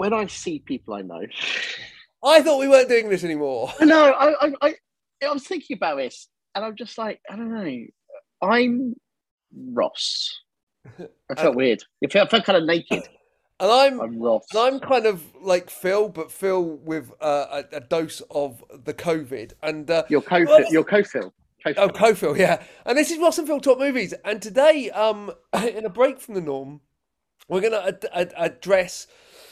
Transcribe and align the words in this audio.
When 0.00 0.14
I 0.14 0.26
see 0.28 0.60
people 0.60 0.94
I 0.94 1.02
know, 1.02 1.20
I 2.24 2.40
thought 2.40 2.58
we 2.58 2.68
weren't 2.68 2.88
doing 2.88 3.10
this 3.10 3.22
anymore. 3.22 3.70
no, 3.82 4.12
I, 4.12 4.46
I, 4.46 4.52
I, 4.62 4.74
I 5.22 5.30
was 5.30 5.46
thinking 5.46 5.76
about 5.76 5.98
this, 5.98 6.26
and 6.54 6.64
I'm 6.64 6.74
just 6.74 6.96
like, 6.96 7.20
I 7.30 7.36
don't 7.36 7.52
know. 7.52 7.84
I'm 8.40 8.94
Ross. 9.74 10.40
I 10.98 11.34
felt 11.36 11.54
weird. 11.62 11.82
It 12.00 12.10
felt, 12.10 12.28
I 12.28 12.30
felt 12.30 12.44
kind 12.44 12.56
of 12.56 12.64
naked. 12.64 13.02
And 13.62 13.70
I'm 13.70 14.00
I'm 14.00 14.18
Ross. 14.18 14.46
and 14.54 14.58
I'm 14.58 14.80
kind 14.80 15.04
of 15.04 15.22
like 15.42 15.68
Phil, 15.68 16.08
but 16.08 16.32
Phil 16.32 16.62
with 16.82 17.12
uh, 17.20 17.62
a, 17.70 17.76
a 17.76 17.80
dose 17.80 18.22
of 18.30 18.64
the 18.86 18.94
COVID. 18.94 19.52
And 19.62 19.90
uh, 19.90 20.04
Your 20.08 20.22
co, 20.22 20.42
Well, 20.44 20.64
your 20.72 20.82
co-fill. 20.82 21.34
oh, 21.76 21.88
co-Phil, 21.90 22.38
yeah. 22.38 22.62
And 22.86 22.96
this 22.96 23.10
is 23.10 23.18
Ross 23.18 23.36
and 23.36 23.46
Phil 23.46 23.60
talk 23.60 23.78
movies. 23.78 24.14
And 24.24 24.40
today, 24.40 24.88
um, 24.92 25.30
in 25.54 25.84
a 25.84 25.90
break 25.90 26.22
from 26.22 26.36
the 26.36 26.40
norm, 26.40 26.80
we're 27.50 27.60
going 27.60 27.74
to 27.74 27.86
ad- 27.86 28.06
ad- 28.14 28.32
address 28.34 29.06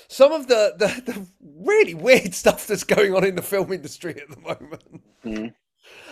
some 0.08 0.32
of 0.32 0.46
the, 0.48 0.74
the 0.78 1.12
the 1.12 1.26
really 1.64 1.94
weird 1.94 2.34
stuff 2.34 2.66
that's 2.66 2.84
going 2.84 3.14
on 3.14 3.24
in 3.24 3.34
the 3.36 3.42
film 3.42 3.72
industry 3.72 4.16
at 4.20 4.28
the 4.28 4.40
moment. 4.40 4.82
Mm. 5.24 5.54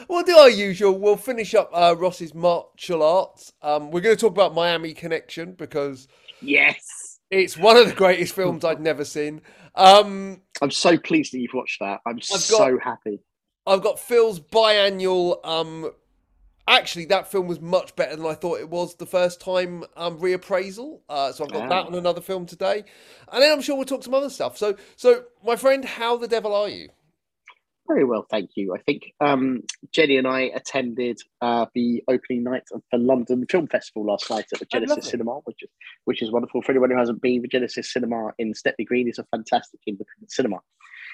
We'll 0.09 0.23
do 0.25 0.37
our 0.37 0.51
usual. 0.51 0.99
We'll 0.99 1.17
finish 1.17 1.55
up 1.55 1.71
uh, 1.73 1.95
Ross's 1.99 2.35
martial 2.35 3.03
arts. 3.03 3.53
Um, 3.63 3.91
we're 3.91 4.01
going 4.01 4.17
to 4.17 4.21
talk 4.21 4.33
about 4.33 4.55
Miami 4.55 4.95
Connection 4.95 5.53
because 5.53 6.09
Yes. 6.41 7.19
it's 7.31 7.57
one 7.59 7.77
of 7.77 7.87
the 7.87 7.95
greatest 7.95 8.35
films 8.35 8.65
I'd 8.65 8.81
never 8.81 9.05
seen. 9.05 9.43
Um, 9.75 10.41
I'm 10.63 10.71
so 10.71 10.97
pleased 10.97 11.33
that 11.35 11.39
you've 11.41 11.53
watched 11.55 11.81
that. 11.81 12.01
I'm 12.07 12.17
got- 12.17 12.25
so 12.25 12.79
happy. 12.83 13.21
I've 13.67 13.83
got 13.83 13.99
Phil's 13.99 14.39
biannual. 14.41 15.45
Um, 15.45 15.91
actually, 16.69 17.07
that 17.07 17.31
film 17.31 17.47
was 17.47 17.61
much 17.61 17.95
better 17.97 18.17
than 18.17 18.27
I 18.27 18.35
thought 18.35 18.61
it 18.61 18.69
was 18.71 18.97
the 18.97 19.07
first 19.07 19.41
time 19.41 19.85
um, 19.97 20.19
reappraisal. 20.19 21.01
Uh, 21.09 21.33
so 21.33 21.45
I've 21.45 21.53
got 21.53 21.69
that 21.69 21.85
Ah. 21.85 21.87
on 21.87 21.95
another 21.95 22.21
film 22.21 22.47
today, 22.47 22.85
and 23.33 23.43
then 23.43 23.53
I'm 23.53 23.63
sure 23.63 23.77
we'll 23.77 23.85
talk 23.85 24.03
some 24.05 24.15
other 24.15 24.31
stuff. 24.31 24.57
So, 24.59 24.77
so 24.97 25.25
my 25.45 25.57
friend, 25.57 25.85
how 25.85 26.17
the 26.17 26.29
devil 26.29 26.55
are 26.55 26.69
you? 26.69 26.89
Very 27.89 28.03
well, 28.03 28.27
thank 28.29 28.51
you. 28.57 28.75
I 28.75 28.79
think 28.79 29.13
um, 29.21 29.63
Jenny 29.93 30.17
and 30.17 30.27
I 30.27 30.41
attended 30.53 31.21
uh, 31.41 31.67
the 31.73 32.03
opening 32.09 32.43
night 32.43 32.65
of 32.73 32.83
the 32.91 32.99
London 32.99 33.47
Film 33.49 33.69
Festival 33.69 34.05
last 34.05 34.29
night 34.29 34.47
at 34.53 34.59
the 34.59 34.67
Oh, 34.75 34.81
Genesis. 34.81 35.09
Cinema, 35.11 35.35
which 35.45 35.63
is 35.63 35.69
which 36.05 36.21
is 36.21 36.33
wonderful 36.33 36.63
for 36.63 36.73
anyone 36.73 36.91
who 36.91 36.99
hasn't 36.99 37.23
been. 37.23 37.43
The 37.43 37.49
Genesis 37.49 37.93
Cinema 37.93 38.33
in 38.39 38.55
Stepney 38.55 38.85
Green 38.87 39.09
is 39.09 39.21
a 39.21 39.25
fantastic 39.31 39.79
independent 39.87 40.33
cinema, 40.33 40.57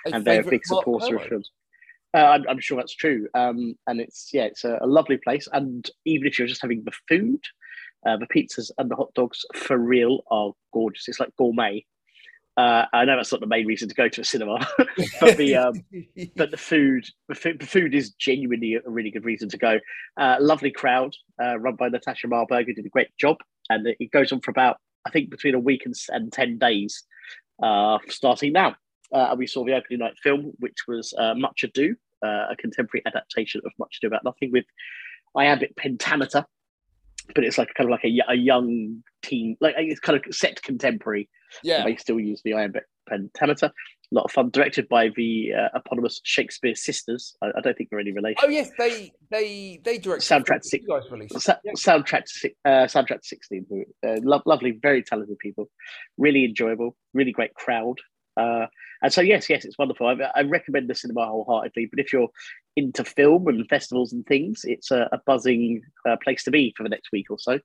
A 0.07 0.15
and 0.15 0.25
they're 0.25 0.41
a 0.41 0.45
big 0.49 0.65
supporter 0.65 1.17
of 1.17 1.23
films. 1.25 1.51
Uh, 2.15 2.19
I'm, 2.19 2.45
I'm 2.49 2.61
sure 2.61 2.77
that's 2.77 2.95
true, 2.95 3.27
um, 3.35 3.75
and 3.87 4.01
it's 4.01 4.31
yeah, 4.33 4.45
it's 4.45 4.65
a, 4.65 4.79
a 4.83 4.87
lovely 4.87 5.17
place. 5.17 5.49
And 5.53 5.89
even 6.05 6.27
if 6.27 6.39
you're 6.39 6.49
just 6.49 6.61
having 6.61 6.85
the 6.85 6.93
food, 7.09 7.41
uh, 8.07 8.17
the 8.17 8.27
pizzas 8.27 8.71
and 8.79 8.91
the 8.91 8.97
hot 8.97 9.15
dogs 9.15 9.45
for 9.55 9.79
real 9.79 10.23
are 10.31 10.53
gorgeous. 10.73 11.09
It's 11.09 11.21
like 11.21 11.35
gourmet. 11.37 11.85
Uh, 12.57 12.85
I 12.93 13.07
know 13.07 13.17
that's 13.17 13.33
not 13.33 13.41
the 13.41 13.47
main 13.47 13.67
reason 13.67 13.89
to 13.89 13.95
go 13.95 14.09
to 14.09 14.21
a 14.21 14.25
cinema, 14.25 14.59
but 15.21 15.39
the 15.39 15.57
um, 15.57 15.85
but 16.37 16.51
the 16.51 16.59
food, 16.59 17.07
the 17.29 17.35
food, 17.35 17.61
the 17.61 17.67
food 17.67 17.95
is 17.95 18.11
genuinely 18.11 18.75
a 18.75 18.91
really 18.91 19.11
good 19.11 19.25
reason 19.25 19.49
to 19.51 19.57
go. 19.57 19.79
Uh, 20.19 20.37
lovely 20.39 20.71
crowd, 20.71 21.15
uh, 21.43 21.59
run 21.59 21.77
by 21.77 21.89
Natasha 21.89 22.29
Marburg, 22.29 22.67
who 22.67 22.75
did 22.75 22.85
a 22.85 22.91
great 22.91 23.09
job, 23.19 23.39
and 23.71 23.87
it 23.87 24.11
goes 24.11 24.33
on 24.33 24.41
for 24.41 24.51
about 24.51 24.77
I 25.07 25.11
think 25.11 25.31
between 25.31 25.55
a 25.55 25.59
week 25.59 25.87
and, 25.87 25.95
and 26.11 26.31
ten 26.31 26.59
days, 26.59 27.05
uh, 27.63 27.99
starting 28.09 28.53
now. 28.53 28.77
Uh, 29.13 29.29
and 29.31 29.39
we 29.39 29.47
saw 29.47 29.65
the 29.65 29.75
opening 29.75 29.99
night 30.01 30.15
film, 30.23 30.53
which 30.59 30.79
was 30.89 31.13
uh, 31.19 31.35
Much 31.35 31.65
Ado, 31.65 31.95
uh, 32.25 32.47
a 32.51 32.57
contemporary 32.59 33.03
adaptation 33.07 33.61
of 33.65 33.73
Much 33.79 33.99
Ado 34.01 34.09
About 34.09 34.25
Nothing 34.25 34.51
with 34.53 34.65
iambic 35.37 35.77
pentameter, 35.77 36.45
but 37.35 37.45
it's 37.45 37.59
like 37.59 37.73
kind 37.75 37.89
of 37.89 37.93
like 37.93 38.05
a 38.05 38.35
young 38.35 39.03
teen, 39.23 39.57
like 39.61 39.75
it's 39.79 40.01
kind 40.01 40.17
of 40.25 40.35
set 40.35 40.63
contemporary 40.63 41.29
yeah, 41.63 41.85
they 41.85 41.97
still 41.97 42.19
use 42.19 42.41
the 42.45 42.55
iambic 42.55 42.85
pentameter. 43.09 43.67
A 43.67 44.15
lot 44.15 44.25
of 44.25 44.31
fun. 44.33 44.51
Directed 44.51 44.89
by 44.89 45.09
the 45.17 45.53
uh, 45.59 45.79
eponymous 45.79 46.21
Shakespeare 46.25 46.75
sisters. 46.75 47.35
I, 47.43 47.47
I 47.57 47.61
don't 47.63 47.77
think 47.77 47.89
they're 47.91 47.99
any 48.01 48.13
relation. 48.13 48.39
Oh 48.43 48.49
yes, 48.49 48.71
they 48.79 49.13
they 49.31 49.81
they 49.85 49.99
direct 49.99 50.23
Soundtrack 50.23 50.65
six- 50.65 50.87
guys 50.87 51.11
released. 51.11 51.41
Sa- 51.41 51.57
Yeah. 51.65 51.73
Soundtrack, 51.77 52.25
to 52.41 52.51
uh, 52.65 52.87
soundtrack 52.87 53.21
to 53.21 53.27
sixteen. 53.27 53.67
Uh, 54.07 54.17
lo- 54.23 54.43
lovely, 54.47 54.79
very 54.83 55.03
talented 55.03 55.39
people. 55.39 55.71
Really 56.19 56.45
enjoyable. 56.45 56.97
Really 57.15 57.33
great 57.33 57.55
crowd. 57.55 57.99
Uh, 58.37 58.67
and 59.03 59.13
so 59.13 59.21
yes, 59.21 59.49
yes, 59.51 59.65
it's 59.65 59.79
wonderful. 59.79 60.07
I, 60.07 60.17
I 60.35 60.43
recommend 60.43 60.89
the 60.89 60.95
cinema 60.95 61.27
wholeheartedly. 61.27 61.87
But 61.87 62.01
if 62.01 62.13
you're 62.13 62.29
into 62.77 63.05
film 63.05 63.49
and 63.49 63.69
festivals 63.69 64.13
and 64.13 64.25
things, 64.27 64.63
it's 64.65 64.91
a, 64.91 65.09
a 65.13 65.19
buzzing 65.27 65.83
uh, 66.09 66.17
place 66.23 66.45
to 66.45 66.51
be 66.51 66.73
for 66.77 66.83
the 66.83 66.89
next 66.89 67.11
week 67.13 67.31
or 67.31 67.39
so. 67.39 67.59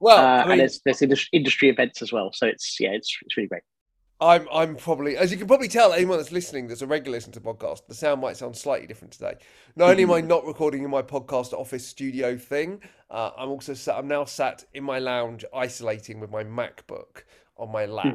Well, 0.00 0.18
uh, 0.18 0.44
I 0.44 0.52
and 0.52 0.60
there's 0.60 0.80
there's 0.84 1.02
indus- 1.02 1.28
industry 1.32 1.68
events 1.68 2.02
as 2.02 2.12
well. 2.12 2.32
So 2.32 2.46
it's 2.46 2.78
yeah, 2.80 2.90
it's 2.90 3.16
it's 3.22 3.36
really 3.36 3.48
great. 3.48 3.62
I'm 4.20 4.46
I'm 4.52 4.76
probably 4.76 5.16
as 5.16 5.30
you 5.30 5.38
can 5.38 5.46
probably 5.46 5.68
tell 5.68 5.92
anyone 5.92 6.18
that's 6.18 6.32
listening 6.32 6.68
that's 6.68 6.82
a 6.82 6.86
regular 6.86 7.16
listener 7.16 7.34
to 7.34 7.40
podcast, 7.40 7.86
the 7.86 7.94
sound 7.94 8.20
might 8.20 8.36
sound 8.36 8.56
slightly 8.56 8.86
different 8.86 9.12
today. 9.12 9.34
Not 9.76 9.90
only 9.90 10.02
am 10.02 10.10
I 10.10 10.20
not 10.22 10.44
recording 10.44 10.82
in 10.84 10.90
my 10.90 11.02
podcast 11.02 11.52
office 11.52 11.86
studio 11.86 12.36
thing, 12.36 12.80
uh, 13.10 13.30
I'm 13.36 13.48
also 13.48 13.74
sat, 13.74 13.96
I'm 13.96 14.08
now 14.08 14.24
sat 14.24 14.64
in 14.74 14.84
my 14.84 14.98
lounge 14.98 15.44
isolating 15.54 16.20
with 16.20 16.30
my 16.30 16.44
MacBook 16.44 17.22
on 17.56 17.72
my 17.72 17.86
lap. 17.86 18.14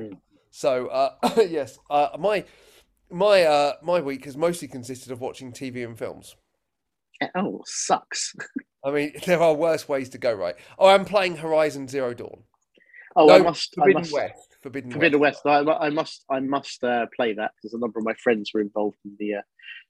So 0.55 0.87
uh, 0.87 1.15
yes, 1.49 1.77
uh, 1.89 2.09
my 2.17 2.45
my 3.11 3.43
uh, 3.43 3.73
my 3.83 3.99
week 3.99 4.23
has 4.23 4.37
mostly 4.37 4.69
consisted 4.69 5.11
of 5.11 5.19
watching 5.19 5.51
TV 5.51 5.85
and 5.85 5.97
films. 5.97 6.37
Oh, 7.35 7.61
sucks. 7.65 8.33
I 8.85 8.91
mean, 8.91 9.11
there 9.25 9.41
are 9.41 9.53
worse 9.53 9.89
ways 9.89 10.07
to 10.09 10.17
go, 10.17 10.33
right? 10.33 10.55
Oh, 10.79 10.87
I'm 10.87 11.03
playing 11.03 11.35
Horizon 11.35 11.89
Zero 11.89 12.13
Dawn. 12.13 12.43
Oh, 13.17 13.25
no, 13.25 13.35
I 13.35 13.39
must. 13.39 13.73
I 13.77 13.81
Forbidden 13.81 14.01
must. 14.01 14.13
West. 14.13 14.57
Forbidden, 14.61 14.91
Forbidden 14.91 15.19
West. 15.19 15.41
West. 15.43 15.67
I, 15.67 15.87
I 15.87 15.89
must. 15.89 16.23
I 16.29 16.39
must 16.39 16.81
uh, 16.85 17.07
play 17.13 17.33
that 17.33 17.51
because 17.57 17.73
a 17.73 17.79
number 17.79 17.99
of 17.99 18.05
my 18.05 18.13
friends 18.13 18.51
were 18.53 18.61
involved 18.61 18.97
in 19.03 19.13
the 19.19 19.35
uh, 19.35 19.41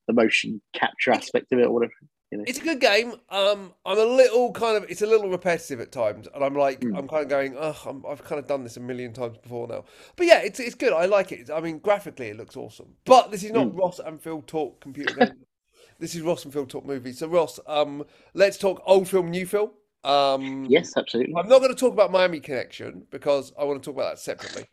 the 0.07 0.13
motion 0.13 0.63
capture 0.73 1.11
aspect 1.11 1.51
of 1.51 1.59
it, 1.59 1.67
or 1.67 1.73
whatever. 1.73 1.93
You 2.31 2.40
know. 2.40 2.44
It's 2.47 2.59
a 2.59 2.63
good 2.63 2.80
game. 2.81 3.13
Um, 3.30 3.74
I'm 3.86 3.97
a 4.00 4.03
little 4.03 4.52
kind 4.52 4.75
of. 4.78 4.90
It's 4.90 5.02
a 5.02 5.06
little 5.06 5.30
repetitive 5.30 5.80
at 5.80 5.91
times, 5.91 6.28
and 6.34 6.44
I'm 6.44 6.56
like, 6.56 6.81
Mm. 6.81 6.97
I'm 6.97 7.08
kind 7.08 7.24
of 7.24 7.30
going, 7.30 7.56
oh, 7.58 7.78
I'm, 7.86 8.03
I've 8.09 8.24
kind 8.24 8.40
of 8.40 8.47
done 8.47 8.63
this 8.63 8.78
a 8.78 8.80
million 8.80 9.13
times 9.13 9.38
before 9.38 9.68
now. 9.68 9.86
But 10.16 10.25
yeah, 10.25 10.40
it's 10.40 10.59
it's 10.59 10.75
good. 10.75 10.91
I 10.91 11.06
like 11.06 11.31
it. 11.31 11.50
I 11.52 11.62
mean, 11.62 11.80
graphically, 11.80 12.30
it 12.30 12.38
looks 12.38 12.58
awesome. 12.58 12.96
But 13.06 13.31
this 13.31 13.44
is 13.44 13.52
not 13.52 13.68
Mm. 13.68 13.78
Ross 13.78 14.00
and 14.00 14.19
Phil 14.22 14.41
talk 14.41 14.81
computer 14.81 15.13
game. 15.13 15.46
this 16.00 16.16
is 16.16 16.22
Ross 16.24 16.44
and 16.46 16.52
Phil 16.53 16.66
talk 16.66 16.86
movies. 16.86 17.19
So 17.19 17.28
Ross, 17.28 17.59
um, 17.68 18.03
let's 18.34 18.57
talk 18.57 18.81
old 18.86 19.07
film, 19.07 19.30
new 19.30 19.46
film. 19.46 19.72
Um, 20.03 20.66
Yes, 20.69 20.94
absolutely. 20.97 21.34
I'm 21.38 21.47
not 21.47 21.59
going 21.59 21.74
to 21.74 21.80
talk 21.80 21.94
about 21.94 22.12
Miami 22.12 22.40
Connection 22.40 23.07
because 23.12 23.53
I 23.59 23.63
want 23.63 23.81
to 23.81 23.86
talk 23.88 23.96
about 23.96 24.12
that 24.16 24.19
separately. 24.19 24.66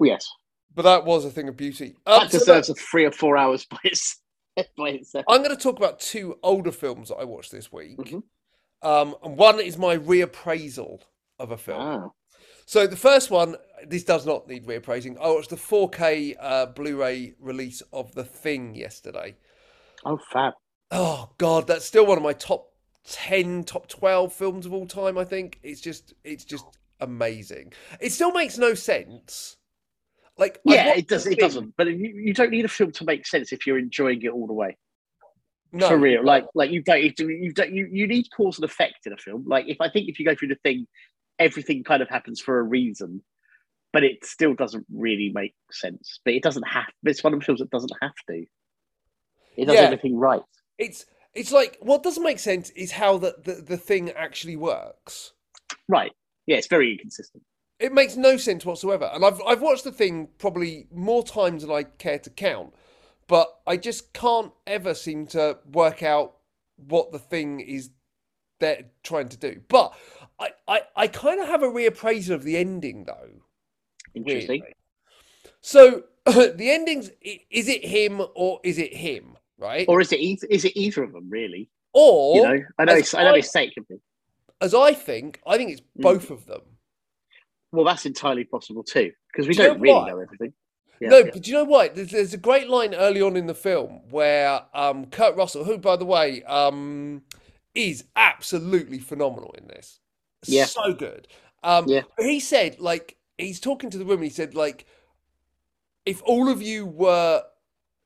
Yes, 0.00 0.26
But 0.74 0.82
that 0.82 1.04
was 1.06 1.24
a 1.24 1.30
thing 1.30 1.48
of 1.48 1.56
beauty. 1.56 1.94
Um, 2.06 2.20
that 2.24 2.30
so 2.32 2.38
deserves 2.38 2.68
a 2.68 2.74
three 2.74 3.04
or 3.06 3.12
four 3.12 3.36
hours 3.38 3.64
by, 3.64 3.78
its, 3.84 4.18
I'm 5.28 5.42
going 5.42 5.50
to 5.50 5.56
talk 5.56 5.78
about 5.78 6.00
two 6.00 6.38
older 6.42 6.72
films 6.72 7.08
that 7.08 7.16
I 7.16 7.24
watched 7.24 7.50
this 7.52 7.72
week. 7.72 7.98
Mhm. 7.98 8.22
Um, 8.82 9.16
and 9.22 9.36
one 9.36 9.60
is 9.60 9.78
my 9.78 9.96
reappraisal 9.96 11.00
of 11.38 11.50
a 11.50 11.56
film. 11.56 11.80
Ah, 11.80 12.08
So 12.66 12.86
the 12.86 12.96
first 12.96 13.30
one, 13.30 13.56
this 13.86 14.04
does 14.04 14.26
not 14.26 14.46
need 14.48 14.66
reappraising. 14.66 15.18
I 15.20 15.28
watched 15.28 15.50
the 15.50 15.56
4K 15.56 16.36
uh, 16.38 16.66
Blu-ray 16.66 17.34
release 17.40 17.82
of 17.92 18.14
The 18.14 18.24
Thing 18.24 18.74
yesterday. 18.74 19.36
oh, 20.04 20.18
fab. 20.32 20.52
Oh 20.90 21.30
God, 21.38 21.66
that's 21.66 21.84
still 21.86 22.06
one 22.06 22.18
of 22.18 22.22
my 22.24 22.34
top 22.34 22.68
ten, 23.04 23.64
top 23.64 23.88
twelve 23.88 24.32
films 24.32 24.64
of 24.66 24.72
all 24.72 24.86
time. 24.86 25.18
I 25.18 25.24
think 25.24 25.58
it's 25.62 25.80
just, 25.80 26.14
it's 26.24 26.44
just 26.44 26.64
amazing. 27.00 27.72
It 28.00 28.12
still 28.12 28.32
makes 28.32 28.58
no 28.58 28.74
sense. 28.74 29.56
Like 30.36 30.60
Yeah, 30.64 30.94
it 30.94 31.08
does. 31.08 31.26
It 31.26 31.38
doesn't. 31.38 31.74
But 31.76 31.88
you, 31.88 32.12
you 32.14 32.34
don't 32.34 32.50
need 32.50 32.64
a 32.64 32.68
film 32.68 32.92
to 32.92 33.04
make 33.04 33.26
sense 33.26 33.52
if 33.52 33.66
you're 33.66 33.78
enjoying 33.78 34.22
it 34.22 34.30
all 34.30 34.46
the 34.46 34.52
way. 34.52 34.76
No, 35.72 35.88
For 35.88 35.96
real, 35.96 36.24
like 36.24 36.44
like 36.54 36.70
you 36.70 36.82
don't. 36.82 37.02
You, 37.02 37.28
you 37.28 37.52
don't. 37.52 37.72
You, 37.72 37.88
you 37.90 38.06
need 38.06 38.26
cause 38.36 38.58
and 38.58 38.64
effect 38.64 39.06
in 39.06 39.12
a 39.12 39.16
film. 39.16 39.44
Like 39.46 39.64
if 39.68 39.80
I 39.80 39.88
think 39.90 40.08
if 40.08 40.20
you 40.20 40.24
go 40.24 40.34
through 40.36 40.48
the 40.48 40.58
thing, 40.62 40.86
everything 41.40 41.82
kind 41.82 42.00
of 42.00 42.08
happens 42.08 42.40
for 42.40 42.60
a 42.60 42.62
reason, 42.62 43.22
but 43.92 44.04
it 44.04 44.24
still 44.24 44.54
doesn't 44.54 44.86
really 44.94 45.32
make 45.34 45.54
sense. 45.72 46.20
But 46.24 46.34
it 46.34 46.44
doesn't 46.44 46.62
have. 46.68 46.86
It's 47.02 47.24
one 47.24 47.34
of 47.34 47.40
the 47.40 47.44
films 47.44 47.58
that 47.60 47.70
doesn't 47.70 47.92
have 48.00 48.14
to. 48.28 48.44
It 49.56 49.64
does 49.66 49.74
Yeah. 49.74 49.80
everything 49.82 50.16
right. 50.16 50.42
it's 50.78 51.06
it's 51.32 51.50
like 51.50 51.76
what 51.80 52.04
doesn't 52.04 52.22
make 52.22 52.38
sense 52.38 52.70
is 52.70 52.92
how 52.92 53.18
the, 53.18 53.34
the 53.42 53.54
the 53.54 53.76
thing 53.76 54.10
actually 54.10 54.54
works. 54.56 55.32
Right. 55.88 56.12
Yeah, 56.46 56.56
it's 56.58 56.68
very 56.68 56.92
inconsistent. 56.92 57.42
It 57.84 57.92
makes 57.92 58.16
no 58.16 58.38
sense 58.38 58.64
whatsoever. 58.64 59.10
And 59.12 59.22
I've 59.24 59.40
I've 59.46 59.60
watched 59.60 59.84
the 59.84 59.92
thing 59.92 60.28
probably 60.38 60.86
more 60.90 61.22
times 61.22 61.60
than 61.62 61.70
I 61.70 61.82
care 61.82 62.18
to 62.20 62.30
count, 62.30 62.72
but 63.26 63.46
I 63.66 63.76
just 63.76 64.14
can't 64.14 64.52
ever 64.66 64.94
seem 64.94 65.26
to 65.28 65.58
work 65.70 66.02
out 66.02 66.36
what 66.76 67.12
the 67.12 67.18
thing 67.18 67.60
is 67.60 67.90
they're 68.58 68.86
trying 69.02 69.28
to 69.28 69.36
do. 69.36 69.60
But 69.68 69.92
I, 70.38 70.48
I, 70.66 70.80
I 70.96 71.06
kind 71.08 71.40
of 71.40 71.46
have 71.48 71.62
a 71.62 71.66
reappraisal 71.68 72.30
of 72.30 72.42
the 72.42 72.56
ending 72.56 73.04
though. 73.04 73.42
Interesting. 74.14 74.62
weirdly. 74.62 74.74
So 75.60 76.04
the 76.26 76.70
endings 76.70 77.10
is 77.50 77.68
it 77.68 77.84
him 77.84 78.22
or 78.34 78.60
is 78.64 78.78
it 78.78 78.94
him, 78.94 79.36
right? 79.58 79.84
Or 79.88 80.00
is 80.00 80.10
it 80.10 80.20
either, 80.20 80.46
is 80.48 80.64
it 80.64 80.72
either 80.74 81.02
of 81.02 81.12
them 81.12 81.28
really? 81.28 81.68
Or 81.92 82.36
You 82.36 82.42
know, 82.44 82.64
I 82.78 82.84
know. 82.86 82.94
It's, 82.94 83.12
I 83.12 83.24
know 83.24 83.30
I- 83.30 83.34
they 83.34 83.42
say 83.42 83.72
it 83.76 83.88
be. 83.88 83.96
as 84.62 84.74
I 84.74 84.94
think, 84.94 85.40
I 85.46 85.58
think 85.58 85.70
it's 85.72 85.82
Mm. 85.98 86.02
both 86.02 86.30
of 86.30 86.46
them. 86.46 86.62
Well, 87.74 87.84
that's 87.84 88.06
entirely 88.06 88.44
possible 88.44 88.82
too, 88.82 89.12
because 89.32 89.48
we 89.48 89.54
do 89.54 89.62
don't 89.62 89.78
know 89.78 89.82
really 89.82 89.94
what? 89.94 90.08
know 90.08 90.18
everything. 90.20 90.52
Yeah, 91.00 91.08
no, 91.08 91.18
yeah. 91.18 91.30
but 91.32 91.42
do 91.42 91.50
you 91.50 91.56
know 91.56 91.64
what? 91.64 91.94
There's, 91.94 92.10
there's 92.10 92.34
a 92.34 92.38
great 92.38 92.68
line 92.68 92.94
early 92.94 93.20
on 93.20 93.36
in 93.36 93.46
the 93.46 93.54
film 93.54 94.00
where 94.10 94.62
um, 94.72 95.06
Kurt 95.06 95.36
Russell, 95.36 95.64
who, 95.64 95.76
by 95.76 95.96
the 95.96 96.04
way, 96.04 96.42
um, 96.44 97.22
is 97.74 98.04
absolutely 98.14 98.98
phenomenal 98.98 99.54
in 99.58 99.66
this. 99.66 99.98
Yeah. 100.46 100.66
So 100.66 100.92
good. 100.92 101.26
Um, 101.62 101.86
Yeah. 101.88 102.02
He 102.18 102.38
said, 102.38 102.78
like, 102.78 103.16
he's 103.38 103.58
talking 103.58 103.90
to 103.90 103.98
the 103.98 104.04
woman. 104.04 104.24
he 104.24 104.30
said, 104.30 104.54
like, 104.54 104.86
if 106.06 106.22
all 106.24 106.48
of 106.48 106.62
you 106.62 106.86
were 106.86 107.42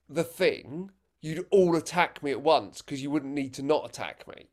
the 0.08 0.24
thing, 0.24 0.90
you'd 1.20 1.44
all 1.50 1.76
attack 1.76 2.22
me 2.22 2.30
at 2.30 2.40
once 2.40 2.80
because 2.80 3.02
you 3.02 3.10
wouldn't 3.10 3.34
need 3.34 3.54
to 3.54 3.62
not 3.62 3.84
attack 3.84 4.26
me. 4.26 4.48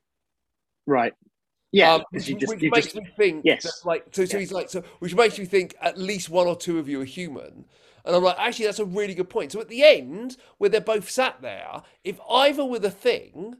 Right. 0.85 1.13
Yeah. 1.75 1.94
Um, 1.95 2.01
'cause 2.01 2.07
which 2.13 2.30
you 2.30 2.36
just, 2.38 2.54
which 2.54 2.62
you 2.63 2.72
makes 2.72 2.86
just, 2.88 2.95
me 2.95 3.07
think 3.18 3.42
yes. 3.44 3.63
that, 3.63 3.74
like 3.86 4.06
so, 4.12 4.24
so 4.25 4.38
Yeah. 4.38 4.39
he's 4.42 4.51
like 4.51 4.69
so 4.69 4.81
which 5.00 5.13
makes 5.13 5.38
me 5.38 5.45
think 5.45 5.75
at 5.81 5.98
least 5.98 6.30
one 6.30 6.48
or 6.48 6.56
two 6.56 6.80
of 6.80 6.88
you 6.88 7.01
are 7.01 7.06
human 7.06 7.66
and 8.06 8.16
i'm 8.16 8.24
like 8.24 8.38
actually 8.39 8.66
that's 8.66 8.80
a 8.80 8.86
really 8.86 9.13
good 9.13 9.30
point 9.30 9.51
so 9.51 9.60
at 9.60 9.68
the 9.68 9.83
end 9.83 10.38
where 10.57 10.69
they're 10.69 10.80
both 10.80 11.10
sat 11.10 11.42
there 11.42 11.81
if 12.06 12.18
either 12.30 12.63
were 12.63 12.80
the 12.80 12.89
thing 12.92 13.56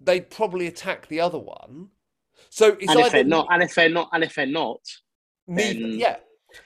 they'd 0.00 0.30
probably 0.30 0.66
attack 0.68 1.08
the 1.08 1.18
other 1.20 1.38
one 1.38 1.88
so 2.48 2.68
it's 2.74 2.90
and 2.90 3.00
if 3.00 3.06
either 3.06 3.10
they're 3.10 3.24
not, 3.24 3.46
and 3.50 3.62
if 3.62 3.74
they're 3.74 3.88
not, 3.88 4.08
and 4.12 4.22
if 4.24 4.34
they're 4.34 4.46
not, 4.46 4.80
neither, 5.46 5.80
then- 5.80 5.98
yeah 5.98 6.16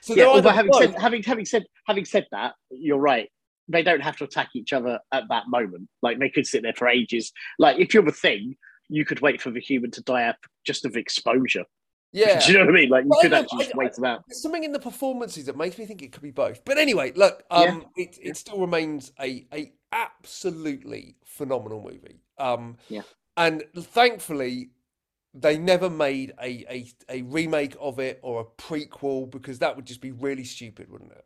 so 0.01 0.15
yeah. 0.15 0.25
Although 0.25 0.51
having 0.51 0.73
both- 0.73 0.83
said, 0.83 0.95
having 1.01 1.23
having 1.23 1.45
said 1.45 1.65
having 1.87 2.05
said 2.05 2.27
that, 2.33 2.55
you're 2.71 2.99
right. 2.99 3.31
They 3.69 3.83
don't 3.85 4.01
have 4.01 4.17
to 4.19 4.25
attack 4.25 4.49
each 4.57 4.73
other 4.73 4.99
at 5.13 5.25
that 5.29 5.45
moment. 5.49 5.89
Like 6.03 6.19
they 6.19 6.29
could 6.29 6.47
sit 6.47 6.63
there 6.63 6.73
for 6.75 6.89
ages. 6.89 7.33
Like 7.61 7.79
if 7.79 7.95
you're 7.95 8.03
the 8.03 8.11
thing, 8.11 8.57
you 8.89 9.05
could 9.05 9.21
wait 9.21 9.41
for 9.41 9.51
the 9.53 9.61
human 9.61 9.91
to 9.93 10.03
die 10.03 10.25
out 10.25 10.37
just 10.67 10.85
of 10.85 10.97
exposure. 10.97 11.65
yeah 12.13 12.41
Do 12.41 12.53
you 12.53 12.59
know 12.59 12.67
what 12.67 12.75
I 12.75 12.79
mean? 12.81 12.89
Like 12.91 13.05
you 13.05 13.11
Well, 13.11 13.23
could 13.23 13.33
actually 13.33 13.59
just 13.59 13.75
wait 13.75 13.95
them 13.95 14.05
out. 14.05 14.25
There's 14.29 14.43
something 14.43 14.65
in 14.65 14.73
the 14.73 14.79
performances 14.79 15.47
that 15.47 15.57
makes 15.57 15.79
me 15.79 15.87
think 15.87 16.03
it 16.03 16.13
could 16.13 16.23
be 16.23 16.31
both. 16.31 16.65
But 16.65 16.79
anyway, 16.79 17.13
look, 17.15 17.45
um, 17.51 17.87
it 17.97 18.19
it 18.23 18.37
still 18.37 18.59
remains 18.61 19.13
a 19.21 19.47
a 19.53 19.73
absolutely 19.93 21.17
phenomenal 21.25 21.81
movie. 21.83 22.21
Um, 22.39 22.77
Yeah. 22.91 23.03
and 23.37 23.65
thankfully, 23.77 24.71
they 25.35 25.59
never 25.59 25.89
made 25.91 26.33
a, 26.43 26.65
a 26.71 26.87
a 27.09 27.23
remake 27.23 27.77
of 27.81 27.99
it 27.99 28.19
or 28.23 28.41
a 28.41 28.45
prequel 28.63 29.31
because 29.31 29.59
that 29.61 29.77
would 29.77 29.87
just 29.87 30.01
be 30.01 30.13
really 30.13 30.45
stupid, 30.45 30.91
wouldn't 30.91 31.13
it? 31.13 31.25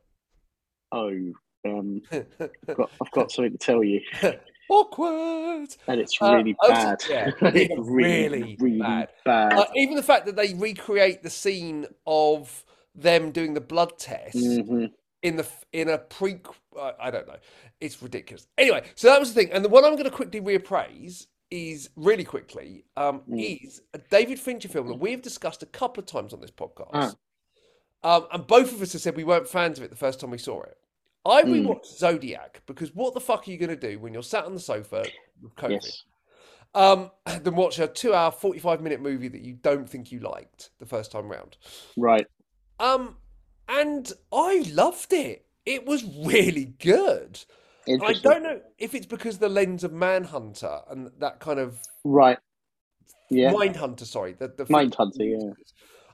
Oh, 0.92 1.32
um, 1.64 2.02
I've 2.12 2.76
got 2.76 2.90
I've 3.00 3.10
got 3.12 3.30
something 3.30 3.52
to 3.52 3.58
tell 3.58 3.84
you, 3.84 4.00
Awkward. 4.70 5.68
and 5.86 6.00
it's 6.00 6.16
Uh, 6.20 6.34
really 6.36 6.56
was- 6.62 6.70
bad. 6.70 7.02
yeah, 7.08 7.30
it's 7.42 7.42
really, 7.42 7.76
really 7.78 8.56
really 8.60 8.78
bad. 8.78 9.08
bad. 9.24 9.52
Uh, 9.52 9.66
even 9.76 9.96
the 9.96 10.02
fact 10.02 10.26
that 10.26 10.36
they 10.36 10.54
recreate 10.54 11.22
the 11.22 11.30
scene 11.30 11.86
of 12.06 12.64
them 12.94 13.30
doing 13.32 13.54
the 13.54 13.60
blood 13.60 13.98
test. 13.98 14.36
Mhm. 14.36 14.92
in 15.22 15.36
the 15.36 15.46
in 15.72 15.88
a 15.90 15.98
pre 15.98 16.40
I 16.78 16.92
I 16.98 17.10
don't 17.10 17.26
know 17.28 17.36
it's 17.78 18.02
ridiculous 18.02 18.46
anyway 18.56 18.82
so 18.94 19.06
that 19.08 19.20
was 19.20 19.34
the 19.34 19.42
thing 19.42 19.52
and 19.52 19.62
the 19.62 19.68
one 19.68 19.84
i'm 19.84 19.92
going 19.92 20.04
to 20.04 20.10
quickly 20.10 20.40
reappraise 20.40 21.26
is 21.50 21.90
really 21.94 22.24
quickly 22.24 22.84
um 22.96 23.20
Mm. 23.28 23.62
is 23.64 23.82
a 23.92 23.98
david 23.98 24.40
fincher 24.40 24.68
film 24.68 24.88
that 24.88 24.94
we've 24.94 25.20
discussed 25.20 25.62
a 25.62 25.66
couple 25.66 26.00
of 26.00 26.06
times 26.06 26.32
on 26.32 26.40
this 26.40 26.50
podcast 26.50 27.16
Ah. 28.02 28.16
um 28.16 28.26
and 28.32 28.46
both 28.46 28.72
of 28.72 28.80
us 28.80 28.94
have 28.94 29.02
said 29.02 29.14
we 29.14 29.24
weren't 29.24 29.46
fans 29.46 29.76
of 29.78 29.84
it 29.84 29.90
the 29.90 29.96
first 30.06 30.20
time 30.20 30.30
we 30.30 30.38
saw 30.38 30.62
it 30.62 30.78
i 31.26 31.42
Mm. 31.42 31.66
rewatched 31.66 31.86
zodiac 31.98 32.62
because 32.66 32.94
what 32.94 33.14
the 33.14 33.20
fuck 33.20 33.46
are 33.46 33.50
you 33.50 33.58
going 33.58 33.68
to 33.70 33.76
do 33.76 33.98
when 33.98 34.12
you're 34.14 34.22
sat 34.22 34.44
on 34.44 34.54
the 34.54 34.60
sofa 34.60 35.04
with 35.42 35.54
covid 35.56 35.72
Yes. 35.82 36.04
um 36.74 37.10
then 37.42 37.54
watch 37.56 37.78
a 37.78 37.86
two 37.88 38.14
hour 38.14 38.30
45 38.30 38.80
minute 38.80 39.00
movie 39.00 39.28
that 39.28 39.42
you 39.42 39.54
don't 39.54 39.88
think 39.88 40.10
you 40.12 40.20
liked 40.20 40.70
the 40.78 40.86
first 40.86 41.12
time 41.12 41.28
round 41.28 41.56
Right. 41.96 42.26
um, 42.78 43.16
and 43.68 44.12
I 44.32 44.64
loved 44.72 45.12
it. 45.12 45.46
It 45.64 45.86
was 45.86 46.02
really 46.04 46.74
good. 46.80 47.38
I 47.88 48.14
don't 48.14 48.42
know 48.42 48.60
if 48.78 48.94
it's 48.96 49.06
because 49.06 49.38
the 49.38 49.48
lens 49.48 49.84
of 49.84 49.92
Manhunter 49.92 50.80
and 50.90 51.08
that 51.20 51.38
kind 51.38 51.60
of 51.60 51.78
Right. 52.02 52.38
Yeah. 53.30 53.52
Mindhunter, 53.52 54.04
sorry, 54.06 54.32
the, 54.32 54.48
the 54.48 54.64
Mindhunter, 54.64 55.12
yeah. 55.20 55.52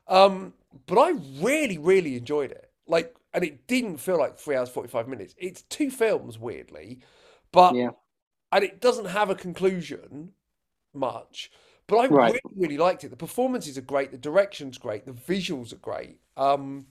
Um, 0.06 0.52
but 0.86 0.98
I 0.98 1.12
really, 1.40 1.78
really 1.78 2.16
enjoyed 2.16 2.50
it. 2.50 2.70
Like, 2.86 3.15
and 3.36 3.44
it 3.44 3.68
didn't 3.68 3.98
feel 3.98 4.18
like 4.18 4.38
three 4.38 4.56
hours 4.56 4.70
forty 4.70 4.88
five 4.88 5.06
minutes. 5.06 5.34
It's 5.38 5.62
two 5.62 5.90
films, 5.90 6.38
weirdly, 6.38 7.00
but 7.52 7.74
Yeah. 7.76 7.90
and 8.50 8.64
it 8.64 8.80
doesn't 8.80 9.04
have 9.04 9.30
a 9.30 9.34
conclusion 9.36 10.32
much. 10.94 11.52
But 11.86 11.98
I 11.98 12.06
Right. 12.06 12.30
really, 12.30 12.40
really 12.56 12.78
liked 12.78 13.04
it. 13.04 13.10
The 13.10 13.16
performances 13.16 13.78
are 13.78 13.82
great, 13.82 14.10
the 14.10 14.18
direction's 14.18 14.78
great, 14.78 15.04
the 15.06 15.12
visuals 15.12 15.72
are 15.72 15.76
great. 15.76 16.18
Um, 16.36 16.86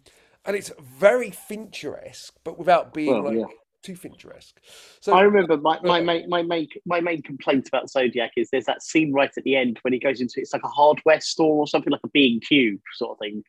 and 0.46 0.56
it's 0.56 0.72
very 0.80 1.32
Fincher-esque, 1.32 2.36
but 2.46 2.58
without 2.58 2.94
being 2.94 3.24
Well, 3.24 3.34
like 3.34 3.40
yeah. 3.40 3.46
too 3.82 3.96
Fincher-esque. 3.96 4.62
So 5.02 5.14
I 5.14 5.22
remember 5.22 5.58
my, 5.58 5.80
my 5.82 6.26
my 6.28 6.44
main 6.44 6.70
my 6.86 7.02
main 7.02 7.22
complaint 7.24 7.68
about 7.68 7.90
Zodiac 7.90 8.32
is 8.38 8.50
there's 8.52 8.66
that 8.66 8.84
scene 8.84 9.12
right 9.12 9.32
at 9.36 9.44
the 9.44 9.56
end 9.56 9.80
when 9.82 9.94
he 9.94 10.00
goes 10.00 10.22
into 10.22 10.40
it's 10.40 10.54
like 10.54 10.64
a 10.64 10.68
hardware 10.70 11.20
store 11.20 11.58
or 11.58 11.68
something 11.68 11.92
like 11.92 12.02
a 12.04 12.10
B 12.10 12.34
and 12.34 12.42
Q 12.42 12.80
sort 12.94 13.12
of 13.14 13.20
thing, 13.20 13.44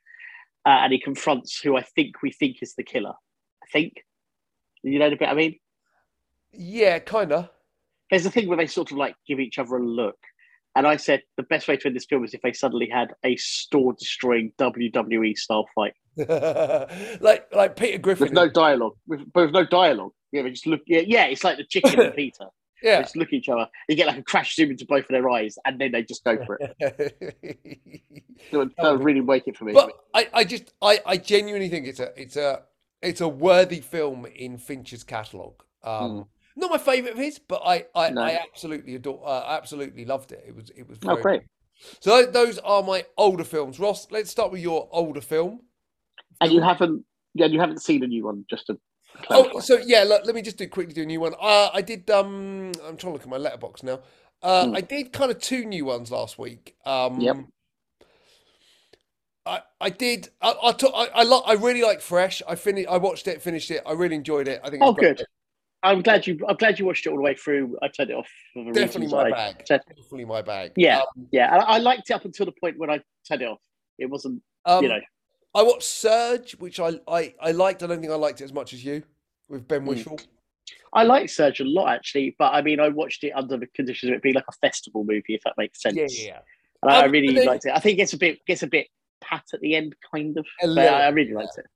uh, 0.66 0.80
and 0.82 0.92
he 0.92 1.00
confronts 1.00 1.60
who 1.60 1.76
I 1.76 1.82
think 1.82 2.22
we 2.22 2.30
think 2.32 2.56
is 2.60 2.74
the 2.74 2.82
killer. 2.82 3.14
I 3.62 3.66
think 3.72 4.04
you 4.82 4.98
know 4.98 5.08
the 5.10 5.16
bit 5.16 5.28
I 5.28 5.34
mean. 5.34 5.58
yeah, 6.52 6.98
kinda. 6.98 7.50
There's 8.10 8.26
a 8.26 8.30
thing 8.30 8.48
where 8.48 8.56
they 8.56 8.66
sort 8.66 8.90
of 8.90 8.98
like 8.98 9.14
give 9.26 9.40
each 9.40 9.58
other 9.58 9.76
a 9.76 9.84
look, 9.84 10.18
and 10.74 10.86
I 10.86 10.96
said 10.96 11.22
the 11.36 11.42
best 11.42 11.66
way 11.68 11.76
to 11.76 11.86
end 11.86 11.96
this 11.96 12.04
film 12.06 12.24
is 12.24 12.34
if 12.34 12.42
they 12.42 12.52
suddenly 12.52 12.88
had 12.88 13.14
a 13.24 13.36
store 13.36 13.94
destroying 13.94 14.52
WWE 14.58 15.36
style 15.36 15.66
fight 15.74 15.94
like 17.20 17.46
like 17.54 17.76
Peter 17.76 17.98
Griffin. 17.98 18.24
with 18.26 18.32
no 18.32 18.48
dialogue, 18.48 18.94
with, 19.06 19.20
with 19.34 19.50
no 19.52 19.64
dialogue. 19.66 20.12
Yeah, 20.32 20.42
they 20.42 20.50
just 20.50 20.66
look. 20.66 20.80
Yeah, 20.86 21.02
yeah, 21.06 21.24
it's 21.26 21.44
like 21.44 21.56
the 21.56 21.64
chicken 21.64 22.00
and 22.00 22.14
Peter. 22.16 22.46
They 22.82 22.90
yeah. 22.90 23.02
just 23.02 23.16
look 23.16 23.28
at 23.28 23.34
each 23.34 23.48
other. 23.48 23.68
You 23.88 23.96
get 23.96 24.06
like 24.06 24.18
a 24.18 24.22
crash 24.22 24.54
zoom 24.54 24.70
into 24.70 24.84
both 24.84 25.04
of 25.04 25.08
their 25.08 25.28
eyes, 25.30 25.58
and 25.64 25.80
then 25.80 25.92
they 25.92 26.02
just 26.02 26.24
go 26.24 26.44
for 26.44 26.58
it. 26.60 27.92
That 28.52 28.58
would, 28.58 28.74
that 28.76 28.92
would 28.92 29.02
really 29.02 29.22
make 29.22 29.48
it 29.48 29.56
for 29.56 29.64
me. 29.64 29.72
But 29.72 29.92
I, 30.12 30.28
I 30.32 30.44
just 30.44 30.74
I, 30.82 31.00
I 31.06 31.16
genuinely 31.16 31.70
think 31.70 31.86
it's 31.86 32.00
a 32.00 32.12
it's 32.20 32.36
a 32.36 32.62
it's 33.00 33.22
a 33.22 33.28
worthy 33.28 33.80
film 33.80 34.26
in 34.26 34.58
Fincher's 34.58 35.04
catalogue. 35.04 35.62
Um, 35.82 36.26
Not 36.54 36.70
my 36.70 36.76
favourite 36.76 37.14
of 37.14 37.18
his, 37.18 37.38
but 37.38 37.62
I 37.64 37.86
I. 37.94 38.10
No. 38.10 38.20
I 38.20 38.38
absolutely 38.42 38.94
adore 38.94 39.26
uh, 39.26 39.44
absolutely 39.48 40.04
loved 40.04 40.32
it. 40.32 40.44
It 40.46 40.54
was 40.54 40.68
it 40.76 40.86
was 40.86 40.98
oh, 41.06 41.16
great! 41.16 41.44
So 42.00 42.26
those 42.26 42.58
are 42.58 42.82
my 42.82 43.04
older 43.16 43.44
films. 43.44 43.78
Ross, 43.78 44.06
let's 44.10 44.30
start 44.30 44.52
with 44.52 44.60
your 44.60 44.88
older 44.92 45.20
film. 45.20 45.60
And 46.40 46.52
you 46.52 46.60
haven't, 46.62 47.04
yeah, 47.34 47.46
you 47.46 47.60
haven't 47.60 47.82
seen 47.82 48.04
a 48.04 48.06
new 48.06 48.24
one, 48.24 48.44
just 48.48 48.66
to 48.66 48.78
Oh, 49.30 49.60
so 49.60 49.78
yeah, 49.84 50.02
look, 50.04 50.24
let 50.26 50.34
me 50.34 50.42
just 50.42 50.56
do 50.58 50.66
quickly 50.68 50.94
do 50.94 51.02
a 51.02 51.06
new 51.06 51.20
one. 51.20 51.34
Uh, 51.40 51.70
I 51.72 51.82
did. 51.82 52.08
Um, 52.10 52.72
I'm 52.86 52.96
trying 52.96 53.10
to 53.10 53.10
look 53.12 53.22
at 53.22 53.28
my 53.28 53.38
Letterboxd 53.38 53.82
now. 53.82 54.00
Uh, 54.42 54.66
Hmm. 54.66 54.76
I 54.76 54.80
did 54.82 55.12
kind 55.12 55.30
of 55.30 55.38
two 55.40 55.64
new 55.64 55.84
ones 55.84 56.10
last 56.10 56.38
week. 56.38 56.76
Um, 56.84 57.20
Yep. 57.20 57.36
I, 59.46 59.60
I 59.80 59.90
did. 59.90 60.28
I 60.42 60.54
I, 60.62 60.72
took, 60.72 60.92
I, 60.94 61.06
I, 61.14 61.22
lo- 61.22 61.42
I 61.46 61.52
really 61.54 61.82
like 61.82 62.00
Fresh. 62.00 62.42
I 62.48 62.56
finished. 62.56 62.88
I 62.88 62.96
watched 62.96 63.28
it, 63.28 63.40
finished 63.42 63.70
it. 63.70 63.82
I 63.86 63.92
really 63.92 64.16
enjoyed 64.16 64.48
it. 64.48 64.60
I 64.64 64.70
think. 64.70 64.82
It's 64.82 64.90
oh, 64.90 64.92
great. 64.92 65.18
good. 65.18 65.26
I'm 65.82 66.02
glad 66.02 66.26
you. 66.26 66.38
I'm 66.48 66.56
glad 66.56 66.78
you 66.80 66.84
watched 66.86 67.06
it 67.06 67.10
all 67.10 67.16
the 67.16 67.22
way 67.22 67.34
through. 67.34 67.76
I 67.80 67.88
turned 67.88 68.10
it 68.10 68.14
off 68.14 68.28
for 68.52 68.64
the 68.64 68.72
Definitely 68.72 69.08
my 69.08 69.22
I 69.24 69.30
bag. 69.30 69.62
said. 69.64 69.82
Definitely 69.88 70.24
my 70.24 70.42
bag. 70.42 70.72
Yeah. 70.76 70.98
Um, 70.98 71.28
Yeah, 71.30 71.52
and 71.54 71.62
I 71.62 71.78
liked 71.78 72.10
it 72.10 72.14
up 72.14 72.24
until 72.24 72.46
the 72.46 72.52
point 72.60 72.76
when 72.78 72.90
I 72.90 73.00
turned 73.28 73.42
it 73.42 73.48
off. 73.48 73.60
It 73.98 74.06
wasn't, 74.06 74.42
um, 74.64 74.82
you 74.82 74.88
know. 74.88 75.00
I 75.56 75.62
watched 75.62 75.84
Surge, 75.84 76.52
which 76.56 76.78
I, 76.78 77.00
I 77.08 77.34
I 77.40 77.50
liked. 77.52 77.82
I 77.82 77.86
don't 77.86 78.00
think 78.00 78.12
I 78.12 78.16
liked 78.16 78.40
it 78.40 78.44
as 78.44 78.52
much 78.52 78.72
as 78.74 78.84
you 78.84 79.02
with 79.48 79.66
Ben 79.66 79.82
Mm. 79.84 79.88
Whishaw. 79.88 80.18
I 80.92 81.02
like 81.04 81.28
Surge 81.30 81.60
a 81.60 81.64
lot 81.64 81.88
actually, 81.88 82.36
but 82.38 82.52
I 82.52 82.60
mean, 82.62 82.78
I 82.80 82.88
watched 82.88 83.24
it 83.24 83.30
under 83.32 83.56
the 83.56 83.66
conditions 83.68 84.10
of 84.10 84.16
it 84.16 84.22
being 84.22 84.34
like 84.34 84.44
a 84.48 84.52
festival 84.52 85.02
movie, 85.04 85.34
if 85.34 85.42
that 85.44 85.54
makes 85.56 85.80
sense. 85.82 85.96
Yeah, 85.96 86.06
yeah. 86.26 86.38
And 86.82 86.90
I, 86.92 87.04
Um, 87.06 87.10
really 87.10 87.34
then- 87.34 87.46
liked 87.46 87.64
it. 87.66 87.72
I 87.74 87.78
think 87.80 87.94
it 87.94 87.96
gets 88.02 88.12
a 88.12 88.18
bit 88.18 88.44
gets 88.46 88.62
a 88.62 88.66
bit 88.66 88.88
pat 89.20 89.44
at 89.54 89.60
the 89.60 89.74
end, 89.74 89.96
kind 90.12 90.36
of. 90.36 90.46
Little 90.62 90.78
I, 90.94 91.08
really 91.08 91.30
yeah. 91.30 91.36
liked 91.38 91.58
it. 91.58 91.66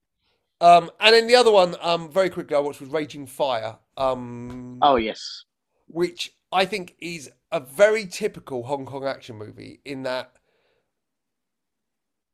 Um, 0.63 0.91
and 1.01 1.15
then 1.15 1.27
the 1.27 1.37
other 1.37 1.51
one, 1.51 1.75
um, 1.81 2.11
very 2.13 2.29
quickly, 2.29 2.55
I 2.55 2.61
watched 2.61 2.81
was 2.81 2.91
Raging 2.91 3.27
Fire. 3.27 3.79
Um, 3.97 4.79
Oh 4.83 4.97
yes, 4.97 5.45
which 5.87 6.33
I 6.53 6.67
think 6.67 6.97
is 7.01 7.31
a 7.51 7.61
very 7.61 8.05
typical 8.07 8.65
Hong 8.65 8.85
Kong 8.85 9.07
action 9.07 9.37
movie 9.37 9.81
in 9.87 10.03
that 10.03 10.33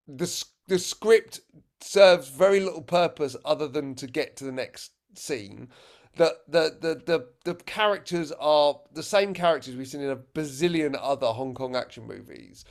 the 0.09 0.27
the 0.69 0.79
script 0.79 1.41
serves 1.81 2.29
very 2.29 2.61
little 2.61 2.83
purpose 2.83 3.37
other 3.45 3.69
than 3.69 3.95
to 3.97 4.07
get 4.07 4.37
to 4.37 4.45
the 4.45 4.53
next 4.53 4.93
scene. 5.15 5.69
The 6.17 6.37
the 6.49 6.77
the 6.81 7.03
the, 7.05 7.29
the 7.45 7.55
characters 7.65 8.33
are 8.33 8.81
the 8.93 9.03
same 9.03 9.35
characters 9.35 9.77
we've 9.77 9.87
seen 9.87 10.01
in 10.01 10.11
a 10.11 10.17
bazillion 10.17 10.99
other 11.01 11.27
Hong 11.29 11.55
Kong 11.55 11.77
action 11.77 12.07
movies. 12.07 12.65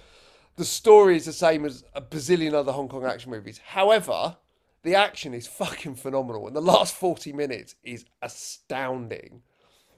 The 0.56 0.66
story 0.66 1.18
is 1.18 1.26
the 1.26 1.34
same 1.34 1.66
as 1.66 1.84
a 1.94 2.02
bazillion 2.02 2.54
other 2.54 2.72
Hong 2.72 2.88
Kong 2.88 3.06
action 3.06 3.30
movies. 3.30 3.60
However, 3.64 4.38
the 4.84 4.96
action 4.96 5.34
is 5.34 5.48
fucking 5.48 5.96
phenomenal, 5.96 6.48
and 6.48 6.56
the 6.56 6.62
last 6.62 6.96
forty 6.96 7.34
minutes 7.34 7.76
is 7.84 8.06
astounding. 8.22 9.42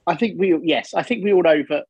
I 0.06 0.14
think 0.14 0.38
we 0.38 0.58
yes, 0.62 0.94
I 0.94 1.02
think 1.02 1.24
we 1.24 1.32
all 1.32 1.42
know 1.42 1.62
that 1.70 1.84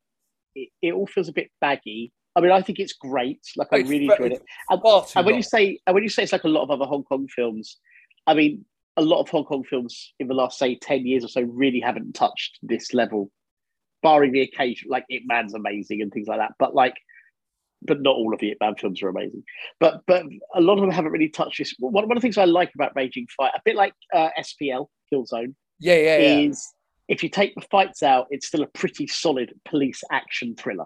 it, 0.55 0.69
it 0.81 0.93
all 0.93 1.07
feels 1.07 1.29
a 1.29 1.33
bit 1.33 1.51
baggy. 1.61 2.13
I 2.39 2.41
mean, 2.41 2.53
I 2.53 2.63
think 2.63 2.79
it's 2.79 2.93
great. 2.93 3.41
Like, 3.57 3.67
I 3.73 3.79
It's 3.79 3.91
really 3.91 4.05
enjoyed 4.05 4.33
it. 4.33 4.45
And, 4.71 4.81
and 5.17 5.27
when 5.27 5.35
you 5.35 5.43
say 5.43 5.81
and 5.87 5.95
when 5.95 6.05
you 6.05 6.09
say 6.09 6.23
it's 6.23 6.33
like 6.33 6.45
a 6.45 6.49
lot 6.49 6.63
of 6.63 6.71
other 6.71 6.85
Hong 6.85 7.03
Kong 7.03 7.27
films, 7.35 7.79
I 8.29 8.35
mean, 8.35 8.65
a 8.97 9.03
lot 9.03 9.21
of 9.21 9.29
Hong 9.29 9.45
Kong 9.45 9.65
films 9.65 10.15
in 10.21 10.29
the 10.29 10.35
last 10.35 10.57
say 10.57 10.77
ten 10.77 11.05
years 11.05 11.25
or 11.25 11.29
so 11.29 11.43
really 11.43 11.81
haven't 11.81 12.15
touched 12.15 12.61
this 12.63 12.95
level, 12.95 13.33
barring 14.05 14.31
the 14.31 14.43
occasion. 14.43 14.89
Like 14.89 15.05
Ip 15.11 15.23
Man's 15.27 15.55
amazing 15.55 16.01
and 16.01 16.13
things 16.13 16.29
like 16.29 16.39
that, 16.39 16.53
but 16.61 16.77
like, 16.77 16.95
but 17.83 18.01
not 18.01 18.15
all 18.15 18.33
of 18.33 18.39
the 18.39 18.53
Ip 18.53 18.59
Man 18.61 18.77
films 18.77 19.03
are 19.03 19.09
amazing. 19.09 19.43
But 19.81 20.03
but 20.07 20.23
a 20.55 20.61
lot 20.61 20.75
of 20.75 20.83
them 20.83 20.93
haven't 20.93 21.11
really 21.11 21.31
touched 21.31 21.59
this. 21.59 21.75
One, 21.81 21.93
one 21.93 22.17
of 22.17 22.21
the 22.21 22.21
things 22.21 22.39
I 22.39 22.45
like 22.45 22.71
about 22.77 22.93
Raging 22.95 23.27
Fight, 23.37 23.51
a 23.57 23.61
bit 23.65 23.75
like 23.75 23.95
uh, 24.15 24.29
SPL 24.39 24.87
Killzone, 25.13 25.55
yeah, 25.81 25.97
yeah, 25.97 26.19
yeah. 26.19 26.39
is 26.39 26.73
if 27.09 27.25
you 27.25 27.29
take 27.29 27.57
the 27.57 27.67
fights 27.71 28.05
out, 28.05 28.29
it's 28.31 28.47
still 28.47 28.63
a 28.63 28.69
pretty 28.69 29.09
solid 29.09 29.55
police 29.65 30.05
action 30.13 30.55
thriller. 30.55 30.85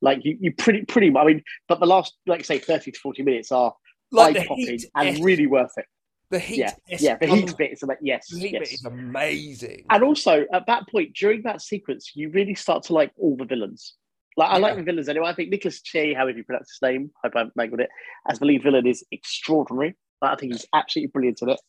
Like 0.00 0.24
you, 0.24 0.36
you 0.40 0.52
pretty 0.52 0.84
pretty. 0.84 1.14
I 1.16 1.24
mean, 1.24 1.42
but 1.68 1.80
the 1.80 1.86
last, 1.86 2.14
like 2.26 2.44
say, 2.44 2.58
thirty 2.58 2.92
to 2.92 2.98
forty 3.00 3.22
minutes 3.22 3.52
are 3.52 3.72
Like 4.10 4.36
eye 4.36 4.46
popping 4.46 4.80
and 4.94 5.24
really 5.24 5.46
worth 5.46 5.72
it. 5.76 5.86
the 6.30 6.38
heat, 6.38 6.58
Yeah, 6.58 6.72
yeah. 6.98 7.16
The 7.16 7.26
heat 7.26 7.50
um, 7.50 7.56
bit 7.56 7.72
is 7.72 7.82
about 7.82 7.98
yes, 8.00 8.28
the 8.28 8.38
heat 8.38 8.52
bit 8.52 8.72
is 8.72 8.84
amazing. 8.84 9.84
And 9.90 10.02
also 10.02 10.44
at 10.52 10.66
that 10.66 10.88
point 10.88 11.14
during 11.14 11.42
that 11.42 11.62
sequence, 11.62 12.12
you 12.14 12.30
really 12.30 12.54
start 12.54 12.82
to 12.84 12.92
like 12.92 13.12
all 13.16 13.36
the 13.36 13.44
villains. 13.44 13.94
Like 14.36 14.50
I 14.50 14.58
like 14.58 14.76
the 14.76 14.82
villains 14.82 15.08
anyway. 15.08 15.28
I 15.28 15.34
think 15.34 15.50
Nicholas 15.50 15.80
Tse, 15.80 16.12
however 16.12 16.36
you 16.38 16.44
pronounce 16.44 16.70
his 16.70 16.82
name, 16.82 17.10
hope 17.22 17.32
I 17.36 17.40
haven't 17.40 17.56
mangled 17.56 17.80
it, 17.80 17.88
as 18.28 18.40
the 18.40 18.46
lead 18.46 18.64
villain 18.64 18.86
is 18.86 19.04
extraordinary. 19.12 19.94
Like, 20.20 20.32
I 20.32 20.36
think 20.36 20.52
he's 20.52 20.66
absolutely 20.74 21.12
brilliant 21.12 21.40
in 21.42 21.50
it. 21.50 21.60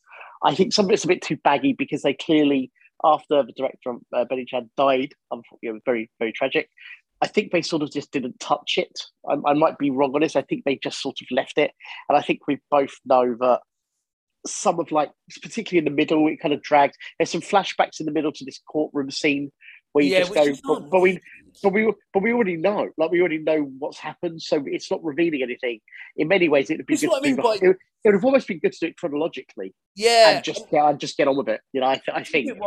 I 0.43 0.55
think 0.55 0.73
some 0.73 0.85
of 0.85 0.91
it's 0.91 1.03
a 1.03 1.07
bit 1.07 1.21
too 1.21 1.37
baggy 1.43 1.73
because 1.73 2.01
they 2.01 2.13
clearly, 2.13 2.71
after 3.03 3.43
the 3.43 3.53
director 3.55 3.93
uh, 4.13 4.25
Benny 4.25 4.45
Chan 4.45 4.69
died, 4.77 5.13
unfortunately, 5.29 5.69
it 5.69 5.73
was 5.73 5.81
very 5.85 6.09
very 6.17 6.31
tragic. 6.31 6.69
I 7.21 7.27
think 7.27 7.51
they 7.51 7.61
sort 7.61 7.81
of 7.81 7.91
just 7.91 8.11
didn't 8.11 8.39
touch 8.39 8.75
it. 8.77 8.99
I, 9.27 9.35
I 9.45 9.53
might 9.53 9.77
be 9.77 9.89
wrong 9.89 10.13
on 10.15 10.21
this. 10.21 10.35
I 10.35 10.41
think 10.41 10.63
they 10.65 10.75
just 10.75 11.01
sort 11.01 11.17
of 11.21 11.27
left 11.31 11.57
it, 11.57 11.71
and 12.09 12.17
I 12.17 12.21
think 12.21 12.41
we 12.47 12.59
both 12.69 12.93
know 13.05 13.35
that 13.39 13.61
some 14.47 14.79
of 14.79 14.91
like, 14.91 15.11
particularly 15.41 15.79
in 15.79 15.91
the 15.91 15.95
middle, 15.95 16.27
it 16.27 16.37
kind 16.39 16.53
of 16.53 16.61
dragged. 16.61 16.95
There's 17.17 17.31
some 17.31 17.41
flashbacks 17.41 17.99
in 17.99 18.05
the 18.05 18.11
middle 18.11 18.31
to 18.31 18.45
this 18.45 18.59
courtroom 18.69 19.09
scene 19.09 19.51
where 19.93 20.03
you 20.03 20.11
Yeah, 20.11 20.19
just 20.19 20.33
go, 20.63 20.79
but, 20.81 20.89
but 20.91 20.99
we, 20.99 21.19
but 21.63 21.73
we, 21.73 21.91
but 22.13 22.21
we 22.21 22.31
already 22.33 22.57
know, 22.57 22.89
like 22.97 23.09
we 23.11 23.21
already 23.21 23.39
know 23.39 23.61
what's 23.79 23.97
happened, 23.97 24.41
so 24.41 24.61
it's 24.67 24.91
not 24.91 25.03
revealing 25.03 25.41
anything. 25.41 25.79
In 26.17 26.27
many 26.27 26.47
ways, 26.49 26.69
it'd 26.69 26.85
be 26.85 26.95
good. 26.95 27.09
what 27.09 27.21
To 27.23 27.27
I 27.27 27.31
mean 27.31 27.41
by- 27.41 27.55
it, 27.55 27.67
would- 27.67 27.77
it 28.03 28.09
would 28.09 28.13
have 28.15 28.25
almost 28.25 28.47
been 28.47 28.59
good 28.59 28.71
to 28.73 28.77
do 28.81 28.85
it 28.87 28.97
chronologically 28.97 29.73
Yeah, 29.95 30.31
and 30.35 30.43
just 30.43 30.69
get, 30.69 30.83
and 30.85 30.99
just 30.99 31.17
get 31.17 31.27
on 31.27 31.37
with 31.37 31.49
it. 31.49 31.61
You 31.73 31.81
know, 31.81 31.87
I, 31.87 31.95
th- 31.95 32.03
I 32.13 32.19
This 32.19 32.27
is 32.27 32.29
a 32.29 32.31
think. 32.53 32.59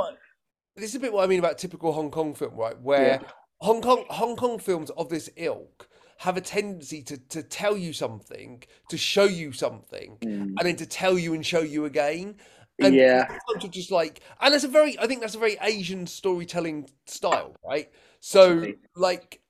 this 0.75 0.91
is 0.91 0.95
a 0.97 1.01
bit 1.01 1.13
what 1.13 1.23
I 1.23 1.27
mean 1.29 1.39
about 1.39 1.59
typical 1.59 1.93
Hong 1.93 2.11
Kong 2.11 2.35
film, 2.35 2.57
right? 2.57 2.81
Where 2.81 3.21
Yeah. 3.23 3.29
Hong 3.61 3.83
Kong 3.83 4.05
Hong 4.09 4.37
Kong 4.37 4.59
films 4.59 4.91
of 4.91 5.09
this 5.09 5.31
ilk 5.37 5.89
have 6.19 6.37
a 6.37 6.41
tendency 6.41 7.03
to 7.03 7.17
to 7.17 7.43
tell 7.43 7.77
you 7.77 7.93
something, 7.93 8.63
to 8.89 8.97
show 8.99 9.25
you 9.25 9.53
something, 9.53 10.19
Mm. 10.23 10.55
and 10.59 10.67
then 10.67 10.77
to 10.77 10.87
tell 10.87 11.19
you 11.19 11.35
and 11.35 11.45
show 11.45 11.61
you 11.61 11.85
again. 11.85 12.37
And 12.81 12.95
Yeah. 12.95 13.27
just 13.71 13.91
like, 13.91 14.21
and 14.41 14.55
it's 14.55 14.63
a 14.63 14.69
very, 14.69 14.97
I 15.01 15.09
think 15.09 15.21
that's 15.21 15.35
a 15.35 15.39
very 15.39 15.57
Asian 15.61 16.07
storytelling 16.07 16.89
style, 17.07 17.57
right? 17.69 17.91
So, 18.21 18.73
like, 18.95 19.41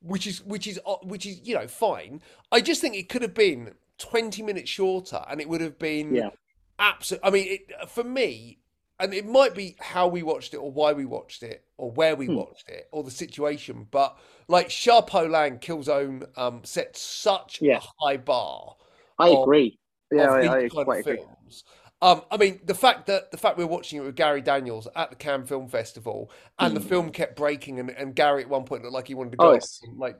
which 0.00 0.26
is 0.26 0.42
which 0.44 0.66
is 0.66 0.80
uh, 0.86 0.96
which 1.02 1.26
is 1.26 1.40
you 1.46 1.54
know 1.54 1.68
fine. 1.68 2.22
I 2.50 2.60
just 2.62 2.80
think 2.80 2.96
it 2.96 3.08
could 3.10 3.20
have 3.22 3.34
been 3.34 3.74
20 3.98 4.42
minutes 4.42 4.70
shorter, 4.70 5.22
and 5.28 5.40
it 5.42 5.48
would 5.48 5.60
have 5.60 5.78
been 5.78 6.14
Yeah. 6.14 6.30
absolute. 6.78 7.20
I 7.22 7.30
mean, 7.30 7.46
it, 7.48 7.90
for 7.90 8.04
me, 8.04 8.58
and 9.00 9.12
it 9.14 9.26
might 9.26 9.54
be 9.54 9.76
how 9.80 10.06
we 10.06 10.22
watched 10.22 10.54
it, 10.54 10.58
or 10.58 10.70
why 10.70 10.92
we 10.92 11.04
watched 11.04 11.42
it, 11.42 11.64
or 11.78 11.90
where 11.90 12.14
we 12.16 12.26
Hmm. 12.26 12.36
watched 12.36 12.68
it, 12.68 12.88
or 12.92 13.02
the 13.02 13.10
situation. 13.10 13.86
But 13.90 14.16
like 14.48 14.70
Sha 14.70 15.00
Po 15.00 15.24
Lang, 15.24 15.58
Killzone, 15.58 16.26
um, 16.38 16.62
set 16.64 16.96
such 16.96 17.60
Yeah. 17.62 17.78
a 17.78 18.04
high 18.04 18.16
bar 18.18 18.76
I 19.18 19.30
of- 19.30 19.42
agree. 19.42 19.78
Yeah, 20.12 20.30
I, 20.32 20.64
I 20.64 20.68
quite 20.68 21.00
agree. 21.00 21.16
films. 21.16 21.64
Um, 22.02 22.22
I 22.30 22.36
mean, 22.38 22.60
the 22.64 22.74
fact 22.74 23.06
that 23.08 23.30
the 23.30 23.36
fact 23.36 23.58
we're 23.58 23.66
watching 23.66 23.98
it 24.00 24.02
with 24.02 24.16
Gary 24.16 24.40
Daniels 24.40 24.88
at 24.96 25.10
the 25.10 25.16
Cannes 25.16 25.46
Film 25.46 25.68
Festival, 25.68 26.30
and 26.58 26.74
the 26.74 26.80
film 26.80 27.10
kept 27.10 27.36
breaking, 27.36 27.78
and, 27.78 27.90
and 27.90 28.14
Gary 28.16 28.42
at 28.42 28.48
one 28.48 28.64
point 28.64 28.82
looked 28.82 28.94
like 28.94 29.08
he 29.08 29.14
wanted 29.14 29.32
to 29.32 29.36
Hmm. 29.36 29.42
Oh, 29.42 29.50
go, 29.50 29.56
it's- 29.56 29.80
and, 29.82 29.98
like 29.98 30.18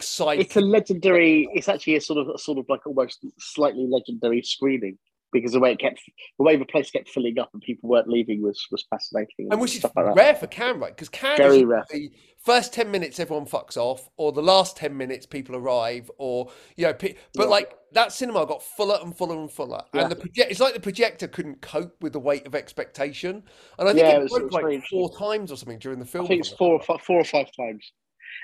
side. 0.00 0.40
It's 0.40 0.56
a 0.56 0.60
legendary. 0.60 1.46
It's 1.54 1.68
actually 1.68 1.96
a 1.96 2.00
sort 2.00 2.26
of 2.26 2.40
sort 2.40 2.58
of 2.58 2.66
like 2.68 2.86
almost 2.86 3.24
slightly 3.38 3.86
legendary 3.86 4.42
screening 4.42 4.98
because 5.32 5.52
the 5.52 5.60
way 5.60 5.72
it 5.72 5.78
kept, 5.78 6.00
the 6.38 6.44
way 6.44 6.56
the 6.56 6.64
place 6.64 6.90
kept 6.90 7.08
filling 7.08 7.38
up 7.38 7.50
and 7.52 7.62
people 7.62 7.88
weren't 7.88 8.08
leaving 8.08 8.42
was 8.42 8.66
was 8.70 8.84
fascinating. 8.90 9.48
And 9.50 9.60
which 9.60 9.76
is 9.76 9.84
like 9.84 10.14
rare 10.16 10.34
for 10.34 10.46
Cannes, 10.46 10.78
right? 10.78 10.94
Because 10.94 11.08
Cannes 11.08 11.36
Very 11.38 11.58
is 11.58 11.64
rare. 11.64 11.84
the 11.90 12.10
first 12.42 12.72
ten 12.72 12.90
minutes 12.90 13.20
everyone 13.20 13.46
fucks 13.46 13.76
off, 13.76 14.08
or 14.16 14.32
the 14.32 14.42
last 14.42 14.76
ten 14.76 14.96
minutes 14.96 15.26
people 15.26 15.56
arrive, 15.56 16.10
or 16.18 16.50
you 16.76 16.86
know, 16.86 16.94
pe- 16.94 17.14
but 17.34 17.44
Yeah. 17.44 17.50
like 17.50 17.74
that 17.92 18.12
cinema 18.12 18.46
got 18.46 18.62
fuller 18.62 18.98
and 19.02 19.16
fuller 19.16 19.38
and 19.38 19.50
fuller, 19.50 19.82
Yeah. 19.94 20.02
and 20.02 20.12
the 20.12 20.16
project 20.16 20.50
it's 20.50 20.60
like 20.60 20.74
the 20.74 20.80
projector 20.80 21.28
couldn't 21.28 21.60
cope 21.60 22.02
with 22.02 22.12
the 22.12 22.20
weight 22.20 22.46
of 22.46 22.54
expectation, 22.54 23.42
and 23.78 23.88
I 23.88 23.92
think 23.92 24.04
Yeah, 24.06 24.16
it, 24.16 24.16
it 24.18 24.22
was- 24.22 24.32
it 24.32 24.38
broke 24.50 24.52
was 24.52 24.74
like 24.74 24.84
four 24.88 25.16
times 25.16 25.52
or 25.52 25.56
something 25.56 25.78
during 25.78 25.98
the 25.98 26.06
film. 26.06 26.24
I 26.24 26.28
think 26.28 26.40
it's 26.40 26.48
four 26.50 26.74
or 26.74 26.82
five, 26.82 27.00
four 27.02 27.20
or 27.20 27.24
five 27.24 27.48
times. 27.56 27.92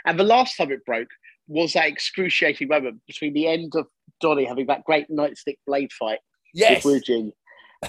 And 0.05 0.19
the 0.19 0.25
last 0.25 0.57
time 0.57 0.71
it 0.73 0.85
broke 0.85 1.09
was 1.49 1.75
that 1.75 1.87
excruciating 1.89 2.67
moment 2.69 3.01
between 3.07 3.33
the 3.33 3.47
end 3.47 3.73
of 3.77 3.87
Donny 4.21 4.45
having 4.45 4.67
that 4.67 4.83
great 4.85 5.09
nightstick 5.11 5.59
blade 5.67 5.93
fight 5.93 6.19
Yes. 6.55 6.85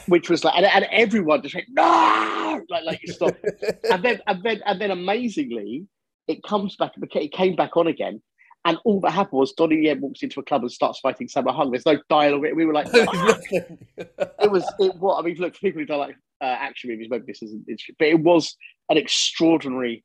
which 0.07 0.29
was 0.29 0.43
like, 0.43 0.55
and, 0.55 0.65
and 0.65 0.85
everyone 0.91 1.41
just 1.41 1.55
went 1.55 1.67
no, 1.69 2.61
like 2.69 2.83
like 2.83 2.99
you 3.03 3.13
stop. 3.13 3.35
and 3.91 4.03
then 4.03 4.21
and 4.27 4.43
then 4.43 4.61
and 4.65 4.81
then 4.81 4.91
amazingly, 4.91 5.87
it 6.27 6.43
comes 6.43 6.75
back. 6.75 6.91
It 6.97 7.31
came 7.31 7.55
back 7.55 7.77
on 7.77 7.87
again. 7.87 8.21
And 8.65 8.77
all 8.83 8.99
that 9.01 9.11
happened 9.11 9.39
was 9.39 9.53
Donnie 9.53 9.83
Yen 9.83 10.01
walks 10.01 10.23
into 10.23 10.41
a 10.41 10.43
club 10.43 10.61
and 10.61 10.71
starts 10.71 10.99
fighting 10.99 11.27
Sammo 11.27 11.55
Hung. 11.55 11.71
There's 11.71 11.85
no 11.85 11.99
dialogue. 12.09 12.43
We 12.53 12.65
were 12.65 12.73
like, 12.73 12.87
it 12.93 14.51
was 14.51 14.69
it 14.79 14.95
what 14.97 15.19
I 15.19 15.21
mean 15.21 15.37
look 15.37 15.53
for 15.53 15.61
people 15.61 15.79
who 15.79 15.85
don't 15.85 15.99
like 15.99 16.17
uh, 16.41 16.45
action 16.45 16.89
movies 16.89 17.07
maybe 17.09 17.23
this 17.25 17.41
isn't 17.41 17.65
but 17.97 18.07
it 18.07 18.19
was 18.19 18.55
an 18.89 18.97
extraordinary 18.97 20.03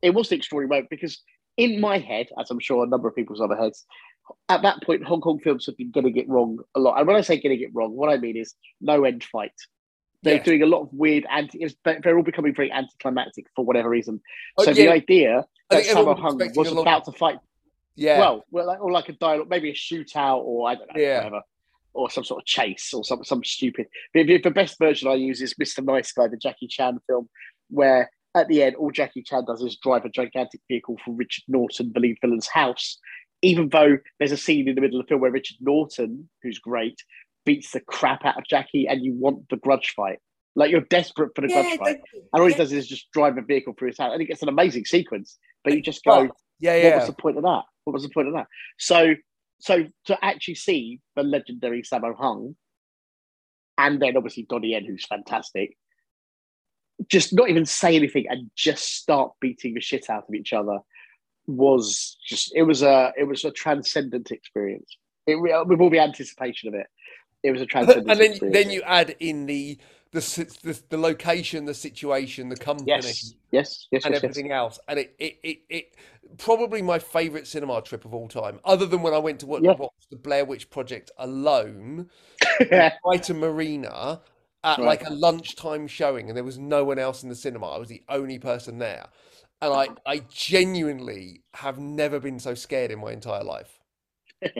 it 0.00 0.10
was 0.10 0.30
an 0.30 0.38
extraordinary 0.38 0.68
moment 0.68 0.90
because 0.90 1.22
in 1.56 1.80
my 1.80 1.98
head 1.98 2.28
as 2.40 2.50
I'm 2.50 2.60
sure 2.60 2.82
a 2.82 2.86
number 2.86 3.08
of 3.08 3.14
people's 3.14 3.40
other 3.40 3.56
heads 3.56 3.84
at 4.48 4.62
that 4.62 4.82
point 4.82 5.04
Hong 5.04 5.20
Kong 5.20 5.38
films 5.38 5.66
have 5.66 5.76
been 5.76 5.90
getting 5.90 6.16
it 6.16 6.28
wrong 6.28 6.58
a 6.74 6.80
lot 6.80 6.98
and 6.98 7.06
when 7.06 7.16
I 7.16 7.20
say 7.20 7.38
getting 7.38 7.60
it 7.60 7.70
wrong 7.74 7.92
what 7.92 8.10
I 8.10 8.16
mean 8.16 8.36
is 8.36 8.54
no 8.80 9.04
end 9.04 9.24
fight 9.24 9.52
they're 10.22 10.40
doing 10.42 10.62
a 10.62 10.66
lot 10.66 10.82
of 10.82 10.88
weird 10.92 11.24
anti 11.30 11.64
they're 11.84 12.16
all 12.16 12.22
becoming 12.24 12.54
very 12.54 12.72
anticlimactic 12.72 13.46
for 13.54 13.64
whatever 13.64 13.88
reason 13.88 14.20
Oh, 14.58 14.64
so 14.64 14.70
yeah, 14.70 14.74
the 14.74 14.88
idea 14.92 15.44
that 15.70 15.84
Sammo 15.84 16.18
Hung 16.18 16.38
was 16.54 16.72
about 16.72 17.04
to 17.04 17.12
fight 17.12 17.38
yeah. 17.96 18.18
well, 18.18 18.44
well, 18.50 18.66
like, 18.66 18.80
or 18.80 18.92
like 18.92 19.08
a 19.08 19.12
dialogue, 19.12 19.48
maybe 19.48 19.70
a 19.70 19.74
shootout, 19.74 20.42
or 20.44 20.68
I 20.68 20.74
don't 20.74 20.94
know, 20.94 21.00
Yeah. 21.00 21.16
whatever, 21.24 21.40
or 21.94 22.10
some 22.10 22.24
sort 22.24 22.42
of 22.42 22.46
chase, 22.46 22.92
or 22.92 23.02
some 23.04 23.24
some 23.24 23.42
stupid. 23.42 23.86
The, 24.12 24.38
the- 24.38 24.50
best 24.50 24.78
version 24.78 25.08
I 25.08 25.14
use 25.14 25.40
is 25.40 25.54
Mr. 25.54 25.82
Nice 25.82 26.12
Guy, 26.12 26.28
the 26.28 26.36
Jackie 26.36 26.66
Chan 26.66 26.98
film, 27.06 27.28
where 27.70 28.10
at 28.34 28.48
the 28.48 28.62
end 28.64 28.76
all 28.76 28.90
Jackie 28.90 29.22
Chan 29.22 29.44
does 29.46 29.62
is 29.62 29.78
drive 29.82 30.04
a 30.04 30.10
gigantic 30.10 30.60
vehicle 30.68 30.96
for 31.04 31.14
Richard 31.14 31.44
Norton, 31.48 31.90
the 31.94 32.00
lead 32.00 32.18
villain's 32.20 32.48
house. 32.48 32.98
Even 33.42 33.68
though 33.68 33.98
there's 34.18 34.32
a 34.32 34.36
scene 34.36 34.68
in 34.68 34.74
the 34.74 34.80
middle 34.80 34.98
of 35.00 35.06
the 35.06 35.08
film 35.08 35.20
where 35.20 35.30
Richard 35.30 35.58
Norton, 35.60 36.28
who's 36.42 36.58
great, 36.58 37.02
beats 37.44 37.70
the 37.72 37.80
crap 37.80 38.24
out 38.24 38.38
of 38.38 38.44
Jackie, 38.48 38.86
and 38.88 39.04
you 39.04 39.12
want 39.14 39.48
the 39.50 39.56
grudge 39.56 39.92
fight. 39.94 40.18
Like 40.54 40.70
you're 40.70 40.80
desperate 40.80 41.32
for 41.34 41.42
the 41.42 41.48
Yeah, 41.48 41.62
grudge 41.62 41.78
fight, 41.78 42.00
and 42.14 42.24
all 42.32 42.46
he 42.46 42.52
yeah. 42.52 42.56
does 42.58 42.72
is 42.72 42.88
just 42.88 43.10
drive 43.12 43.36
a 43.36 43.42
vehicle 43.42 43.74
through 43.78 43.88
his 43.88 43.98
house, 43.98 44.12
and 44.12 44.22
it 44.22 44.26
gets 44.26 44.42
an 44.42 44.48
amazing 44.48 44.84
sequence. 44.86 45.38
But 45.64 45.74
you 45.74 45.82
just 45.82 46.02
go, 46.04 46.28
But- 46.28 46.36
yeah, 46.58 46.84
what 46.90 46.98
was 47.00 47.06
the 47.08 47.12
point 47.12 47.36
of 47.36 47.42
that? 47.42 47.62
What 47.84 47.92
was 47.92 48.02
the 48.02 48.08
point 48.08 48.28
of 48.28 48.34
that? 48.34 48.46
So, 48.78 49.14
so 49.60 49.84
to 50.06 50.24
actually 50.24 50.54
see 50.54 51.00
the 51.14 51.22
legendary 51.22 51.82
Sammo 51.82 52.16
Hung, 52.16 52.56
and 53.78 54.00
then 54.00 54.16
obviously 54.16 54.44
Donnie 54.48 54.68
Yen, 54.68 54.86
who's 54.86 55.04
fantastic, 55.06 55.76
just 57.08 57.34
not 57.34 57.50
even 57.50 57.66
say 57.66 57.94
anything 57.94 58.24
and 58.28 58.50
just 58.56 58.96
start 58.96 59.32
beating 59.40 59.74
the 59.74 59.80
shit 59.80 60.08
out 60.08 60.24
of 60.28 60.34
each 60.34 60.54
other 60.54 60.78
was 61.46 62.16
just 62.26 62.52
it 62.54 62.62
was 62.62 62.82
a 62.82 63.12
it 63.16 63.24
was 63.24 63.44
a 63.44 63.50
transcendent 63.50 64.30
experience. 64.30 64.96
It 65.26 65.36
with 65.36 65.80
all 65.80 65.90
the 65.90 65.98
anticipation 65.98 66.68
of 66.68 66.74
it, 66.74 66.86
it 67.42 67.50
was 67.52 67.60
a 67.60 67.66
transcendent. 67.66 68.10
and 68.10 68.20
then 68.20 68.30
experience. 68.30 68.56
then 68.64 68.70
you 68.70 68.82
add 68.82 69.16
in 69.20 69.46
the 69.46 69.78
the 70.12 70.20
the, 70.62 70.80
the 70.88 70.98
location, 70.98 71.64
the 71.64 71.74
situation, 71.74 72.48
the 72.48 72.56
company. 72.56 72.88
yes, 72.88 73.34
yes, 73.50 73.86
yes, 73.90 74.04
and 74.04 74.14
yes, 74.14 74.22
yes. 74.22 74.24
everything 74.24 74.52
else. 74.52 74.78
And 74.88 75.00
it, 75.00 75.14
it, 75.18 75.38
it, 75.42 75.58
it 75.68 75.94
probably 76.38 76.80
my 76.82 76.98
favourite 76.98 77.46
cinema 77.46 77.82
trip 77.82 78.04
of 78.04 78.14
all 78.14 78.28
time, 78.28 78.60
other 78.64 78.86
than 78.86 79.02
when 79.02 79.12
I 79.14 79.18
went 79.18 79.40
to 79.40 79.46
watch, 79.46 79.62
Yeah. 79.62 79.72
watch 79.72 79.92
the 80.10 80.16
Blair 80.16 80.44
Witch 80.44 80.70
Project 80.70 81.10
alone, 81.18 82.08
Yeah. 82.70 82.92
Brighton 83.04 83.38
Marina 83.40 84.20
at 84.64 84.78
Right. 84.78 84.86
like 84.86 85.06
a 85.06 85.12
lunchtime 85.12 85.86
showing, 85.86 86.28
and 86.28 86.36
there 86.36 86.44
was 86.44 86.58
no 86.58 86.84
one 86.84 86.98
else 86.98 87.22
in 87.22 87.28
the 87.28 87.34
cinema. 87.36 87.68
I 87.68 87.78
was 87.78 87.88
the 87.88 88.02
only 88.08 88.38
person 88.38 88.78
there, 88.78 89.06
and 89.60 89.72
I, 89.72 89.88
I 90.06 90.22
genuinely 90.30 91.42
have 91.54 91.78
never 91.78 92.20
been 92.20 92.38
so 92.38 92.54
scared 92.54 92.90
in 92.90 93.00
my 93.00 93.12
entire 93.12 93.44
life. 93.44 93.78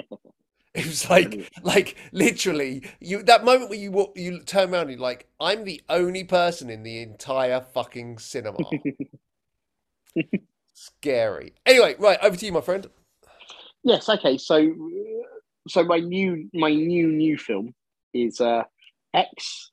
It 0.75 0.85
was 0.85 1.09
like, 1.09 1.51
like 1.63 1.97
literally, 2.13 2.83
you 3.01 3.23
that 3.23 3.47
moment 3.47 3.71
where 3.71 3.79
you 3.79 3.91
walk, 3.91 4.13
you 4.15 4.41
turn 4.41 4.75
around, 4.75 4.83
and 4.83 4.91
you're 4.91 5.01
like, 5.01 5.27
I'm 5.41 5.65
the 5.65 5.81
only 5.89 6.23
person 6.23 6.69
in 6.69 6.83
the 6.83 7.01
entire 7.01 7.63
fucking 7.63 8.19
cinema. 8.19 8.59
Scary. 10.75 11.55
Anyway, 11.65 11.97
right 11.99 12.19
over 12.23 12.37
to 12.37 12.45
you, 12.45 12.53
my 12.53 12.61
friend. 12.61 12.91
Yes. 13.85 14.07
Okay. 14.11 14.37
So, 14.37 14.71
so 15.67 15.83
my 15.83 15.99
new 15.99 16.51
my 16.53 16.75
new 16.75 17.09
new 17.11 17.39
film 17.39 17.75
is 18.13 18.43
uh, 18.43 18.65
X, 19.15 19.71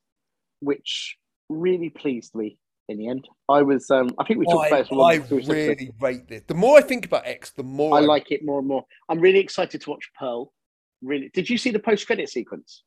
which 0.62 1.18
really 1.50 1.90
pleased 1.90 2.34
me 2.34 2.58
in 2.90 2.98
the 2.98 3.08
end. 3.08 3.28
I 3.50 3.62
was. 3.62 3.90
Um, 3.90 4.12
I 4.20 4.26
think 4.26 4.40
we 4.40 4.46
talked 4.46 4.72
I, 4.72 4.80
about 4.80 4.90
this. 5.30 5.32
I 5.32 5.52
really 5.52 5.92
rate 6.00 6.28
this. 6.28 6.42
The 6.48 6.54
more 6.54 6.78
I 6.78 6.82
think 6.82 7.06
about 7.06 7.26
X, 7.26 7.52
the 7.52 7.64
more 7.64 7.96
I 7.96 8.02
like 8.02 8.32
it 8.32 8.44
more 8.44 8.60
and 8.60 8.68
more. 8.68 8.86
I'm 9.10 9.20
really 9.20 9.40
excited 9.40 9.82
to 9.82 9.90
watch 9.90 10.10
Pearl. 10.20 10.54
Really, 11.02 11.30
did 11.34 11.50
you 11.50 11.58
see 11.58 11.72
the 11.72 11.80
post 11.80 12.06
credit 12.08 12.30
sequence? 12.30 12.84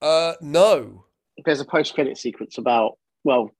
Uh, 0.00 0.34
no. 0.40 1.04
There's 1.44 1.60
a 1.60 1.64
post 1.64 1.94
credit 1.94 2.18
sequence 2.18 2.58
about. 2.58 2.98
Well, 3.24 3.50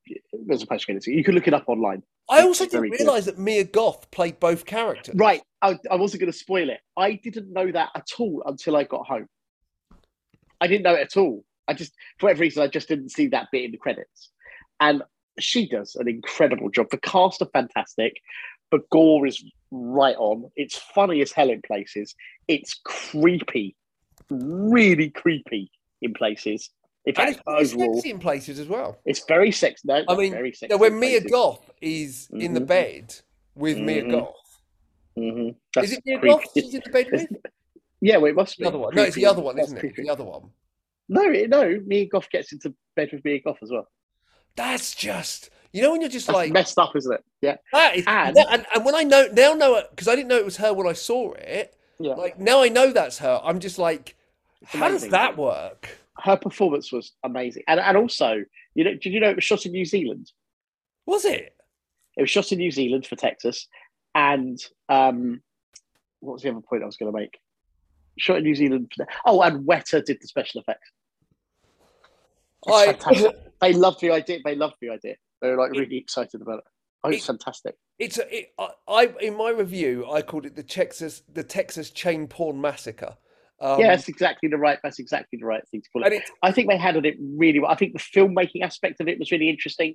there's 0.47 0.63
a 0.63 0.67
post 0.67 0.87
credit. 0.87 1.05
Sequence. 1.05 1.17
You 1.17 1.25
can 1.25 1.35
look 1.35 1.47
it 1.47 1.55
up 1.55 1.69
online. 1.69 2.03
I 2.29 2.39
It's 2.39 2.47
also 2.47 2.65
didn't 2.65 2.73
very 2.73 2.91
good. 2.91 2.99
realize 3.01 3.27
that 3.27 3.39
Mia 3.39 3.65
Goth 3.65 4.11
played 4.11 4.41
both 4.41 4.65
characters. 4.65 5.15
Right. 5.17 5.43
I, 5.61 5.79
I 5.91 5.95
wasn't 5.95 6.21
going 6.21 6.33
to 6.33 6.37
spoil 6.39 6.69
it. 6.71 6.81
I 6.97 7.15
didn't 7.15 7.53
know 7.53 7.71
that 7.71 7.91
at 7.95 8.09
all 8.19 8.43
until 8.47 8.77
I 8.77 8.85
got 8.85 9.07
home. 9.07 9.29
I 10.61 10.67
didn't 10.67 10.83
know 10.83 10.95
it 10.95 11.01
at 11.03 11.17
all. 11.17 11.45
I 11.69 11.75
just, 11.75 11.93
for 12.19 12.27
whatever 12.27 12.41
reason, 12.41 12.63
I 12.63 12.67
just 12.67 12.89
didn't 12.89 13.11
see 13.11 13.29
that 13.29 13.47
bit 13.53 13.65
in 13.65 13.71
the 13.71 13.77
credits. 13.77 14.32
And 14.83 15.03
she 15.39 15.69
does 15.69 15.95
an 15.95 16.09
incredible 16.09 16.69
job. 16.69 16.89
The 16.91 16.99
cast 16.99 17.41
are 17.41 17.49
fantastic. 17.53 18.21
The 18.73 18.81
gore 18.91 19.27
is 19.27 19.43
right 19.71 20.17
on. 20.17 20.51
It's 20.57 20.77
funny 20.77 21.23
as 21.23 21.31
hell 21.31 21.51
in 21.51 21.63
places. 21.63 22.15
It's 22.49 22.75
creepy, 22.85 23.77
really 24.31 25.11
creepy 25.11 25.71
in 26.01 26.15
places. 26.15 26.71
In 27.05 27.11
And 27.11 27.17
fact, 27.17 27.31
it's 27.61 27.73
very 27.73 27.83
overall, 27.85 27.95
sexy 27.95 28.11
in 28.11 28.19
places 28.19 28.59
as 28.59 28.67
well. 28.69 28.99
it's 29.07 29.25
very 29.27 29.53
sexy. 29.53 29.83
No, 29.87 30.03
I 30.09 30.17
mean, 30.17 30.33
very 30.33 30.53
sexy. 30.53 30.73
Yeah, 30.75 30.77
when 30.81 30.99
Mia 30.99 31.21
places. 31.21 31.31
Goth 31.31 31.71
is 31.81 32.29
in 32.33 32.55
the 32.55 32.61
Mhm. 32.61 32.67
bed 32.67 33.15
with 33.55 33.79
Mia 33.79 34.03
Mhm. 34.03 34.11
Goth. 34.11 34.61
Mhm. 35.17 35.57
Is 35.83 35.93
it 35.93 36.03
Mia 36.05 36.19
creepy. 36.19 36.35
Goth 36.35 36.53
she's 36.55 36.75
in 36.75 36.83
the 36.85 36.91
bed 36.91 37.07
with? 37.13 37.29
Yeah, 38.05 38.17
well, 38.17 38.31
it 38.33 38.35
must 38.35 38.59
be 38.59 38.65
The 38.65 38.69
other 38.69 38.79
one. 38.79 38.95
No, 38.97 39.03
it's 39.05 39.15
the 39.15 39.27
other 39.27 39.43
one, 39.43 39.57
isn't 39.61 39.77
it? 39.77 39.81
creepy. 39.81 40.03
The 40.03 40.11
other 40.11 40.25
one. 40.25 40.51
No, 41.09 41.23
no. 41.23 41.81
Mia 41.87 42.07
Goth 42.07 42.29
gets 42.31 42.53
into 42.53 42.75
bed 42.97 43.11
with 43.13 43.25
Mia 43.25 43.41
Goth 43.41 43.59
as 43.63 43.71
well. 43.71 43.87
That's 44.57 44.95
just 44.95 45.51
you 45.73 45.83
know 45.83 45.91
when 45.91 46.01
you're 46.01 46.11
just 46.11 46.27
That's 46.27 46.37
like 46.37 46.53
messed 46.53 46.79
up, 46.79 46.95
isn't 46.95 47.13
it? 47.13 47.25
Yeah. 47.41 47.57
that 47.73 47.97
is 47.97 48.05
and- 48.07 48.37
and, 48.37 48.67
and, 48.75 48.85
when 48.85 48.95
I 48.95 49.03
know 49.03 49.29
now 49.33 49.55
know 49.55 49.77
it 49.77 49.89
because 49.91 50.07
I 50.09 50.15
didn't 50.15 50.29
know 50.29 50.37
it 50.37 50.45
was 50.45 50.59
her 50.59 50.73
when 50.73 50.87
I 50.87 50.93
saw 50.93 51.33
it. 51.33 51.77
Yeah. 51.99 52.15
Like 52.15 52.39
now 52.39 52.63
I 52.63 52.69
know 52.69 52.93
that's 52.93 53.19
her. 53.19 53.41
I'm 53.43 53.61
just 53.61 53.79
like, 53.79 54.17
It's 54.61 54.73
how 54.73 54.89
does 54.89 55.09
that 55.09 55.37
work? 55.37 55.89
Her 56.19 56.37
performance 56.37 56.93
was 56.93 57.13
amazing, 57.25 57.63
and 57.69 57.81
and 57.81 57.97
also, 57.97 58.45
you 58.75 58.85
know, 58.85 58.93
did 58.95 59.07
you 59.07 59.21
know 59.21 59.31
it 59.31 59.37
was 59.37 59.45
shot 59.45 59.65
in 59.67 59.73
New 59.73 59.85
Zealand? 59.85 60.31
Was 61.07 61.25
it? 61.25 61.55
It 62.17 62.23
was 62.23 62.31
shot 62.31 62.53
in 62.53 62.59
New 62.59 62.71
Zealand 62.71 63.07
for 63.07 63.17
Texas, 63.17 63.67
and 64.15 64.63
um, 64.89 65.41
what 66.21 66.35
was 66.35 66.43
the 66.43 66.51
other 66.51 66.61
point 66.61 66.83
I 66.83 66.87
was 66.87 66.97
going 66.97 67.11
to 67.11 67.19
make? 67.19 67.39
Shot 68.19 68.39
in 68.39 68.45
New 68.45 68.55
Zealand. 68.55 68.93
For 68.95 69.07
oh, 69.25 69.41
and 69.43 69.67
Weta 69.67 70.05
did 70.05 70.21
the 70.21 70.29
special 70.29 70.61
effects. 70.61 70.91
It's 72.67 73.07
I. 73.07 73.33
They 73.63 73.73
loved 73.73 74.01
the 74.01 74.11
idea. 74.11 74.41
They 74.45 74.55
loved 74.55 74.75
the 74.81 74.91
idea. 74.91 75.15
They 75.41 75.51
were 75.51 75.57
like 75.57 75.73
really 75.73 75.97
excited 75.97 76.43
about 76.43 76.59
it. 76.59 76.65
Oh, 77.05 77.11
it's 77.11 77.25
It- 77.25 77.27
fantastic. 77.27 77.77
It's 77.99 78.19
a, 78.19 78.37
it, 78.37 78.53
I, 78.59 78.69
I 78.89 79.15
in 79.21 79.37
my 79.37 79.51
review 79.51 80.11
I 80.11 80.23
called 80.23 80.45
it 80.45 80.57
the 80.57 80.63
Texas 80.63 81.23
the 81.33 81.45
Texas 81.45 81.91
chain 81.91 82.27
porn 82.27 82.61
massacre. 82.61 83.17
Um, 83.61 83.79
yeah, 83.79 83.95
that's 83.95 84.09
exactly 84.09 84.49
the 84.49 84.59
right. 84.59 84.79
That's 84.83 84.99
exactly 84.99 85.39
the 85.39 85.47
right 85.47 85.63
thing 85.69 85.83
to 85.83 85.89
call 85.91 86.05
it. 86.05 86.13
it 86.13 86.25
I 86.43 86.51
think 86.51 86.69
they 86.69 86.77
handled 86.77 87.07
it 87.07 87.17
really 87.21 87.61
well. 87.61 87.71
I 87.71 87.77
think 87.77 87.93
the 87.93 88.01
filmmaking 88.01 88.63
aspect 88.63 89.01
of 89.01 89.07
it 89.07 89.21
was 89.21 89.31
really 89.31 89.49
interesting. 89.49 89.95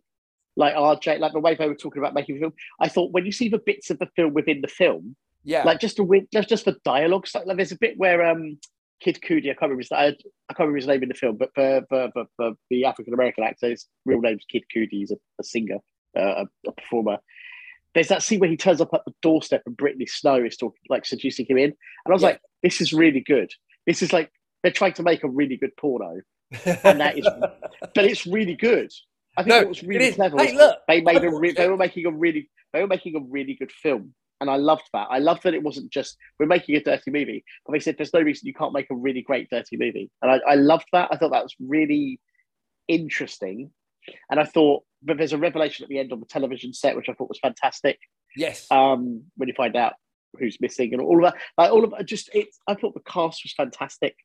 Like 0.56 0.74
RJ, 0.74 1.20
like 1.20 1.34
the 1.34 1.42
way 1.42 1.56
they 1.56 1.68
were 1.68 1.76
talking 1.76 2.02
about 2.02 2.14
making 2.14 2.36
the 2.36 2.42
film. 2.42 2.54
I 2.80 2.88
thought 2.88 3.12
when 3.12 3.26
you 3.26 3.32
see 3.34 3.50
the 3.50 3.60
bits 3.60 3.90
of 3.90 4.00
the 4.00 4.08
film 4.16 4.34
within 4.34 4.62
the 4.62 4.70
film, 4.70 5.18
yeah 5.44 5.64
like 5.64 5.82
just 5.82 6.00
a 6.00 6.04
win, 6.04 6.28
just 6.32 6.48
just 6.48 6.66
the 6.66 6.78
dialogue, 6.86 7.28
so, 7.28 7.44
like 7.46 7.58
there's 7.58 7.74
a 7.74 7.78
bit 7.78 7.98
where 7.98 8.26
um 8.26 8.58
Kid 9.02 9.20
Cudi, 9.22 9.46
I 9.46 9.54
can't 9.54 9.62
remember 9.64 9.82
his, 9.82 9.92
I, 9.92 10.06
I 10.08 10.54
can't 10.54 10.60
remember 10.60 10.78
his 10.78 10.88
name 10.88 11.04
in 11.04 11.10
the 11.10 11.16
film, 11.16 11.38
but 11.38 11.50
for 11.54 11.82
for, 11.90 12.10
for, 12.14 12.26
for 12.36 12.52
the 12.70 12.86
African 12.86 13.14
American 13.14 13.44
actor, 13.44 13.70
his 13.70 13.88
real 14.06 14.22
name's 14.22 14.44
Kid 14.52 14.64
Cudi. 14.76 14.88
He's 14.92 15.12
a, 15.12 15.18
a 15.40 15.44
singer, 15.44 15.78
uh, 16.18 16.46
a, 16.46 16.46
a 16.68 16.72
performer. 16.72 17.18
There's 17.94 18.10
that 18.10 18.22
scene 18.24 18.40
where 18.40 18.50
he 18.50 18.58
turns 18.58 18.82
up 18.82 18.94
at 18.94 19.02
the 19.06 19.14
doorstep 19.22 19.64
and 19.66 19.76
Brittany 19.76 20.06
Snow 20.06 20.44
is 20.44 20.56
talking, 20.58 20.80
like 20.90 21.06
seducing 21.06 21.46
him 21.48 21.58
in, 21.58 21.66
and 21.66 21.74
I 22.08 22.12
was 22.12 22.22
Yeah. 22.22 22.30
like, 22.30 22.42
this 22.64 22.82
is 22.82 22.94
really 22.94 23.22
good. 23.22 23.52
This 23.86 24.02
is 24.02 24.12
like 24.14 24.32
they're 24.64 24.72
trying 24.72 24.94
to 24.94 25.04
make 25.04 25.24
a 25.24 25.30
really 25.30 25.58
good 25.58 25.76
porno 25.78 26.22
and 26.66 27.00
that 27.00 27.18
is- 27.18 27.28
but 27.96 28.06
it's 28.06 28.26
really 28.28 28.56
good. 28.56 28.92
I 29.38 29.44
think 29.44 29.50
No, 29.50 29.58
what 29.60 29.68
was 29.70 29.84
really 29.84 30.12
clever 30.14 30.38
Hey, 30.44 30.56
look, 30.56 30.80
they 30.88 31.02
made 31.02 31.24
a 31.24 31.30
re- 31.40 31.52
they 31.54 31.68
were 31.68 31.78
making 31.78 32.06
a 32.08 32.12
really 32.12 32.50
they 32.74 32.82
were 32.82 32.88
making 32.88 33.16
a 33.16 33.20
really 33.20 33.54
good 33.56 33.72
film, 33.72 34.14
and 34.42 34.50
I 34.50 34.56
loved 34.58 34.84
that. 34.94 35.08
I 35.10 35.20
loved 35.20 35.44
that 35.44 35.54
it 35.54 35.64
wasn't 35.64 35.92
just 35.92 36.18
we're 36.40 36.46
making 36.46 36.76
a 36.76 36.82
dirty 36.84 37.12
movie, 37.12 37.44
but 37.66 37.74
they 37.74 37.80
said 37.80 37.96
there's 37.98 38.14
no 38.14 38.22
reason 38.22 38.48
you 38.48 38.54
can't 38.54 38.74
make 38.74 38.88
a 38.92 38.96
really 38.96 39.22
great 39.22 39.50
dirty 39.50 39.78
movie, 39.78 40.10
and 40.22 40.32
I, 40.32 40.40
I 40.52 40.56
loved 40.56 40.86
that. 40.94 41.10
I 41.12 41.18
thought 41.18 41.32
that 41.32 41.44
was 41.44 41.56
really 41.60 42.20
interesting, 42.88 43.72
and 44.30 44.40
I 44.40 44.44
thought 44.46 44.84
but 45.04 45.18
there's 45.18 45.34
a 45.34 45.38
revelation 45.38 45.84
at 45.84 45.90
the 45.90 46.00
end 46.00 46.12
on 46.12 46.20
the 46.20 46.26
television 46.26 46.74
set 46.74 46.96
which 46.96 47.08
I 47.08 47.14
thought 47.14 47.30
was 47.30 47.40
fantastic. 47.40 48.00
yes. 48.36 48.66
Um, 48.72 49.24
when 49.36 49.48
you 49.48 49.54
find 49.56 49.76
out 49.76 49.94
who's 50.40 50.58
missing 50.60 50.92
and 50.94 51.02
all 51.02 51.24
of 51.24 51.32
that, 51.32 51.40
like 51.58 51.72
all 51.72 51.84
of 51.84 51.94
it, 51.98 52.06
just 52.06 52.30
it. 52.34 52.48
I 52.68 52.74
thought 52.74 52.94
the 52.96 53.00
cast 53.02 53.42
was 53.44 53.54
fantastic. 53.56 54.16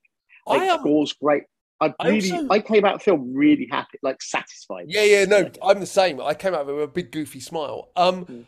Like, 0.46 0.62
I 0.62 0.64
am. 0.66 0.80
score's 0.80 1.12
great. 1.12 1.44
I 1.80 1.92
I 2.00 2.08
really, 2.08 2.32
also- 2.32 2.48
I 2.50 2.60
came 2.60 2.84
out 2.86 2.94
of 2.94 3.00
the 3.00 3.04
film 3.04 3.32
really 3.34 3.68
happy, 3.70 3.98
like 4.02 4.22
satisfied. 4.22 4.86
Yeah, 4.88 5.02
yeah, 5.04 5.24
no, 5.26 5.50
I'm 5.62 5.78
the 5.80 5.86
same. 5.86 6.20
I 6.20 6.32
came 6.34 6.54
out 6.54 6.66
with 6.66 6.80
a 6.82 6.86
big 6.86 7.10
goofy 7.12 7.40
smile. 7.40 7.90
Um, 7.96 8.24
Mm. 8.24 8.46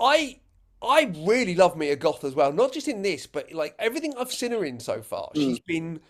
I 0.00 0.40
I 0.82 1.12
really 1.18 1.54
love 1.54 1.76
Mia 1.76 1.96
Goth 1.96 2.24
as 2.24 2.34
well. 2.34 2.52
Not 2.52 2.72
just 2.72 2.88
in 2.88 3.02
this, 3.02 3.26
but 3.26 3.52
like 3.52 3.74
everything 3.78 4.14
I've 4.18 4.32
seen 4.32 4.52
her 4.52 4.64
in 4.64 4.80
so 4.80 5.02
far. 5.02 5.30
Mm. 5.34 5.42
She's 5.42 5.60
been 5.60 6.00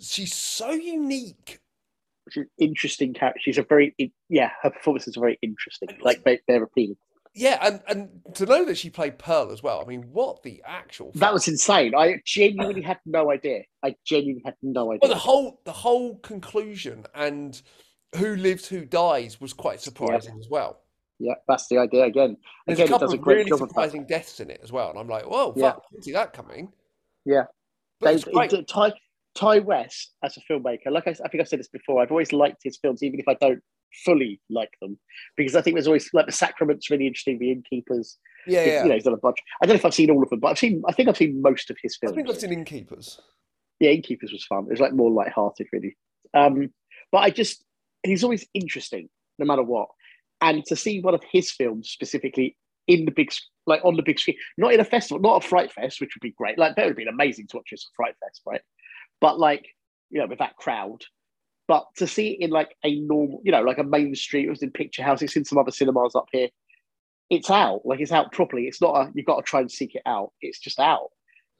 she's 0.00 0.34
so 0.34 0.70
unique. 0.70 1.60
She's 2.30 2.42
an 2.42 2.50
interesting 2.58 3.14
character. 3.14 3.40
She's 3.42 3.58
a 3.58 3.62
very, 3.62 3.94
yeah, 4.28 4.50
her 4.62 4.70
performances 4.70 5.16
are 5.16 5.20
very 5.20 5.38
interesting. 5.40 5.88
Like 6.02 6.24
they, 6.24 6.40
they're 6.46 6.62
appealing. 6.62 6.96
Yeah, 7.34 7.58
and 7.62 7.80
and 7.86 8.34
to 8.34 8.46
know 8.46 8.64
that 8.64 8.76
she 8.76 8.90
played 8.90 9.18
Pearl 9.18 9.52
as 9.52 9.62
well. 9.62 9.80
I 9.80 9.84
mean, 9.84 10.08
what 10.12 10.42
the 10.42 10.62
actual 10.66 11.12
That 11.14 11.32
was 11.32 11.46
insane. 11.46 11.94
I 11.94 12.20
genuinely 12.24 12.82
had 12.82 12.98
no 13.06 13.30
idea. 13.30 13.62
I 13.82 13.94
genuinely 14.04 14.42
had 14.44 14.56
no 14.62 14.92
idea. 14.92 15.00
well, 15.02 15.10
the 15.10 15.18
whole 15.18 15.60
the 15.64 15.72
whole 15.72 16.16
conclusion 16.16 17.06
and 17.14 17.60
who 18.16 18.34
lives, 18.34 18.66
who 18.66 18.84
dies 18.84 19.40
was 19.40 19.52
quite 19.52 19.80
surprising 19.80 20.38
as 20.40 20.48
well. 20.50 20.80
Yeah, 21.18 21.34
that's 21.48 21.66
the 21.68 21.78
idea 21.78 22.04
again. 22.04 22.36
There's 22.66 22.78
Again, 22.78 22.84
a 22.84 22.86
it 22.86 22.92
couple 22.92 23.06
does 23.08 23.14
a 23.14 23.16
of 23.16 23.22
great 23.22 23.36
really 23.38 23.48
job 23.50 23.62
of 23.62 23.68
surprising 23.68 24.06
deaths 24.06 24.40
in 24.40 24.50
it 24.50 24.60
as 24.62 24.70
well, 24.70 24.90
and 24.90 24.98
I'm 24.98 25.08
like, 25.08 25.24
whoa, 25.28 25.52
Yeah. 25.56 25.72
fuck, 25.72 25.82
see 26.00 26.12
that 26.12 26.32
coming. 26.32 26.72
Yeah. 27.24 27.44
but 28.00 28.22
They, 28.24 28.30
great. 28.32 28.52
it- 28.52 28.68
Ti, 28.68 28.92
Ti 29.34 29.60
West, 29.60 30.14
as 30.22 30.36
a 30.36 30.40
filmmaker, 30.52 30.90
like 30.90 31.06
I, 31.08 31.10
I 31.10 31.28
think 31.28 31.40
I've 31.40 31.48
said 31.48 31.58
this 31.58 31.68
before, 31.68 32.00
I've 32.02 32.10
always 32.12 32.32
liked 32.32 32.62
his 32.62 32.76
films, 32.76 33.02
even 33.02 33.18
if 33.18 33.26
I 33.28 33.34
don't 33.34 33.60
fully 34.04 34.40
like 34.50 34.70
them, 34.80 34.98
because 35.36 35.56
I 35.56 35.62
think 35.62 35.74
there's 35.74 35.86
always 35.88 36.08
like 36.12 36.26
the 36.26 36.32
Sacrament's 36.32 36.90
really 36.90 37.06
interesting, 37.06 37.38
the 37.40 37.50
Innkeepers. 37.50 38.16
yeah, 38.46 38.62
He's- 38.62 38.72
yeah. 38.74 38.82
You 38.84 38.88
know, 38.90 38.94
he's 38.94 39.04
done 39.04 39.14
a 39.14 39.16
bunch. 39.16 39.38
I 39.60 39.66
don't 39.66 39.74
know 39.74 39.78
if 39.78 39.84
I've 39.84 39.94
seen 39.94 40.10
all 40.10 40.22
of 40.22 40.30
them, 40.30 40.38
but 40.40 40.48
I've 40.48 40.58
seen. 40.58 40.82
I 40.86 40.92
think 40.92 41.08
I've 41.08 41.16
seen 41.16 41.42
most 41.42 41.70
of 41.70 41.76
his 41.82 41.96
films. 41.96 42.12
I 42.12 42.16
think 42.16 42.28
I've 42.30 42.38
seen 42.38 42.52
Innkeepers. 42.52 43.20
yeah, 43.80 43.90
Innkeepers 43.90 44.30
was 44.32 44.44
fun. 44.44 44.64
It 44.64 44.70
was 44.70 44.80
like 44.80 44.92
more 44.92 45.10
light-hearted, 45.10 45.66
really. 45.72 45.96
Um, 46.34 46.72
but 47.10 47.18
I 47.18 47.30
just 47.30 47.64
he's 48.04 48.22
always 48.22 48.46
interesting, 48.54 49.08
no 49.38 49.46
matter 49.46 49.62
what. 49.64 49.88
And 50.40 50.64
to 50.66 50.76
see 50.76 51.00
one 51.00 51.14
of 51.14 51.22
his 51.30 51.50
films 51.50 51.90
specifically 51.90 52.56
in 52.86 53.04
the 53.04 53.10
big, 53.10 53.30
like 53.66 53.84
on 53.84 53.96
the 53.96 54.02
big 54.02 54.18
screen, 54.18 54.36
not 54.56 54.72
in 54.72 54.80
a 54.80 54.84
festival, 54.84 55.20
not 55.20 55.44
a 55.44 55.48
Fright 55.48 55.72
Fest, 55.72 56.00
which 56.00 56.14
would 56.14 56.26
be 56.26 56.34
great. 56.38 56.58
Like 56.58 56.76
that 56.76 56.82
would 56.82 56.90
have 56.90 56.96
been 56.96 57.08
amazing 57.08 57.48
to 57.48 57.56
watch 57.56 57.68
this 57.70 57.86
at 57.90 57.96
Fright 57.96 58.14
Fest, 58.22 58.42
right? 58.46 58.62
But 59.20 59.38
like 59.38 59.66
you 60.10 60.20
know, 60.20 60.26
with 60.26 60.38
that 60.38 60.56
crowd. 60.56 61.04
But 61.66 61.84
to 61.96 62.06
see 62.06 62.30
it 62.30 62.40
in 62.40 62.50
like 62.50 62.74
a 62.82 62.98
normal, 63.00 63.42
you 63.44 63.52
know, 63.52 63.60
like 63.60 63.78
a 63.78 63.84
main 63.84 64.14
street, 64.14 64.46
it 64.46 64.50
was 64.50 64.62
in 64.62 64.70
Picture 64.70 65.02
House. 65.02 65.20
It's 65.20 65.36
in 65.36 65.44
some 65.44 65.58
other 65.58 65.70
cinemas 65.70 66.14
up 66.14 66.28
here. 66.32 66.48
It's 67.28 67.50
out, 67.50 67.82
like 67.84 68.00
it's 68.00 68.12
out 68.12 68.32
properly. 68.32 68.66
It's 68.66 68.80
not 68.80 68.94
a 68.94 69.10
you've 69.14 69.26
got 69.26 69.36
to 69.36 69.42
try 69.42 69.60
and 69.60 69.70
seek 69.70 69.94
it 69.94 70.02
out. 70.06 70.32
It's 70.40 70.58
just 70.58 70.80
out, 70.80 71.10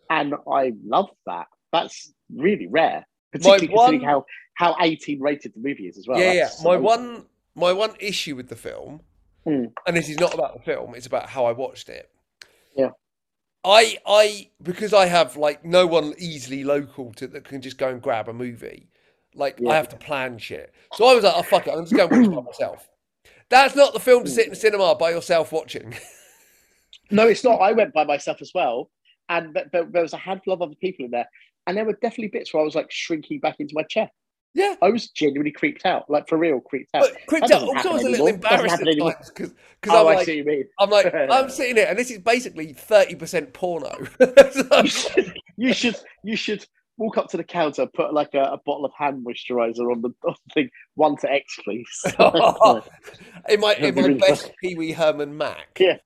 and 0.08 0.34
I 0.50 0.72
love 0.82 1.10
that. 1.26 1.46
That's 1.72 2.10
really 2.34 2.66
rare, 2.68 3.06
particularly 3.32 3.68
considering 3.68 4.00
one- 4.00 4.08
how 4.08 4.24
how 4.54 4.76
eighteen 4.80 5.20
rated 5.20 5.52
the 5.54 5.60
movie 5.60 5.88
is 5.88 5.98
as 5.98 6.06
well. 6.08 6.18
yeah, 6.18 6.32
yeah. 6.32 6.48
My 6.64 6.76
amazing. 6.76 6.84
one 6.84 7.26
my 7.58 7.72
one 7.72 7.94
issue 8.00 8.36
with 8.36 8.48
the 8.48 8.56
film, 8.56 9.02
Mm. 9.46 9.72
and 9.86 9.96
this 9.96 10.08
is 10.10 10.18
not 10.18 10.34
about 10.34 10.54
the 10.56 10.62
film, 10.62 10.94
it's 10.94 11.06
about 11.06 11.28
how 11.30 11.46
I 11.46 11.52
watched 11.52 11.88
it. 11.88 12.10
Yeah. 12.76 12.90
I 13.64 13.98
I 14.06 14.50
because 14.62 14.92
I 14.92 15.06
have 15.06 15.36
like 15.36 15.64
no 15.64 15.86
one 15.86 16.14
easily 16.18 16.64
local 16.64 17.12
to 17.14 17.26
that 17.28 17.44
can 17.44 17.60
just 17.62 17.78
go 17.78 17.88
and 17.88 18.02
grab 18.02 18.28
a 18.28 18.32
movie. 18.32 18.88
Like 19.34 19.58
Yeah. 19.58 19.70
I 19.70 19.76
have 19.76 19.88
to 19.90 19.96
plan 19.96 20.38
shit. 20.38 20.72
So 20.94 21.06
I 21.06 21.14
was 21.14 21.24
like, 21.24 21.34
oh 21.36 21.42
fuck 21.42 21.66
it, 21.66 21.70
I'm 21.72 21.84
just 21.84 21.94
going 21.96 22.08
to 22.10 22.16
watch 22.16 22.26
it 22.28 22.34
by 22.34 22.42
myself. 22.42 22.88
That's 23.48 23.74
not 23.74 23.94
the 23.94 24.00
film 24.00 24.24
to 24.24 24.30
sit 24.30 24.44
in 24.44 24.50
the 24.50 24.56
cinema 24.56 24.94
by 24.94 25.10
yourself 25.10 25.52
watching. 25.52 25.94
No, 27.10 27.26
it's 27.26 27.44
not. 27.44 27.56
I 27.60 27.72
went 27.72 27.94
by 27.94 28.04
myself 28.04 28.42
as 28.42 28.52
well, 28.54 28.90
and 29.30 29.54
but, 29.54 29.72
but 29.72 29.92
there 29.92 30.02
was 30.02 30.12
a 30.12 30.18
handful 30.18 30.52
of 30.52 30.60
other 30.60 30.74
people 30.74 31.06
in 31.06 31.10
there, 31.10 31.28
and 31.66 31.74
there 31.76 31.86
were 31.86 31.94
definitely 32.02 32.28
bits 32.28 32.52
where 32.52 32.60
I 32.60 32.64
was 32.64 32.74
like 32.74 32.90
shrinking 32.90 33.40
back 33.40 33.56
into 33.60 33.72
my 33.74 33.82
chair. 33.84 34.10
Yeah. 34.54 34.74
I 34.82 34.88
was 34.90 35.08
genuinely 35.10 35.52
creeped 35.52 35.84
out, 35.86 36.08
like 36.10 36.28
for 36.28 36.36
real 36.38 36.60
creeped 36.60 36.90
out. 36.94 37.02
But 37.02 37.26
creeped 37.26 37.50
out. 37.50 37.62
Also, 37.62 37.90
I 37.90 37.92
was 37.92 38.02
a 38.04 38.08
little 38.08 38.26
embarrassed 38.26 38.70
happen 38.70 38.88
at 38.88 38.92
anymore. 38.92 39.12
times 39.12 39.30
because 39.30 39.52
Oh, 39.88 40.00
I'm 40.00 40.06
I 40.08 40.14
like, 40.16 40.26
see. 40.26 40.64
I'm 40.80 40.90
like, 40.90 41.14
I'm 41.14 41.50
sitting 41.58 41.76
here, 41.76 41.86
and 41.88 41.98
this 41.98 42.10
is 42.10 42.18
basically 42.18 42.72
thirty 42.72 43.14
percent 43.14 43.52
porno. 43.52 44.06
So- 44.50 44.82
you 44.82 44.88
should, 44.88 45.34
you 45.56 45.72
should, 45.72 45.96
you 46.24 46.36
should 46.36 46.66
walk 46.96 47.16
up 47.18 47.28
to 47.28 47.36
the 47.36 47.44
counter, 47.44 47.86
put 47.86 48.12
like 48.12 48.34
a, 48.34 48.42
a 48.42 48.58
bottle 48.66 48.84
of 48.84 48.92
hand 48.98 49.24
moisturizer 49.24 49.92
on 49.92 50.02
the, 50.02 50.08
on 50.26 50.34
the 50.46 50.52
thing. 50.54 50.70
One 50.96 51.16
to 51.18 51.30
X, 51.30 51.56
please. 51.62 51.86
Oh, 52.18 52.82
in 53.48 53.60
my 53.60 53.74
in 53.74 53.94
my 53.94 54.00
really 54.02 54.14
best 54.14 54.50
Pee 54.60 54.74
Wee 54.74 54.90
Herman 54.92 55.36
Mac. 55.36 55.78
Yeah. 55.78 55.98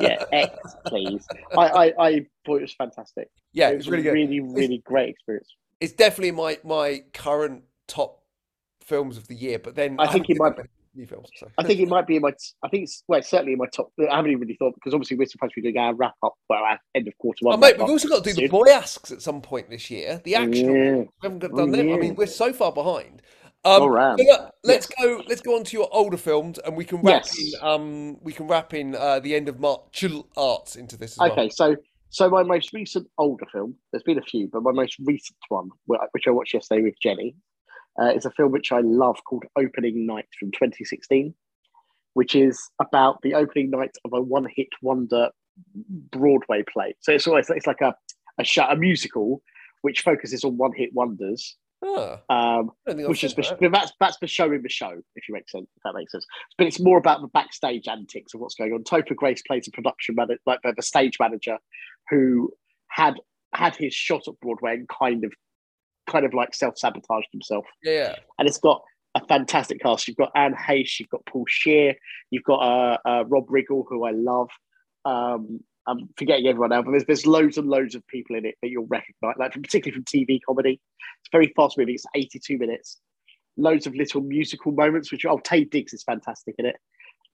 yeah, 0.00 0.22
X, 0.32 0.56
please. 0.86 1.26
I, 1.56 1.66
I, 1.66 1.84
I 1.98 2.26
thought 2.44 2.56
it 2.58 2.62
was 2.62 2.74
fantastic. 2.74 3.28
yeah, 3.52 3.70
it 3.70 3.76
it's 3.76 3.86
was 3.86 3.90
really 3.90 4.02
a 4.02 4.04
good. 4.04 4.12
really, 4.12 4.40
really 4.40 4.78
great 4.84 5.08
experience. 5.08 5.48
It's 5.80 5.92
definitely 5.94 6.30
my 6.32 6.58
my 6.62 7.02
current 7.12 7.64
top 7.88 8.22
films 8.82 9.16
of 9.16 9.28
the 9.28 9.34
year. 9.34 9.58
But 9.58 9.74
then 9.74 9.96
I 9.98 10.06
think 10.06 10.26
haven't 10.26 10.30
it 10.30 10.38
might- 10.38 10.56
many 10.58 10.68
new 10.94 11.06
films. 11.06 11.28
So. 11.36 11.48
I 11.58 11.62
think 11.62 11.80
it 11.80 11.88
might 11.88 12.06
be 12.06 12.16
in 12.16 12.22
my. 12.22 12.32
I 12.62 12.68
think 12.68 12.84
it's 12.84 13.02
well, 13.08 13.18
it's 13.18 13.28
certainly 13.28 13.52
in 13.52 13.58
my 13.58 13.66
top. 13.66 13.92
I 13.98 14.14
haven't 14.16 14.30
even 14.30 14.40
really 14.40 14.56
thought 14.58 14.74
because 14.74 14.94
obviously 14.94 15.16
we're 15.16 15.26
supposed 15.26 15.52
to 15.54 15.60
be 15.60 15.70
doing 15.70 15.76
our 15.84 15.94
wrap 15.94 16.14
up, 16.22 16.34
well, 16.48 16.62
our 16.64 16.78
end 16.94 17.06
of 17.08 17.16
quarter 17.18 17.38
one. 17.42 17.54
Oh, 17.54 17.58
mate, 17.58 17.78
we've 17.78 17.88
also 17.88 18.08
got 18.08 18.24
to 18.24 18.32
do 18.32 18.40
the 18.42 18.48
boy 18.48 18.68
asks 18.70 19.10
at 19.12 19.20
some 19.22 19.40
point 19.42 19.68
this 19.70 19.90
year. 19.90 20.20
The 20.24 20.34
action. 20.36 20.74
Yeah. 20.74 20.94
We 20.96 21.08
haven't 21.22 21.38
got- 21.40 21.50
Oh, 21.52 21.56
done 21.58 21.70
them. 21.72 21.92
I 21.92 21.96
mean, 21.96 22.14
we're 22.14 22.26
so 22.26 22.52
far 22.52 22.72
behind. 22.72 23.22
Um, 23.64 23.82
All 23.82 23.90
round. 23.90 24.20
look, 24.24 24.50
let's 24.62 24.86
go. 24.86 25.22
Let's 25.26 25.40
go 25.40 25.56
on 25.56 25.64
to 25.64 25.76
your 25.76 25.88
older 25.92 26.16
films, 26.16 26.58
and 26.60 26.76
we 26.76 26.84
can 26.84 26.98
wrap 27.02 27.24
Yes. 27.24 27.36
in. 27.38 27.52
Um, 27.66 28.22
we 28.22 28.32
can 28.32 28.46
wrap 28.46 28.72
in 28.74 28.94
uh, 28.94 29.18
the 29.18 29.34
end 29.34 29.48
of 29.48 29.58
martial 29.58 30.28
arts 30.36 30.76
into 30.76 30.96
this 30.96 31.12
as 31.14 31.18
well. 31.18 31.32
Okay, 31.32 31.48
so 31.50 31.74
so 32.10 32.30
my 32.30 32.44
most 32.44 32.72
recent 32.72 33.08
older 33.18 33.44
film. 33.52 33.74
There's 33.90 34.04
been 34.04 34.18
a 34.18 34.22
few, 34.22 34.48
but 34.52 34.62
my 34.62 34.70
most 34.70 34.96
recent 35.04 35.36
one, 35.48 35.68
which 35.86 36.28
I 36.28 36.30
watched 36.30 36.54
yesterday 36.54 36.82
with 36.82 36.94
Jenny, 37.02 37.34
uh, 38.00 38.12
is 38.14 38.24
a 38.24 38.30
film 38.30 38.52
which 38.52 38.72
I 38.72 38.80
love 38.80 39.16
called 39.28 39.44
Opening 39.58 40.06
Night 40.06 40.26
from 40.38 40.50
2016, 40.52 41.34
which 42.14 42.34
is 42.34 42.60
about 42.80 43.18
the 43.22 43.34
opening 43.34 43.70
night 43.70 43.96
of 44.04 44.12
a 44.12 44.20
one-hit 44.20 44.68
wonder 44.82 45.30
Broadway 46.12 46.62
play. 46.70 46.94
So 47.00 47.12
it's 47.12 47.26
always 47.26 47.48
it's 47.50 47.66
like 47.66 47.80
a 47.80 47.94
a, 48.38 48.44
show, 48.44 48.64
a 48.64 48.76
musical 48.76 49.42
which 49.82 50.02
focuses 50.02 50.44
on 50.44 50.56
one-hit 50.56 50.90
wonders. 50.92 51.56
Ah, 51.84 52.20
Um, 52.28 52.70
I 52.86 52.90
don't 52.90 52.96
think 52.96 53.00
I've 53.00 53.08
which 53.08 53.24
is 53.24 53.34
that. 53.34 53.58
that's 53.72 53.92
that's 54.00 54.18
the 54.20 54.26
show 54.26 54.50
in 54.52 54.62
the 54.62 54.68
show, 54.68 54.92
if 55.14 55.28
you 55.28 55.34
make 55.34 55.48
sense, 55.48 55.66
if 55.76 55.82
that 55.84 55.94
makes 55.94 56.12
sense. 56.12 56.26
But 56.56 56.66
it's 56.66 56.80
more 56.80 56.98
about 56.98 57.20
the 57.20 57.28
backstage 57.28 57.86
antics 57.86 58.34
of 58.34 58.40
what's 58.40 58.54
going 58.54 58.72
on. 58.72 58.82
Topher 58.84 59.14
Grace 59.14 59.42
plays 59.46 59.68
a 59.68 59.70
production 59.70 60.14
manager, 60.14 60.40
like 60.46 60.60
the, 60.62 60.72
the 60.74 60.82
stage 60.82 61.18
manager, 61.20 61.58
who 62.10 62.50
had 62.88 63.14
had 63.54 63.76
his 63.76 63.94
shot 63.94 64.22
at 64.26 64.40
Broadway 64.40 64.74
and 64.74 64.88
kind 64.88 65.24
of, 65.24 65.32
kind 66.06 66.24
of 66.24 66.34
like 66.34 66.54
self 66.54 66.78
sabotaged 66.78 67.28
himself. 67.32 67.66
yeah. 67.82 68.16
And 68.38 68.48
it's 68.48 68.58
got 68.58 68.82
a 69.14 69.26
fantastic 69.26 69.80
cast. 69.80 70.06
You've 70.06 70.16
got 70.16 70.32
Anne 70.34 70.54
Heche, 70.54 71.00
you've 71.00 71.08
got 71.08 71.24
Paul 71.26 71.44
Scheer, 71.48 71.94
you've 72.30 72.44
got 72.44 72.58
uh, 72.58 72.98
uh, 73.04 73.24
Rob 73.26 73.46
Riggle, 73.48 73.84
who 73.88 74.04
I 74.04 74.10
love. 74.10 74.50
Um, 75.04 75.60
I'm 75.86 76.08
forgetting 76.18 76.46
everyone 76.46 76.72
else, 76.72 76.84
but 76.84 76.90
there's, 76.90 77.04
there's 77.04 77.26
loads 77.26 77.58
and 77.58 77.68
loads 77.68 77.94
of 77.94 78.06
people 78.08 78.36
in 78.36 78.44
it 78.44 78.56
that 78.60 78.68
you'll 78.68 78.86
recognise, 78.86 79.36
like 79.38 79.52
particularly 79.52 79.92
from 79.92 80.04
TV 80.04 80.40
comedy. 80.46 80.80
It's 81.20 81.28
very 81.30 81.52
fast 81.54 81.78
moving. 81.78 81.94
It's 81.94 82.04
82 82.14 82.58
minutes. 82.58 83.00
Loads 83.56 83.86
of 83.86 83.94
little 83.94 84.20
musical 84.20 84.72
moments, 84.72 85.12
which 85.12 85.24
oh, 85.24 85.38
Taye 85.38 85.70
Diggs 85.70 85.92
is 85.94 86.02
fantastic 86.02 86.56
in 86.58 86.66
it. 86.66 86.76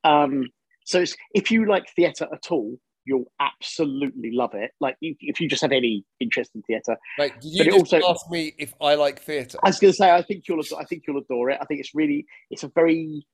Um, 0.05 0.49
so 0.85 1.01
it's, 1.01 1.17
if 1.35 1.51
you 1.51 1.67
like 1.67 1.85
theatre 1.97 2.29
at 2.33 2.51
all, 2.51 2.79
you'll 3.05 3.31
absolutely 3.41 4.31
love 4.33 4.55
it. 4.55 4.73
Like 4.81 4.97
if, 5.01 5.17
if 5.21 5.41
you 5.41 5.49
just 5.49 5.63
have 5.63 5.73
any 5.73 6.05
interest 6.21 6.53
in 6.55 6.63
theatre, 6.63 6.97
Mate, 7.19 7.33
did 7.41 7.53
you 7.53 7.65
just 7.65 7.93
also- 7.95 8.09
ask 8.09 8.31
me 8.31 8.55
if 8.59 8.75
I 8.81 8.95
like 8.95 9.23
theatre? 9.23 9.59
I 9.63 9.69
was 9.69 9.79
going 9.79 9.93
to 9.93 9.97
say, 9.97 10.11
I 10.11 10.23
think 10.23 10.45
you'll, 10.49 10.63
I 10.79 10.85
think 10.85 11.05
you'll 11.07 11.19
adore 11.19 11.51
it. 11.51 11.59
I 11.61 11.65
think 11.65 11.81
it's 11.81 11.95
really, 11.95 12.27
it's 12.51 12.63
a 12.63 12.69
very, 12.69 13.27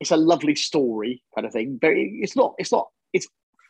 it's 0.00 0.10
a 0.10 0.16
lovely 0.16 0.54
story 0.54 1.22
kind 1.34 1.46
of 1.46 1.52
thing. 1.52 1.78
Very, 1.80 2.20
it's 2.22 2.36
not, 2.36 2.54
it's 2.58 2.72
not, 2.72 2.88
it's 3.12 3.26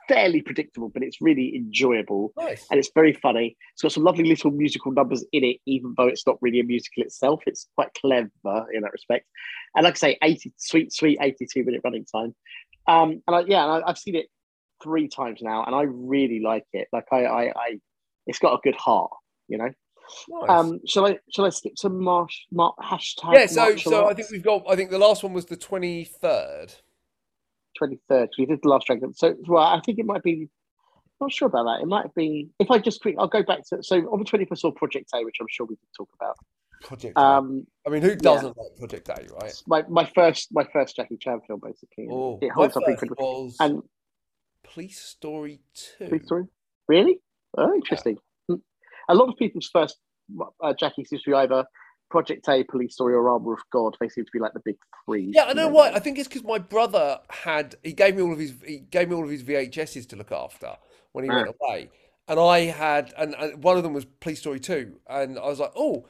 fairly 0.09 0.43
predictable, 0.43 0.89
but 0.89 1.03
it's 1.03 1.21
really 1.21 1.55
enjoyable 1.55 2.33
Nice. 2.37 2.67
and 2.71 2.79
it's 2.79 2.91
very 2.95 3.13
funny. 3.13 3.57
It's 3.73 3.83
got 3.83 3.93
some 3.93 4.03
lovely 4.05 4.25
little 4.25 4.51
musical 4.51 4.93
numbers 4.93 5.25
in 5.33 5.45
it, 5.45 5.59
even 5.67 5.95
though 5.97 6.07
it's 6.09 6.27
not 6.27 6.37
really 6.41 6.61
a 6.61 6.65
musical 6.65 7.03
itself. 7.05 7.43
It's 7.47 7.69
quite 7.77 7.95
clever 7.95 8.29
in 8.73 8.83
that 8.83 8.93
respect. 8.93 9.27
And 9.77 9.85
like 9.85 9.95
I 9.95 9.97
say, 9.97 10.19
80 10.23 10.53
sweet, 10.57 10.93
sweet 10.93 11.19
82 11.21 11.65
minute 11.65 11.81
running 11.85 12.05
time. 12.05 12.35
Um, 12.89 13.23
and 13.27 13.37
I, 13.37 13.41
yeah, 13.47 13.65
I, 13.65 13.89
I've 13.89 13.99
seen 13.99 14.17
it 14.17 14.27
three 14.83 15.09
times 15.09 15.41
now, 15.43 15.65
and 15.65 15.75
I 15.75 15.83
really 15.83 16.41
like 16.41 16.65
it. 16.73 16.89
Like 16.93 17.07
I, 17.13 17.25
I, 17.25 17.43
I 17.49 17.81
it's 18.27 18.39
got 18.39 18.55
a 18.55 18.61
good 18.63 18.77
heart, 18.77 19.11
you 19.49 19.59
know. 19.59 19.71
Nice. 20.29 20.51
Um, 20.51 20.81
shall 20.87 21.07
I 21.07 21.19
shall 21.33 21.47
I 21.47 21.51
skip 21.51 21.75
to 21.77 21.89
marsh, 21.89 22.37
mar, 22.51 22.75
hashtag? 22.83 23.35
yeah, 23.35 23.47
so 23.47 23.61
martial 23.63 23.93
so 23.93 24.09
I 24.09 24.15
think 24.15 24.31
we've 24.31 24.43
got. 24.43 24.63
I 24.69 24.77
think 24.77 24.91
the 24.91 24.99
last 24.99 25.23
one 25.23 25.33
was 25.33 25.47
the 25.47 25.57
twenty 25.57 26.05
third. 26.05 26.75
23rd. 27.81 28.29
We 28.39 28.47
did 28.47 28.61
the 28.63 28.69
last 28.69 28.87
dragon. 28.87 29.15
So, 29.15 29.35
well, 29.47 29.63
I 29.63 29.81
think 29.85 29.99
it 29.99 30.07
might 30.07 30.23
be. 30.23 30.49
Not 31.21 31.33
sure 31.33 31.49
about 31.49 31.65
that. 31.65 31.83
It 31.83 31.87
might 31.87 32.15
be. 32.15 32.49
If 32.59 32.71
I 32.71 32.79
just 32.79 33.03
quick, 33.03 33.15
I'll 33.19 33.29
go 33.29 33.43
back 33.43 33.61
to. 33.69 33.83
So 33.83 33.97
on 34.11 34.21
the 34.21 34.25
21st, 34.25 34.59
saw 34.59 34.71
Project 34.71 35.11
A, 35.15 35.23
which 35.23 35.37
I'm 35.41 35.47
sure 35.51 35.67
we 35.67 35.77
can 35.77 35.87
talk 35.97 36.09
about. 36.19 36.37
Project. 36.83 37.13
A. 37.17 37.21
Um, 37.21 37.67
I 37.87 37.91
mean, 37.91 38.01
who 38.01 38.17
doesn't 38.17 38.57
like 38.57 38.77
Project 38.79 39.09
A, 39.11 39.27
right? 39.35 39.53
my 39.67 39.85
my 39.89 40.11
first 40.15 40.49
my 40.51 40.67
first 40.73 40.97
Jackie 40.97 41.19
Chan 41.19 41.41
film, 41.47 41.61
basically. 41.63 42.09
Oh, 42.11 42.39
it 42.41 42.49
my 42.49 42.55
holds 42.55 42.77
up 42.77 42.85
first 42.87 43.03
incredibly. 43.03 43.23
was 43.23 43.57
And 43.61 43.83
Police 44.73 45.01
Story 45.01 45.61
Two. 45.75 46.07
Police 46.09 46.25
Story, 46.27 46.45
really? 46.89 47.21
Oh, 47.59 47.73
interesting. 47.75 48.19
Hmm. 48.49 48.57
A 49.09 49.15
lot 49.15 49.29
of 49.29 49.37
people's 49.37 49.69
first 49.73 49.97
uh, 50.63 50.75
Jackie 50.79 51.05
seems 51.05 51.23
to 51.23 51.31
be 51.31 51.35
either 51.35 51.65
Project 52.11 52.49
A, 52.49 52.65
Police 52.65 52.95
Story, 52.95 53.15
or 53.15 53.29
Armor 53.29 53.53
of 53.55 53.61
God. 53.73 53.97
They 54.01 54.09
seem 54.09 54.25
to 54.25 54.31
be 54.33 54.39
like 54.39 54.53
the 54.53 54.61
big 54.65 54.77
three. 55.07 55.31
Yeah, 55.35 55.43
I 55.45 55.49
you 55.51 55.55
know 55.55 55.69
why. 55.69 55.91
I 55.93 55.99
think 55.99 56.19
it's 56.19 56.29
because 56.29 56.45
my 56.45 56.59
brother 56.59 57.19
had 57.31 57.77
he 57.83 57.93
gave 57.93 58.17
me 58.17 58.23
all 58.23 58.33
of 58.33 58.39
his 58.39 58.55
he 58.67 58.79
gave 58.79 59.09
me 59.09 59.15
all 59.15 59.25
of 59.25 59.31
his 59.31 59.43
VHSs 59.43 60.09
to 60.11 60.17
look 60.17 60.33
after 60.33 60.77
when 61.13 61.25
he 61.25 61.31
Ah. 61.31 61.37
went 61.37 61.49
away, 61.61 61.91
and 62.29 62.39
I 62.41 62.61
had 62.67 63.13
and, 63.17 63.35
and 63.35 63.63
one 63.63 63.77
of 63.77 63.83
them 63.83 63.93
was 63.93 64.05
Police 64.05 64.41
Story 64.41 64.61
Two, 64.61 65.01
and 65.09 65.39
I 65.39 65.47
was 65.47 65.59
like, 65.61 65.73
oh, 65.77 66.07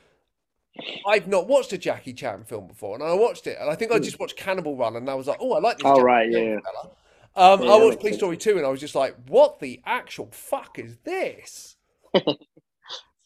I've 1.06 1.26
not 1.28 1.46
watched 1.48 1.72
a 1.72 1.78
Jackie 1.78 2.12
Chan 2.14 2.44
film 2.44 2.66
before, 2.66 2.94
and 2.94 3.02
I 3.02 3.12
watched 3.14 3.46
it, 3.46 3.56
and 3.60 3.70
I 3.70 3.74
think 3.74 3.92
I 3.92 3.96
Hmm. 3.96 4.02
just 4.02 4.18
watched 4.20 4.36
Cannonball 4.36 4.76
Run, 4.76 4.96
and 4.96 5.08
I 5.08 5.14
was 5.14 5.26
like, 5.26 5.38
oh, 5.40 5.52
I 5.54 5.60
like 5.60 5.78
this. 5.78 5.86
Oh, 5.86 5.94
Jackie 5.96 6.02
right, 6.04 6.32
Chan 6.32 6.42
yeah. 6.44 6.56
fella. 6.60 6.94
Um, 7.36 7.62
Yeah, 7.62 7.70
I 7.70 7.76
watched 7.76 8.00
Police 8.00 8.14
sense. 8.14 8.16
Story 8.16 8.36
Two, 8.36 8.56
and 8.56 8.66
I 8.66 8.68
was 8.68 8.80
just 8.80 8.94
like, 8.94 9.16
what 9.28 9.60
the 9.60 9.80
actual 9.84 10.28
fuck 10.32 10.78
is 10.78 10.96
this? 11.04 11.76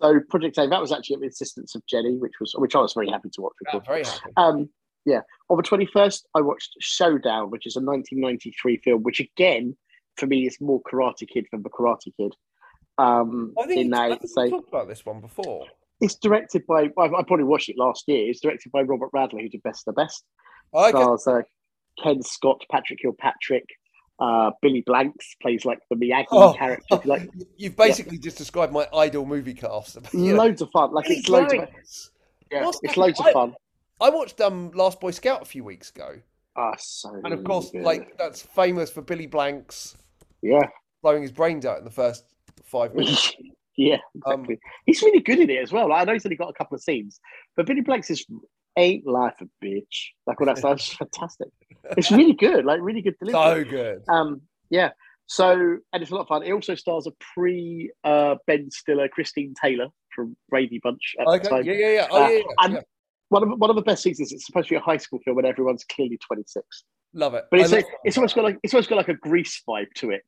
So 0.03 0.21
Project 0.29 0.59
A, 0.59 0.67
that 0.67 0.81
was 0.81 0.93
actually 0.93 1.15
at 1.15 1.21
the 1.21 1.27
insistence 1.27 1.75
of 1.75 1.87
Jenny, 1.87 2.17
which 2.19 2.35
was 2.39 2.55
which 2.59 2.75
I 2.75 2.81
was 2.81 2.93
very 2.93 3.09
happy 3.09 3.31
to 3.31 3.41
watch. 3.41 3.55
I'm 3.73 3.81
very 3.87 4.05
happy. 4.05 4.33
Um, 4.37 4.69
yeah. 5.07 5.21
On 5.49 5.57
the 5.57 5.63
twenty 5.63 5.87
first, 5.87 6.29
I 6.35 6.43
watched 6.43 6.77
Showdown, 6.81 7.51
which 7.51 7.67
is 7.67 7.77
a 7.77 7.81
nineteen 7.81 8.21
ninety 8.21 8.55
three 8.61 8.77
film, 8.79 9.03
which 9.03 9.21
again 9.21 9.77
for 10.17 10.27
me 10.27 10.47
is 10.47 10.61
more 10.61 10.83
Karate 10.83 11.27
Kid 11.27 11.47
than 11.51 11.63
the 11.63 11.71
Karate 11.71 12.15
Kid. 12.19 12.35
Um, 12.99 13.55
I 13.59 13.67
think, 13.67 13.87
in 13.87 13.95
I 13.95 14.11
that, 14.11 14.29
so 14.29 14.49
talked 14.51 14.69
about 14.69 14.89
this 14.89 15.07
one 15.07 15.21
before. 15.21 15.67
it's 16.01 16.17
directed 16.17 16.67
by. 16.67 16.91
well, 16.97 17.17
I 17.17 17.23
probably 17.23 17.45
watched 17.45 17.69
it 17.71 17.79
last 17.79 18.05
year. 18.07 18.29
It's 18.29 18.41
directed 18.41 18.73
by 18.73 18.83
Robert 18.83 19.11
Radler, 19.15 19.41
who 19.41 19.49
did 19.49 19.63
Best 19.63 19.89
of 19.89 19.95
the 19.95 20.03
Best. 20.03 20.25
Okay. 20.75 20.91
Stars 20.91 21.27
uh, 21.27 21.43
Kenn 22.03 22.23
Scott, 22.23 22.63
Patrick 22.71 22.99
Kilpatrick, 23.01 23.67
uh, 24.19 24.51
Billy 24.63 24.83
Blanks 24.87 25.35
plays 25.43 25.65
like 25.65 25.81
the 25.91 25.97
Miyagi 25.97 26.27
Oh. 26.31 26.55
character. 26.55 27.01
Like 27.05 27.29
You've 27.57 27.77
basically 27.77 28.19
just 28.19 28.39
described 28.39 28.73
my 28.73 28.87
idol 28.95 29.27
movie 29.27 29.55
cast. 29.55 29.99
You 30.15 30.37
loads 30.37 30.63
of 30.63 30.71
fun. 30.73 30.93
Like 30.93 31.11
it's 31.11 31.29
loads 31.29 31.53
of 31.53 31.69
yeah, 32.53 32.65
What's 32.65 32.79
it's 32.83 32.95
that? 32.95 33.01
loads 33.01 33.21
of 33.21 33.27
fun. 33.33 33.55
I 34.01 34.11
watched 34.11 34.41
um 34.41 34.71
Last 34.73 35.01
Boy 35.01 35.11
Scout 35.11 35.43
a 35.43 35.45
few 35.45 35.65
weeks 35.65 35.91
ago, 35.91 36.17
Ah, 36.57 36.75
so 36.79 37.11
and 37.25 37.33
of 37.33 37.43
course, 37.45 37.71
good. 37.71 37.83
like 37.83 38.17
that's 38.19 38.43
famous 38.43 38.91
for 38.91 39.03
Billy 39.03 39.27
Blanks 39.27 39.97
yeah, 40.43 40.69
blowing 41.03 41.23
his 41.23 41.33
brains 41.33 41.65
out 41.67 41.79
in 41.79 41.85
the 41.85 41.91
first 41.91 42.25
five 42.65 42.95
minutes. 42.97 43.33
yeah, 43.77 43.97
Um, 44.27 44.35
exactly. 44.41 44.59
he's 44.87 45.03
really 45.03 45.21
good 45.21 45.39
in 45.41 45.49
it 45.51 45.63
as 45.63 45.73
well. 45.73 45.89
Like, 45.89 46.03
I 46.03 46.05
know 46.05 46.13
he's 46.13 46.27
only 46.27 46.37
got 46.37 46.51
a 46.51 46.53
couple 46.53 46.75
of 46.77 46.83
scenes, 46.83 47.19
but 47.57 47.67
Billy 47.67 47.81
Blanks 47.81 48.11
is 48.11 48.25
ain't 48.77 49.07
life 49.07 49.35
a 49.41 49.65
bitch. 49.65 50.09
Like 50.27 50.41
all 50.41 50.47
that 50.47 50.59
stuff. 50.59 50.75
It's 50.79 50.95
fantastic. 50.95 51.49
It's 51.97 52.11
really 52.11 52.33
good. 52.33 52.65
Like 52.65 52.81
really 52.83 53.03
good 53.03 53.17
delivery. 53.19 53.65
So 53.65 53.71
good. 53.71 54.03
Um, 54.09 54.43
yeah. 54.71 54.91
So, 55.27 55.53
and 55.93 56.03
it's 56.03 56.11
a 56.11 56.15
lot 56.15 56.23
of 56.23 56.29
fun. 56.29 56.43
It 56.43 56.53
also 56.53 56.75
stars 56.75 57.07
a 57.07 57.13
pre 57.35 57.91
uh, 58.05 58.37
Ben 58.47 58.71
Stiller, 58.71 59.09
Christine 59.09 59.55
Taylor 59.61 59.89
from 60.15 60.37
Brady 60.51 60.81
Bunch 60.83 61.15
Okay. 61.27 61.63
Yeah, 61.63 61.73
yeah, 61.73 61.93
yeah. 61.93 62.07
Oh, 62.11 62.25
Uh, 62.25 62.29
yeah, 62.29 62.35
yeah, 62.37 62.43
and- 62.61 62.75
yeah. 62.75 62.81
One 63.31 63.43
of 63.43 63.59
one 63.59 63.71
of 63.71 63.75
the 63.75 63.83
best 63.83 64.03
scenes 64.03 64.21
is 64.21 64.33
it's 64.33 64.45
supposed 64.47 64.69
to 64.69 64.75
be 64.75 64.77
a 64.77 64.81
high 64.81 64.99
school 64.99 65.19
film 65.25 65.39
and 65.39 65.47
everyone's 65.47 65.83
clearly 65.85 66.19
twenty 66.19 66.45
six, 66.47 66.85
Love 67.15 67.35
it. 67.35 67.47
but 67.51 67.59
it's 67.59 67.73
like, 67.73 67.87
it's 68.05 68.17
almost 68.19 68.37
got 68.37 68.45
like 68.45 68.59
it's 68.63 68.75
almost 68.75 68.91
got 68.91 68.97
like 68.97 69.09
a 69.09 69.15
Grease 69.15 69.61
vibe 69.67 69.91
to 69.97 70.11
it. 70.11 70.23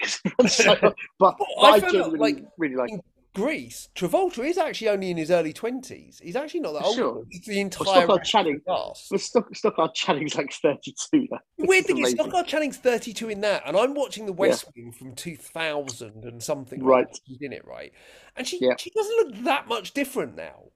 so, 0.49 0.75
but, 0.81 0.95
but 1.21 1.37
I 1.63 1.69
I, 1.69 1.71
found 1.81 1.85
out, 1.85 1.93
genuinely 1.93 2.19
like, 2.19 2.45
really 2.59 2.75
like. 2.75 2.93
it. 2.93 3.01
Grease. 3.37 3.91
Travolta 3.95 4.45
is 4.49 4.57
actually 4.57 4.89
only 4.89 5.11
in 5.11 5.19
his 5.19 5.31
early 5.31 5.53
twenties. 5.53 6.19
He's 6.25 6.37
actually 6.37 6.61
not 6.61 6.73
that 6.73 6.85
old. 6.85 6.97
Sure. 6.97 7.23
It's 7.31 7.47
the 7.47 7.61
entire 7.61 7.85
Stockard 7.85 8.09
rest 8.09 8.11
of 8.11 8.19
the 8.19 8.25
Channing- 8.25 8.61
cast. 8.67 9.07
But 9.11 9.21
Stock, 9.21 9.55
Stockard 9.55 9.95
Channing's 9.95 10.35
like 10.35 10.53
thirty 10.55 10.95
two. 11.11 11.27
The 11.59 11.67
weird 11.67 11.85
thing 11.85 11.99
is, 11.99 12.13
Stockard 12.13 12.47
Channing's 12.47 12.79
32 12.79 13.29
in 13.29 13.41
that, 13.43 13.63
and 13.67 13.77
I'm 13.77 13.93
watching 13.95 14.25
The 14.25 14.33
Yeah. 14.33 14.39
West 14.39 14.65
Wing 14.75 14.91
from 14.91 15.15
2000 15.15 16.25
and 16.25 16.43
something. 16.43 16.83
Right. 16.83 17.07
She's 17.27 17.39
in 17.43 17.53
it, 17.53 17.67
right? 17.67 17.93
And 18.37 18.47
she 18.49 18.59
Yeah. 18.61 18.77
she 18.79 18.89
doesn't 18.91 19.17
look 19.17 19.45
that 19.45 19.69
much 19.69 19.93
different 19.93 20.35
now, 20.35 20.71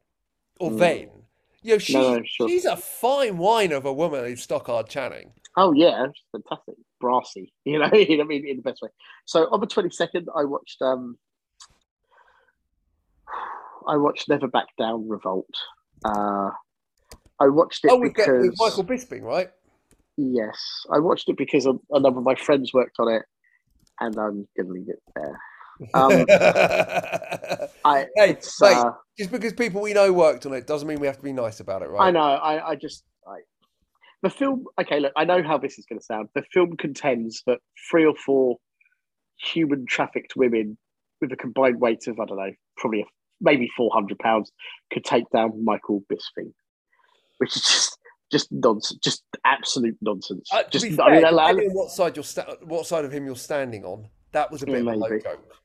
or 0.61 0.71
Mm. 0.71 0.79
then. 0.79 1.11
You 1.63 1.73
know, 1.75 1.79
she, 1.79 1.95
No, 1.95 2.17
no, 2.17 2.23
sure. 2.27 2.49
she's 2.49 2.65
a 2.67 2.77
fine 2.77 3.39
wine 3.39 3.73
of 3.73 3.85
a 3.87 3.93
woman 3.93 4.25
in 4.27 4.37
Stockard 4.37 4.89
Channing. 4.89 5.33
Oh 5.57 5.73
yeah, 5.73 6.07
fantastic, 6.33 6.75
brassy. 7.01 7.53
You 7.65 7.79
know, 7.79 7.87
I 7.87 8.25
mean, 8.25 8.47
in 8.47 8.57
the 8.57 8.63
best 8.63 8.83
way. 8.83 8.91
So 9.25 9.45
on 9.51 9.61
the 9.61 9.67
twenty 9.67 9.91
second, 9.91 10.29
I 10.37 10.45
watched. 10.45 10.83
um 10.83 11.19
I 13.87 13.97
watched 13.97 14.29
Never 14.29 14.49
Back 14.49 14.67
Down 14.79 15.09
Revolt. 15.09 15.47
Uh, 16.05 16.51
I 17.41 17.49
watched 17.49 17.85
it 17.85 17.91
Oh, 17.91 17.97
we 17.97 18.09
get 18.11 18.27
because 18.27 18.49
with 18.49 18.57
Michael 18.59 18.85
Bisping, 18.85 19.23
right? 19.23 19.51
yes, 20.17 20.59
I 20.93 20.99
watched 20.99 21.29
it 21.29 21.37
because 21.37 21.67
a, 21.67 21.73
a 21.91 22.01
number 22.01 22.19
of 22.19 22.25
my 22.25 22.35
friends 22.35 22.73
worked 22.73 22.97
on 22.99 23.13
it, 23.13 23.23
and 24.01 24.15
I'm 24.19 24.47
gonna 24.57 24.71
leave 24.71 24.89
it 24.89 25.03
there. 25.17 25.41
Um, 25.95 26.27
I 27.85 28.07
Hey, 28.17 28.31
it's, 28.31 28.61
mate, 28.61 28.77
uh, 28.77 28.91
Just 29.19 29.31
because 29.31 29.55
people 29.55 29.81
we 29.81 29.95
know 29.95 30.13
worked 30.13 30.45
on 30.45 30.53
it 30.53 30.67
doesn't 30.67 30.87
mean 30.87 31.01
we 31.01 31.07
have 31.07 31.17
to 31.17 31.23
be 31.23 31.33
nice 31.33 31.61
about 31.61 31.83
it, 31.83 31.89
right? 31.89 32.09
I 32.09 32.11
know. 32.11 32.21
I, 32.21 32.71
I 32.71 32.75
just 32.77 33.05
I, 33.27 33.39
the 34.23 34.31
film. 34.31 34.65
Okay, 34.81 35.01
look, 35.01 35.13
I 35.17 35.25
know 35.25 35.43
how 35.43 35.57
this 35.59 35.79
is 35.79 35.87
going 35.87 35.99
to 35.99 36.05
sound. 36.05 36.29
The 36.35 36.43
film 36.53 36.77
contends 36.77 37.43
that 37.47 37.59
three 37.91 38.05
or 38.05 38.15
four 38.15 38.57
human 39.39 39.87
trafficked 39.89 40.35
women 40.37 40.77
with 41.21 41.33
a 41.33 41.37
combined 41.37 41.81
weight 41.81 42.07
of 42.07 42.21
I 42.21 42.27
don't 42.27 42.37
know, 42.37 42.53
probably 42.77 43.07
maybe 43.41 43.69
four 43.77 43.91
hundred 43.93 44.19
pounds, 44.19 44.51
could 44.93 45.05
take 45.05 45.25
down 45.31 45.65
Michael 45.65 46.03
Bisping, 46.11 46.53
which 47.39 47.57
is 47.57 47.63
just 47.63 47.99
just 48.33 48.53
nonsense, 48.53 48.99
just 49.01 49.25
absolute 49.45 49.97
nonsense. 50.01 50.49
Uh, 50.53 50.63
just 50.71 50.85
be 50.85 51.01
I 51.01 51.15
mean, 51.17 51.25
I- 51.25 51.29
I- 51.31 51.49
depending 51.53 51.71
on 51.71 51.77
what 51.77 51.91
side 51.91 52.17
you're 52.17 52.25
sta- 52.25 52.57
what 52.63 52.87
side 52.87 53.05
of 53.05 53.13
him 53.13 53.27
you're 53.27 53.35
standing 53.37 53.85
on, 53.85 54.09
that 54.33 54.51
was 54.53 54.63
a 54.63 54.67
Yeah, 54.67 54.81
bit 54.83 54.87
of 54.87 55.03
a 55.03 55.21
joke. 55.21 55.57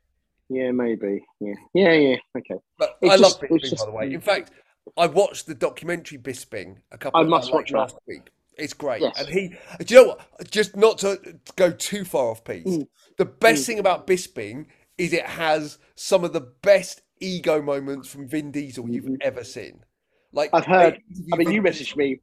yeah, 0.50 0.72
maybe, 0.72 1.24
yeah, 1.40 1.54
yeah, 1.76 1.92
yeah. 1.94 2.16
Okay, 2.38 2.56
But 2.80 2.98
It's 3.02 3.14
I 3.14 3.18
just- 3.18 3.42
love 3.42 3.50
Bisping, 3.50 3.60
just- 3.62 3.78
by 3.78 3.86
the 3.86 3.92
way. 3.92 4.14
In 4.14 4.22
fact, 4.22 4.52
I 4.98 5.06
watched 5.08 5.46
the 5.46 5.54
documentary 5.56 6.18
Bisping 6.18 6.78
a 6.92 6.98
couple. 6.98 7.20
I 7.20 7.24
of 7.24 7.30
must 7.30 7.52
watch 7.54 7.70
that. 7.72 7.78
last 7.78 7.98
week. 8.08 8.30
It's 8.58 8.74
great, 8.74 9.02
Yes. 9.02 9.20
and 9.20 9.28
he. 9.28 9.50
Do 9.84 9.94
you 9.94 10.02
know 10.02 10.08
what? 10.10 10.50
Just 10.50 10.76
not 10.76 10.98
to 11.00 11.38
go 11.56 11.72
too 11.72 12.04
far 12.06 12.32
off 12.32 12.44
piece. 12.44 12.66
Mm. 12.66 12.88
The 13.18 13.26
best 13.26 13.64
Mm. 13.64 13.66
thing 13.68 13.80
about 13.80 14.08
Bisping 14.08 14.68
is 14.98 15.12
it 15.14 15.26
has 15.26 15.78
some 15.96 16.24
of 16.24 16.32
the 16.34 16.40
best 16.42 17.02
ego 17.19 17.62
moments 17.62 18.10
from 18.12 18.28
Vin 18.28 18.51
Diesel 18.51 18.89
you've 18.89 19.06
Mhm. 19.06 19.17
ever 19.21 19.43
seen. 19.43 19.84
Like 20.32 20.49
I've 20.54 20.65
heard- 20.65 21.01
I 21.34 21.38
mean, 21.38 21.51
you 21.51 21.62
messaged 21.62 21.95
me 21.95 22.19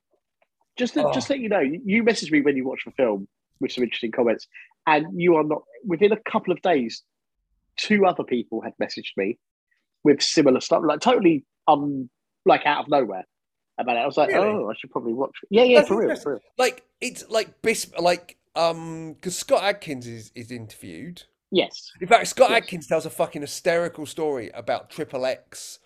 just 0.76 0.94
to, 0.94 1.06
Oh. 1.06 1.12
just 1.12 1.28
let 1.30 1.38
you 1.40 1.48
know. 1.48 1.60
You 1.60 2.02
messaged 2.02 2.30
me 2.30 2.40
when 2.42 2.56
you 2.56 2.64
watched 2.64 2.84
the 2.84 2.90
film 2.92 3.28
with 3.60 3.72
some 3.72 3.84
interesting 3.84 4.10
comments, 4.12 4.46
and 4.86 5.20
you 5.20 5.36
are 5.36 5.44
not 5.44 5.62
within 5.84 6.12
a 6.12 6.20
couple 6.20 6.52
of 6.52 6.60
days. 6.62 7.02
Two 7.76 8.04
other 8.04 8.24
people 8.24 8.60
had 8.60 8.74
messaged 8.78 9.16
me 9.16 9.38
with 10.04 10.20
similar 10.22 10.60
stuff, 10.60 10.82
like 10.84 11.00
totally 11.00 11.44
um, 11.68 12.10
like 12.44 12.66
out 12.66 12.84
of 12.84 12.90
nowhere 12.90 13.24
about 13.78 13.96
it. 13.96 14.00
I 14.00 14.06
was 14.06 14.16
like, 14.16 14.30
Really? 14.30 14.46
oh, 14.46 14.68
I 14.68 14.74
should 14.74 14.90
probably 14.90 15.12
watch. 15.14 15.30
It. 15.44 15.48
Yeah, 15.52 15.62
yeah, 15.62 15.76
That's 15.78 15.88
for 15.88 16.04
real, 16.06 16.16
for 16.16 16.32
real. 16.32 16.40
Like 16.58 16.84
it's 17.00 17.28
like 17.30 17.62
Bisp, 17.62 17.98
like 17.98 18.36
um, 18.56 19.14
because 19.14 19.38
Scott 19.38 19.62
Adkins 19.62 20.06
is 20.06 20.32
is 20.34 20.50
interviewed. 20.50 21.22
Yes, 21.54 21.92
In 22.00 22.08
fact, 22.08 22.26
Scott 22.28 22.50
Yes. 22.50 22.62
Adkins 22.62 22.86
tells 22.86 23.04
a 23.06 23.10
fucking 23.10 23.42
hysterical 23.42 24.06
story 24.06 24.50
about 24.54 24.88
Triple 24.90 25.26
X, 25.26 25.78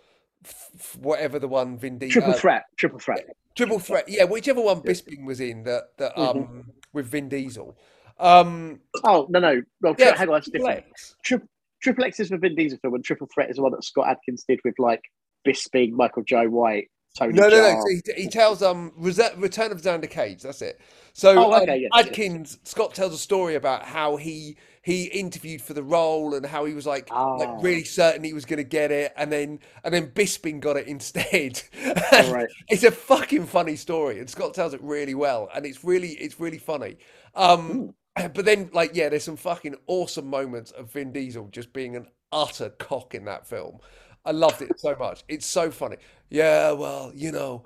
f- 0.45 0.97
whatever 1.01 1.39
the 1.41 1.49
one 1.49 1.77
Vin 1.77 1.99
Diesel. 1.99 2.23
triple 2.23 2.39
threat, 2.39 2.63
triple 2.77 3.01
threat. 3.01 3.27
Triple 3.57 3.79
threat, 3.81 4.09
yeah, 4.09 4.25
whichever 4.25 4.61
one 4.61 4.81
Bisping 4.83 5.25
was 5.27 5.41
in 5.41 5.65
that 5.65 5.97
that 5.99 6.15
Mhm. 6.17 6.29
um 6.37 6.73
with 6.93 7.07
Vin 7.07 7.29
Diesel. 7.29 7.77
Um, 8.19 8.81
Oh 9.05 9.27
no, 9.29 9.41
no, 9.41 9.61
well, 9.81 9.97
yeah, 9.99 10.17
hang 10.17 10.29
on, 10.29 10.41
Triple 10.43 10.61
different. 10.69 10.87
X. 10.91 11.17
Triple, 11.25 11.49
triple 11.83 12.05
X 12.05 12.21
is 12.21 12.29
the 12.29 12.39
Vin 12.39 12.55
Diesel 12.55 12.79
film, 12.81 12.95
and 12.95 13.05
Triple 13.05 13.29
Threat 13.35 13.51
is 13.51 13.57
the 13.57 13.63
one 13.63 13.73
that 13.73 13.83
Scott 13.85 14.09
Adkins 14.09 14.45
did 14.49 14.61
with 14.65 14.79
like 14.79 15.03
Bisping, 15.47 15.93
Michael 15.93 16.23
Jai 16.23 16.47
White, 16.47 16.91
Tony. 17.19 17.33
No, 17.33 17.49
no, 17.49 17.57
no. 17.61 17.81
So 17.81 18.13
he, 18.15 18.23
he 18.23 18.29
tells 18.29 18.63
um 18.63 18.93
Return 18.97 19.73
of 19.73 19.81
Xander 19.83 20.09
Cage. 20.09 20.43
That's 20.43 20.63
it. 20.63 20.81
So 21.13 21.31
Oh, 21.47 21.53
um, 21.55 21.63
okay, 21.63 21.79
yes, 21.79 21.91
yes. 21.95 22.07
Adkins 22.07 22.59
Scott 22.65 22.95
tells 22.95 23.13
a 23.15 23.19
story 23.19 23.55
about 23.55 23.85
how 23.85 24.17
he 24.17 24.57
he 24.87 25.07
interviewed 25.07 25.61
for 25.61 25.75
the 25.75 25.83
role 25.83 26.33
and 26.33 26.47
how 26.47 26.65
he 26.65 26.73
was 26.73 26.87
like 26.87 27.09
Ah. 27.11 27.35
like 27.35 27.61
really 27.61 27.83
certain 27.83 28.23
he 28.23 28.33
was 28.33 28.45
going 28.45 28.59
to 28.59 28.63
get 28.63 28.93
it, 28.93 29.13
and 29.17 29.33
then 29.33 29.59
and 29.83 29.93
then 29.93 30.13
Bisping 30.13 30.61
got 30.61 30.77
it 30.77 30.87
instead. 30.87 31.61
Right. 32.13 32.47
It's 32.69 32.85
a 32.85 32.93
fucking 32.93 33.47
funny 33.47 33.75
story, 33.75 34.21
and 34.21 34.31
Scott 34.31 34.55
tells 34.55 34.75
it 34.75 34.81
really 34.85 35.15
well, 35.15 35.49
and 35.53 35.67
it's 35.67 35.83
really 35.83 36.11
it's 36.11 36.39
really 36.39 36.59
funny. 36.59 36.99
Um, 37.35 37.95
but 38.15 38.45
then 38.45 38.71
like 38.73 38.93
yeah, 38.95 39.09
there's 39.09 39.25
some 39.25 39.37
fucking 39.37 39.75
awesome 39.89 40.31
moments 40.31 40.71
of 40.71 40.93
Vin 40.93 41.11
Diesel 41.11 41.49
just 41.49 41.73
being 41.73 41.97
an 41.97 42.07
utter 42.31 42.71
cock 42.71 43.13
in 43.13 43.25
that 43.25 43.45
film. 43.45 43.79
I 44.25 44.31
loved 44.31 44.63
it 44.63 44.79
so 44.79 44.95
much. 44.97 45.25
It's 45.27 45.47
so 45.47 45.73
funny. 45.73 45.97
Yeah, 46.31 46.71
well, 46.73 47.11
you 47.13 47.33
know, 47.33 47.65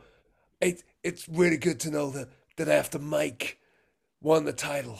it 0.63 0.83
it's 1.05 1.29
really 1.29 1.59
good 1.59 1.81
to 1.81 1.91
know 1.91 2.09
that 2.13 2.31
that 2.57 2.69
after 2.69 2.99
Mike 2.99 3.59
won 4.23 4.47
the 4.47 4.55
title, 4.55 4.99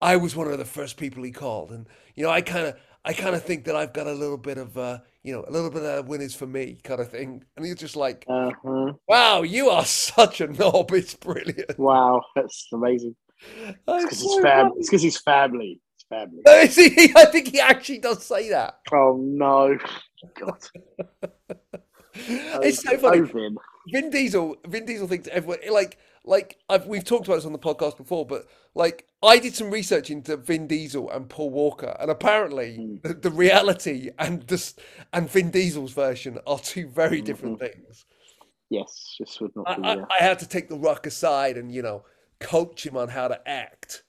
I 0.00 0.16
was 0.16 0.36
one 0.36 0.48
of 0.48 0.58
the 0.58 0.64
first 0.64 0.96
people 0.96 1.22
he 1.24 1.30
called, 1.32 1.70
and 1.70 1.86
you 2.14 2.24
know, 2.24 2.30
I 2.30 2.40
kind 2.40 2.66
of 2.66 2.76
I 3.04 3.12
kind 3.12 3.34
of 3.34 3.42
think 3.44 3.64
that 3.64 3.76
I've 3.76 3.92
got 3.92 4.06
a 4.06 4.12
little 4.12 4.36
bit 4.36 4.58
of 4.58 4.76
uh, 4.78 4.98
you 5.22 5.32
know, 5.32 5.44
a 5.46 5.50
little 5.50 5.70
bit 5.70 5.82
of 5.82 6.08
winners 6.08 6.34
for 6.34 6.46
me 6.46 6.78
kind 6.84 7.00
of 7.00 7.10
thing. 7.10 7.44
And 7.56 7.64
he's 7.66 7.76
just 7.76 7.96
like, 7.96 8.24
Uh-huh. 8.28 8.92
wow, 9.08 9.42
you 9.42 9.70
are 9.70 9.84
such 9.86 10.40
a 10.40 10.46
knob. 10.48 10.92
It's 10.92 11.14
brilliant. 11.14 11.78
Wow, 11.78 12.22
that's 12.36 12.68
amazing. 12.72 13.14
It's 13.56 13.76
Because 13.86 14.20
he's 14.20 14.32
so 14.34 14.42
fam- 14.42 14.66
funny. 14.68 14.74
it's 14.78 14.88
because 14.88 15.02
he's 15.02 15.20
family. 15.20 15.80
It's 15.94 16.04
family. 16.08 16.96
He- 17.06 17.12
I 17.16 17.24
think 17.26 17.48
he 17.48 17.60
actually 17.60 17.98
does 17.98 18.24
say 18.24 18.48
that. 18.50 18.78
Oh 18.92 19.16
no, 19.20 19.78
God! 20.38 20.58
It's 22.14 22.82
so 22.82 22.96
funny. 22.98 23.20
Vin. 23.20 23.56
Vin 23.92 24.10
Diesel, 24.10 24.56
Vin 24.66 24.84
Diesel 24.84 25.06
thinks 25.06 25.28
everyone 25.28 25.58
like 25.70 25.98
like 26.24 26.58
I've 26.68 26.86
we've 26.86 27.04
talked 27.04 27.26
about 27.26 27.36
this 27.36 27.44
on 27.44 27.52
the 27.52 27.58
podcast 27.58 27.96
before, 27.96 28.26
but 28.26 28.46
like 28.78 29.06
I 29.22 29.38
did 29.38 29.54
some 29.54 29.70
research 29.70 30.08
into 30.10 30.36
Vin 30.36 30.66
Diesel 30.68 31.10
and 31.10 31.28
Paul 31.28 31.50
Walker, 31.50 31.96
and 32.00 32.10
apparently 32.10 32.78
Mm. 32.78 33.02
the, 33.02 33.14
the 33.14 33.30
reality 33.30 34.10
and 34.18 34.42
this 34.44 34.74
and 35.12 35.28
Vin 35.28 35.50
Diesel's 35.50 35.92
version 35.92 36.38
are 36.46 36.58
two 36.60 36.88
very 36.88 37.20
different 37.20 37.58
things. 37.58 38.06
Yes, 38.70 39.16
this 39.18 39.40
would 39.40 39.54
not 39.56 39.68
I, 39.68 39.76
be. 39.76 39.82
I, 39.82 39.92
uh, 39.94 40.06
I 40.20 40.22
had 40.22 40.38
to 40.38 40.48
take 40.48 40.68
the 40.68 40.78
rock 40.78 41.06
aside 41.06 41.56
and 41.56 41.72
you 41.72 41.82
know 41.82 42.04
coach 42.38 42.86
him 42.86 42.96
on 42.96 43.08
how 43.08 43.28
to 43.28 43.48
act. 43.48 44.04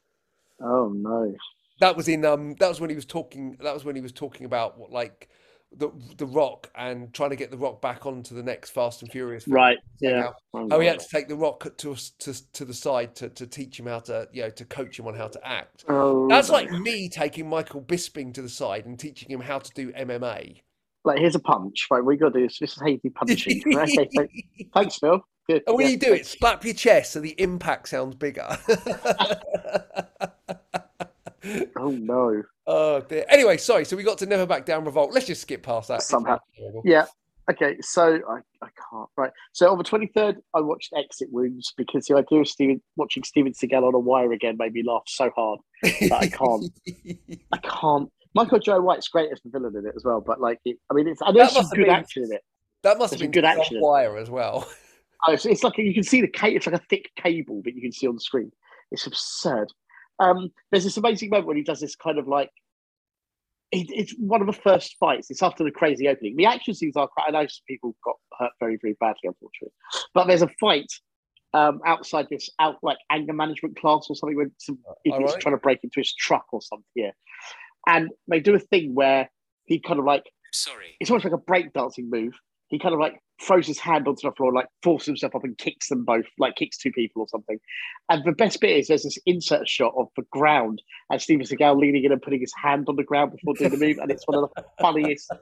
oh 0.61 0.89
no. 0.95 1.35
That 1.79 1.95
was 1.97 2.07
in 2.07 2.23
um 2.25 2.55
that 2.59 2.69
was 2.69 2.79
when 2.79 2.89
he 2.89 2.95
was 2.95 3.05
talking 3.05 3.57
that 3.61 3.73
was 3.73 3.83
when 3.85 3.95
he 3.95 4.01
was 4.01 4.11
talking 4.11 4.45
about 4.45 4.77
what 4.77 4.91
like 4.91 5.29
the 5.77 5.89
the 6.17 6.25
rock 6.25 6.69
and 6.75 7.13
trying 7.13 7.29
to 7.29 7.35
get 7.35 7.51
the 7.51 7.57
rock 7.57 7.81
back 7.81 8.05
onto 8.05 8.33
the 8.33 8.41
next 8.43 8.71
Fast 8.71 9.01
and 9.03 9.11
Furious 9.11 9.43
film. 9.43 9.55
Right. 9.55 9.77
Yeah. 10.01 10.29
Oh, 10.53 10.79
he 10.79 10.87
had 10.87 10.99
to 10.99 11.07
take 11.07 11.27
the 11.27 11.35
rock 11.35 11.63
to 11.77 11.95
to 11.95 12.51
to 12.53 12.65
the 12.65 12.73
side 12.73 13.15
to, 13.17 13.29
to 13.29 13.45
teach 13.45 13.79
him 13.79 13.85
how 13.85 13.99
to 13.99 14.27
you 14.33 14.41
know 14.43 14.49
to 14.49 14.65
coach 14.65 14.97
him 14.97 15.07
on 15.07 15.15
how 15.15 15.27
to 15.27 15.47
act. 15.47 15.85
Oh, 15.87 16.27
That's 16.27 16.49
like 16.49 16.71
me 16.71 17.07
taking 17.09 17.47
Michael 17.47 17.81
Bisping 17.81 18.33
to 18.33 18.41
the 18.41 18.49
side 18.49 18.85
and 18.85 18.97
teaching 18.97 19.29
him 19.29 19.41
how 19.41 19.59
to 19.59 19.71
do 19.75 19.91
MMA. 19.93 20.61
like 21.05 21.19
here's 21.19 21.35
a 21.35 21.39
punch. 21.39 21.87
Right, 21.91 22.03
we 22.03 22.17
got 22.17 22.33
to 22.33 22.39
do 22.39 22.47
this. 22.47 22.57
This 22.59 22.73
is 22.73 22.79
how 22.81 22.87
you 22.87 22.99
do 23.03 23.09
punching. 23.11 23.61
right? 23.75 23.89
Okay, 23.89 24.09
thank- 24.15 24.45
Thanks, 24.73 24.97
Phil. 24.97 25.23
Good. 25.47 25.63
And 25.67 25.77
when 25.77 25.85
yeah, 25.85 25.91
you 25.93 25.97
do 25.97 26.13
it, 26.13 26.25
slap 26.25 26.63
your 26.65 26.73
chest 26.75 27.13
so 27.13 27.19
the 27.19 27.39
impact 27.41 27.89
sounds 27.89 28.15
bigger. 28.15 28.57
Oh 31.77 31.91
no. 31.91 32.43
oh 32.67 33.01
dear. 33.01 33.25
Anyway, 33.29 33.57
sorry. 33.57 33.85
So 33.85 33.95
we 33.95 34.03
got 34.03 34.17
to 34.19 34.25
never 34.25 34.45
back 34.45 34.65
down 34.65 34.85
revolt. 34.85 35.13
Let's 35.13 35.27
just 35.27 35.41
skip 35.41 35.63
past 35.63 35.87
that. 35.89 36.01
Somehow. 36.01 36.39
Yeah. 36.83 37.05
Okay, 37.49 37.77
so 37.81 38.19
I, 38.29 38.37
I 38.63 38.67
can't. 38.91 39.09
Right. 39.17 39.31
So 39.53 39.71
on 39.71 39.79
the 39.79 39.83
23rd, 39.83 40.35
I 40.53 40.61
watched 40.61 40.93
Exit 40.95 41.29
Wounds 41.31 41.73
because 41.75 42.05
the 42.05 42.15
idea 42.15 42.41
of 42.41 42.47
Steven 42.47 42.79
watching 42.95 43.23
Steven 43.23 43.53
Seagal 43.53 43.81
on 43.87 43.95
a 43.95 43.99
wire 43.99 44.31
again 44.31 44.55
made 44.59 44.73
me 44.73 44.83
laugh 44.85 45.01
so 45.07 45.31
hard. 45.35 45.59
I 45.83 46.29
can't. 46.31 46.71
I 47.51 47.57
can't. 47.57 48.11
Michael 48.35 48.59
Jai 48.59 48.77
White's 48.77 49.07
great 49.07 49.31
as 49.31 49.41
the 49.43 49.49
villain 49.49 49.75
in 49.75 49.87
it 49.87 49.93
as 49.95 50.03
well, 50.03 50.21
but 50.21 50.39
like, 50.39 50.59
it, 50.63 50.77
I 50.91 50.93
mean, 50.93 51.07
it's, 51.07 51.19
I 51.23 51.31
know 51.31 51.39
That 51.39 51.53
there's 51.55 51.67
some 51.69 51.75
good 51.75 51.85
been- 51.87 51.95
action 51.95 52.23
in 52.25 52.33
it. 52.33 52.41
that 52.83 52.99
must 52.99 53.13
have 53.13 53.19
been 53.19 53.31
good 53.31 53.45
action 53.45 53.77
wire 53.81 54.15
as 54.17 54.29
well. 54.29 54.69
Oh, 55.27 55.33
it's, 55.33 55.45
it's 55.45 55.63
like 55.63 55.77
you 55.77 55.93
can 55.93 56.03
see 56.03 56.21
the 56.21 56.27
ca- 56.29 56.47
it's 56.55 56.65
like 56.67 56.75
a 56.79 56.85
thick 56.89 57.09
cable 57.17 57.61
that 57.65 57.73
you 57.75 57.81
can 57.81 57.91
see 57.91 58.07
on 58.07 58.13
the 58.13 58.21
screen. 58.21 58.51
It's 58.91 59.05
absurd. 59.07 59.67
Um, 60.19 60.51
there's 60.71 60.83
this 60.83 60.97
amazing 60.97 61.29
moment 61.29 61.47
when 61.47 61.57
he 61.57 61.63
does 61.63 61.79
this 61.79 61.95
kind 61.95 62.17
of 62.17 62.27
like 62.27 62.49
it, 63.71 63.87
it's 63.89 64.13
one 64.17 64.41
of 64.41 64.47
the 64.47 64.53
first 64.53 64.95
fights. 64.99 65.29
It's 65.29 65.43
after 65.43 65.63
the 65.63 65.71
crazy 65.71 66.07
opening. 66.07 66.35
The 66.35 66.45
action 66.45 66.73
scenes 66.73 66.95
are 66.95 67.07
quite. 67.07 67.25
I 67.27 67.31
know 67.31 67.47
some 67.47 67.63
people 67.67 67.95
got 68.03 68.15
hurt 68.39 68.51
very 68.59 68.77
very 68.81 68.95
badly, 68.99 69.21
unfortunately, 69.25 69.73
but 70.13 70.27
there's 70.27 70.41
a 70.41 70.49
fight 70.59 70.91
um, 71.53 71.79
outside 71.85 72.27
this 72.29 72.49
out 72.59 72.77
like 72.83 72.97
anger 73.09 73.33
management 73.33 73.79
class 73.79 74.07
or 74.09 74.15
something 74.15 74.35
where 74.35 74.51
some 74.57 74.79
idiot's 75.05 75.31
Alright. 75.31 75.41
trying 75.41 75.55
to 75.55 75.61
break 75.61 75.79
into 75.83 75.99
his 75.99 76.13
truck 76.13 76.45
or 76.51 76.61
something. 76.61 76.85
Yeah, 76.95 77.11
and 77.87 78.09
they 78.27 78.39
do 78.39 78.55
a 78.55 78.59
thing 78.59 78.95
where 78.95 79.29
he 79.65 79.79
kind 79.79 79.99
of 79.99 80.05
like 80.05 80.23
Sorry. 80.51 80.95
it's 80.99 81.09
almost 81.09 81.25
like 81.25 81.33
a 81.33 81.37
breakdancing 81.37 82.09
move. 82.09 82.33
He 82.69 82.79
kind 82.79 82.93
of 82.93 82.99
like 82.99 83.21
throws 83.41 83.65
his 83.67 83.79
hand 83.79 84.07
onto 84.07 84.27
the 84.27 84.35
floor, 84.35 84.53
like 84.53 84.67
forces 84.83 85.07
himself 85.07 85.35
up 85.35 85.43
and 85.43 85.57
kicks 85.57 85.89
them 85.89 86.03
both, 86.05 86.25
like 86.37 86.55
kicks 86.55 86.77
two 86.77 86.91
people 86.91 87.21
or 87.23 87.27
something. 87.29 87.57
And 88.09 88.23
the 88.23 88.31
best 88.31 88.59
bit 88.61 88.77
is 88.77 88.87
there's 88.87 89.03
this 89.03 89.17
insert 89.25 89.67
shot 89.67 89.93
of 89.97 90.07
the 90.15 90.23
ground 90.31 90.81
and 91.09 91.21
Steven 91.21 91.45
Seagal 91.45 91.79
leaning 91.79 92.03
in 92.03 92.11
and 92.11 92.21
putting 92.21 92.41
his 92.41 92.53
hand 92.61 92.85
on 92.89 92.95
the 92.95 93.03
ground 93.03 93.31
before 93.31 93.53
doing 93.55 93.71
the 93.71 93.77
move, 93.77 93.97
and 93.97 94.11
it's 94.11 94.27
one 94.27 94.43
of 94.43 94.49
the 94.55 94.63
funniest. 94.81 95.31
Oh, 95.31 95.37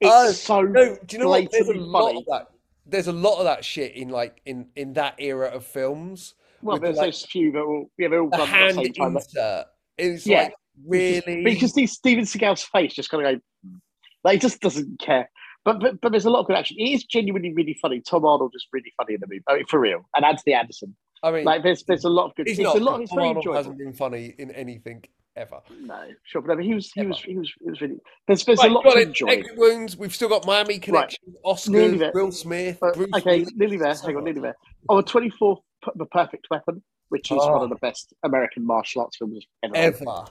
it's 0.00 0.10
Oh, 0.10 0.32
so 0.32 0.62
No, 0.62 0.96
do 1.06 1.16
you 1.16 1.22
know 1.22 1.28
what? 1.30 1.50
There's 1.50 1.68
a 1.68 1.74
lot 1.74 2.08
funny. 2.08 2.18
of 2.20 2.26
that. 2.26 2.48
there's 2.86 3.08
a 3.08 3.12
lot 3.12 3.38
of 3.38 3.44
that 3.44 3.64
shit 3.64 3.94
in 3.94 4.08
like 4.10 4.40
in 4.46 4.66
in 4.76 4.92
that 4.94 5.14
era 5.18 5.48
of 5.48 5.64
films. 5.64 6.34
Well, 6.60 6.78
there's 6.78 6.96
like, 6.96 7.06
those 7.06 7.24
few 7.24 7.52
that 7.52 7.64
will, 7.66 7.88
yeah, 7.98 8.08
they're 8.08 8.20
all 8.20 8.28
done 8.30 8.48
at 8.48 8.74
the 8.74 8.82
same 8.84 8.92
time. 8.94 9.16
insert. 9.16 9.66
It's 9.96 10.26
Yeah. 10.26 10.42
like 10.42 10.54
really 10.86 11.44
because 11.44 11.72
see 11.72 11.86
Steven 11.86 12.24
Seagal's 12.24 12.62
face 12.64 12.94
just 12.94 13.10
kind 13.10 13.24
of 13.26 13.34
go, 13.34 13.40
hmm. 13.66 13.76
like 14.24 14.34
he 14.34 14.38
just 14.40 14.60
doesn't 14.60 14.98
care. 15.00 15.30
But, 15.68 15.80
but 15.80 16.00
but 16.00 16.12
there's 16.12 16.24
a 16.24 16.30
lot 16.30 16.40
of 16.40 16.46
good 16.46 16.56
action. 16.56 16.76
It 16.78 16.88
is 16.94 17.04
genuinely 17.04 17.52
really 17.52 17.74
funny. 17.82 18.00
Tom 18.00 18.24
Arnold 18.24 18.52
is 18.54 18.66
really 18.72 18.92
funny 18.96 19.14
in 19.14 19.20
the 19.20 19.26
movie. 19.26 19.42
I 19.48 19.56
mean, 19.56 19.66
for 19.66 19.78
real. 19.78 20.08
And 20.16 20.24
Anthony 20.24 20.54
Anderson. 20.54 20.96
I 21.22 21.30
mean, 21.32 21.44
Like 21.44 21.62
there's 21.62 21.82
there's 21.84 22.04
a 22.04 22.08
lot 22.08 22.26
of 22.30 22.34
good. 22.36 22.46
he's 22.48 22.58
it's 22.58 22.64
not. 22.64 22.76
a 22.76 22.80
lot. 22.84 23.00
It's 23.02 23.10
Tom 23.10 23.18
Arnold 23.18 23.36
enjoyable. 23.38 23.56
hasn't 23.58 23.78
been 23.78 23.92
funny 23.92 24.34
in 24.38 24.50
anything 24.52 25.04
ever. 25.36 25.60
No, 25.82 26.00
sure, 26.24 26.40
but 26.42 26.52
I 26.52 26.54
mean, 26.56 26.68
he 26.68 26.74
was 26.74 26.90
he 26.92 27.00
Ever. 27.00 27.08
was 27.10 27.20
he 27.20 27.36
was 27.36 27.52
he 27.60 27.68
was 27.70 27.80
really. 27.82 27.96
There's 28.26 28.44
there's 28.44 28.60
Right, 28.60 28.70
a 28.70 28.74
lot 28.74 28.82
to 28.82 28.96
it. 28.98 29.08
enjoy. 29.08 29.26
Exit 29.28 29.58
wounds. 29.58 29.96
We've 29.96 30.14
still 30.14 30.28
got 30.30 30.46
Miami 30.46 30.78
Connection, 30.78 31.34
Oscars, 31.44 31.98
there. 31.98 32.12
Will 32.14 32.32
Smith, 32.32 32.78
Uh, 32.82 32.92
Bruce 32.94 33.10
okay, 33.16 33.44
nearly 33.56 33.76
there. 33.76 33.94
Hang 33.94 34.16
on, 34.16 34.24
nearly 34.24 34.40
there. 34.40 34.56
Oh, 34.88 35.02
24th, 35.02 35.58
The 35.96 36.06
Perfect 36.06 36.46
Weapon, 36.50 36.82
which 37.10 37.30
is 37.30 37.38
Oh. 37.40 37.52
one 37.52 37.62
of 37.64 37.68
the 37.68 37.76
best 37.76 38.14
American 38.22 38.64
martial 38.64 39.02
arts 39.02 39.16
films 39.18 39.44
ever. 39.64 39.76
Ever. 39.76 40.24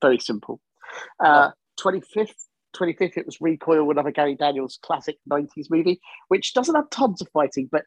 Very 0.00 0.18
simple. 0.18 0.60
Uh, 1.22 1.50
25th, 1.78 2.34
25th, 2.76 3.16
it 3.16 3.26
was 3.26 3.40
Recoil, 3.40 3.90
another 3.90 4.10
Gary 4.10 4.34
Daniels 4.36 4.78
classic 4.82 5.16
90s 5.30 5.66
movie, 5.70 6.00
which 6.28 6.54
doesn't 6.54 6.74
have 6.74 6.88
tons 6.90 7.20
of 7.20 7.28
fighting, 7.32 7.68
but 7.70 7.84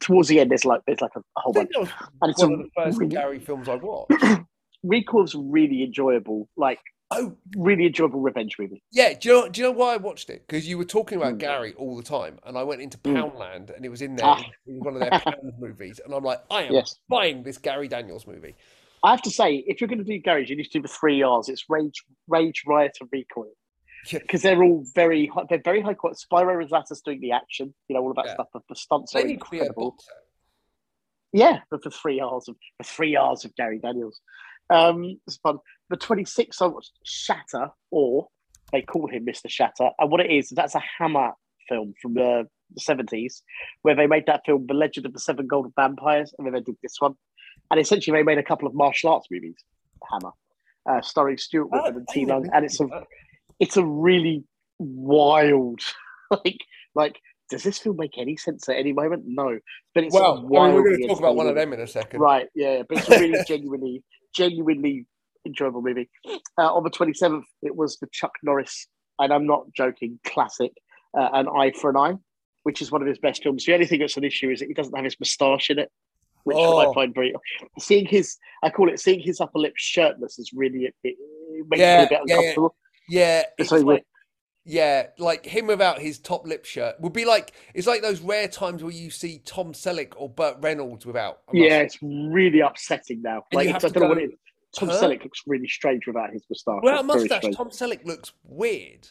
towards 0.00 0.28
the 0.28 0.40
end, 0.40 0.50
there's 0.50 0.64
like 0.64 0.82
there's 0.86 1.00
like 1.00 1.12
a, 1.16 1.22
whole 1.36 1.52
bunch. 1.52 1.70
think 1.72 1.88
that 1.88 2.00
was 2.00 2.10
And 2.22 2.30
it's 2.30 2.42
one 2.42 2.52
of 2.54 2.58
the 2.60 2.70
first 2.76 2.98
really- 2.98 3.10
Gary 3.14 3.38
films 3.38 3.68
I 3.68 3.76
watched. 3.76 4.12
Recoil's 4.82 5.34
really 5.34 5.82
enjoyable, 5.82 6.48
like 6.56 6.78
Oh, 7.12 7.36
really 7.56 7.86
enjoyable 7.86 8.18
revenge 8.20 8.56
movie. 8.58 8.82
yeah. 8.90 9.14
Do 9.16 9.28
you 9.28 9.34
know? 9.42 9.48
Do 9.48 9.60
you 9.60 9.66
know 9.68 9.72
why 9.72 9.94
I 9.94 9.96
watched 9.96 10.28
it? 10.28 10.44
Because 10.44 10.68
you 10.68 10.76
were 10.76 10.84
talking 10.84 11.18
about 11.18 11.34
Mm. 11.34 11.38
Gary 11.38 11.72
all 11.74 11.96
the 11.96 12.02
time, 12.02 12.40
and 12.44 12.58
I 12.58 12.64
went 12.64 12.82
into 12.82 12.98
Mm. 12.98 13.14
Poundland, 13.14 13.74
and 13.76 13.84
it 13.84 13.90
was 13.90 14.02
in 14.02 14.16
there. 14.16 14.26
Ah. 14.26 14.42
Was 14.66 14.80
one 14.80 14.94
of 14.94 15.00
their 15.00 15.10
Pound 15.20 15.52
movies, 15.60 16.00
and 16.04 16.12
I'm 16.12 16.24
like, 16.24 16.40
I 16.50 16.64
am 16.64 16.72
Yes. 16.72 16.96
buying 17.08 17.44
this 17.44 17.58
Gary 17.58 17.86
Daniels 17.86 18.26
movie. 18.26 18.56
I 19.04 19.12
have 19.12 19.22
to 19.22 19.30
say, 19.30 19.62
if 19.68 19.80
you're 19.80 19.86
going 19.86 19.98
to 19.98 20.04
do 20.04 20.18
Gary's, 20.18 20.50
you 20.50 20.56
need 20.56 20.64
to 20.64 20.70
do 20.78 20.82
the 20.82 20.88
three 20.88 21.22
R's. 21.22 21.48
It's 21.48 21.66
Rage, 21.68 22.02
Rage, 22.26 22.64
Riot, 22.66 22.96
and 23.00 23.08
Recoil. 23.12 23.52
Because 24.10 24.42
they're 24.42 24.62
all 24.62 24.84
very, 24.94 25.26
hi- 25.32 25.44
they're 25.48 25.60
very 25.64 25.80
high 25.80 25.94
quality. 25.94 26.18
Spiro 26.18 26.64
Razatos 26.64 27.02
doing 27.04 27.20
the 27.20 27.32
action, 27.32 27.74
you 27.88 27.94
know, 27.94 28.02
all 28.02 28.10
of 28.10 28.16
that 28.16 28.26
Yeah. 28.26 28.34
stuff. 28.34 28.48
The, 28.52 28.60
the 28.68 28.76
stunts 28.76 29.14
are 29.14 29.22
They 29.22 29.28
need 29.28 29.40
to 29.40 29.50
be 29.50 29.58
a 29.58 29.60
incredible. 29.62 29.96
Yeah, 31.32 31.60
the, 31.70 31.78
the 31.78 31.90
three 31.90 32.20
R's 32.20 32.48
of 32.48 32.56
the 32.78 32.84
three 32.84 33.16
R's 33.16 33.44
of 33.44 33.54
Gary 33.56 33.78
Daniels. 33.78 34.20
Um, 34.70 35.18
it's 35.26 35.36
fun. 35.38 35.58
The 35.90 35.96
26th, 35.96 36.60
I 36.62 36.66
watched 36.66 36.92
Shatter, 37.04 37.70
or 37.90 38.28
they 38.72 38.82
call 38.82 39.08
him 39.08 39.26
Mr. 39.26 39.48
Shatter. 39.48 39.90
And 39.98 40.10
what 40.10 40.20
it 40.20 40.30
is, 40.30 40.50
that's 40.50 40.74
a 40.74 40.82
Hammer 40.98 41.32
film 41.68 41.94
from 42.00 42.14
the, 42.14 42.48
the 42.74 42.80
70s, 42.80 43.42
where 43.82 43.94
they 43.94 44.06
made 44.06 44.24
that 44.26 44.42
film, 44.46 44.66
The 44.66 44.74
Legend 44.74 45.06
of 45.06 45.12
the 45.12 45.20
Seven 45.20 45.46
Golden 45.46 45.72
Vampires, 45.76 46.32
and 46.38 46.46
then 46.46 46.54
they 46.54 46.60
did 46.60 46.76
this 46.82 46.96
one. 46.98 47.14
And 47.70 47.78
essentially, 47.80 48.16
they 48.18 48.22
made 48.24 48.38
a 48.38 48.42
couple 48.42 48.66
of 48.66 48.74
martial 48.74 49.10
arts 49.12 49.26
movies, 49.30 49.56
Hammer, 50.10 50.32
uh, 50.90 51.00
starring 51.02 51.38
Stuart 51.38 51.68
Oh, 51.72 51.82
Whitman 51.82 51.96
and 51.96 52.06
I 52.08 52.12
Ti 52.12 52.26
Lung. 52.26 52.50
And 52.52 52.64
it's 52.64 52.80
a 52.80 52.84
it's 53.60 53.76
a 53.76 53.84
really 53.84 54.44
wild, 54.78 55.80
like, 56.30 56.60
like. 56.94 57.20
Does 57.48 57.62
this 57.62 57.78
film 57.78 57.94
make 57.96 58.18
any 58.18 58.36
sense 58.36 58.68
at 58.68 58.74
any 58.74 58.92
moment? 58.92 59.22
No, 59.24 59.56
but 59.94 60.02
it's 60.02 60.12
Well, 60.12 60.38
I 60.38 60.40
mean, 60.40 60.74
we're 60.74 60.82
going 60.82 61.00
to 61.00 61.06
talk 61.06 61.20
about 61.20 61.36
one 61.36 61.46
of 61.46 61.54
them 61.54 61.72
in 61.72 61.78
a 61.78 61.86
second. 61.86 62.18
Right, 62.18 62.48
yeah, 62.56 62.82
but 62.88 62.98
it's 62.98 63.08
a 63.08 63.20
really 63.20 63.38
genuinely, 63.46 64.02
genuinely 64.34 65.06
enjoyable 65.46 65.80
movie. 65.80 66.10
Uh, 66.58 66.74
on 66.74 66.82
the 66.82 66.90
27th, 66.90 67.44
it 67.62 67.76
was 67.76 67.98
the 67.98 68.08
Chuck 68.10 68.32
Norris, 68.42 68.88
and 69.20 69.32
I'm 69.32 69.46
not 69.46 69.72
joking, 69.76 70.18
classic, 70.24 70.72
uh, 71.16 71.28
An 71.34 71.46
Eye 71.46 71.70
for 71.80 71.90
an 71.90 71.96
Eye, 71.96 72.14
which 72.64 72.82
is 72.82 72.90
one 72.90 73.00
of 73.00 73.06
his 73.06 73.18
best 73.20 73.44
films. 73.44 73.64
The 73.64 73.74
only 73.74 73.86
thing 73.86 74.00
that's 74.00 74.16
an 74.16 74.24
issue 74.24 74.50
is 74.50 74.58
that 74.58 74.66
he 74.66 74.74
doesn't 74.74 74.96
have 74.96 75.04
his 75.04 75.14
moustache 75.20 75.70
in 75.70 75.78
it, 75.78 75.92
which 76.42 76.56
Oh. 76.58 76.78
I 76.90 76.92
find 76.94 77.14
very. 77.14 77.32
Seeing 77.78 78.06
his, 78.06 78.38
I 78.64 78.70
call 78.70 78.88
it 78.88 78.98
seeing 78.98 79.20
his 79.20 79.40
upper 79.40 79.60
lip 79.60 79.74
shirtless 79.76 80.40
is 80.40 80.50
really, 80.52 80.86
it, 80.86 80.94
it 81.04 81.16
makes 81.70 81.80
Yeah, 81.80 81.98
me 81.98 82.04
a 82.06 82.08
bit 82.08 82.20
yeah, 82.26 82.40
yeah. 82.40 82.68
Yeah, 83.08 83.44
it's 83.58 83.70
like, 83.72 84.04
yeah, 84.64 85.06
like 85.18 85.46
him 85.46 85.68
without 85.68 86.00
his 86.00 86.18
top 86.18 86.46
lip 86.46 86.64
shirt 86.64 87.00
would 87.00 87.12
be 87.12 87.24
like 87.24 87.52
it's 87.72 87.86
like 87.86 88.02
those 88.02 88.20
rare 88.20 88.48
times 88.48 88.82
where 88.82 88.92
you 88.92 89.10
see 89.10 89.40
Tom 89.44 89.72
Selleck 89.72 90.14
or 90.16 90.28
Burt 90.28 90.56
Reynolds 90.60 91.06
without. 91.06 91.40
Yeah, 91.52 91.78
it's 91.78 91.98
really 92.02 92.60
upsetting 92.60 93.22
now. 93.22 93.44
And 93.52 93.56
Like, 93.56 93.68
I 93.68 93.78
don't 93.78 93.96
know 93.96 94.08
what 94.08 94.18
go, 94.18 94.24
it 94.24 94.30
is. 94.30 94.38
Tom 94.76 94.88
huh? 94.88 95.00
Selleck 95.00 95.22
looks 95.22 95.42
really 95.46 95.68
strange 95.68 96.06
without 96.06 96.32
his 96.32 96.42
moustache. 96.50 96.80
without 96.82 97.04
a 97.04 97.12
It's 97.14 97.28
very 97.28 97.28
mustache. 97.28 97.56
Tom 97.56 97.70
Selleck 97.70 98.04
looks 98.04 98.32
weird. 98.42 99.08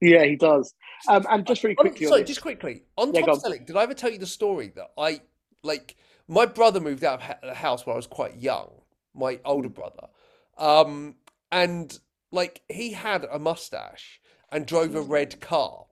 Yeah, 0.00 0.24
he 0.24 0.36
does. 0.36 0.74
Um, 1.08 1.26
and 1.28 1.46
just 1.46 1.64
really 1.64 1.74
quickly, 1.74 2.06
on 2.06 2.10
sorry, 2.10 2.24
just 2.24 2.42
quickly 2.42 2.82
on 2.96 3.12
Yeah, 3.14 3.22
Tom 3.22 3.30
on. 3.30 3.40
Selleck. 3.40 3.66
Did 3.66 3.76
I 3.76 3.82
ever 3.82 3.94
tell 3.94 4.10
you 4.10 4.18
the 4.18 4.26
story 4.26 4.72
that 4.76 4.90
I 4.98 5.20
like? 5.62 5.96
My 6.28 6.44
brother 6.44 6.80
moved 6.80 7.02
out 7.02 7.22
of 7.22 7.36
the 7.42 7.54
house 7.54 7.86
when 7.86 7.94
I 7.94 7.96
was 7.96 8.06
quite 8.06 8.36
young. 8.36 8.70
My 9.14 9.40
older 9.44 9.70
brother, 9.70 10.08
um, 10.58 11.16
and 11.50 11.98
like 12.30 12.62
he 12.68 12.92
had 12.92 13.26
a 13.30 13.38
mustache 13.38 14.20
and 14.50 14.66
drove 14.66 14.94
a 14.94 15.00
red 15.02 15.40
car. 15.40 15.84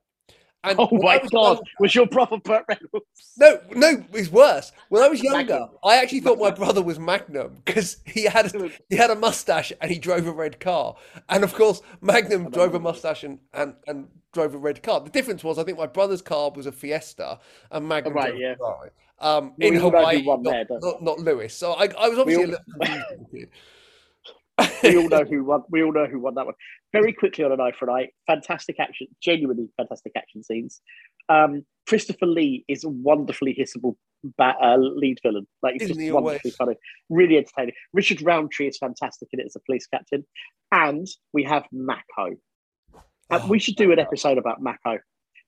And 0.65 0.77
Oh 0.81 0.89
my 0.91 1.19
was 1.19 1.31
god, 1.31 1.47
younger- 1.57 1.63
was 1.79 1.95
your 1.95 2.07
brother 2.07 2.39
Burt 2.39 2.65
Reynolds? 2.69 3.07
No, 3.39 3.61
no, 3.77 4.05
it's 4.13 4.31
worse. 4.33 4.73
When 4.89 5.01
I 5.03 5.09
was 5.09 5.23
younger, 5.23 5.39
Magnum. 5.53 5.69
I 5.85 5.99
actually 5.99 6.21
thought 6.21 6.39
my 6.41 6.51
brother 6.51 6.83
was 6.83 6.99
Magnum 6.99 7.61
because 7.65 7.99
he 8.05 8.25
had 8.25 8.53
a, 8.53 8.71
he 8.89 8.97
had 8.97 9.11
a 9.11 9.15
mustache 9.15 9.73
and 9.81 9.91
he 9.93 9.99
drove 9.99 10.27
a 10.27 10.33
red 10.33 10.59
car. 10.59 10.97
And 11.29 11.45
of 11.45 11.55
course, 11.55 11.83
Magnum 12.01 12.51
drove 12.51 12.75
a 12.75 12.81
mustache 12.81 13.23
and, 13.23 13.39
and, 13.53 13.75
and 13.87 14.09
drove 14.33 14.55
a 14.55 14.59
red 14.59 14.83
car. 14.83 14.99
The 15.01 15.11
difference 15.11 15.45
was, 15.45 15.57
I 15.59 15.63
think 15.63 15.79
my 15.79 15.87
brother's 15.87 16.23
car 16.23 16.51
was 16.51 16.67
a 16.67 16.73
Fiesta 16.73 17.39
and 17.71 17.87
Magnum 17.87 18.15
Right, 18.15 18.37
yeah. 18.37 18.55
Um, 19.21 19.55
in 19.61 19.77
all 19.81 19.91
know 19.91 19.91
who 19.91 19.97
Hawaii, 19.99 20.23
not, 20.27 20.43
there, 20.43 20.67
not, 20.81 21.03
not 21.03 21.19
Lewis. 21.21 21.55
So 21.55 21.75
I, 21.75 21.89
I 21.97 22.09
was 22.09 22.19
obviously 22.19 22.45
all- 22.47 22.51
a 22.51 22.81
little 22.81 23.17
confused. 23.19 23.51
As 24.59 24.69
a 24.69 24.73
kid. 24.81 24.95
we 24.95 24.97
all 24.97 25.09
know 25.09 25.25
who 25.29 25.45
won. 25.45 25.63
We 25.71 25.83
all 25.83 25.93
know 25.93 26.07
who 26.07 26.21
won 26.21 26.35
that 26.35 26.47
one. 26.47 26.55
Very 26.93 27.13
quickly 27.13 27.45
on 27.45 27.53
an 27.53 27.61
eye 27.61 27.73
for 27.79 27.89
an 27.89 27.95
eye. 27.97 28.09
Fantastic 28.27 28.81
action, 28.81 29.09
genuinely 29.23 29.69
fantastic 29.77 30.13
action 30.17 30.43
scenes. 30.43 30.81
Um, 31.29 31.65
Christopher 31.89 32.27
Lee 32.27 32.65
is 32.69 32.85
a 32.85 32.89
wonderfully 32.89 33.55
hissable 33.59 33.97
uh, 34.39 34.77
lead 34.79 35.19
villain. 35.23 35.47
Like 35.63 35.75
he's 35.75 35.83
Isn't 35.83 35.97
just 35.97 36.01
he 36.01 36.13
wonderfully 36.13 36.51
funny, 36.53 36.77
really 37.11 37.37
entertaining. 37.37 37.75
Richard 37.93 38.23
Roundtree 38.23 38.69
is 38.69 38.79
fantastic 38.79 39.29
in 39.33 39.41
it 39.41 39.47
as 39.47 39.57
a 39.57 39.61
police 39.61 39.87
captain, 39.87 40.27
and 40.73 41.07
we 41.33 41.45
have 41.45 41.65
Mako. 41.73 42.37
And 43.31 43.43
Oh, 43.43 43.47
we 43.49 43.59
should 43.59 43.77
do 43.77 43.93
an 43.93 43.99
episode 43.99 44.39
about 44.39 44.63
Mako. 44.63 44.99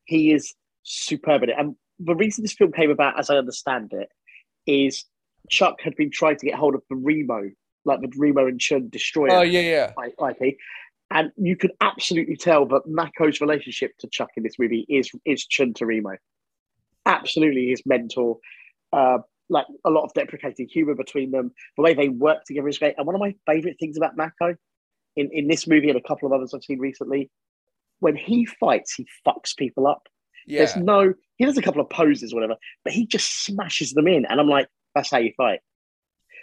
He 0.04 0.32
is 0.32 0.54
superb 0.82 1.44
in 1.44 1.50
it. 1.50 1.56
And 1.58 1.76
the 1.98 2.14
reason 2.14 2.42
this 2.42 2.52
film 2.54 2.72
came 2.72 2.90
about, 2.90 3.18
as 3.18 3.30
I 3.30 3.36
understand 3.36 3.92
it, 3.92 4.08
is 4.66 5.04
Chuck 5.48 5.80
had 5.80 5.94
been 5.96 6.10
trying 6.10 6.36
to 6.38 6.46
get 6.46 6.54
hold 6.56 6.74
of 6.74 6.82
the 6.90 6.96
Remo, 6.96 7.50
like 7.88 8.00
the 8.00 8.12
Remo 8.16 8.46
and 8.46 8.60
Chiun 8.60 8.90
destroyer 8.90 9.32
Oh 9.32 9.42
yeah, 9.42 9.60
yeah. 9.60 9.92
I- 9.98 10.30
IP. 10.30 10.56
And 11.10 11.32
you 11.36 11.56
can 11.56 11.70
absolutely 11.80 12.36
tell 12.36 12.66
that 12.66 12.82
Mako's 12.86 13.40
relationship 13.40 13.92
to 14.00 14.08
Chuck 14.08 14.28
in 14.36 14.42
this 14.42 14.58
movie 14.58 14.84
is 14.88 15.10
is 15.24 15.46
Chiun 15.46 15.74
to 15.76 15.86
Remo. 15.86 16.16
Absolutely 17.06 17.68
his 17.68 17.82
mentor. 17.86 18.38
Uh, 18.92 19.18
like 19.50 19.66
a 19.84 19.90
lot 19.90 20.04
of 20.04 20.12
deprecating 20.12 20.68
humor 20.68 20.94
between 20.94 21.30
them. 21.30 21.50
The 21.76 21.82
way 21.82 21.94
they 21.94 22.10
work 22.10 22.44
together 22.44 22.68
is 22.68 22.78
great. 22.78 22.94
And 22.98 23.06
one 23.06 23.14
of 23.14 23.20
my 23.20 23.34
favorite 23.46 23.76
things 23.80 23.96
about 23.96 24.16
Mako 24.16 24.54
in, 25.16 25.30
in 25.32 25.48
this 25.48 25.66
movie 25.66 25.88
and 25.88 25.98
a 25.98 26.02
couple 26.06 26.26
of 26.26 26.32
others 26.32 26.52
I've 26.54 26.62
seen 26.62 26.78
recently, 26.78 27.30
when 28.00 28.14
he 28.14 28.44
fights, 28.44 28.94
he 28.94 29.06
fucks 29.26 29.56
people 29.56 29.86
up. 29.86 30.02
Yeah. 30.46 30.58
There's 30.58 30.76
no, 30.76 31.14
he 31.36 31.44
does 31.44 31.58
a 31.58 31.62
couple 31.62 31.80
of 31.80 31.90
poses, 31.90 32.32
or 32.32 32.36
whatever, 32.36 32.56
but 32.84 32.92
he 32.92 33.06
just 33.06 33.44
smashes 33.44 33.92
them 33.92 34.06
in. 34.06 34.24
And 34.26 34.40
I'm 34.40 34.48
like, 34.48 34.68
that's 34.94 35.10
how 35.10 35.18
you 35.18 35.32
fight. 35.36 35.60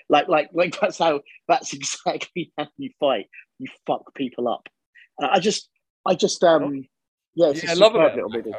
Like, 0.09 0.27
like, 0.27 0.49
like 0.53 0.79
that's 0.79 0.97
how, 0.97 1.21
that's 1.47 1.73
exactly 1.79 2.51
how 2.57 2.67
you 2.77 2.91
fight. 2.99 3.27
You 3.59 3.67
fuck 3.87 4.13
people 4.15 4.47
up. 4.47 4.67
Uh, 5.21 5.27
I 5.31 5.39
just, 5.39 5.69
I 6.05 6.13
just, 6.15 6.43
um, 6.43 6.85
yeah, 7.35 7.47
it's 7.49 7.63
yeah, 7.63 7.73
a 7.73 7.75
love 7.75 7.95
it. 7.95 8.15
little 8.15 8.29
movie. 8.29 8.51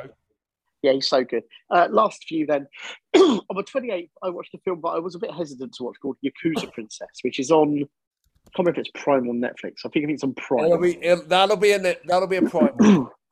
Yeah, 0.83 0.93
he's 0.93 1.09
so 1.09 1.25
good. 1.25 1.43
Uh, 1.71 1.89
last 1.91 2.25
few 2.29 2.47
then. 2.47 2.67
on 3.17 3.41
the 3.55 3.63
28th, 3.65 4.11
I 4.23 4.31
watched 4.31 4.55
a 4.55 4.59
film, 4.59 4.81
but 4.81 4.89
I 4.91 4.99
was 4.99 5.15
a 5.15 5.19
bit 5.19 5.33
hesitant 5.33 5.73
to 5.75 5.85
watch 5.85 5.97
called 6.01 6.17
Yakuza 6.25 6.73
Princess, 6.73 7.09
which 7.23 7.39
is 7.41 7.51
on, 7.51 7.75
I 7.79 8.51
can't 8.55 8.59
remember 8.59 8.81
if 8.81 8.87
it's 8.87 9.03
Prime 9.03 9.29
on 9.29 9.41
Netflix. 9.41 9.75
I 9.85 9.89
think 9.89 10.09
it's 10.11 10.23
on 10.23 10.35
Prime. 10.35 10.63
That'll 10.65 10.79
be 10.79 10.95
it- 10.95 11.29
that'll 11.29 11.57
be 11.57 11.73
a 11.73 11.79
that'll 12.07 12.29
be 12.29 12.37
a 12.37 12.43
prime 12.43 12.77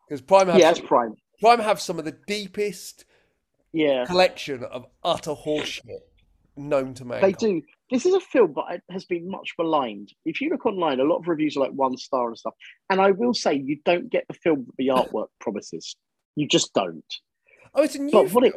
because 0.08 0.20
Prime 0.26 0.48
have 0.48 0.58
yeah, 0.58 0.72
some, 0.72 0.86
Prime. 0.86 1.14
Prime 1.40 1.60
have 1.60 1.80
some 1.80 1.98
of 1.98 2.04
the 2.04 2.16
deepest 2.26 3.04
Yeah. 3.72 4.04
collection 4.06 4.64
of 4.64 4.86
utter 5.04 5.32
horseshit 5.34 6.00
known 6.56 6.94
to 6.94 7.04
make 7.04 7.22
They 7.22 7.32
do. 7.32 7.62
This 7.90 8.06
is 8.06 8.14
a 8.14 8.20
film 8.20 8.54
that 8.56 8.80
has 8.90 9.04
been 9.04 9.30
much 9.30 9.52
maligned. 9.58 10.12
If 10.24 10.40
you 10.40 10.50
look 10.50 10.66
online, 10.66 11.00
a 11.00 11.04
lot 11.04 11.18
of 11.18 11.28
reviews 11.28 11.56
are 11.56 11.60
like 11.60 11.72
one 11.72 11.96
star 11.96 12.28
and 12.28 12.38
stuff. 12.38 12.54
And 12.90 13.00
I 13.00 13.10
will 13.10 13.34
say, 13.34 13.54
you 13.54 13.78
don't 13.84 14.10
get 14.10 14.24
the 14.28 14.34
film 14.34 14.66
that 14.66 14.74
the 14.78 14.88
artwork 14.88 15.28
promises. 15.40 15.96
You 16.36 16.48
just 16.48 16.72
don't. 16.72 17.04
Oh, 17.74 17.82
it's 17.82 17.94
a 17.94 17.98
new. 17.98 18.12
But 18.12 18.32
what 18.32 18.44
it, 18.44 18.54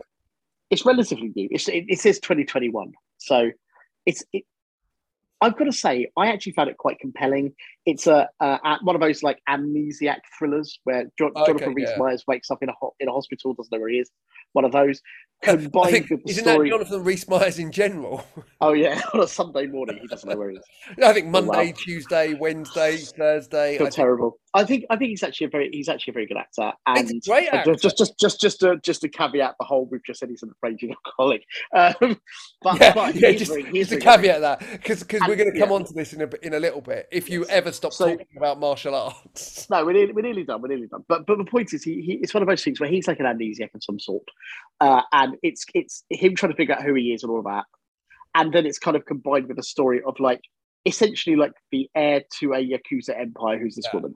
it's 0.69 0.85
relatively 0.85 1.31
new. 1.35 1.47
It's, 1.51 1.67
it, 1.67 1.85
it 1.87 1.99
says 1.99 2.19
2021, 2.19 2.93
so 3.17 3.51
it's 4.05 4.23
it, 4.33 4.43
I've 5.41 5.57
got 5.57 5.65
to 5.65 5.71
say, 5.71 6.09
I 6.17 6.27
actually 6.27 6.53
found 6.53 6.69
it 6.69 6.77
quite 6.77 6.99
compelling. 6.99 7.53
It's 7.85 8.07
a 8.07 8.27
uh, 8.39 8.57
one 8.81 8.95
of 8.95 9.01
those 9.01 9.23
like 9.23 9.39
amnesiac 9.47 10.17
thrillers 10.37 10.79
where 10.83 11.05
jo- 11.17 11.31
Okay, 11.35 11.45
Jonathan 11.45 11.73
Rhys 11.73 11.89
yeah. 11.91 11.97
Myers 11.97 12.23
wakes 12.27 12.49
up 12.51 12.61
in 12.63 12.69
a 12.69 12.73
ho- 12.79 12.95
in 12.99 13.07
a 13.07 13.11
hospital, 13.13 13.53
doesn't 13.53 13.71
know 13.71 13.79
where 13.79 13.89
he 13.89 13.99
is. 13.99 14.09
One 14.53 14.65
of 14.65 14.71
those 14.71 15.01
combined 15.43 15.91
think, 15.91 16.09
with 16.09 16.23
the 16.23 16.31
isn't 16.31 16.43
story. 16.43 16.69
that 16.69 16.75
Jonathan 16.75 17.03
Rhys 17.03 17.27
Myers 17.29 17.59
in 17.59 17.71
general? 17.71 18.25
Oh 18.59 18.73
yeah, 18.73 18.99
on 19.13 19.21
a 19.21 19.27
Sunday 19.27 19.67
morning, 19.67 19.99
he 20.01 20.07
doesn't 20.07 20.27
know 20.27 20.35
where 20.35 20.49
he 20.49 20.57
is. 20.57 20.63
I 21.03 21.13
think 21.13 21.27
Oh, 21.27 21.29
wow. 21.41 21.41
Monday, 21.41 21.71
Tuesday, 21.73 22.33
Wednesday, 22.33 22.97
Thursday. 22.97 23.75
I 23.75 23.77
Feel 23.77 23.85
think 23.85 23.95
terrible. 23.95 24.39
I 24.55 24.63
think 24.63 24.85
I 24.89 24.95
think 24.97 25.09
he's 25.09 25.21
actually 25.21 25.45
a 25.45 25.49
very 25.51 25.69
he's 25.71 25.87
actually 25.89 26.11
a 26.11 26.15
very 26.15 26.25
good 26.25 26.37
actor. 26.37 26.71
And 26.87 27.07
a 27.11 27.19
great 27.29 27.49
actor. 27.53 27.75
just 27.75 27.99
just 27.99 28.19
just 28.19 28.41
just 28.41 28.59
to 28.61 28.77
just 28.83 29.01
to 29.01 29.09
caveat 29.09 29.53
the 29.59 29.65
whole 29.65 29.87
we've 29.91 30.03
just 30.03 30.19
said 30.19 30.29
he's 30.29 30.41
an 30.41 30.51
raging 30.63 30.95
alcoholic. 31.05 31.43
Um, 31.75 32.19
but 32.63 32.79
yeah, 32.81 32.93
but 32.95 33.15
yeah, 33.15 33.31
just, 33.33 33.51
very- 33.51 33.71
just 33.71 33.91
to 33.91 33.99
caveat 33.99 34.41
that 34.41 34.59
because 34.71 35.03
because 35.03 35.21
we're 35.27 35.35
going 35.35 35.51
to 35.53 35.59
come 35.59 35.69
yeah. 35.69 35.75
on 35.75 35.85
to 35.85 35.93
this 35.93 36.13
in 36.13 36.21
a 36.21 36.29
in 36.41 36.53
a 36.53 36.59
little 36.59 36.81
bit. 36.81 37.07
If 37.11 37.29
you 37.29 37.45
ever 37.45 37.71
stop 37.71 37.93
So- 37.93 38.09
talking 38.11 38.27
about 38.37 38.59
martial 38.59 38.95
arts, 38.95 39.67
No, 39.69 39.85
we're 39.85 39.93
nearly, 39.93 40.13
we're 40.13 40.21
nearly 40.21 40.43
done. 40.43 40.61
We're 40.61 40.69
nearly 40.69 40.87
done. 40.87 41.03
But 41.07 41.25
but 41.25 41.37
the 41.37 41.45
point 41.45 41.73
is, 41.73 41.83
he, 41.83 42.01
he 42.01 42.13
it's 42.21 42.33
one 42.33 42.43
of 42.43 42.49
those 42.49 42.63
things 42.63 42.79
where 42.79 42.89
he's 42.89 43.07
like 43.07 43.19
an 43.19 43.25
amnesiac 43.25 43.73
of 43.75 43.83
some 43.83 43.99
sort, 43.99 44.23
uh, 44.81 45.01
and 45.11 45.35
it's 45.43 45.65
it's 45.73 46.03
him 46.09 46.35
trying 46.35 46.51
to 46.51 46.55
figure 46.57 46.75
out 46.75 46.83
who 46.83 46.93
he 46.93 47.13
is 47.13 47.23
and 47.23 47.31
all 47.31 47.39
of 47.39 47.45
that, 47.45 47.65
and 48.35 48.53
then 48.53 48.65
it's 48.65 48.79
kind 48.79 48.95
of 48.97 49.05
combined 49.05 49.47
with 49.47 49.57
a 49.59 49.63
story 49.63 50.01
of 50.05 50.19
like 50.19 50.41
essentially 50.85 51.35
like 51.35 51.51
the 51.71 51.89
heir 51.95 52.21
to 52.39 52.53
a 52.53 52.57
yakuza 52.57 53.19
empire, 53.19 53.59
who's 53.59 53.75
this 53.75 53.85
Yeah. 53.91 53.97
woman. 53.97 54.15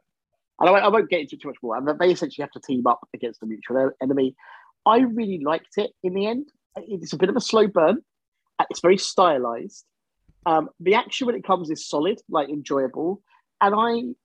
And 0.60 0.70
I, 0.70 0.72
won't- 0.72 0.84
I 0.86 0.88
won't 0.90 1.10
get 1.10 1.22
into 1.22 1.36
too 1.38 1.48
much 1.50 1.58
more. 1.64 1.76
And 1.76 1.88
they 2.00 2.12
essentially 2.12 2.44
have 2.44 2.52
to 2.52 2.60
team 2.62 2.86
up 2.88 3.00
against 3.14 3.42
a 3.44 3.46
mutual 3.46 3.92
enemy. 4.02 4.36
I 4.86 5.00
really 5.00 5.42
liked 5.44 5.78
it 5.78 5.92
in 6.04 6.14
the 6.14 6.28
end. 6.28 6.48
It's 6.78 7.14
a 7.14 7.18
bit 7.18 7.30
of 7.30 7.36
a 7.36 7.42
slow 7.42 7.68
burn. 7.68 7.98
Uh, 8.60 8.66
It's 8.70 8.80
very 8.80 8.98
stylized. 8.98 9.86
Um, 10.46 10.70
the 10.80 10.96
action 10.96 11.28
when 11.28 11.36
it 11.36 11.44
comes 11.44 11.70
is 11.70 11.88
solid, 11.88 12.20
like 12.30 12.50
enjoyable. 12.50 13.22
And 13.60 13.76
I 13.78 14.16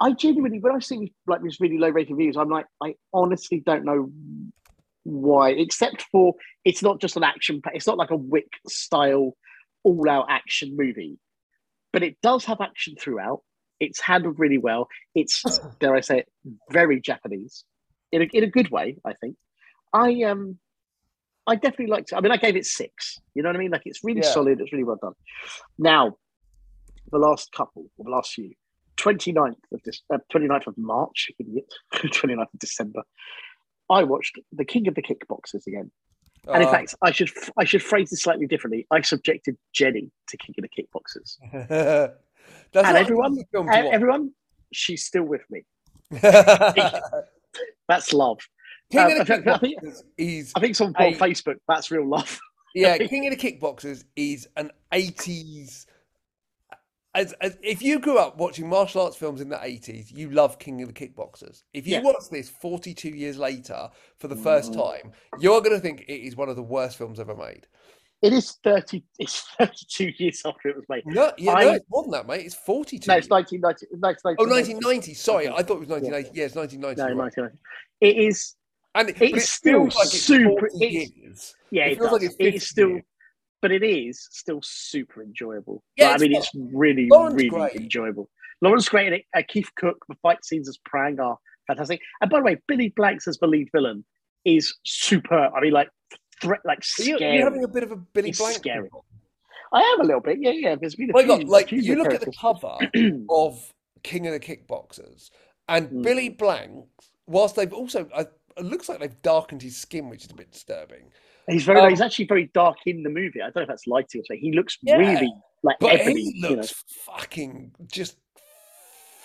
I 0.00 0.12
genuinely, 0.12 0.58
when 0.58 0.74
I 0.74 0.80
see 0.80 1.12
like 1.26 1.42
these 1.42 1.60
really 1.60 1.78
low 1.78 1.88
rated 1.88 2.16
reviews, 2.16 2.36
I'm 2.36 2.48
like, 2.48 2.66
I 2.82 2.94
honestly 3.12 3.62
don't 3.64 3.84
know 3.84 4.10
why, 5.04 5.50
except 5.50 6.02
for 6.10 6.34
it's 6.64 6.82
not 6.82 7.00
just 7.00 7.16
an 7.16 7.24
action, 7.24 7.62
play. 7.62 7.72
it's 7.74 7.86
not 7.86 7.98
like 7.98 8.10
a 8.10 8.16
Wick 8.16 8.48
style 8.68 9.36
all 9.82 10.08
out 10.08 10.26
action 10.28 10.76
movie, 10.76 11.18
but 11.92 12.02
it 12.02 12.16
does 12.22 12.44
have 12.46 12.60
action 12.60 12.96
throughout. 12.98 13.42
It's 13.80 14.00
handled 14.00 14.38
really 14.38 14.58
well. 14.58 14.88
It's, 15.14 15.42
dare 15.78 15.94
I 15.94 16.00
say 16.00 16.20
it, 16.20 16.28
very 16.70 17.00
Japanese 17.00 17.64
in 18.12 18.22
a, 18.22 18.24
in 18.32 18.44
a 18.44 18.48
good 18.48 18.70
way, 18.70 18.96
I 19.04 19.12
think. 19.14 19.36
I, 19.92 20.22
um, 20.24 20.58
I 21.46 21.56
definitely 21.56 21.88
liked 21.88 22.12
it. 22.12 22.16
I 22.16 22.20
mean, 22.20 22.32
I 22.32 22.36
gave 22.36 22.56
it 22.56 22.64
six. 22.66 23.20
You 23.34 23.42
know 23.42 23.48
what 23.50 23.56
I 23.56 23.58
mean? 23.58 23.70
Like, 23.70 23.82
it's 23.84 24.02
really 24.02 24.20
Yeah. 24.22 24.30
solid. 24.32 24.60
It's 24.60 24.72
really 24.72 24.84
well 24.84 24.98
done. 25.00 25.12
Now, 25.78 26.16
the 27.12 27.18
last 27.18 27.52
couple, 27.52 27.90
or 27.98 28.04
the 28.04 28.10
last 28.10 28.32
few, 28.32 28.54
29th 28.96 29.56
of 29.72 29.82
this, 29.84 30.02
uh, 30.12 30.18
29th 30.32 30.66
of 30.68 30.78
March, 30.78 31.30
idiot, 31.38 31.72
29th 31.94 32.52
of 32.54 32.58
December, 32.60 33.02
I 33.90 34.04
watched 34.04 34.38
The 34.52 34.64
King 34.64 34.88
of 34.88 34.94
the 34.94 35.02
Kickboxers 35.02 35.66
again. 35.66 35.90
And 36.48 36.62
in 36.62 36.68
Uh, 36.68 36.72
fact, 36.72 36.94
I 37.02 37.10
should 37.10 37.30
I 37.58 37.64
should 37.64 37.82
phrase 37.82 38.10
this 38.10 38.22
slightly 38.22 38.46
differently. 38.46 38.86
I 38.90 39.00
subjected 39.00 39.56
Jenny 39.72 40.10
to 40.28 40.36
King 40.36 40.54
of 40.58 40.64
the 40.64 40.68
Kickboxers. 40.68 41.38
and 42.74 42.96
everyone, 42.96 43.32
easy 43.32 43.46
film 43.50 43.66
to 43.66 43.72
watch. 43.82 43.94
everyone, 43.94 44.30
she's 44.72 45.04
still 45.06 45.24
with 45.24 45.42
me. 45.50 45.64
That's 47.88 48.12
love. 48.12 48.38
King 48.94 49.12
Um, 49.12 49.20
of 49.20 49.30
I 49.30 49.36
the 49.38 49.50
I 49.52 49.58
Kickboxers 49.58 50.02
is 50.16 50.52
I 50.56 50.60
think 50.60 50.76
someone 50.76 50.94
put 50.94 51.06
on 51.06 51.14
Facebook, 51.14 51.56
that's 51.68 51.90
real 51.90 52.08
love. 52.08 52.38
yeah, 52.74 52.96
King 53.08 53.26
of 53.32 53.38
the 53.38 53.52
Kickboxers 53.52 54.04
is 54.16 54.48
an 54.56 54.70
eighties. 54.92 55.86
As, 57.16 57.32
as 57.34 57.56
if 57.62 57.80
you 57.80 58.00
grew 58.00 58.18
up 58.18 58.38
watching 58.38 58.68
martial 58.68 59.02
arts 59.02 59.16
films 59.16 59.40
in 59.40 59.48
the 59.48 59.64
eighties, 59.64 60.10
you 60.10 60.30
love 60.30 60.58
King 60.58 60.82
of 60.82 60.92
the 60.92 60.94
Kickboxers. 60.94 61.62
If 61.72 61.86
you 61.86 61.94
Yeah. 61.94 62.02
watch 62.02 62.28
this 62.30 62.48
forty-two 62.50 63.10
years 63.10 63.38
later 63.38 63.88
for 64.18 64.26
the 64.26 64.34
first 64.36 64.74
time, 64.74 65.12
you're 65.38 65.60
going 65.60 65.76
to 65.76 65.80
think 65.80 66.00
it 66.08 66.26
is 66.26 66.34
one 66.34 66.48
of 66.48 66.56
the 66.56 66.62
worst 66.62 66.98
films 66.98 67.20
ever 67.20 67.36
made. 67.36 67.68
It 68.20 68.32
is 68.32 68.52
30, 68.64 69.04
it's 69.18 69.42
32 69.58 70.12
years 70.18 70.40
after 70.46 70.70
it 70.70 70.76
was 70.76 70.86
made. 70.88 71.02
No, 71.04 71.30
yeah, 71.36 71.52
no, 71.52 71.72
it's 71.74 71.84
more 71.90 72.02
than 72.04 72.12
that, 72.12 72.26
mate. 72.26 72.46
It's 72.46 72.54
forty-two. 72.54 73.06
No, 73.08 73.16
it's 73.18 73.28
1990. 73.28 73.86
it's 73.92 74.02
1990. 74.02 74.42
oh, 74.42 74.46
1990. 74.50 75.14
Sorry, 75.14 75.48
I 75.48 75.62
thought 75.62 75.76
it 75.76 75.80
was 75.80 75.88
1980. 75.90 76.30
Yeah, 76.36 76.46
it's 76.46 76.54
1990. 76.56 77.00
No, 77.14 77.22
right. 77.22 77.32
1990. 77.36 77.58
It 78.00 78.26
is, 78.28 78.56
And 78.94 79.10
it, 79.10 79.16
It's 79.20 79.44
it 79.44 79.48
still 79.48 79.84
like 79.84 79.92
it's 80.02 80.20
super- 80.20 80.68
40 80.70 80.86
it's- 80.86 81.54
yeah, 81.70 81.86
It 81.86 81.92
it, 81.92 81.98
feels 81.98 82.10
does. 82.10 82.12
like 82.12 82.22
it's 82.22 82.34
it 82.38 82.44
50 82.44 82.56
is 82.56 82.68
still, 82.68 82.88
years. 82.90 83.02
but 83.62 83.72
it 83.72 83.82
is 83.82 84.28
still 84.30 84.60
super 84.62 85.22
enjoyable. 85.22 85.82
Yeah, 85.96 86.10
Like, 86.10 86.14
I 86.14 86.18
mean, 86.22 86.36
it's 86.36 86.50
really, 86.54 87.08
Loren's 87.10 87.34
really 87.34 87.48
great. 87.48 87.74
enjoyable. 87.76 88.30
Loren's 88.62 88.88
great 88.88 89.12
it. 89.12 89.24
Uh, 89.36 89.42
Keith 89.46 89.68
Cooke, 89.76 90.04
the 90.08 90.14
fight 90.22 90.44
scenes 90.44 90.68
as 90.68 90.78
Prang 90.84 91.18
are 91.18 91.36
fantastic. 91.66 92.00
And 92.20 92.30
by 92.30 92.38
the 92.38 92.44
way, 92.44 92.56
Billy 92.68 92.92
Blanks 92.96 93.26
as 93.26 93.36
the 93.38 93.46
lead 93.48 93.68
villain 93.72 94.04
is 94.44 94.74
superb. 94.84 95.52
I 95.56 95.60
mean, 95.60 95.72
like, 95.72 95.88
threat, 96.40 96.60
like 96.64 96.84
scary. 96.84 97.24
are 97.24 97.34
you 97.34 97.42
having 97.42 97.64
a 97.64 97.68
bit 97.68 97.82
of 97.82 97.90
a 97.90 97.96
Billy 97.96 98.30
Blanks. 98.30 98.38
Blank? 98.38 98.56
scary. 98.58 98.90
I 99.72 99.80
am 99.80 100.00
a 100.02 100.04
little 100.04 100.20
bit. 100.20 100.38
Yeah, 100.40 100.50
yeah. 100.52 100.76
There's 100.76 100.94
been 100.94 101.10
a 101.10 101.12
My 101.12 101.22
few, 101.24 101.28
God, 101.28 101.44
like 101.44 101.72
you 101.72 101.96
look 101.96 102.12
at 102.14 102.20
the 102.20 102.32
cover 102.40 102.76
of 103.28 103.72
King 104.04 104.26
of 104.28 104.32
the 104.34 104.40
Kickboxers, 104.40 105.30
and 105.68 105.88
Mm. 105.88 106.02
Billy 106.02 106.28
Blanks. 106.28 107.10
whilst 107.26 107.56
they've 107.56 107.72
also, 107.72 108.06
uh, 108.12 108.24
it 108.56 108.64
looks 108.64 108.88
like 108.88 109.00
they've 109.00 109.22
darkened 109.22 109.62
his 109.62 109.76
skin, 109.76 110.08
which 110.08 110.24
is 110.24 110.30
a 110.30 110.34
bit 110.34 110.52
disturbing. 110.52 111.10
He's 111.48 111.64
very. 111.64 111.80
Um, 111.80 111.90
he's 111.90 112.00
actually 112.00 112.26
very 112.26 112.50
dark 112.54 112.76
in 112.86 113.02
the 113.02 113.10
movie. 113.10 113.40
I 113.42 113.46
don't 113.46 113.56
know 113.56 113.62
if 113.62 113.68
that's 113.68 113.86
lighting 113.86 114.20
or 114.20 114.24
something. 114.24 114.40
He 114.40 114.52
looks 114.52 114.78
Yeah, 114.82 114.96
really 114.96 115.32
like 115.62 115.76
But 115.80 116.00
ebony. 116.00 116.22
he 116.22 116.32
you 116.36 116.42
know. 116.42 116.48
looks 116.56 116.72
fucking 117.04 117.72
just 117.90 118.16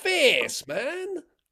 fierce, 0.01 0.67
man. 0.67 1.07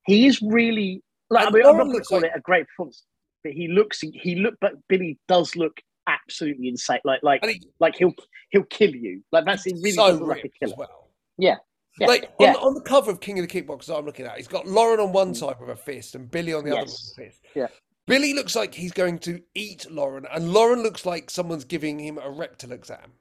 He 0.05 0.27
is 0.27 0.41
really 0.41 1.03
like. 1.29 1.47
And 1.47 1.55
I 1.55 1.59
mean, 1.59 1.67
I'm 1.67 1.77
not 1.77 1.83
going 1.85 1.97
to 1.97 2.03
call 2.03 2.21
like- 2.21 2.31
it 2.31 2.37
a 2.37 2.41
great 2.41 2.67
performance, 2.67 3.03
but 3.43 3.53
he 3.53 3.67
looks. 3.67 3.99
He 4.01 4.35
look. 4.35 4.55
But 4.61 4.73
Billy 4.87 5.17
does 5.27 5.55
look 5.55 5.79
absolutely 6.07 6.69
insane. 6.69 6.99
Like 7.03 7.21
like 7.23 7.45
he, 7.45 7.61
like 7.79 7.95
he'll 7.95 8.13
he'll 8.49 8.63
kill 8.63 8.93
you. 8.95 9.21
Like 9.31 9.45
that's 9.45 9.63
he 9.63 9.73
really 9.73 9.91
so 9.91 10.15
like 10.15 10.43
a 10.45 10.49
killer. 10.49 10.73
as 10.73 10.77
well. 10.77 11.09
Yeah. 11.37 11.55
Yeah. 11.99 12.07
Like 12.07 12.31
yeah. 12.39 12.53
on, 12.53 12.55
on 12.67 12.73
the 12.75 12.81
cover 12.81 13.09
of 13.11 13.19
King 13.19 13.39
of 13.39 13.47
the 13.47 13.61
Kickboxers, 13.61 13.97
I'm 13.97 14.05
looking 14.05 14.25
at, 14.25 14.37
he's 14.37 14.47
got 14.47 14.67
Loren 14.67 14.99
on 14.99 15.11
one 15.11 15.33
side 15.33 15.55
with 15.59 15.69
a 15.69 15.75
fist 15.75 16.15
and 16.15 16.29
Billy 16.29 16.53
on 16.53 16.63
the 16.63 16.71
other 16.71 16.81
Yes. 16.81 17.13
with 17.17 17.25
a 17.25 17.29
fist. 17.29 17.41
Yeah. 17.55 17.67
Billy 18.05 18.33
looks 18.33 18.55
like 18.55 18.73
he's 18.73 18.93
going 18.93 19.19
to 19.19 19.41
eat 19.53 19.85
Loren, 19.91 20.25
and 20.33 20.53
Loren 20.53 20.81
looks 20.81 21.05
like 21.05 21.29
someone's 21.29 21.65
giving 21.65 21.99
him 21.99 22.17
a 22.17 22.29
rectal 22.29 22.71
exam. 22.71 23.11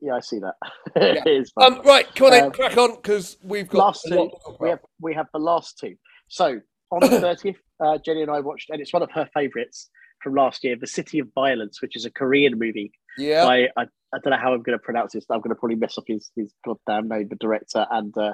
yeah, 0.00 0.14
I 0.14 0.20
see 0.20 0.38
that. 0.40 0.54
Yeah. 0.96 1.02
it 1.24 1.26
is. 1.26 1.50
Um, 1.56 1.80
right, 1.84 2.06
come 2.14 2.26
on, 2.26 2.32
then, 2.32 2.44
Um, 2.44 2.52
crack 2.52 2.76
on 2.76 2.96
because 2.96 3.38
we've 3.42 3.68
got 3.68 3.78
last 3.78 4.04
two. 4.06 4.14
lot 4.14 4.24
to 4.30 4.30
talk 4.44 4.60
We 4.60 4.68
have 4.68 4.80
we 5.00 5.14
have 5.14 5.26
the 5.32 5.38
last 5.40 5.78
two. 5.78 5.94
So 6.28 6.60
on 6.90 7.00
the 7.00 7.20
thirtieth, 7.20 7.56
uh, 7.82 7.98
Jenny 8.04 8.22
and 8.22 8.30
I 8.30 8.40
watched, 8.40 8.68
and 8.70 8.80
it's 8.82 8.92
one 8.92 9.02
of 9.02 9.10
her 9.12 9.28
favourites 9.32 9.88
from 10.22 10.34
last 10.34 10.62
year, 10.64 10.76
The 10.78 10.86
City 10.86 11.20
of 11.20 11.28
Violence, 11.34 11.80
which 11.80 11.96
is 11.96 12.04
a 12.04 12.10
Korean 12.10 12.58
movie 12.58 12.92
Yeah, 13.18 13.44
I, 13.46 13.68
I 14.14 14.18
don't 14.22 14.30
know 14.30 14.38
how 14.38 14.54
I'm 14.54 14.62
going 14.62 14.78
to 14.78 14.82
pronounce 14.82 15.12
this. 15.12 15.26
I'm 15.28 15.40
going 15.40 15.50
to 15.50 15.56
probably 15.56 15.76
mess 15.76 15.98
up 15.98 16.04
his 16.06 16.30
his 16.36 16.52
goddamn 16.64 17.08
name, 17.08 17.28
the 17.28 17.36
director 17.36 17.86
and 17.90 18.16
uh, 18.16 18.32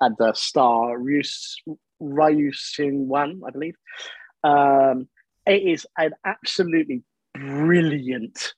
and 0.00 0.20
uh, 0.20 0.32
star 0.34 0.98
Ryus 0.98 1.56
Ryu 2.00 2.52
Sing 2.52 3.08
Wan, 3.08 3.42
I 3.46 3.50
believe. 3.50 3.74
Um, 4.44 5.08
it 5.46 5.62
is 5.62 5.86
an 5.98 6.12
absolutely 6.24 7.02
brilliant 7.34 8.54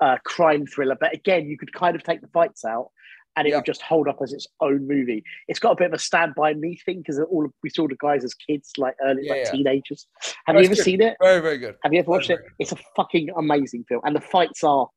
uh, 0.00 0.16
crime 0.24 0.66
thriller, 0.66 0.96
but 0.98 1.14
again, 1.14 1.46
you 1.46 1.58
could 1.58 1.72
kind 1.72 1.96
of 1.96 2.02
take 2.02 2.20
the 2.20 2.28
fights 2.28 2.64
out. 2.64 2.90
And 3.36 3.46
it 3.46 3.50
Yeah. 3.50 3.56
would 3.56 3.64
just 3.66 3.82
hold 3.82 4.06
up 4.08 4.18
as 4.22 4.32
its 4.32 4.46
own 4.60 4.86
movie. 4.86 5.24
It's 5.48 5.58
got 5.58 5.72
a 5.72 5.76
bit 5.76 5.86
of 5.88 5.92
a 5.94 5.98
Stand 5.98 6.34
By 6.36 6.54
Me 6.54 6.76
thing 6.84 6.98
because 6.98 7.18
all 7.18 7.44
of, 7.46 7.52
we 7.62 7.70
saw 7.70 7.88
the 7.88 7.96
guys 7.98 8.24
as 8.24 8.32
kids, 8.34 8.72
like 8.78 8.94
early, 9.04 9.22
Yeah, 9.24 9.32
like 9.32 9.42
yeah. 9.44 9.50
teenagers. 9.50 10.06
Have 10.46 10.54
That's 10.54 10.58
you 10.60 10.64
ever 10.66 10.74
good. 10.76 10.84
seen 10.84 11.02
it? 11.02 11.16
very, 11.20 11.40
very 11.40 11.58
good. 11.58 11.76
Have 11.82 11.92
you 11.92 11.98
ever 11.98 12.10
watched 12.10 12.28
Very, 12.28 12.38
it? 12.38 12.42
very 12.42 12.54
It's 12.60 12.72
a 12.72 12.76
fucking 12.96 13.30
amazing 13.36 13.84
film, 13.88 14.02
and 14.04 14.14
the 14.14 14.20
fights 14.20 14.62
are 14.62 14.88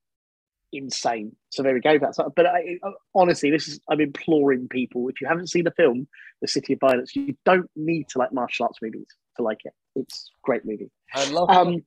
insane. 0.73 1.35
So 1.49 1.63
there 1.63 1.73
we 1.73 1.79
go. 1.79 1.97
That's 1.97 2.19
but 2.35 2.45
I, 2.45 2.77
honestly, 3.15 3.49
this 3.49 3.67
is 3.67 3.79
I'm 3.89 4.01
imploring 4.01 4.67
people 4.67 5.07
if 5.09 5.19
you 5.21 5.27
haven't 5.27 5.47
seen 5.47 5.63
the 5.63 5.71
film, 5.71 6.07
The 6.41 6.47
City 6.47 6.73
of 6.73 6.79
Violence, 6.79 7.15
you 7.15 7.35
don't 7.45 7.69
need 7.75 8.09
to 8.09 8.19
like 8.19 8.33
martial 8.33 8.65
arts 8.65 8.79
movies 8.81 9.07
to 9.37 9.43
like 9.43 9.59
it. 9.63 9.73
It's 9.95 10.29
a 10.35 10.39
great 10.43 10.65
movie. 10.65 10.91
I 11.15 11.23
love 11.31 11.49
Um, 11.49 11.83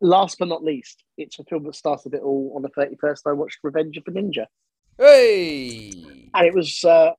last 0.00 0.38
but 0.38 0.48
not 0.48 0.64
least, 0.64 1.02
it's 1.16 1.38
a 1.38 1.44
film 1.44 1.64
that 1.64 1.76
started 1.76 2.12
it 2.14 2.22
all 2.22 2.52
on 2.56 2.62
the 2.62 2.68
31st. 2.70 3.20
I 3.26 3.32
watched 3.32 3.58
Revenge 3.62 3.96
of 3.96 4.04
the 4.04 4.10
Ninja, 4.10 4.46
Hey, 4.98 5.92
and 6.34 6.46
it 6.46 6.54
was 6.54 6.84
uh, 6.84 7.12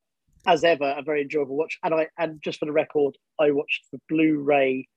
as 0.48 0.64
ever 0.64 0.96
a 0.98 1.02
very 1.02 1.22
enjoyable 1.22 1.56
watch. 1.58 1.78
And 1.84 1.94
I 1.94 2.08
and 2.18 2.42
just 2.42 2.60
for 2.60 2.66
the 2.66 2.72
record, 2.72 3.18
I 3.40 3.52
watched 3.52 3.86
the 3.92 4.00
Blu-ray 4.10 4.88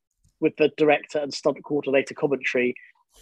with 0.40 0.54
the 0.56 0.70
director 0.76 1.18
and 1.18 1.32
stunt 1.32 1.58
coordinator 1.64 2.14
commentary 2.14 2.74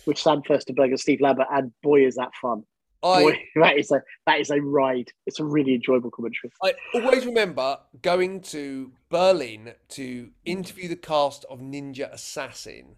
with 0.07 0.19
Sam 0.19 0.43
Firstenberg 0.43 0.89
and 0.89 1.01
Steve 1.01 1.21
Lambert, 1.21 1.47
and 1.51 1.73
boy, 1.83 2.07
is 2.07 2.17
that 2.17 2.31
fun! 2.41 2.63
I 3.03 3.23
Boy, 3.23 3.41
that 3.63 3.79
is 3.79 3.91
a 3.91 4.03
that 4.27 4.41
is 4.41 4.51
a 4.51 4.61
ride. 4.61 5.11
It's 5.27 5.41
a 5.41 5.45
really 5.45 5.75
enjoyable 5.75 6.11
commentary. 6.11 6.53
I 6.63 6.75
always 6.95 7.25
remember 7.25 7.79
going 8.03 8.41
to 8.43 8.93
Berlin 9.09 9.73
to 9.91 10.31
interview 10.45 10.89
the 10.89 10.97
cast 10.97 11.45
of 11.49 11.61
Ninja 11.61 12.13
Assassin, 12.13 12.95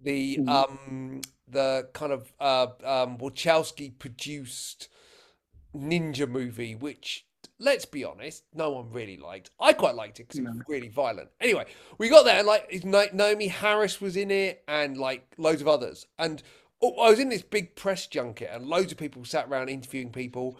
the 0.00 0.38
Mhm. 0.38 0.48
um 0.48 1.20
the 1.48 1.88
kind 1.92 2.12
of 2.12 2.32
uh 2.40 2.66
um 2.84 3.18
Wachowski 3.18 3.98
produced 3.98 4.88
ninja 5.74 6.28
movie, 6.28 6.74
which 6.74 7.26
let's 7.58 7.84
be 7.84 8.04
honest, 8.04 8.44
no 8.54 8.70
one 8.70 8.90
really 8.92 9.16
liked. 9.16 9.50
I 9.60 9.72
quite 9.72 9.94
liked 9.94 10.20
it 10.20 10.28
because 10.28 10.40
it 10.40 10.44
was 10.44 10.62
really 10.68 10.88
violent. 10.88 11.28
Anyway, 11.40 11.66
we 11.98 12.08
got 12.08 12.24
there 12.24 12.38
and 12.38 12.46
like 12.46 12.70
Naomie 12.70 13.50
Harris 13.50 14.00
was 14.00 14.16
in 14.16 14.30
it 14.30 14.62
and 14.68 14.96
like 14.96 15.26
loads 15.36 15.60
of 15.60 15.68
others. 15.68 16.06
And 16.18 16.42
oh, 16.82 16.94
I 17.00 17.10
was 17.10 17.18
in 17.18 17.28
this 17.28 17.42
big 17.42 17.74
press 17.74 18.06
junket 18.06 18.50
and 18.52 18.66
loads 18.66 18.92
of 18.92 18.98
people 18.98 19.24
sat 19.24 19.48
around 19.48 19.68
interviewing 19.68 20.10
people. 20.10 20.58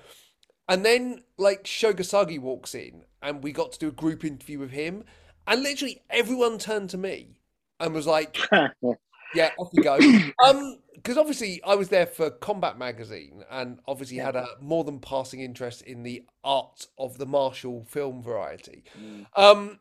And 0.69 0.85
then 0.85 1.23
like 1.37 1.67
Sho 1.67 1.93
Kosugi 1.93 2.39
walks 2.39 2.75
in 2.75 3.05
and 3.23 3.43
we 3.43 3.53
got 3.53 3.73
to 3.73 3.79
do 3.79 3.89
a 3.89 3.93
group 3.93 4.25
interview 4.25 4.59
with 4.59 4.71
him. 4.71 5.05
And 5.47 5.63
literally 5.63 6.03
everyone 6.11 6.59
turned 6.59 6.91
to 6.91 6.99
me 6.99 7.41
and 7.81 7.95
was 7.95 8.07
like, 8.07 8.39
yeah, 9.35 9.51
off 9.59 9.71
we 9.73 9.83
go. 9.83 9.99
Um, 10.45 10.79
because 11.03 11.17
obviously 11.17 11.63
I 11.65 11.77
was 11.77 11.89
there 11.89 12.07
for 12.07 12.29
Combat 12.31 12.79
Magazine, 12.79 13.45
and 13.51 13.79
obviously 13.87 14.17
yeah. 14.17 14.27
had 14.27 14.37
a 14.37 14.49
more 14.61 14.85
than 14.85 14.99
passing 14.99 15.41
interest 15.41 15.83
in 15.83 16.03
the 16.03 16.25
art 16.43 16.87
of 16.99 17.19
the 17.19 17.27
martial 17.27 17.85
film 17.85 18.23
variety. 18.23 18.85
Mm. 19.01 19.27
Um, 19.37 19.79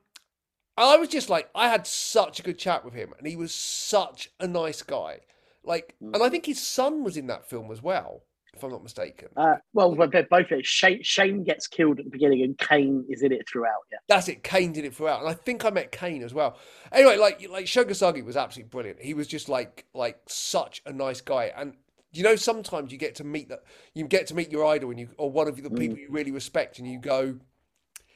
I 0.77 0.95
was 0.97 1.09
just 1.09 1.29
like, 1.29 1.49
I 1.55 1.69
had 1.69 1.87
such 1.87 2.39
a 2.39 2.43
good 2.43 2.59
chat 2.59 2.85
with 2.85 2.93
him, 2.93 3.13
and 3.17 3.27
he 3.27 3.35
was 3.35 3.53
such 3.53 4.29
a 4.39 4.47
nice 4.47 4.83
guy. 4.83 5.21
Like, 5.63 5.95
mm. 6.01 6.13
and 6.13 6.23
I 6.23 6.29
think 6.29 6.45
his 6.45 6.65
son 6.65 7.03
was 7.03 7.17
in 7.17 7.27
that 7.27 7.49
film 7.49 7.71
as 7.71 7.81
well 7.81 8.23
if 8.53 8.63
I'm 8.63 8.71
not 8.71 8.83
mistaken. 8.83 9.29
Uh, 9.37 9.55
well, 9.73 9.95
they're 9.95 10.27
both 10.29 10.51
it. 10.51 10.65
Shane, 10.65 11.01
Shane, 11.03 11.43
gets 11.43 11.67
killed 11.67 11.99
at 11.99 12.05
the 12.05 12.11
beginning, 12.11 12.41
and 12.43 12.57
Kane 12.57 13.05
is 13.09 13.21
in 13.21 13.31
it 13.31 13.47
throughout. 13.47 13.81
Yeah, 13.91 13.99
that's 14.07 14.27
it. 14.27 14.43
Kane 14.43 14.73
did 14.73 14.85
it 14.85 14.95
throughout, 14.95 15.19
and 15.19 15.29
I 15.29 15.33
think 15.33 15.63
I 15.63 15.69
met 15.69 15.91
Kane 15.91 16.23
as 16.23 16.33
well. 16.33 16.57
Anyway, 16.91 17.17
like 17.17 17.47
like 17.49 17.67
Sho 17.67 17.85
Kosugi 17.85 18.25
was 18.25 18.35
absolutely 18.35 18.69
brilliant. 18.69 19.01
He 19.01 19.13
was 19.13 19.27
just 19.27 19.47
like 19.47 19.85
like 19.93 20.19
such 20.27 20.81
a 20.85 20.93
nice 20.93 21.21
guy, 21.21 21.51
and 21.55 21.75
you 22.11 22.23
know 22.23 22.35
sometimes 22.35 22.91
you 22.91 22.97
get 22.97 23.15
to 23.15 23.23
meet 23.23 23.49
that 23.49 23.63
you 23.93 24.07
get 24.07 24.27
to 24.27 24.35
meet 24.35 24.51
your 24.51 24.65
idol, 24.65 24.89
and 24.89 24.99
you 24.99 25.09
or 25.17 25.31
one 25.31 25.47
of 25.47 25.55
the 25.55 25.69
mm. 25.69 25.77
people 25.77 25.97
you 25.97 26.07
really 26.09 26.31
respect, 26.31 26.79
and 26.79 26.87
you 26.87 26.99
go, 26.99 27.37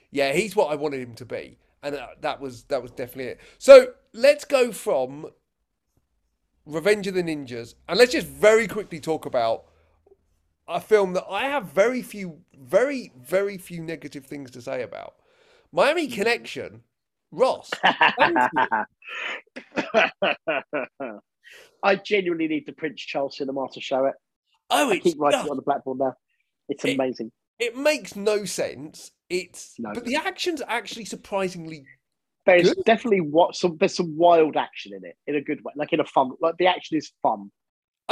yeah, 0.09 0.33
he's 0.33 0.55
what 0.55 0.71
I 0.71 0.75
wanted 0.75 1.01
him 1.01 1.15
to 1.15 1.25
be, 1.25 1.59
and 1.83 1.95
that, 1.95 2.21
that 2.21 2.41
was 2.41 2.63
that 2.63 2.81
was 2.81 2.91
definitely 2.91 3.33
it. 3.33 3.41
So 3.59 3.93
let's 4.13 4.45
go 4.45 4.71
from 4.71 5.27
Revenge 6.65 7.05
of 7.07 7.13
the 7.13 7.23
Ninjas, 7.23 7.75
and 7.87 7.99
let's 7.99 8.11
just 8.11 8.27
very 8.27 8.67
quickly 8.67 8.99
talk 8.99 9.25
about 9.25 9.65
a 10.75 10.79
film 10.79 11.13
that 11.13 11.25
I 11.29 11.43
have 11.47 11.65
very 11.65 12.01
few, 12.01 12.39
very, 12.57 13.11
very 13.19 13.57
few 13.57 13.81
negative 13.81 14.25
things 14.25 14.51
to 14.51 14.61
say 14.61 14.83
about. 14.83 15.15
Miami 15.71 16.07
hmm. 16.07 16.13
Connection, 16.13 16.81
Ross. 17.31 17.69
I 21.83 21.95
genuinely 21.95 22.47
need 22.47 22.65
the 22.65 22.73
Prince 22.73 23.01
Charles 23.01 23.37
cinema 23.37 23.67
to 23.73 23.81
show 23.81 24.05
it. 24.05 24.13
Oh, 24.69 24.89
I 24.89 24.99
keep 24.99 25.19
writing 25.19 25.49
on 25.49 25.55
the 25.57 25.63
blackboard 25.63 25.99
now. 25.99 26.13
It's 26.69 26.85
it, 26.85 26.95
amazing. 26.95 27.31
It 27.59 27.75
makes 27.75 28.15
no 28.15 28.45
sense. 28.45 29.11
It's 29.29 29.75
no. 29.79 29.91
but 29.93 30.05
the 30.05 30.15
action's 30.15 30.61
actually 30.67 31.05
surprisingly. 31.05 31.85
There's 32.45 32.73
good. 32.73 32.85
definitely 32.85 33.21
what 33.21 33.55
some 33.55 33.77
there's 33.79 33.95
some 33.95 34.17
wild 34.17 34.57
action 34.57 34.93
in 34.93 35.05
it 35.05 35.15
in 35.27 35.35
a 35.35 35.41
good 35.41 35.63
way, 35.63 35.73
like 35.75 35.93
in 35.93 35.99
a 35.99 36.05
fun. 36.05 36.31
Like 36.41 36.55
the 36.57 36.67
action 36.67 36.97
is 36.97 37.11
fun 37.21 37.51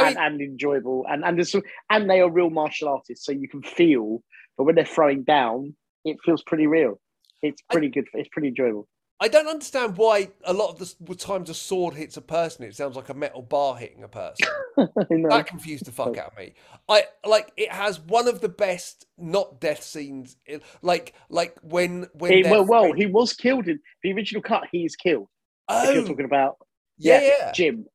and, 0.05 0.17
and, 0.17 0.41
enjoyable. 0.41 1.05
And 1.09 1.23
and 1.23 1.37
there's 1.37 1.55
and 1.89 2.09
they 2.09 2.21
are 2.21 2.29
real 2.29 2.49
martial 2.49 2.89
artists, 2.89 3.25
so 3.25 3.31
you 3.31 3.47
can 3.47 3.61
feel. 3.61 4.23
But 4.57 4.65
when 4.65 4.75
they're 4.75 4.85
throwing 4.85 5.23
down, 5.23 5.75
it 6.05 6.17
feels 6.23 6.43
pretty 6.43 6.67
real. 6.67 6.99
It's 7.41 7.61
pretty 7.71 7.87
I, 7.87 7.91
good. 7.91 8.07
It's 8.13 8.29
pretty 8.29 8.49
enjoyable. 8.49 8.87
I 9.21 9.27
don't 9.27 9.47
understand 9.47 9.97
why 9.97 10.29
a 10.45 10.53
lot 10.53 10.69
of 10.69 10.95
the 11.01 11.15
times 11.15 11.49
a 11.49 11.53
sword 11.53 11.93
hits 11.93 12.15
a 12.15 12.21
person, 12.21 12.63
it 12.63 12.73
sounds 12.75 12.95
like 12.95 13.09
a 13.09 13.13
metal 13.13 13.41
bar 13.41 13.75
hitting 13.75 14.03
a 14.03 14.07
person. 14.07 14.47
that 14.77 15.45
confused 15.45 15.85
the 15.85 15.91
fuck 15.91 16.17
out 16.17 16.31
of 16.31 16.37
me. 16.37 16.53
I 16.87 17.03
like 17.25 17.51
it 17.57 17.71
has 17.71 17.99
one 17.99 18.29
of 18.29 18.39
the 18.39 18.47
best 18.47 19.05
not 19.17 19.59
death 19.59 19.83
scenes. 19.83 20.37
Like 20.81 21.15
like 21.29 21.57
when 21.61 22.07
when 22.13 22.31
he, 22.31 22.43
well, 22.43 22.65
well, 22.65 22.93
he 22.93 23.07
was 23.07 23.33
killed 23.33 23.67
in 23.67 23.79
the 24.03 24.13
original 24.13 24.41
cut. 24.41 24.63
He's 24.71 24.95
killed. 24.95 25.27
Oh, 25.67 25.83
if 25.83 25.95
you're 25.95 26.03
oh. 26.03 26.07
talking 26.07 26.25
about 26.25 26.57
yeah, 26.99 27.21
yeah, 27.21 27.51
Jim. 27.53 27.85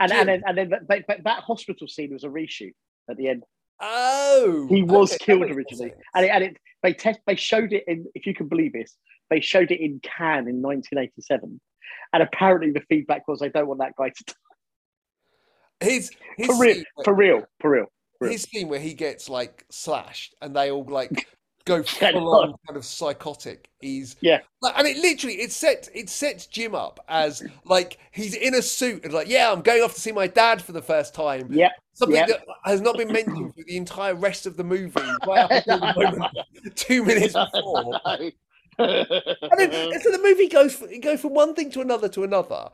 And 0.00 0.12
and 0.12 0.28
then 0.28 0.42
and 0.46 0.58
then 0.58 0.70
but, 0.88 1.04
but 1.06 1.24
that 1.24 1.42
hospital 1.42 1.86
scene 1.86 2.12
was 2.12 2.24
a 2.24 2.28
reshoot 2.28 2.72
at 3.08 3.16
the 3.16 3.28
end. 3.28 3.44
Oh, 3.80 4.66
he 4.68 4.82
was 4.82 5.14
okay, 5.14 5.24
killed 5.24 5.50
originally, 5.50 5.92
and 6.14 6.24
it, 6.24 6.28
and 6.28 6.44
it 6.44 6.56
they 6.82 6.92
test 6.92 7.20
they 7.26 7.36
showed 7.36 7.72
it 7.72 7.84
in 7.86 8.06
if 8.14 8.26
you 8.26 8.34
can 8.34 8.48
believe 8.48 8.72
this 8.72 8.96
they 9.30 9.40
showed 9.40 9.70
it 9.70 9.80
in 9.80 10.00
Cannes 10.00 10.48
in 10.48 10.62
1987, 10.62 11.60
and 12.12 12.22
apparently 12.22 12.70
the 12.70 12.82
feedback 12.88 13.26
was 13.26 13.40
they 13.40 13.48
don't 13.48 13.66
want 13.66 13.80
that 13.80 13.94
guy 13.96 14.10
to. 14.10 14.24
Die. 14.24 14.34
His, 15.80 16.10
his 16.36 16.46
for 16.46 16.58
real, 16.58 16.82
for 17.04 17.14
real, 17.14 17.42
for 17.60 17.70
real. 17.70 17.86
His 18.20 18.42
scene 18.42 18.68
where 18.68 18.80
he 18.80 18.94
gets 18.94 19.28
like 19.28 19.64
slashed 19.70 20.34
and 20.40 20.54
they 20.56 20.70
all 20.70 20.84
like 20.84 21.28
go 21.64 21.82
full 21.82 22.34
on 22.34 22.54
kind 22.66 22.76
of 22.76 22.84
psychotic. 22.84 23.68
He's 23.80 24.16
yeah, 24.20 24.40
like, 24.62 24.74
and 24.76 24.86
it 24.86 24.96
literally 24.98 25.36
it 25.36 25.52
sets 25.52 25.88
it 25.94 26.08
sets 26.08 26.46
Jim 26.46 26.74
up 26.74 27.00
as 27.08 27.42
like 27.64 27.98
he's 28.12 28.34
in 28.34 28.54
a 28.54 28.62
suit 28.62 29.04
and 29.04 29.12
like 29.12 29.28
yeah, 29.28 29.50
I'm 29.50 29.62
going 29.62 29.82
off 29.82 29.94
to 29.94 30.00
see 30.00 30.12
my 30.12 30.26
dad 30.26 30.62
for 30.62 30.72
the 30.72 30.82
first 30.82 31.14
time. 31.14 31.48
Yeah, 31.50 31.70
something 31.92 32.16
yep. 32.16 32.28
that 32.28 32.44
has 32.64 32.80
not 32.80 32.96
been 32.96 33.12
mentioned 33.12 33.54
for 33.54 33.62
the 33.66 33.76
entire 33.76 34.14
rest 34.14 34.46
of 34.46 34.56
the 34.56 34.64
movie. 34.64 35.00
Right 35.26 35.64
the 35.66 35.94
moment, 35.96 36.76
two 36.76 37.04
minutes 37.04 37.34
before. 37.34 38.00
and 38.78 39.06
then, 39.56 40.00
so 40.00 40.10
the 40.10 40.20
movie 40.22 40.48
goes 40.48 40.80
it 40.82 41.02
goes 41.02 41.20
from 41.20 41.34
one 41.34 41.54
thing 41.54 41.70
to 41.70 41.80
another 41.80 42.08
to 42.08 42.24
another. 42.24 42.70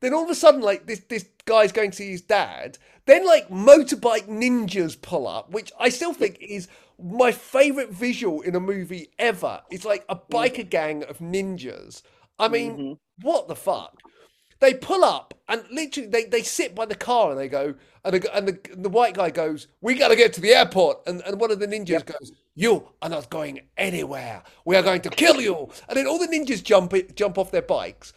Then 0.00 0.12
all 0.12 0.24
of 0.24 0.30
a 0.30 0.34
sudden, 0.34 0.60
like 0.60 0.86
this 0.86 1.00
this 1.00 1.26
guy's 1.44 1.72
going 1.72 1.90
to 1.90 1.96
see 1.96 2.10
his 2.10 2.22
dad. 2.22 2.78
Then 3.06 3.26
like 3.26 3.48
motorbike 3.48 4.28
ninjas 4.28 5.00
pull 5.00 5.28
up, 5.28 5.50
which 5.50 5.70
I 5.78 5.90
still 5.90 6.14
think 6.14 6.38
is 6.40 6.68
my 7.02 7.32
favorite 7.32 7.90
visual 7.90 8.40
in 8.42 8.54
a 8.54 8.60
movie 8.60 9.08
ever. 9.18 9.62
It's 9.70 9.84
like 9.84 10.04
a 10.08 10.16
biker 10.16 10.68
gang 10.68 11.04
of 11.04 11.18
ninjas. 11.18 12.02
I 12.38 12.48
mean, 12.48 12.72
mm-hmm. 12.72 13.26
what 13.26 13.48
the 13.48 13.56
fuck? 13.56 14.00
They 14.60 14.74
pull 14.74 15.04
up 15.04 15.34
and 15.48 15.62
literally 15.70 16.08
they, 16.08 16.24
they 16.24 16.42
sit 16.42 16.74
by 16.74 16.86
the 16.86 16.94
car 16.94 17.30
and 17.30 17.38
they 17.38 17.48
go 17.48 17.74
and 18.04 18.14
the, 18.14 18.36
and 18.36 18.48
the, 18.48 18.58
the 18.76 18.88
white 18.88 19.14
guy 19.14 19.30
goes, 19.30 19.68
"We 19.80 19.94
got 19.94 20.08
to 20.08 20.16
get 20.16 20.32
to 20.34 20.40
the 20.40 20.54
airport." 20.54 21.06
And 21.06 21.22
and 21.22 21.40
one 21.40 21.50
of 21.50 21.58
the 21.58 21.66
ninjas 21.66 21.88
yep. 21.88 22.06
goes, 22.06 22.32
"You 22.54 22.88
are 23.02 23.08
not 23.08 23.30
going 23.30 23.60
anywhere. 23.76 24.42
We 24.64 24.76
are 24.76 24.82
going 24.82 25.00
to 25.02 25.10
kill 25.10 25.40
you." 25.40 25.70
And 25.88 25.96
then 25.96 26.06
all 26.06 26.18
the 26.18 26.28
ninjas 26.28 26.62
jump 26.62 26.92
it, 26.94 27.16
jump 27.16 27.38
off 27.38 27.50
their 27.50 27.62
bikes 27.62 28.12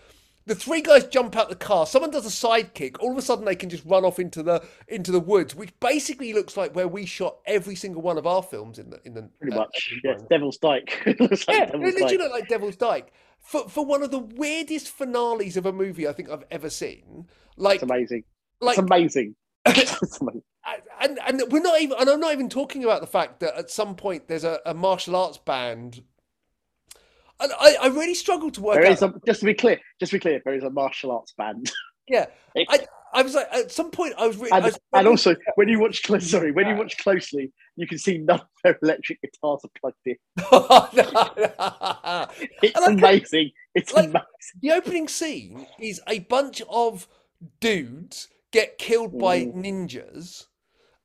the 0.47 0.55
three 0.55 0.81
guys 0.81 1.05
jump 1.05 1.35
out 1.35 1.49
the 1.49 1.55
car. 1.55 1.85
Someone 1.85 2.09
does 2.09 2.25
a 2.25 2.29
sidekick. 2.29 2.95
All 3.01 3.11
of 3.11 3.17
a 3.17 3.21
sudden, 3.21 3.43
they 3.43 3.55
can 3.55 3.69
just 3.69 3.83
run 3.85 4.05
off 4.05 4.17
into 4.17 4.41
the 4.41 4.63
into 4.87 5.11
the 5.11 5.19
woods, 5.19 5.53
which 5.53 5.77
basically 5.81 6.33
looks 6.33 6.55
like 6.55 6.73
where 6.73 6.87
we 6.87 7.05
shot 7.05 7.37
every 7.45 7.75
single 7.75 8.01
one 8.01 8.17
of 8.17 8.25
our 8.25 8.41
films 8.41 8.79
in 8.79 8.89
the 8.89 8.99
in 9.03 9.13
the 9.13 9.29
pretty 9.41 9.55
uh, 9.55 9.59
much. 9.59 9.93
Yeah, 10.03 10.17
Devil's 10.29 10.57
Dyke. 10.57 11.03
like 11.05 11.47
yeah, 11.47 11.65
Devil's 11.65 11.93
it 11.93 12.01
literally 12.01 12.29
like 12.29 12.47
Devil's 12.47 12.77
Dyke. 12.77 13.11
For 13.39 13.67
for 13.67 13.85
one 13.85 14.01
of 14.01 14.11
the 14.11 14.19
weirdest 14.19 14.87
finales 14.87 15.57
of 15.57 15.65
a 15.65 15.73
movie 15.73 16.07
I 16.07 16.13
think 16.13 16.29
I've 16.29 16.45
ever 16.49 16.69
seen. 16.69 17.27
Like 17.57 17.75
it's 17.75 17.83
amazing. 17.83 18.23
Like 18.61 18.77
it's 19.65 20.21
amazing. 20.21 20.43
And 21.01 21.19
and 21.27 21.43
we're 21.49 21.61
not 21.61 21.81
even 21.81 21.97
and 21.99 22.09
I'm 22.09 22.21
not 22.21 22.31
even 22.31 22.47
talking 22.47 22.85
about 22.85 23.01
the 23.01 23.07
fact 23.07 23.41
that 23.41 23.55
at 23.55 23.69
some 23.69 23.95
point 23.95 24.29
there's 24.29 24.45
a, 24.45 24.61
a 24.65 24.73
martial 24.73 25.15
arts 25.17 25.37
band 25.37 25.97
and 25.97 26.03
I, 27.39 27.77
I 27.81 27.87
really 27.87 28.15
struggle 28.15 28.51
to 28.51 28.61
work 28.61 28.81
there 28.81 28.91
out. 28.91 29.01
A, 29.01 29.13
just 29.25 29.39
to 29.41 29.45
be 29.45 29.53
clear, 29.53 29.79
just 29.99 30.11
to 30.11 30.17
be 30.17 30.19
clear, 30.19 30.41
there 30.43 30.55
is 30.55 30.63
a 30.63 30.69
martial 30.69 31.11
arts 31.11 31.33
band. 31.37 31.71
Yeah, 32.09 32.27
I, 32.55 32.87
I 33.13 33.21
was 33.21 33.35
like, 33.35 33.53
at 33.53 33.69
some 33.69 33.91
point, 33.91 34.13
I 34.17 34.27
was, 34.27 34.37
really, 34.37 34.51
and, 34.51 34.63
I 34.63 34.67
was 34.67 34.79
and 34.93 35.09
also 35.09 35.35
when 35.55 35.67
you 35.67 35.79
watch, 35.79 36.03
close, 36.03 36.31
sorry, 36.31 36.53
when 36.53 36.67
you 36.67 36.77
watch 36.77 36.97
closely, 36.99 37.51
you 37.75 37.85
can 37.85 37.97
see 37.97 38.19
none 38.19 38.39
of 38.39 38.47
their 38.63 38.79
electric 38.81 39.19
guitars 39.21 39.59
are 39.65 39.69
plugged 39.77 39.97
in. 40.05 40.15
it's 42.63 42.87
amazing. 42.87 43.51
It's 43.75 43.93
like, 43.93 44.05
amazing. 44.05 44.21
The 44.61 44.71
opening 44.71 45.09
scene 45.09 45.67
is 45.81 45.99
a 46.07 46.19
bunch 46.19 46.61
of 46.69 47.09
dudes 47.59 48.29
get 48.51 48.77
killed 48.77 49.19
by 49.19 49.41
mm. 49.41 49.55
ninjas 49.55 50.45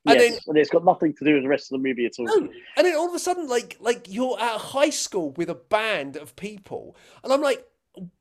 and 0.05 0.19
yes, 0.19 0.31
then, 0.31 0.39
and 0.47 0.57
it's 0.57 0.69
got 0.69 0.83
nothing 0.83 1.13
to 1.13 1.25
do 1.25 1.35
with 1.35 1.43
the 1.43 1.49
rest 1.49 1.71
of 1.71 1.81
the 1.81 1.87
movie 1.87 2.05
at 2.05 2.13
all. 2.19 2.25
No. 2.25 2.49
And 2.77 2.85
then 2.85 2.95
all 2.95 3.07
of 3.07 3.15
a 3.15 3.19
sudden, 3.19 3.47
like 3.47 3.77
like 3.79 4.07
you're 4.09 4.39
at 4.39 4.57
high 4.57 4.89
school 4.89 5.31
with 5.31 5.49
a 5.49 5.55
band 5.55 6.17
of 6.17 6.35
people, 6.35 6.95
and 7.23 7.31
I'm 7.31 7.41
like, 7.41 7.65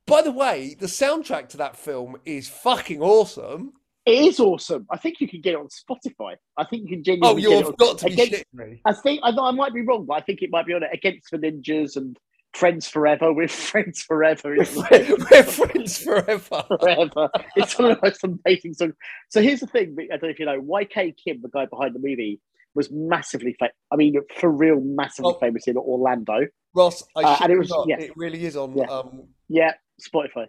by 0.06 0.22
the 0.22 0.32
way, 0.32 0.76
the 0.78 0.86
soundtrack 0.86 1.48
to 1.50 1.56
that 1.58 1.76
film 1.76 2.16
is 2.24 2.48
fucking 2.48 3.00
awesome. 3.00 3.72
It 4.04 4.24
is 4.24 4.40
awesome. 4.40 4.86
I 4.90 4.96
think 4.96 5.20
you 5.20 5.28
can 5.28 5.40
get 5.40 5.54
it 5.54 5.60
on 5.60 5.68
Spotify. 5.68 6.34
I 6.56 6.64
think 6.64 6.82
you 6.82 6.88
can 6.88 7.04
genuinely. 7.04 7.46
Oh, 7.46 7.58
you've 7.58 7.76
got 7.76 7.98
to 7.98 8.06
be 8.06 8.12
against, 8.14 8.32
shitting 8.32 8.54
me. 8.54 8.80
I 8.84 8.92
think 8.92 9.20
I, 9.22 9.30
I 9.30 9.50
might 9.52 9.72
be 9.72 9.82
wrong, 9.82 10.06
but 10.06 10.14
I 10.14 10.20
think 10.20 10.42
it 10.42 10.50
might 10.50 10.66
be 10.66 10.74
on 10.74 10.82
it 10.82 10.90
against 10.92 11.30
the 11.30 11.38
ninjas 11.38 11.96
and 11.96 12.18
Friends 12.54 12.86
Forever. 12.86 13.32
We're 13.32 13.48
friends 13.48 14.02
forever. 14.02 14.54
We're 14.56 14.64
friends 15.44 15.98
forever. 15.98 16.64
forever. 16.80 17.30
It's 17.56 17.78
one 17.78 17.92
of 17.92 18.00
the 18.00 18.06
most 18.06 18.24
amazing 18.24 18.74
songs. 18.74 18.94
So 19.30 19.40
here's 19.40 19.60
the 19.60 19.66
thing. 19.66 19.96
I 20.00 20.16
don't 20.16 20.24
know 20.24 20.28
if 20.28 20.38
you 20.38 20.46
know. 20.46 20.60
YK 20.60 21.14
Kim, 21.24 21.40
the 21.42 21.48
guy 21.48 21.66
behind 21.66 21.94
the 21.94 21.98
movie, 21.98 22.40
was 22.74 22.90
massively 22.90 23.56
famous. 23.58 23.74
I 23.90 23.96
mean, 23.96 24.16
for 24.38 24.50
real, 24.50 24.80
massively 24.80 25.32
oh, 25.34 25.38
famous 25.38 25.66
in 25.66 25.76
Orlando. 25.76 26.46
Ross, 26.74 27.02
I 27.16 27.22
uh, 27.22 27.38
and 27.42 27.52
it 27.52 27.58
was 27.58 27.72
yeah. 27.86 27.98
it 27.98 28.12
really 28.16 28.44
is 28.44 28.56
on. 28.56 28.76
Yeah. 28.76 28.86
Um... 28.86 29.28
yeah, 29.48 29.72
Spotify. 30.00 30.46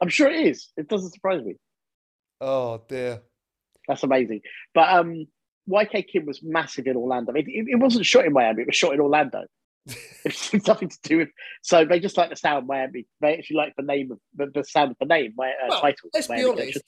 I'm 0.00 0.08
sure 0.08 0.30
it 0.30 0.46
is. 0.46 0.68
It 0.76 0.88
doesn't 0.88 1.12
surprise 1.12 1.42
me. 1.42 1.56
Oh 2.40 2.82
dear, 2.88 3.22
that's 3.88 4.02
amazing. 4.02 4.40
But 4.74 4.90
um, 4.90 5.26
YK 5.70 6.08
Kim 6.08 6.26
was 6.26 6.40
massive 6.42 6.86
in 6.86 6.96
Orlando. 6.96 7.32
It, 7.32 7.46
it, 7.46 7.66
it 7.68 7.78
wasn't 7.78 8.06
shot 8.06 8.24
in 8.24 8.32
Miami; 8.32 8.62
it 8.62 8.68
was 8.68 8.76
shot 8.76 8.94
in 8.94 9.00
Orlando. 9.00 9.44
It's 10.24 10.52
nothing 10.66 10.88
to 10.90 10.98
do 11.02 11.18
with. 11.18 11.28
So 11.62 11.84
they 11.84 12.00
just 12.00 12.16
like 12.16 12.30
the 12.30 12.36
sound 12.36 12.66
Miami. 12.66 13.06
They 13.20 13.36
actually 13.38 13.56
like 13.56 13.74
the 13.76 13.82
name 13.84 14.12
of 14.12 14.18
the, 14.34 14.50
the 14.60 14.64
sound 14.64 14.92
of 14.92 14.96
the 15.00 15.06
name, 15.06 15.32
my 15.36 15.48
uh, 15.48 15.66
Well, 15.68 15.80
title. 15.80 16.10
let's 16.14 16.26
be 16.28 16.34
honest. 16.44 16.56
Connection. 16.56 16.82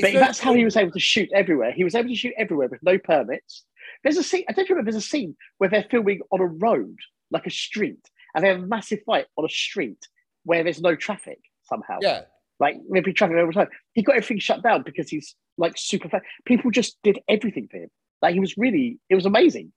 But 0.00 0.12
no 0.14 0.18
that's 0.20 0.40
how 0.40 0.54
he 0.54 0.64
was 0.64 0.76
able 0.76 0.90
to 0.92 0.98
shoot 0.98 1.28
everywhere. 1.32 1.70
He 1.72 1.84
was 1.84 1.94
able 1.94 2.08
to 2.08 2.16
shoot 2.16 2.34
everywhere 2.36 2.68
with 2.68 2.82
no 2.82 2.98
permits. 2.98 3.64
There's 4.02 4.16
a 4.16 4.24
scene. 4.24 4.44
I 4.48 4.52
don't 4.52 4.68
remember. 4.68 4.90
There's 4.90 5.04
a 5.04 5.06
scene 5.06 5.36
where 5.58 5.70
they're 5.70 5.86
filming 5.88 6.20
on 6.32 6.40
a 6.40 6.46
road, 6.46 6.96
like 7.30 7.46
a 7.46 7.50
street, 7.50 8.00
and 8.34 8.42
they 8.44 8.48
have 8.48 8.58
a 8.62 8.66
massive 8.66 9.00
fight 9.06 9.26
on 9.36 9.44
a 9.44 9.48
street 9.48 10.08
where 10.44 10.64
there's 10.64 10.80
no 10.80 10.96
traffic 10.96 11.38
somehow. 11.62 11.98
Yeah, 12.02 12.22
Like 12.58 12.76
maybe 12.88 13.12
traffic 13.12 13.36
all 13.38 13.46
the 13.46 13.52
time. 13.52 13.68
He 13.92 14.02
got 14.02 14.16
everything 14.16 14.40
shut 14.40 14.62
down 14.64 14.82
because 14.82 15.08
he's 15.08 15.36
like 15.58 15.74
super 15.76 16.08
fast. 16.08 16.24
People 16.44 16.72
just 16.72 16.98
did 17.04 17.20
everything 17.28 17.68
for 17.70 17.76
him. 17.76 17.88
Like 18.20 18.34
he 18.34 18.40
was 18.40 18.56
really, 18.58 18.98
it 19.08 19.14
was 19.14 19.26
amazing. 19.26 19.72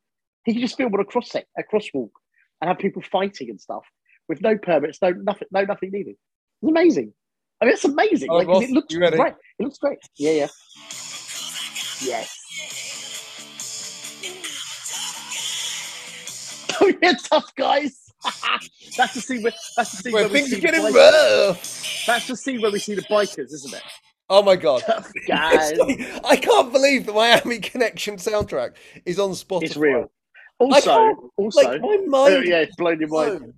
He 0.46 0.54
could 0.54 0.62
just 0.62 0.78
film 0.78 0.94
on 0.96 1.00
a 1.00 1.06
cross 1.06 1.30
sec, 1.30 1.46
a 1.58 1.62
crosswalk, 1.64 2.10
and 2.62 2.68
have 2.68 2.78
people 2.80 3.02
fighting 3.02 3.50
and 3.50 3.60
stuff 3.60 3.84
with 4.28 4.42
no 4.42 4.58
permits, 4.58 5.00
no 5.02 5.12
nothing, 5.12 5.48
no 5.52 5.64
nothing 5.64 5.92
needed. 5.92 6.16
It's 6.62 6.70
amazing. 6.70 7.14
I 7.62 7.66
mean, 7.66 7.74
it's 7.74 7.86
amazing. 7.86 8.30
Oh, 8.30 8.38
like 8.38 8.64
it 8.64 8.72
looks 8.72 8.94
great. 8.94 9.14
It 9.14 9.64
looks 9.64 9.78
great. 9.80 10.00
Yeah, 10.18 10.32
yeah. 10.32 10.48
Yes. 12.04 12.34
Oh 16.80 16.94
yeah, 17.02 17.14
tough 17.24 17.54
guys. 17.56 18.04
that's 18.98 19.16
the 19.16 19.22
scene 19.22 19.42
where 19.42 19.52
that's 19.76 19.92
the 19.94 19.98
scene 20.04 20.14
where 20.14 20.24
where 20.24 20.32
we 20.32 20.40
things 20.42 20.50
see 20.52 20.58
are 20.58 20.62
the 20.62 20.68
getting 20.68 20.82
bikers. 20.82 21.48
rough. 21.50 22.06
That's 22.06 22.28
the 22.28 22.36
scene 22.38 22.62
where 22.62 22.72
we 22.72 22.80
see 22.80 22.94
the 22.96 23.02
bikers, 23.04 23.52
isn't 23.52 23.74
it? 23.74 23.82
Oh 24.30 24.44
my 24.44 24.56
god. 24.56 24.84
Like- 25.28 26.26
I 26.26 26.36
can't 26.36 26.72
believe 26.72 27.06
the 27.08 27.14
Miami 27.14 27.60
Connection 27.60 28.18
soundtrack 28.18 28.76
is 29.06 29.18
on 29.20 29.32
Spotify. 29.32 29.64
It's 29.64 29.78
real. 29.78 30.12
Also, 30.60 31.32
also, 31.38 31.62
Like 31.62 31.82
my 31.82 31.88
oh, 31.88 32.06
mind. 32.08 32.48
yeah, 32.48 32.60
it's 32.60 32.76
blown 32.76 33.00
your 33.00 33.10
mind. 33.10 33.54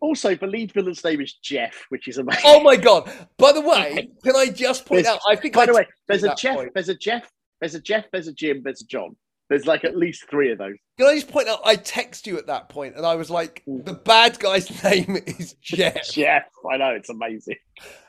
Also, 0.00 0.34
the 0.34 0.46
lead 0.46 0.70
villain's 0.72 1.02
name 1.02 1.20
is 1.20 1.32
Jeff, 1.42 1.86
which 1.88 2.08
is 2.08 2.18
amazing. 2.18 2.42
Oh 2.44 2.60
my 2.62 2.76
god! 2.76 3.10
By 3.38 3.52
the 3.52 3.60
way, 3.62 4.10
can 4.22 4.36
I 4.36 4.46
just 4.48 4.84
point 4.86 5.04
There's- 5.04 5.16
out? 5.16 5.22
I 5.28 5.34
think 5.36 5.54
By 5.54 5.62
I 5.62 5.66
the 5.66 5.74
way, 5.74 5.86
there's 6.08 6.24
a 6.24 6.34
Jeff, 6.34 6.56
point. 6.56 6.70
there's 6.74 6.88
a 6.90 6.94
Jeff, 6.94 7.30
there's 7.60 7.74
a 7.74 7.80
Jeff, 7.80 8.04
there's 8.12 8.28
a 8.28 8.32
Jim, 8.32 8.60
there's 8.62 8.82
a 8.82 8.86
John. 8.86 9.16
There's 9.50 9.66
like 9.66 9.84
at 9.84 9.96
least 9.96 10.28
three 10.30 10.50
of 10.52 10.58
those. 10.58 10.74
Can 10.98 11.06
I 11.06 11.14
just 11.14 11.28
point 11.28 11.48
out? 11.48 11.60
I 11.64 11.76
text 11.76 12.26
you 12.26 12.38
at 12.38 12.46
that 12.46 12.68
point, 12.70 12.96
and 12.96 13.04
I 13.06 13.14
was 13.14 13.30
like, 13.30 13.62
Mm. 13.68 13.84
"The 13.84 13.92
bad 13.94 14.38
guy's 14.38 14.82
name 14.84 15.16
is 15.26 15.54
Jeff." 15.62 16.08
Jeff, 16.10 16.44
I 16.70 16.76
know 16.76 16.90
it's 16.90 17.10
amazing. 17.10 17.56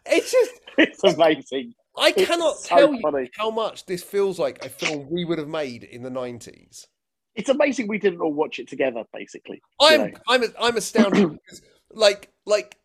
It's 0.06 0.32
just 0.32 0.52
It's 0.78 1.04
amazing. 1.04 1.74
I 1.98 2.14
It's 2.16 2.26
cannot 2.28 2.58
so 2.58 2.68
tell 2.76 2.94
you 2.94 3.00
funny. 3.02 3.30
how 3.38 3.50
much 3.52 3.86
this 3.86 4.04
feels 4.04 4.38
like 4.38 4.64
a 4.66 4.70
film 4.70 5.08
we 5.10 5.24
would 5.24 5.38
have 5.40 5.48
made 5.48 5.84
in 5.84 6.04
the 6.04 6.10
nineties. 6.10 6.88
It's 7.36 7.50
amazing 7.50 7.88
we 7.88 8.00
didn't 8.00 8.22
all 8.22 8.34
watch 8.34 8.60
it 8.60 8.68
together, 8.68 9.04
basically. 9.14 9.62
I'm 9.80 10.02
know. 10.02 10.12
I'm 10.28 10.44
I'm 10.60 10.78
astounded 10.78 11.32
because 11.46 11.62
like 11.92 12.32
like 12.46 12.78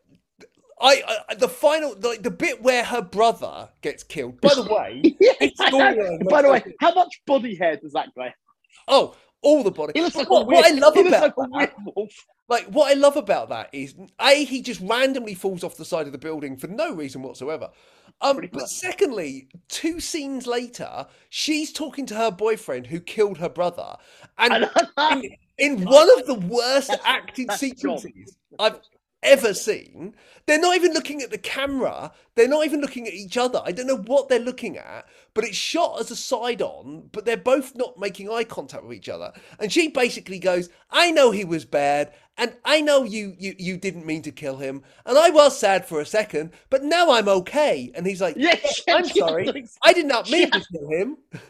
I, 0.80 1.03
I 1.28 1.34
the 1.34 1.48
final 1.48 1.94
like 2.01 2.22
the 2.22 2.30
bit 2.30 2.62
where 2.62 2.84
her 2.84 3.03
brother 3.03 3.68
gets 3.82 4.03
killed. 4.03 4.40
By 4.40 4.55
the 4.55 4.62
way, 4.62 5.03
Yeah, 5.20 5.32
It's 5.40 5.61
I 5.61 5.70
know. 5.70 5.78
storyline 5.94 6.28
By 6.28 6.42
the 6.42 6.51
way, 6.51 6.64
how 6.80 6.94
much 6.94 7.20
body 7.26 7.55
hair 7.55 7.76
does 7.76 7.92
that 7.92 8.09
guy? 8.16 8.34
oh, 8.88 9.14
all 9.42 9.62
the 9.62 9.70
body. 9.70 9.92
He 9.94 10.03
looks 10.03 10.16
like 10.16 10.28
what, 10.30 10.42
a 10.42 10.44
what 10.46 10.64
I 10.66 10.70
love 10.70 10.96
about 10.96 11.22
like 11.22 11.32
a 11.36 11.48
that, 11.59 11.72
werewolf. 11.84 12.26
like 12.48 12.66
what 12.66 12.90
I 12.90 12.94
love 12.94 13.16
about 13.16 13.51
that 13.51 13.68
is 13.72 13.94
a 14.20 14.44
he 14.44 14.62
just 14.62 14.80
randomly 14.80 15.34
falls 15.34 15.62
off 15.64 15.76
the 15.76 15.84
side 15.84 16.07
of 16.07 16.12
the 16.12 16.18
building 16.18 16.57
for 16.57 16.66
no 16.66 16.92
reason 16.94 17.22
whatsoever. 17.22 17.70
Um, 18.22 18.36
but 18.36 18.52
much. 18.54 18.68
secondly, 18.70 19.48
two 19.68 19.98
scenes 20.00 20.46
later, 20.46 21.06
she's 21.30 21.72
talking 21.72 22.06
to 22.06 22.14
her 22.14 22.30
boyfriend 22.30 22.86
who 22.86 23.00
killed 23.00 23.38
her 23.38 23.48
brother, 23.48 23.96
and 24.38 24.68
in, 24.98 25.36
in 25.58 25.84
one 25.84 26.18
of 26.18 26.26
the 26.26 26.34
worst 26.34 26.88
That's- 26.88 27.06
acted 27.06 27.48
that's 27.48 27.60
sequences 27.60 28.36
I've 28.58 28.80
ever 29.22 29.54
seen. 29.54 30.14
They're 30.46 30.60
not 30.60 30.76
even 30.76 30.92
looking 30.92 31.22
at 31.22 31.30
the 31.30 31.38
camera. 31.38 32.12
They're 32.34 32.48
not 32.48 32.64
even 32.64 32.80
looking 32.80 33.06
at 33.06 33.12
each 33.14 33.36
other. 33.36 33.60
I 33.64 33.72
don't 33.72 33.86
know 33.86 33.98
what 33.98 34.28
they're 34.28 34.38
looking 34.38 34.78
at, 34.78 35.06
but 35.34 35.44
it's 35.44 35.56
shot 35.56 36.00
as 36.00 36.10
a 36.10 36.16
side 36.16 36.62
on, 36.62 37.08
but 37.12 37.24
they're 37.24 37.36
both 37.36 37.76
not 37.76 37.98
making 37.98 38.30
eye 38.30 38.44
contact 38.44 38.82
with 38.84 38.96
each 38.96 39.08
other. 39.08 39.32
And 39.58 39.70
she 39.72 39.88
basically 39.88 40.38
goes, 40.38 40.70
I 40.90 41.10
know 41.10 41.30
he 41.30 41.44
was 41.44 41.64
bad, 41.64 42.12
and 42.41 42.57
I 42.64 42.80
know 42.80 43.05
you 43.05 43.36
you 43.38 43.55
you 43.59 43.76
didn't 43.76 44.07
mean 44.07 44.22
to 44.22 44.32
kill 44.32 44.57
him, 44.57 44.82
and 45.05 45.16
I 45.16 45.30
was 45.30 45.57
sad 45.61 45.84
for 45.84 46.01
a 46.01 46.07
second, 46.07 46.53
but 46.70 46.82
now 46.82 47.12
I'm 47.12 47.28
okay. 47.28 47.93
And 47.95 48.07
he's 48.07 48.20
like, 48.20 48.34
yes, 48.36 48.82
I'm 48.88 49.05
sorry. 49.05 49.49
ex- 49.55 49.78
I 49.84 49.93
did 49.93 50.07
not 50.07 50.28
mean 50.30 50.51
to 50.51 50.64
kill 50.72 50.88
him. 50.91 51.18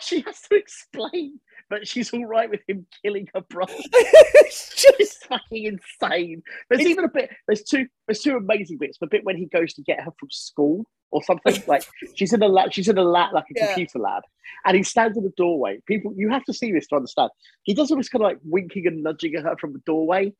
She 0.00 0.22
has 0.22 0.40
to 0.48 0.56
explain 0.56 1.38
that 1.68 1.86
she's 1.86 2.14
all 2.14 2.24
right 2.24 2.48
with 2.48 2.62
him 2.66 2.86
killing 3.04 3.28
her 3.34 3.42
brother. 3.42 3.74
it's 3.92 4.74
just 4.74 5.26
fucking 5.26 5.64
insane. 5.64 6.42
There's 6.70 6.86
even 6.86 7.04
a 7.04 7.08
bit. 7.08 7.28
There's 7.46 7.62
two. 7.62 7.86
There's 8.08 8.20
two 8.20 8.38
amazing 8.38 8.78
bits. 8.78 8.96
The 8.98 9.06
bit 9.06 9.22
when 9.22 9.36
he 9.36 9.44
goes 9.44 9.74
to 9.74 9.82
get 9.82 10.00
her 10.00 10.10
from 10.18 10.30
school 10.30 10.86
or 11.12 11.22
something. 11.22 11.62
Like 11.68 11.84
she's 12.16 12.32
in 12.32 12.42
a 12.42 12.48
lab. 12.48 12.72
She's 12.72 12.88
in 12.88 12.98
a 12.98 13.04
lab, 13.04 13.32
like 13.32 13.44
a 13.44 13.54
Yeah. 13.54 13.66
computer 13.68 13.98
lab, 14.00 14.22
and 14.64 14.76
he 14.76 14.82
stands 14.82 15.16
in 15.16 15.22
the 15.24 15.32
doorway. 15.36 15.78
People, 15.86 16.12
you 16.16 16.28
have 16.30 16.44
to 16.46 16.52
see 16.52 16.72
this 16.72 16.86
to 16.88 16.96
understand. 16.96 17.30
He 17.62 17.74
does 17.74 17.90
all 17.90 17.96
this 17.98 18.08
kind 18.08 18.22
of 18.24 18.28
like 18.30 18.38
winking 18.44 18.86
and 18.88 19.02
nudging 19.02 19.34
at 19.36 19.44
her 19.44 19.56
from 19.60 19.72
the 19.74 19.80
doorway, 19.86 20.32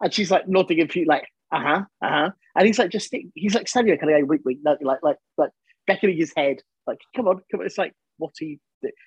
and 0.00 0.12
she's 0.12 0.30
like 0.30 0.46
nodding 0.48 0.80
and 0.80 0.92
she 0.92 1.04
like, 1.06 1.26
uh 1.52 1.60
huh, 1.60 1.82
uh 2.04 2.08
huh, 2.08 2.30
and 2.56 2.66
he's 2.66 2.78
like 2.78 2.90
just 2.90 3.14
he's 3.34 3.54
like 3.54 3.68
standing 3.68 3.90
there, 3.90 3.98
kind 3.98 4.12
of 4.12 4.20
like 4.20 4.28
wink, 4.28 4.42
wink, 4.44 4.58
like 4.84 4.98
like 5.02 5.16
like 5.38 5.50
beckoning 5.86 6.16
his 6.16 6.32
head, 6.36 6.58
like 6.86 6.98
come 7.16 7.28
on, 7.28 7.40
come 7.50 7.60
on. 7.60 7.66
It's 7.66 7.78
like 7.78 7.94
what 8.18 8.32
he. 8.38 8.58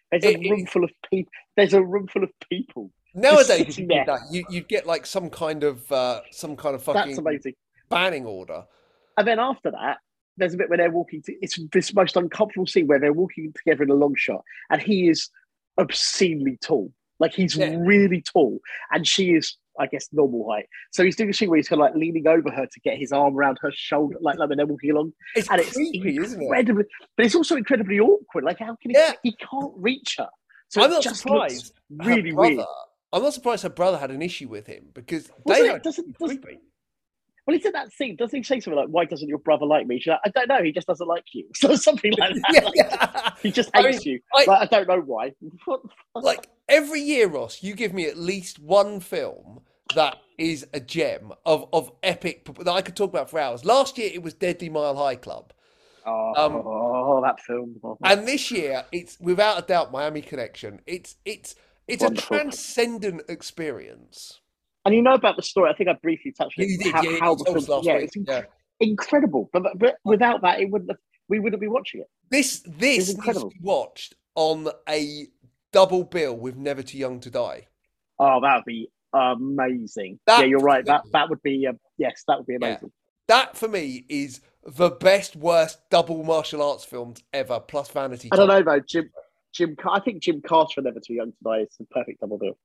There's 0.10 0.24
a 0.24 0.40
It- 0.40 0.50
room 0.50 0.66
full 0.66 0.86
of 0.86 0.92
people. 1.12 1.32
There's 1.58 1.74
a 1.74 1.84
room 1.84 2.08
full 2.08 2.24
of 2.24 2.32
people. 2.50 2.92
Nowadays, 3.14 3.60
you 3.60 3.72
sitting 3.72 3.88
did 3.90 3.98
there. 3.98 4.06
that, 4.06 4.20
you, 4.32 4.44
you'd 4.50 4.68
get 4.70 4.86
like 4.86 5.06
some 5.06 5.30
kind 5.30 5.64
of 5.64 5.90
uh, 5.92 6.22
some 6.32 6.56
kind 6.56 6.76
of 6.76 6.84
fucking 6.84 7.08
That's 7.12 7.18
amazing. 7.18 7.54
banning 7.90 8.26
order. 8.26 8.64
And 9.18 9.26
then 9.28 9.40
after 9.40 9.72
that, 9.72 9.98
there's 10.38 10.54
a 10.54 10.58
bit 10.58 10.70
where 10.70 10.78
they're 10.78 10.92
walking. 10.92 11.22
To, 11.24 11.34
it's 11.42 11.60
this 11.72 11.94
most 11.94 12.16
uncomfortable 12.16 12.68
scene 12.68 12.88
where 12.88 13.00
they're 13.00 13.14
walking 13.14 13.54
together 13.56 13.84
in 13.84 13.90
a 13.90 13.96
long 13.96 14.16
shot, 14.16 14.44
and 14.70 14.82
he 14.82 15.08
is 15.10 15.30
obscenely 15.78 16.58
tall. 16.62 16.92
Like 17.20 17.34
he's 17.34 17.56
Yeah. 17.56 17.76
really 17.80 18.22
tall, 18.22 18.60
and 18.92 19.08
she 19.08 19.34
is, 19.36 19.56
I 19.80 19.88
guess, 19.88 20.10
normal 20.12 20.50
height. 20.52 20.68
So 20.92 21.04
he's 21.04 21.16
doing 21.16 21.30
a 21.30 21.34
scene 21.34 21.50
where 21.50 21.58
he's 21.58 21.70
kind 21.70 21.82
of 21.82 21.86
like 21.86 21.96
leaning 21.96 22.28
over 22.28 22.52
her 22.52 22.66
to 22.66 22.80
get 22.82 22.98
his 22.98 23.12
arm 23.14 23.38
around 23.38 23.58
her 23.62 23.72
shoulder, 23.74 24.18
like, 24.20 24.38
like 24.38 24.50
when 24.50 24.58
they're 24.58 24.66
walking 24.68 24.92
along. 24.92 25.14
It's 25.36 25.50
And 25.50 25.62
it's 25.62 25.74
creepy, 25.74 26.18
isn't 26.18 26.42
it? 26.42 26.88
but 27.16 27.26
it's 27.26 27.36
also 27.36 27.56
incredibly 27.56 28.00
awkward. 28.00 28.44
Like 28.44 28.60
how 28.60 28.76
can 28.82 28.92
he? 28.92 28.98
Yeah. 28.98 29.14
He 29.24 29.34
can't 29.34 29.72
reach 29.78 30.16
her. 30.18 30.28
So 30.70 30.84
I'm 30.84 30.90
not 30.90 31.04
just 31.04 31.22
surprised. 31.22 31.74
really 31.90 32.32
brother, 32.32 32.56
weird. 32.56 32.66
I'm 33.14 33.24
not 33.24 33.34
surprised 33.34 33.64
her 33.64 33.70
brother 33.70 33.98
had 33.98 34.12
an 34.12 34.22
issue 34.22 34.50
with 34.50 34.68
him 34.68 34.88
because 34.94 35.30
Wasn't 35.46 35.68
they 35.70 35.74
it, 35.76 35.84
doesn't, 35.84 36.18
doesn't- 36.20 36.42
creepy. 36.42 36.60
Well, 37.46 37.56
he's 37.56 37.66
in 37.66 37.74
that 37.74 37.92
scene. 37.94 38.16
Doesn't 38.16 38.36
he 38.38 38.44
say 38.44 38.60
something 38.60 38.78
like, 38.80 38.88
"Why 38.90 39.06
doesn't 39.06 39.28
your 39.28 39.38
brother 39.38 39.66
like 39.66 39.86
me?" 39.88 40.00
She's 40.00 40.08
like, 40.12 40.20
"I 40.26 40.30
don't 40.30 40.48
know. 40.48 40.64
He 40.64 40.72
just 40.72 40.88
doesn't 40.88 41.08
like 41.08 41.26
you." 41.34 41.48
So 41.56 41.76
something 41.76 42.12
like 42.18 42.34
that. 42.34 42.54
Yeah, 42.54 42.64
Like, 42.64 42.74
yeah. 42.76 43.32
He 43.42 43.52
just 43.52 43.70
I 43.76 43.84
hates 43.84 44.06
mean, 44.06 44.16
you. 44.16 44.20
I- 44.34 44.46
Like, 44.46 44.62
I 44.62 44.66
don't 44.78 44.88
know 44.88 45.02
why. 45.02 45.32
What 45.66 45.82
the 45.84 45.90
fuck? 46.16 46.24
like 46.24 46.48
every 46.68 47.02
year, 47.02 47.28
Ross, 47.28 47.62
you 47.62 47.76
give 47.76 47.94
me 47.94 48.06
at 48.08 48.18
least 48.18 48.60
one 48.60 49.00
film 49.00 49.60
that 49.96 50.18
is 50.40 50.66
a 50.74 50.80
gem 50.80 51.32
of 51.46 51.70
of 51.72 51.92
epic 52.02 52.46
that 52.60 52.68
I 52.72 52.82
could 52.82 52.96
talk 52.96 53.12
about 53.12 53.30
for 53.30 53.40
hours. 53.40 53.64
Last 53.64 53.98
year 53.98 54.10
it 54.14 54.24
was 54.24 54.34
Deadly 54.34 54.68
Mile 54.70 54.96
High 54.98 55.16
Club, 55.16 55.54
Oh, 56.08 56.34
Um, 56.36 56.62
oh, 56.66 57.22
that 57.22 57.40
film. 57.42 57.76
Oh, 57.84 57.98
and 58.04 58.28
this 58.28 58.50
year 58.52 58.86
it's 58.92 59.20
without 59.20 59.60
a 59.64 59.66
doubt 59.66 59.92
Miami 59.92 60.22
Connection. 60.22 60.82
It's 60.88 61.16
it's 61.26 61.56
it's 61.88 62.04
a 62.04 62.10
transcendent 62.10 63.22
experience. 63.30 64.40
And 64.86 64.94
you 64.94 65.02
know 65.02 65.14
about 65.14 65.36
the 65.36 65.42
story. 65.44 65.70
I 65.70 65.76
think 65.76 65.90
I 65.90 65.94
briefly 66.02 66.32
touched 66.32 66.60
on 66.60 66.68
did, 66.68 66.94
how, 66.94 67.02
yeah, 67.02 67.18
how 67.20 67.36
the 67.36 67.46
film, 67.46 67.66
last 67.66 67.86
yeah, 67.86 67.98
week, 67.98 68.04
it's 68.04 68.18
yeah. 68.28 68.44
incredible. 68.80 69.50
But, 69.52 69.64
but 69.78 69.98
without 70.06 70.42
that, 70.44 70.60
it 70.60 70.70
wouldn't 70.70 70.92
have, 70.92 71.00
we 71.28 71.40
wouldn't 71.40 71.62
be 71.62 71.68
watching 71.68 72.02
it. 72.02 72.08
This 72.30 72.60
this 72.62 72.80
needs 72.80 73.06
to 73.08 73.16
incredible. 73.16 73.50
be 73.50 73.60
watched 73.62 74.16
on 74.36 74.68
a 74.88 75.28
double 75.74 76.04
bill 76.04 76.36
with 76.38 76.56
Never 76.56 76.84
Too 76.84 76.98
Young 76.98 77.20
to 77.22 77.30
Die. 77.30 77.68
Oh, 78.20 78.42
that 78.42 78.56
would 78.58 78.66
be 78.66 78.90
amazing. 79.14 80.20
That- 80.28 80.42
yeah, 80.42 80.46
you're 80.46 80.60
right. 80.60 80.86
That 80.86 81.04
that 81.12 81.30
would 81.30 81.42
be. 81.42 81.68
Uh, 81.68 81.74
yes, 81.98 82.24
that 82.28 82.38
would 82.38 82.48
be 82.48 82.54
Yeah. 82.54 82.68
amazing. 82.68 82.92
That 83.28 83.58
for 83.58 83.68
me 83.68 84.06
is 84.08 84.42
the 84.64 84.92
best 84.92 85.36
worst 85.36 85.80
double 85.90 86.24
martial 86.24 86.62
arts 86.62 86.86
films 86.86 87.24
ever, 87.34 87.60
plus 87.60 87.90
Vanity. 87.90 88.30
I 88.32 88.36
don't 88.36 88.48
know 88.48 88.62
though, 88.62 88.80
Jim. 88.80 89.10
Jim, 89.54 89.78
I 89.90 90.02
think 90.02 90.22
Jim 90.22 90.42
Carter, 90.46 90.82
Never 90.82 91.00
Too 91.00 91.14
Young 91.14 91.32
to 91.32 91.38
Die, 91.42 91.60
is 91.60 91.76
the 91.80 91.86
perfect 91.86 92.20
double 92.20 92.38
bill. 92.38 92.58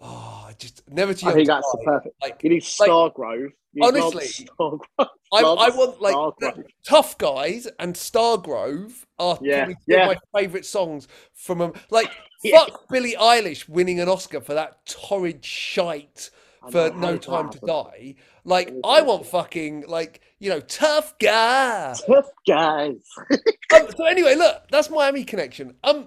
Oh, 0.00 0.44
I 0.48 0.52
just 0.58 0.82
Never 0.90 1.14
Too 1.14 1.26
I 1.28 1.32
think 1.32 1.46
to 1.48 1.54
that's 1.54 1.70
the 1.72 1.82
perfect. 1.84 2.14
Like, 2.22 2.42
You 2.42 2.50
need 2.50 2.62
Stargrove. 2.62 3.52
You 3.72 3.84
honestly, 3.84 4.24
Stargrove. 4.26 4.80
I, 4.98 5.06
I 5.32 5.68
want 5.70 6.00
like 6.00 6.14
Stargrove. 6.14 6.64
Tough 6.86 7.18
Guys 7.18 7.66
and 7.78 7.94
Stargrove 7.94 8.92
are 9.18 9.38
Yeah, 9.42 9.68
yeah. 9.86 10.06
my 10.06 10.16
favourite 10.38 10.66
songs 10.66 11.08
from 11.34 11.58
them. 11.58 11.72
Like 11.90 12.10
Yeah. 12.44 12.58
fuck 12.58 12.88
Billie 12.90 13.14
Eilish 13.18 13.68
winning 13.68 13.98
an 14.00 14.08
Oscar 14.08 14.40
for 14.40 14.54
that 14.54 14.84
torrid 14.86 15.44
shite 15.44 16.30
for 16.70 16.90
No 16.90 17.16
Time 17.16 17.50
to? 17.50 17.58
Die. 17.60 18.14
Like 18.44 18.72
I 18.84 19.00
want 19.02 19.26
fucking 19.26 19.84
like 19.88 20.20
you 20.38 20.50
know 20.50 20.60
tough 20.60 21.18
guy. 21.18 21.94
Tough 22.06 22.28
guys. 22.46 23.02
Um, 23.74 23.88
so 23.96 24.04
anyway, 24.04 24.36
look, 24.36 24.62
that's 24.70 24.88
Miami 24.90 25.24
Connection. 25.24 25.74
Um, 25.82 26.06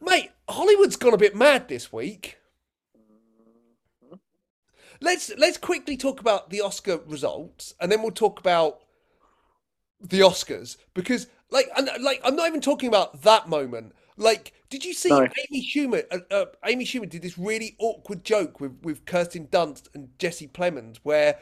mate, 0.00 0.30
Hollywood's 0.48 0.96
gone 0.96 1.14
a 1.14 1.16
bit 1.16 1.36
mad 1.36 1.68
this 1.68 1.92
week. 1.92 2.36
Let's 5.00 5.32
let's 5.36 5.58
quickly 5.58 5.96
talk 5.96 6.20
about 6.20 6.50
the 6.50 6.60
Oscar 6.60 6.98
results, 7.06 7.74
and 7.80 7.90
then 7.90 8.02
we'll 8.02 8.10
talk 8.12 8.40
about 8.40 8.80
the 10.00 10.20
Oscars 10.20 10.76
because, 10.94 11.26
like, 11.50 11.68
and, 11.76 11.88
like 12.00 12.20
I'm 12.24 12.36
not 12.36 12.48
even 12.48 12.60
talking 12.60 12.88
about 12.88 13.22
that 13.22 13.48
moment. 13.48 13.94
Like, 14.16 14.52
did 14.70 14.84
you 14.84 14.94
see 14.94 15.10
No. 15.10 15.22
Amy 15.50 15.66
Schumer? 15.66 16.04
Uh, 16.10 16.34
uh, 16.34 16.44
Amy 16.64 16.84
Schumer 16.84 17.08
did 17.08 17.22
this 17.22 17.36
really 17.38 17.76
awkward 17.78 18.24
joke 18.24 18.60
with 18.60 18.78
with 18.82 19.04
Kirsten 19.04 19.46
Dunst 19.48 19.88
and 19.94 20.08
Jesse 20.18 20.48
Plemons, 20.48 20.98
where 21.02 21.38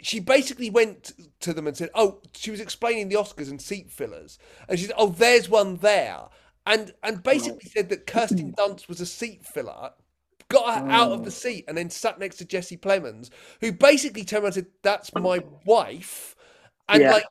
she 0.00 0.20
basically 0.20 0.70
went 0.70 1.12
to 1.40 1.52
them 1.52 1.66
and 1.66 1.76
said, 1.76 1.90
"Oh, 1.94 2.20
she 2.34 2.50
was 2.50 2.60
explaining 2.60 3.08
the 3.08 3.16
Oscars 3.16 3.50
and 3.50 3.60
seat 3.60 3.90
fillers, 3.90 4.38
and 4.68 4.78
she 4.78 4.86
said, 4.86 4.94
"Oh, 4.96 5.08
there's 5.08 5.48
one 5.48 5.76
there," 5.76 6.28
and 6.66 6.94
and 7.02 7.22
basically 7.22 7.68
said 7.68 7.88
that 7.90 8.06
Kirsten 8.06 8.54
Dunst 8.54 8.88
was 8.88 9.00
a 9.00 9.06
seat 9.06 9.44
filler." 9.44 9.92
Got 10.52 10.80
her 10.80 10.90
out 10.90 11.12
of 11.12 11.24
the 11.24 11.30
mm. 11.30 11.34
seat 11.34 11.64
and 11.66 11.76
then 11.76 11.90
sat 11.90 12.18
next 12.18 12.36
to 12.36 12.44
Jesse 12.44 12.76
Plemons, 12.76 13.30
who 13.60 13.72
basically 13.72 14.24
turned 14.24 14.44
around 14.44 14.56
and 14.56 14.66
said, 14.66 14.72
"That's 14.82 15.14
my 15.14 15.42
wife," 15.64 16.36
and 16.88 17.02
Yeah. 17.02 17.12
like 17.12 17.24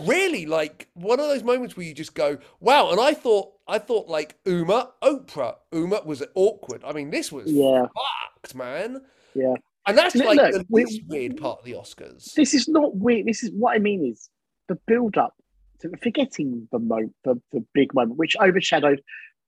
really 0.00 0.46
like 0.46 0.88
one 0.94 1.20
of 1.20 1.26
those 1.26 1.44
moments 1.44 1.76
where 1.76 1.86
you 1.86 1.94
just 1.94 2.14
go, 2.14 2.38
"Wow!" 2.60 2.90
And 2.90 3.00
I 3.00 3.14
thought, 3.14 3.52
I 3.68 3.78
thought 3.78 4.08
like 4.08 4.36
Uma, 4.44 4.92
Oprah, 5.02 5.56
Uma 5.72 6.02
was 6.04 6.22
awkward. 6.34 6.82
I 6.84 6.92
mean, 6.92 7.10
this 7.10 7.30
was 7.30 7.50
Yeah. 7.50 7.86
fucked, 7.86 8.54
man. 8.54 9.04
Yeah. 9.34 9.54
And 9.86 9.96
that's 9.96 10.14
Look, 10.14 10.26
like 10.26 10.52
the 10.52 10.66
we- 10.68 10.84
least 10.84 11.02
weird 11.06 11.36
part 11.36 11.60
of 11.60 11.64
the 11.64 11.72
Oscars. 11.72 12.34
This 12.34 12.54
is 12.54 12.68
not 12.68 12.96
weird. 12.96 13.26
This 13.26 13.42
is 13.42 13.50
what 13.52 13.74
I 13.74 13.78
mean 13.78 14.04
is 14.04 14.28
the 14.68 14.76
build 14.86 15.16
up 15.16 15.34
to 15.80 15.90
forgetting 16.02 16.68
the 16.70 16.78
moment, 16.78 17.14
the, 17.24 17.40
the 17.52 17.64
big 17.72 17.94
moment, 17.94 18.18
which 18.18 18.36
overshadowed 18.36 19.02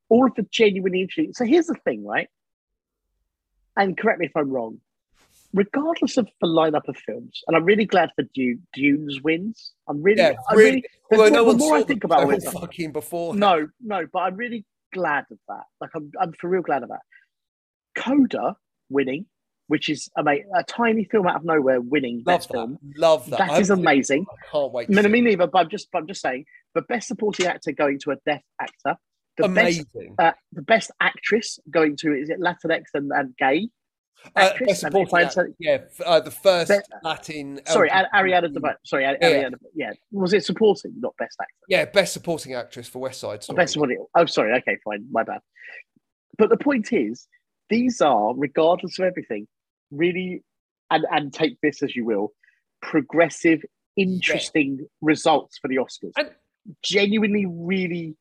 all 0.09 0.27
of 0.27 0.35
the 0.35 0.43
genuine 0.51 0.95
interesting. 0.95 1.33
So 1.35 1.45
here's 1.45 1.67
the 1.67 1.75
thing, 1.85 2.05
right? 2.05 2.29
And 3.77 3.97
correct 3.97 4.21
me 4.21 4.27
if 4.27 4.33
I'm 4.37 4.51
wrong. 4.51 4.81
Regardless 5.55 6.17
of 6.17 6.29
the 6.41 6.47
lineup 6.47 6.89
of 6.89 6.97
films, 6.97 7.43
and 7.47 7.57
I'm 7.57 7.65
really 7.65 7.85
glad 7.85 8.11
for 8.17 8.25
Dune, 8.35 8.67
Dune's 8.73 9.21
wins. 9.23 9.73
I'm 9.87 10.03
really, 10.03 10.19
Yeah, 10.23 10.33
I'm 10.49 10.57
really. 10.57 10.85
really 11.11 11.31
the, 11.31 11.31
no 11.31 11.45
the 11.45 11.45
one 11.45 11.57
more 11.59 11.77
I 11.77 11.83
think 11.83 12.05
about 12.05 12.33
it, 12.33 12.43
fucking 12.45 12.93
before. 12.93 13.35
no, 13.35 13.69
no, 13.81 14.07
but 14.11 14.21
I'm 14.21 14.37
really 14.37 14.65
glad 14.95 15.25
of 15.31 15.39
that. 15.49 15.65
Like 15.81 15.91
I'm, 15.95 16.11
I'm 16.19 16.33
for 16.41 16.49
real 16.49 16.63
glad 16.63 16.83
of 16.83 16.89
that. 16.89 17.01
Coda 17.95 18.57
winning, 18.89 19.27
which 19.67 19.91
is 19.91 20.09
a, 20.17 20.23
a 20.55 20.65
tiny 20.67 21.05
film 21.05 21.27
out 21.27 21.37
of 21.37 21.45
nowhere 21.45 21.83
winning 21.83 22.23
love 22.25 22.25
best 22.25 22.49
that. 22.49 22.55
film. 22.55 22.79
Love 22.97 23.29
that. 23.29 23.39
That 23.39 23.51
I 23.51 23.59
is 23.59 23.69
haven't 23.69 23.77
seen 23.77 23.79
it, 23.79 23.89
amazing. 23.91 24.27
I 24.31 24.51
can't 24.51 24.73
wait. 24.73 24.89
I 24.91 25.03
mean, 25.03 25.13
me 25.13 25.21
neither, 25.21 25.47
but 25.47 25.59
I'm 25.59 25.69
just, 25.69 25.89
but 25.93 25.99
I'm 25.99 26.07
just 26.07 26.23
saying, 26.23 26.47
the 26.75 26.83
best 26.83 27.09
supporting 27.09 27.45
actor 27.47 27.73
going 27.73 27.99
to 28.01 28.13
a 28.13 28.17
deaf 28.25 28.41
actor, 28.59 28.97
the 29.39 29.49
best, 29.49 29.85
Amazing. 29.95 30.15
uh, 30.19 30.33
the 30.53 30.63
best 30.63 30.91
actress 31.01 31.59
going 31.71 31.97
to 31.99 32.13
is 32.13 32.29
it 32.31 32.39
Latinx 32.41 32.85
and, 32.95 33.11
and 33.13 33.37
gay 33.39 33.69
Uh, 34.37 34.41
actress? 34.51 34.83
best 34.83 34.85
And 35.37 35.55
yeah, 35.59 35.79
uh, 36.05 36.21
the 36.21 36.31
first 36.31 36.71
Be- 36.71 36.77
Latin. 37.03 37.61
sorry, 37.67 37.89
LGBT 37.91 38.11
Ariana 38.15 38.55
DeBose. 38.55 38.75
Sorry, 38.85 39.05
Ar- 39.07 39.17
Yeah, 39.21 39.29
yeah. 39.29 39.43
Ariana. 39.49 39.55
Yeah, 39.75 39.91
was 40.13 40.33
it 40.33 40.45
supporting, 40.45 40.93
not 41.01 41.15
best 41.19 41.37
actor? 41.41 41.53
Yeah, 41.69 41.85
best 41.87 42.13
supporting 42.13 42.55
actress 42.55 42.89
for 42.89 42.99
West 43.01 43.21
Side 43.21 43.39
Oh, 43.39 43.41
Story. 43.41 43.57
best 43.57 43.73
supporting. 43.73 44.05
Oh, 44.15 44.27
sorry. 44.27 44.53
Okay, 44.59 44.77
fine. 44.85 45.07
My 45.11 45.23
bad. 45.25 45.41
But 46.39 46.51
the 46.51 46.57
point 46.57 46.93
is, 46.93 47.27
these 47.71 48.01
are, 48.01 48.35
regardless 48.37 48.99
of 48.99 49.05
everything, 49.07 49.49
really, 49.91 50.43
and 50.91 51.05
and 51.11 51.33
take 51.33 51.59
this 51.63 51.83
as 51.83 51.97
you 51.97 52.05
will, 52.05 52.33
progressive, 52.83 53.63
interesting 53.97 54.87
results 55.01 55.59
for 55.59 55.69
the 55.69 55.77
Oscars. 55.77 56.13
And- 56.17 56.31
Genuinely, 56.83 57.45
really 57.49 58.15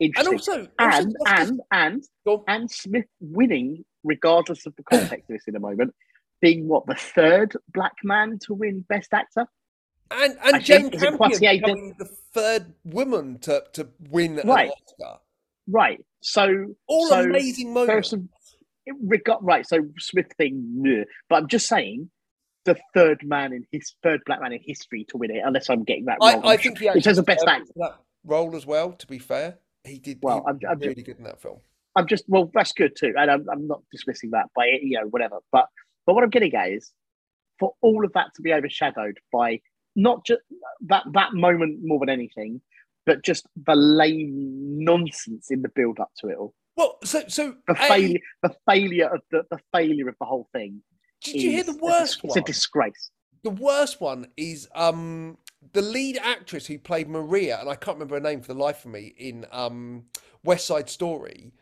and 0.00 0.28
also, 0.28 0.66
and 0.78 1.16
and 1.26 1.60
and 1.70 2.04
and 2.48 2.70
Smith 2.70 3.06
winning, 3.20 3.84
regardless 4.02 4.66
of 4.66 4.74
the 4.76 4.82
context 4.82 5.28
of 5.30 5.34
this 5.36 5.44
in 5.46 5.56
a 5.56 5.60
moment, 5.60 5.94
being 6.40 6.66
what 6.68 6.86
the 6.86 6.94
third 6.94 7.56
black 7.72 7.92
man 8.02 8.38
to 8.46 8.54
win 8.54 8.84
Best 8.88 9.12
Actor. 9.12 9.46
and 10.10 10.36
I 10.42 10.50
and 10.50 10.64
Jane 10.64 10.90
think- 10.90 11.02
Campion 11.02 11.60
becoming 11.60 11.94
the 11.98 12.06
third 12.32 12.72
woman 12.84 13.38
to 13.40 13.62
to 13.74 13.88
win 14.10 14.38
an 14.38 14.48
Oscar. 14.48 15.18
Right. 15.68 16.04
So 16.22 16.74
All 16.88 17.08
so 17.08 17.20
amazing 17.22 17.72
moments. 17.72 18.10
some 18.10 18.28
regard 19.02 19.40
right. 19.42 19.66
So 19.66 19.78
Smith 19.98 20.26
thing, 20.38 21.04
but 21.28 21.36
I'm 21.36 21.48
just 21.48 21.66
saying 21.68 22.10
the 22.64 22.76
third 22.94 23.22
man 23.24 23.52
in 23.52 23.64
his 23.70 23.94
third 24.02 24.20
black 24.26 24.40
man 24.40 24.52
in 24.52 24.60
history 24.64 25.04
to 25.10 25.16
win 25.16 25.30
it, 25.30 25.42
unless 25.44 25.70
I'm 25.70 25.84
getting 25.84 26.06
that 26.06 26.18
wrong. 26.20 26.44
I, 26.44 26.50
I 26.52 26.56
think 26.56 26.78
he 26.78 26.86
in 26.86 26.88
actually 26.90 27.02
terms 27.02 27.18
of 27.18 27.26
best 27.26 27.46
actor. 27.46 27.72
that 27.76 27.96
role 28.24 28.56
as 28.56 28.66
well. 28.66 28.92
To 28.92 29.06
be 29.06 29.18
fair, 29.18 29.58
he 29.84 29.98
did. 29.98 30.18
Well, 30.22 30.40
he 30.40 30.46
I'm- 30.46 30.60
I'm 30.68 30.78
really 30.80 31.02
good 31.02 31.18
in 31.18 31.24
that 31.24 31.40
film. 31.40 31.60
I'm 31.96 32.06
just 32.06 32.24
well, 32.28 32.50
that's 32.54 32.72
good 32.72 32.94
too, 32.96 33.14
and 33.18 33.30
I'm, 33.30 33.48
I'm 33.50 33.66
not 33.66 33.82
dismissing 33.90 34.30
that 34.30 34.46
by 34.54 34.66
you 34.80 34.98
know 35.00 35.06
whatever. 35.08 35.38
But 35.50 35.66
but 36.06 36.14
what 36.14 36.22
I'm 36.24 36.30
getting 36.30 36.54
at 36.54 36.70
is 36.70 36.92
for 37.58 37.74
all 37.82 38.04
of 38.04 38.12
that 38.12 38.28
to 38.36 38.42
be 38.42 38.52
overshadowed 38.52 39.18
by 39.32 39.60
not 39.96 40.24
just 40.24 40.40
that 40.82 41.04
that 41.12 41.34
moment 41.34 41.80
more 41.82 41.98
than 41.98 42.08
anything, 42.08 42.60
but 43.06 43.22
just 43.24 43.46
the 43.66 43.74
lame 43.74 44.84
nonsense 44.84 45.50
in 45.50 45.62
the 45.62 45.68
build 45.68 45.98
up 45.98 46.10
to 46.20 46.28
it 46.28 46.36
all. 46.36 46.54
Well, 46.76 46.98
so 47.02 47.24
so 47.26 47.56
The 47.66 47.74
A, 47.74 47.88
failure, 47.88 48.18
the 48.42 48.54
failure 48.66 49.08
of 49.14 49.22
the, 49.32 49.42
the 49.50 49.58
failure 49.72 50.08
of 50.08 50.14
the 50.20 50.26
whole 50.26 50.48
thing. 50.52 50.82
Did 51.22 51.42
you 51.42 51.50
hear 51.50 51.64
the 51.64 51.72
a 51.72 51.76
worst 51.76 52.20
It's 52.24 52.36
a 52.36 52.40
disgrace. 52.40 53.10
The 53.42 53.50
worst 53.50 54.00
one 54.00 54.28
is 54.36 54.68
um 54.74 55.38
the 55.72 55.82
lead 55.82 56.18
actress 56.22 56.66
who 56.66 56.78
played 56.78 57.08
Maria, 57.08 57.58
and 57.60 57.68
I 57.68 57.74
can't 57.74 57.96
remember 57.96 58.14
her 58.16 58.20
name 58.20 58.40
for 58.40 58.54
the 58.54 58.60
life 58.60 58.84
of 58.84 58.90
me 58.92 59.14
in 59.16 59.46
um 59.52 60.04
West 60.44 60.66
Side 60.66 60.88
Story. 60.88 61.52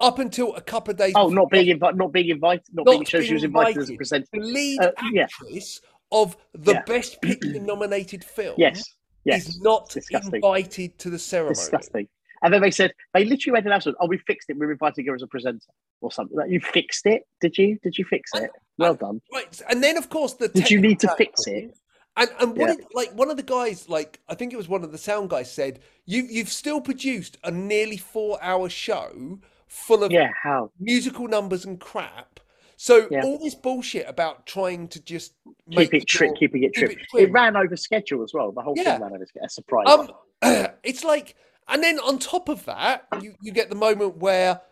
Up 0.00 0.18
until 0.18 0.54
a 0.56 0.62
couple 0.62 0.92
of 0.92 0.96
days, 0.96 1.12
Oh, 1.14 1.24
before- 1.28 1.34
not 1.42 1.50
being 1.50 1.68
invited, 1.68 1.96
not 1.98 2.12
being 2.12 2.28
invited, 2.30 2.64
not, 2.72 2.86
Not 2.86 2.92
being 2.92 3.04
shown 3.04 3.22
she 3.22 3.34
was 3.34 3.44
invited 3.44 3.76
as 3.82 3.90
a 3.90 3.94
presenter. 3.96 4.26
the 4.32 4.40
lead 4.40 4.80
uh, 4.80 4.92
yeah. 5.12 5.24
actress 5.24 5.80
of 6.10 6.36
the 6.54 6.72
Yeah. 6.72 6.82
Best 6.86 7.20
Picture 7.20 7.60
nominated 7.60 8.24
film 8.24 8.54
Yes, 8.58 8.82
yes, 9.24 9.46
is 9.48 9.60
not 9.60 9.90
Disgusting. 9.90 10.36
invited 10.36 10.98
to 11.00 11.10
the 11.10 11.18
ceremony. 11.18 11.54
disgusting. 11.54 12.08
And 12.42 12.54
then 12.54 12.62
they 12.62 12.70
said 12.70 12.94
they 13.12 13.26
literally 13.26 13.52
made 13.52 13.64
an 13.64 13.66
announcement. 13.72 13.98
Oh, 14.00 14.06
we 14.06 14.16
fixed 14.26 14.48
it. 14.48 14.56
We're 14.56 14.72
inviting 14.72 15.04
her 15.04 15.14
as 15.14 15.20
a 15.22 15.26
presenter 15.26 15.66
or 16.00 16.10
something. 16.10 16.34
Like, 16.34 16.48
you 16.50 16.60
fixed 16.60 17.04
it? 17.04 17.24
Did 17.42 17.58
you? 17.58 17.78
Did 17.82 17.98
you 17.98 18.06
fix 18.06 18.30
it? 18.34 18.50
Well 18.78 18.94
done. 18.94 19.20
Right, 19.30 19.60
and 19.68 19.84
then 19.84 19.98
of 19.98 20.08
course 20.08 20.32
the 20.32 20.48
Did 20.48 20.70
you 20.70 20.80
need 20.80 20.98
to 21.00 21.14
fix 21.18 21.46
it? 21.46 21.76
And 22.16 22.30
and 22.40 22.56
what 22.56 22.68
Yeah. 22.68 22.74
it, 22.74 22.86
like 22.94 23.12
one 23.14 23.30
of 23.30 23.36
the 23.36 23.42
guys, 23.42 23.88
like 23.88 24.20
I 24.28 24.34
think 24.34 24.52
it 24.52 24.56
was 24.56 24.68
one 24.68 24.82
of 24.84 24.92
the 24.92 24.98
sound 24.98 25.30
guys 25.30 25.50
said, 25.50 25.80
you 26.06 26.24
you've 26.28 26.48
still 26.50 26.80
produced 26.80 27.38
a 27.44 27.50
nearly 27.50 27.96
four 27.96 28.38
hour 28.42 28.68
show 28.68 29.38
full 29.68 30.02
of 30.02 30.10
Yeah. 30.10 30.30
How? 30.42 30.70
musical 30.80 31.28
numbers 31.28 31.64
and 31.64 31.78
crap. 31.80 32.40
So 32.76 33.06
Yeah. 33.10 33.22
all 33.24 33.38
this 33.38 33.54
bullshit 33.54 34.08
about 34.08 34.46
trying 34.46 34.88
to 34.88 35.00
just 35.02 35.34
Keep 35.70 35.94
it 35.94 36.10
sure- 36.10 36.32
Keeping 36.34 36.64
it 36.64 36.74
keep 36.74 36.86
trim. 36.88 36.90
it 36.90 37.22
It, 37.28 37.30
ran 37.30 37.54
over 37.56 37.76
schedule 37.76 38.22
as 38.24 38.34
well. 38.34 38.50
The 38.52 38.62
whole 38.62 38.74
Yeah. 38.76 38.94
thing 38.94 39.02
ran 39.02 39.14
over 39.14 39.26
schedule. 39.26 39.46
A 39.46 39.50
surprise. 39.50 39.86
Um, 39.88 40.10
it's 40.82 41.04
like, 41.04 41.36
and 41.68 41.82
then 41.84 42.00
on 42.00 42.18
top 42.18 42.48
of 42.48 42.64
that, 42.64 43.06
you, 43.20 43.34
you 43.42 43.52
get 43.52 43.68
the 43.68 43.76
moment 43.76 44.16
where 44.16 44.62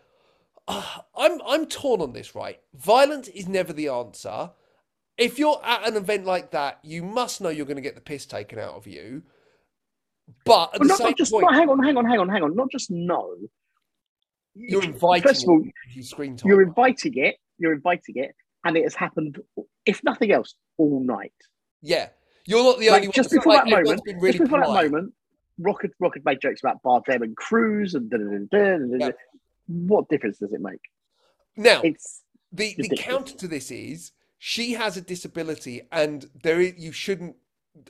uh, 0.67 0.83
I'm 1.15 1.39
I'm 1.47 1.65
torn 1.67 2.01
on 2.01 2.11
this. 2.13 2.35
Right, 2.35 2.59
violence 2.73 3.27
is 3.29 3.47
never 3.47 3.71
the 3.73 3.87
answer. 3.87 4.51
If 5.19 5.37
you're 5.39 5.59
at 5.63 5.87
an 5.87 5.95
event 5.97 6.25
like 6.25 6.51
that, 6.51 6.79
you 6.83 7.03
must 7.03 7.41
know 7.41 7.49
you're 7.49 7.65
going 7.65 7.75
to 7.75 7.81
get 7.81 7.95
the 7.95 8.01
piss 8.01 8.25
taken 8.25 8.57
out 8.59 8.75
of 8.75 8.87
you. 8.87 9.23
But 10.45 10.73
at 10.75 10.79
Well, 10.79 10.87
the 10.87 10.87
not, 10.89 10.97
same 10.97 11.07
not 11.07 11.17
just. 11.17 11.31
point, 11.31 11.43
Not, 11.43 11.55
hang 11.55 11.69
on. 11.69 11.83
Hang 11.83 11.97
on. 11.97 12.05
Hang 12.05 12.19
on. 12.19 12.29
Hang 12.29 12.43
on. 12.43 12.55
Not 12.55 12.71
just 12.71 12.89
no. 12.91 13.35
you're 14.55 14.83
inviting. 14.83 15.27
First 15.27 15.43
of 15.43 15.49
all, 15.49 15.63
screen 16.01 16.37
time. 16.37 16.49
you're 16.49 16.61
inviting 16.61 17.13
it. 17.17 17.35
You're 17.57 17.73
inviting 17.73 18.15
it, 18.17 18.33
and 18.63 18.77
it 18.77 18.83
has 18.83 18.95
happened. 18.95 19.39
If 19.85 20.03
nothing 20.03 20.31
else, 20.31 20.55
all 20.77 21.03
night. 21.03 21.33
yeah, 21.81 22.09
you're 22.45 22.63
not 22.63 22.79
the 22.79 22.87
Like, 22.89 22.95
only 22.95 23.07
one. 23.09 23.13
just 23.13 23.33
It's 23.33 23.35
before 23.43 23.53
like 23.53 23.63
that 23.65 23.69
moment, 23.71 24.01
really 24.05 24.31
just 24.31 24.43
before 24.43 24.61
polite. 24.63 24.83
that 24.85 24.91
moment, 24.91 25.13
Rock 25.57 25.81
had, 25.81 25.91
Rock 25.99 26.13
had 26.13 26.23
made 26.23 26.39
jokes 26.41 26.61
about 26.63 26.81
Bardem 26.83 27.21
and 27.21 27.35
Cruz 27.35 27.95
and 27.95 28.09
da, 28.09 28.17
da, 28.17 28.23
da, 28.23 28.29
da, 28.37 28.97
da. 28.97 29.05
Yeah. 29.07 29.11
what 29.67 30.07
difference 30.07 30.37
does 30.39 30.53
it 30.53 30.61
make? 30.61 30.79
Now, 31.57 31.81
It's 31.83 32.21
the 32.53 32.75
the 32.77 32.95
counter 32.95 33.35
to 33.35 33.47
this 33.47 33.71
is 33.71 34.11
she 34.39 34.73
has 34.73 34.97
a 34.97 35.01
disability 35.01 35.81
and 35.91 36.29
there 36.43 36.59
is, 36.61 36.73
you 36.77 36.91
shouldn't 36.91 37.35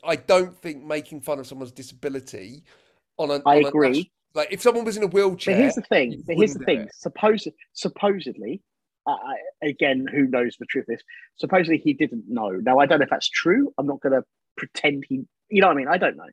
i 0.04 0.16
don't 0.16 0.58
think 0.58 0.84
making 0.84 1.22
fun 1.22 1.40
of 1.40 1.48
someone's 1.48 1.72
disability 1.72 2.64
on 3.18 3.30
a 3.32 3.36
I 3.46 3.60
on 3.60 3.66
agree. 3.66 3.90
nation- 3.90 4.06
like 4.36 4.52
if 4.52 4.62
someone 4.62 4.84
was 4.86 4.98
in 4.98 5.04
a 5.04 5.08
but 5.08 5.14
wheelchair 5.16 5.56
here's 5.56 5.76
the 5.76 5.82
thing. 5.82 6.22
But 6.28 6.36
here's 6.38 6.54
the 6.54 6.64
thing. 6.64 6.88
Suppose 6.94 7.48
supposedly, 7.74 8.62
I- 9.08 9.38
again, 9.64 10.06
who 10.12 10.28
knows 10.28 10.56
the 10.60 10.66
truth 10.68 10.86
this? 10.88 11.02
Supposedly 11.38 11.80
he 11.80 11.94
didn't 11.94 12.26
know. 12.28 12.50
Now 12.52 12.78
I 12.78 12.86
don't 12.86 13.00
know 13.00 13.04
if 13.06 13.10
that's 13.10 13.28
true. 13.30 13.74
I'm 13.80 13.88
not 13.88 14.02
going 14.02 14.14
to 14.14 14.24
pretend 14.56 15.06
he. 15.10 15.24
You 15.50 15.62
know 15.62 15.68
what 15.68 15.74
I 15.74 15.78
mean? 15.78 15.88
I 15.88 15.98
don't 15.98 16.16
know. 16.16 16.30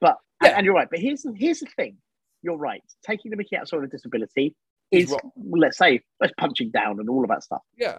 But 0.00 0.16
Yeah. 0.42 0.56
and, 0.56 0.64
you're 0.64 0.74
right. 0.74 0.88
But 0.90 1.00
here's 1.00 1.20
the, 1.22 1.34
here's 1.36 1.60
the 1.60 1.66
thing. 1.76 1.98
You're 2.40 2.56
right. 2.56 2.82
Taking 3.04 3.30
the 3.30 3.36
Mickey 3.36 3.56
out 3.56 3.62
of 3.64 3.68
someone 3.68 3.84
with 3.84 3.92
a 3.92 3.96
disability 3.98 4.56
Is 4.90 5.12
is, 5.12 5.16
let's 5.46 5.76
say, 5.76 6.00
that's 6.18 6.32
punching 6.38 6.70
down 6.70 6.98
and 6.98 7.10
all 7.10 7.22
of 7.24 7.28
that 7.28 7.42
stuff. 7.42 7.60
yeah 7.76 7.98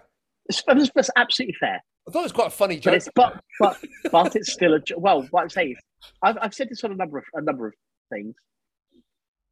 that's, 0.67 0.91
that's 0.95 1.09
absolutely 1.15 1.55
fair. 1.59 1.81
i 2.07 2.11
thought 2.11 2.19
it 2.19 2.23
was 2.23 2.31
quite 2.31 2.47
a 2.47 2.51
funny 2.51 2.75
But 2.75 2.81
joke 2.83 2.93
it's 2.95 3.09
but 3.15 3.41
but 3.59 3.77
but 4.11 4.35
it's 4.35 4.51
still 4.53 4.73
a 4.75 4.79
well. 4.97 5.25
What 5.31 5.41
I'm 5.43 5.49
saying, 5.49 5.75
I've, 6.21 6.37
I've 6.41 6.53
said 6.53 6.69
this 6.69 6.83
on 6.83 6.91
a 6.91 6.95
number 6.95 7.17
of 7.17 7.23
a 7.33 7.41
number 7.41 7.67
of 7.67 7.73
things. 8.11 8.35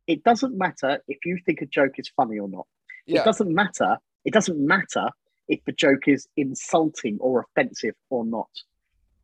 it 0.08 0.24
doesn't 0.24 0.58
matter 0.58 1.00
if 1.08 1.18
you 1.26 1.38
think 1.46 1.62
a 1.62 1.66
joke 1.66 1.94
is 1.98 2.10
funny 2.16 2.38
or 2.40 2.50
not. 2.50 2.68
Yeah. 3.06 3.22
It 3.22 3.26
doesn't 3.26 3.54
matter. 3.54 3.98
It 4.26 4.34
doesn't 4.34 4.60
matter 4.60 5.10
if 5.48 5.60
the 5.66 5.72
joke 5.72 6.08
is 6.08 6.28
insulting 6.38 7.18
or 7.20 7.46
offensive 7.46 7.96
or 8.10 8.26
not. 8.26 8.50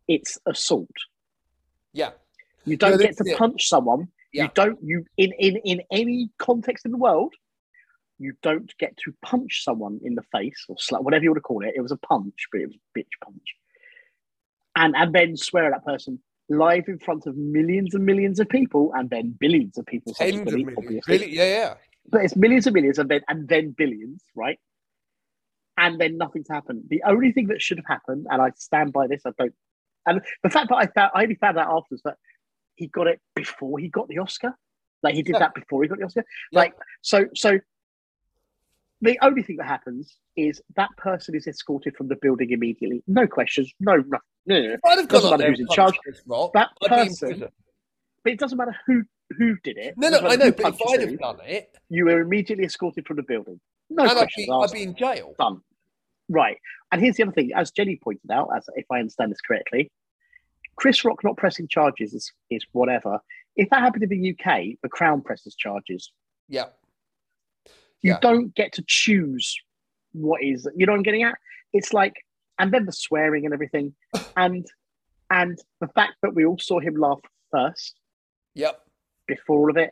It's 0.07 0.38
assault. 0.45 0.89
Yeah. 1.93 2.11
You 2.65 2.78
don't 2.78 2.91
No, 2.91 2.97
get 2.97 3.18
to 3.18 3.24
it. 3.26 3.38
punch 3.38 3.68
someone. 3.68 4.07
Yeah. 4.34 4.43
You 4.43 4.49
don't. 4.55 4.80
You 4.82 5.05
in 5.18 5.32
in 5.39 5.57
in 5.57 5.82
any 5.91 6.30
context 6.38 6.86
in 6.86 6.91
the 6.91 6.97
world, 6.97 7.34
you 8.20 8.34
don't 8.41 8.74
get 8.80 8.97
to 8.97 9.13
punch 9.22 9.63
someone 9.63 9.99
in 10.03 10.15
the 10.15 10.24
face 10.32 10.65
or 10.68 10.76
slap 10.80 11.01
whatever 11.01 11.24
you 11.24 11.32
want 11.32 11.38
to 11.38 11.41
call 11.41 11.63
it. 11.63 11.74
It 11.76 11.82
was 11.82 11.91
a 11.91 11.97
punch, 11.97 12.47
but 12.51 12.61
it 12.61 12.68
was 12.68 12.76
a 12.76 12.99
bitch 12.99 13.05
punch. 13.24 13.55
And 14.76 14.95
and 14.95 15.13
then 15.13 15.38
swear 15.38 15.65
at 15.65 15.72
that 15.72 15.86
person 15.86 16.20
live 16.49 16.86
in 16.88 16.99
front 16.99 17.28
of 17.28 17.36
millions 17.36 17.93
and 17.93 18.05
millions 18.05 18.39
of 18.39 18.47
people, 18.49 18.91
and 18.95 19.09
then 19.09 19.36
billions 19.39 19.78
of 19.78 19.86
people. 19.86 20.13
Tens 20.13 20.36
of 20.39 20.45
millions. 20.45 20.74
obviously. 20.78 21.18
Really? 21.18 21.36
Yeah, 21.36 21.43
yeah. 21.43 21.74
But 22.09 22.24
it's 22.24 22.36
millions 22.36 22.68
and 22.68 22.74
millions, 22.74 22.99
and 22.99 23.09
then 23.09 23.22
and 23.28 23.47
then 23.47 23.72
billions, 23.72 24.24
right? 24.36 24.59
And 25.78 25.99
then 25.99 26.18
nothing's 26.18 26.47
happened. 26.49 26.84
The 26.89 27.03
only 27.05 27.32
thing 27.32 27.47
that 27.47 27.61
should 27.61 27.78
have 27.78 27.86
happened, 27.88 28.28
and 28.30 28.41
I 28.41 28.51
stand 28.55 28.93
by 28.93 29.07
this, 29.07 29.22
I 29.26 29.32
don't. 29.38 29.53
And 30.05 30.22
the 30.41 30.49
fact 30.49 30.70
that 30.70 30.76
I 30.76 30.88
found, 30.88 31.11
I 31.13 31.24
only 31.24 31.36
found 31.36 31.57
out 31.57 31.68
afterwards 31.70 32.03
that 32.03 32.15
he 32.76 32.88
got 32.88 33.07
it 33.07 33.20
before 33.36 33.78
he 33.78 33.89
got 33.89 34.07
the 34.07 34.20
Oscar. 34.20 34.55
Like 35.03 35.15
he 35.15 35.22
did 35.22 35.34
Yeah. 35.34 35.39
that 35.39 35.53
before 35.53 35.84
he 35.84 35.89
got 35.89 35.99
the 35.99 36.05
Oscar. 36.05 36.24
Yeah. 36.51 36.59
Like 36.59 36.74
so, 37.01 37.26
so 37.36 37.59
the 39.02 39.18
only 39.22 39.43
thing 39.43 39.58
that 39.58 39.68
happens 39.68 40.18
is 40.36 40.62
that 40.76 40.89
person 40.98 41.36
is 41.36 41.48
escorted 41.48 41.95
from 41.95 42.08
the 42.08 42.16
building 42.16 42.52
immediately. 42.52 43.04
No 43.08 43.28
questions, 43.28 43.72
no 43.80 43.95
nothing. 43.98 44.20
No, 44.45 44.62
no. 44.62 44.78
I'd 44.86 44.98
have 45.00 45.08
Doesn't 45.08 45.32
matter 45.32 45.50
who's 45.50 45.60
in 45.60 45.68
charge. 45.68 45.95
Rock, 46.26 46.54
That 46.54 46.70
I'd 46.84 46.89
person- 47.10 47.48
But 48.24 48.34
it 48.34 48.39
doesn't 48.39 48.58
matter 48.58 48.76
who 48.88 49.04
who 49.38 49.58
did 49.62 49.78
it. 49.78 49.93
No, 49.98 50.08
no, 50.10 50.20
I 50.20 50.38
know, 50.38 50.52
but 50.54 50.74
if 50.74 50.82
I'd 50.88 51.02
have 51.02 51.20
done 51.20 51.39
it, 51.45 51.78
you 51.89 52.06
were 52.06 52.22
immediately 52.22 52.64
escorted 52.64 53.06
from 53.06 53.18
the 53.18 53.24
building. 53.24 53.60
No 53.89 54.04
and 54.04 54.12
I'd 54.12 54.18
questions 54.18 54.48
be, 54.48 54.52
I'd 54.54 54.72
be 54.72 54.84
in 54.84 54.95
jail. 54.95 55.36
done. 55.38 55.62
Right. 56.30 56.58
And 56.93 57.02
here's 57.02 57.18
the 57.18 57.24
other 57.24 57.34
thing, 57.34 57.52
as 57.54 57.72
Jenny 57.72 58.00
pointed 58.02 58.32
out, 58.32 58.50
as 58.56 58.70
if 58.76 58.86
I 58.89 59.00
understand 59.00 59.32
this 59.32 59.41
correctly, 59.41 59.91
Chris 60.78 61.04
Rock 61.04 61.24
not 61.26 61.36
pressing 61.36 61.68
charges 61.68 62.14
is, 62.14 62.32
is 62.50 62.66
whatever. 62.72 63.20
If 63.58 63.70
that 63.72 63.82
happened 63.82 64.04
in 64.04 64.10
the 64.10 64.30
UK, 64.32 64.78
the 64.82 64.89
Crown 64.89 65.22
presses 65.22 65.56
charges. 65.56 66.12
Yeah. 66.48 66.66
You 68.02 68.12
Yeah. 68.14 68.20
don't 68.22 68.54
get 68.56 68.74
to 68.74 68.84
choose 68.88 69.56
what 70.14 70.41
is 70.43 70.68
you 70.76 70.86
know 70.86 70.93
what 70.93 70.98
I'm 70.98 71.04
getting 71.04 71.24
at? 71.24 71.36
It's 71.74 71.93
like 71.93 72.14
and 72.60 72.74
then 72.74 72.86
the 72.86 72.91
swearing 72.91 73.45
and 73.45 73.54
everything. 73.54 73.93
and 74.38 74.66
and 75.30 75.58
the 75.82 75.88
fact 75.89 76.14
that 76.22 76.34
we 76.34 76.45
all 76.45 76.58
saw 76.60 76.80
him 76.80 76.95
laugh 76.95 77.20
first 77.52 77.95
Yep. 78.56 78.82
before 79.28 79.60
all 79.60 79.70
of 79.70 79.78
it, 79.78 79.91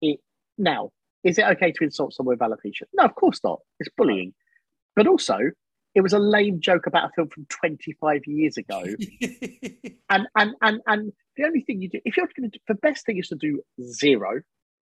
it 0.00 0.18
now, 0.58 0.90
is 1.22 1.38
it 1.38 1.44
okay 1.44 1.70
to 1.72 1.84
insult 1.84 2.12
someone 2.14 2.36
with 2.38 2.40
alopecia? 2.40 2.82
No, 2.94 3.04
of 3.04 3.14
course 3.14 3.40
not. 3.44 3.60
It's 3.78 3.90
bullying. 3.96 4.34
But 4.96 5.06
also, 5.06 5.38
it 5.94 6.00
was 6.00 6.12
a 6.12 6.18
lame 6.18 6.60
joke 6.60 6.86
about 6.86 7.10
a 7.10 7.12
film 7.14 7.28
from 7.28 7.46
25 7.50 8.22
years 8.26 8.56
ago. 8.56 8.82
and 10.10 10.26
and 10.34 10.54
and 10.62 10.80
and 10.86 11.12
the 11.36 11.44
only 11.44 11.60
thing 11.60 11.80
you 11.80 11.88
do, 11.88 12.00
if 12.04 12.16
you're 12.16 12.26
going 12.36 12.50
to, 12.50 12.58
do, 12.58 12.62
the 12.68 12.74
best 12.74 13.06
thing 13.06 13.18
is 13.18 13.28
to 13.28 13.36
do 13.36 13.62
zero. 13.82 14.40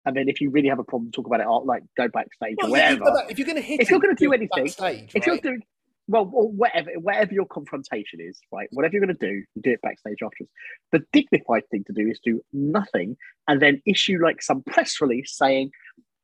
And 0.06 0.16
then 0.16 0.28
if 0.28 0.40
you 0.40 0.50
really 0.50 0.68
have 0.68 0.78
a 0.78 0.84
problem, 0.84 1.10
talk 1.12 1.26
about 1.26 1.40
it, 1.40 1.46
or 1.46 1.64
like 1.64 1.82
go 1.96 2.08
backstage 2.08 2.56
Well, 2.60 2.68
or 2.68 2.70
whatever. 2.70 3.04
that, 3.04 3.26
if 3.30 3.38
you're 3.38 3.46
going 3.46 3.56
to 3.56 3.62
hit, 3.62 3.80
If 3.80 3.90
you're 3.90 4.00
gonna 4.00 4.14
do 4.14 4.32
anything, 4.32 4.64
backstage, 4.64 5.12
if 5.14 5.26
you're 5.26 5.34
right? 5.36 5.42
doing 5.42 5.62
well, 6.08 6.28
or 6.32 6.50
whatever, 6.50 6.90
whatever 6.98 7.32
your 7.34 7.46
confrontation 7.46 8.18
is, 8.20 8.40
right? 8.50 8.66
Whatever 8.72 8.94
you're 8.94 9.04
going 9.06 9.16
to 9.16 9.26
do, 9.26 9.32
you 9.54 9.62
do 9.62 9.70
it 9.72 9.80
backstage 9.82 10.16
afterwards. 10.24 10.50
The 10.90 11.04
dignified 11.12 11.68
thing 11.70 11.84
to 11.84 11.92
do 11.92 12.08
is 12.08 12.18
do 12.24 12.40
nothing 12.52 13.16
and 13.46 13.60
then 13.62 13.80
issue 13.86 14.18
like 14.20 14.42
some 14.42 14.62
press 14.64 15.00
release 15.00 15.36
saying, 15.36 15.70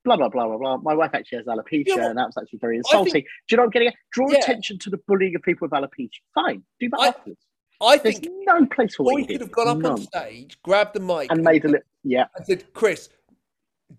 blah 0.04 0.16
blah 0.16 0.28
blah 0.28 0.46
blah 0.46 0.56
blah. 0.56 0.76
My 0.78 0.94
wife 0.94 1.10
actually 1.14 1.38
has 1.38 1.46
alopecia, 1.46 1.84
Yeah, 1.88 1.94
well, 1.96 2.08
and 2.10 2.18
that 2.18 2.26
was 2.26 2.36
actually 2.40 2.58
very 2.60 2.76
think- 2.76 2.86
insulting. 2.86 3.22
do 3.22 3.26
you 3.50 3.56
know 3.58 3.62
what 3.62 3.66
I'm 3.66 3.70
getting 3.70 3.88
at? 3.88 3.94
Draw 4.12 4.30
Yeah. 4.32 4.38
attention 4.38 4.78
to 4.80 4.90
the 4.90 4.98
bullying 5.06 5.36
of 5.36 5.42
people 5.42 5.68
with 5.68 5.72
alopecia. 5.72 6.10
Fine, 6.34 6.64
do 6.80 6.88
that 6.90 7.00
I 7.00 7.06
afterwards. 7.08 7.40
I 7.80 7.98
There's 7.98 8.18
think 8.20 8.32
no 8.46 8.64
place 8.66 8.94
for 8.96 9.04
we 9.14 9.20
you 9.20 9.26
could 9.26 9.40
have 9.42 9.50
gone 9.52 9.68
up 9.84 9.84
on 9.92 9.98
stage, 9.98 10.56
grabbed 10.62 10.94
the 10.94 11.00
mic, 11.00 11.30
and 11.30 11.44
made 11.44 11.64
a 11.64 11.68
little. 11.68 11.86
Yeah, 12.02 12.24
and 12.34 12.46
said, 12.46 12.72
"Chris, 12.72 13.10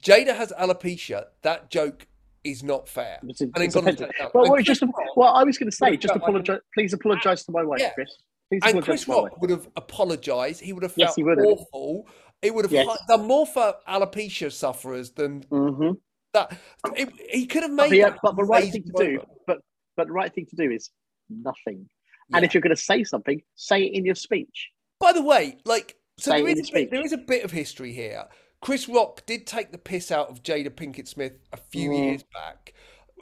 Jada 0.02 0.36
has 0.36 0.52
alopecia. 0.52 1.26
That 1.44 1.70
joke 1.70 2.08
is 2.44 2.64
not 2.64 2.88
fair." 2.88 3.20
it's, 3.24 3.42
And 3.42 3.52
it's 3.58 3.76
gone 3.76 3.88
and 3.88 4.00
offensive. 4.00 4.32
Well, 4.34 4.50
well, 4.50 4.62
just 4.62 4.84
well, 5.16 5.34
I 5.34 5.44
was 5.44 5.58
going 5.58 5.70
to 5.70 5.76
say, 5.76 5.98
just 5.98 6.16
apologize. 6.16 6.60
Please 6.74 6.94
apologize 6.94 7.44
to 7.46 7.52
my 7.52 7.64
wife, 7.64 7.80
Yeah. 7.80 7.94
Chris. 7.94 8.16
Please 8.50 8.62
And 8.64 8.82
Chris 8.82 9.04
to 9.04 9.10
my 9.10 9.16
wife. 9.16 9.24
Rock 9.32 9.42
would 9.42 9.50
have 9.50 9.68
apologised. 9.76 10.62
He 10.62 10.74
would 10.74 10.84
have 10.84 10.94
Yes, 10.96 11.10
felt 11.10 11.16
he 11.18 11.24
would 11.24 11.38
have. 11.38 11.48
awful. 11.48 12.08
It 12.42 12.54
would 12.54 12.66
have 12.66 12.72
Yes. 12.72 12.88
done 13.08 13.26
more 13.26 13.46
for 13.46 13.76
alopecia 13.88 14.52
sufferers 14.52 15.12
than 15.12 15.42
hmm 15.44 15.92
that. 16.34 16.58
It, 16.96 17.10
he 17.30 17.46
could 17.46 17.64
have 17.64 17.76
But, 17.76 17.90
made 17.90 17.98
yeah, 17.98 18.12
that 18.12 18.20
but 18.22 18.36
the 18.36 18.44
right 18.44 18.72
thing 18.72 18.84
to 18.84 18.94
do, 18.98 19.20
but 19.48 19.60
but 19.96 20.08
the 20.08 20.14
right 20.14 20.34
thing 20.34 20.46
to 20.46 20.56
do 20.56 20.70
is 20.70 20.92
nothing. 21.30 21.90
Yeah. 22.30 22.38
And 22.38 22.46
if 22.46 22.54
you're 22.54 22.62
going 22.62 22.76
to 22.76 22.82
say 22.82 23.04
something, 23.04 23.42
say 23.56 23.84
it 23.84 23.94
in 23.94 24.06
your 24.06 24.16
speech. 24.16 24.70
By 25.00 25.14
the 25.14 25.24
way, 25.24 25.58
like, 25.66 25.96
so 26.20 26.32
there 26.32 26.48
is, 26.48 26.70
bit, 26.70 26.92
there 26.92 27.04
is 27.06 27.14
a 27.14 27.18
bit 27.18 27.44
of 27.44 27.52
history 27.52 27.94
here. 27.94 28.26
Chris 28.62 28.90
Rock 28.90 29.26
did 29.26 29.46
take 29.46 29.72
the 29.72 29.78
piss 29.78 30.12
out 30.12 30.30
of 30.30 30.42
Jada 30.44 30.70
Pinkett 30.70 31.08
Smith 31.08 31.34
a 31.54 31.58
few 31.58 31.92
Mm. 31.92 31.98
years 32.06 32.24
back. 32.34 32.74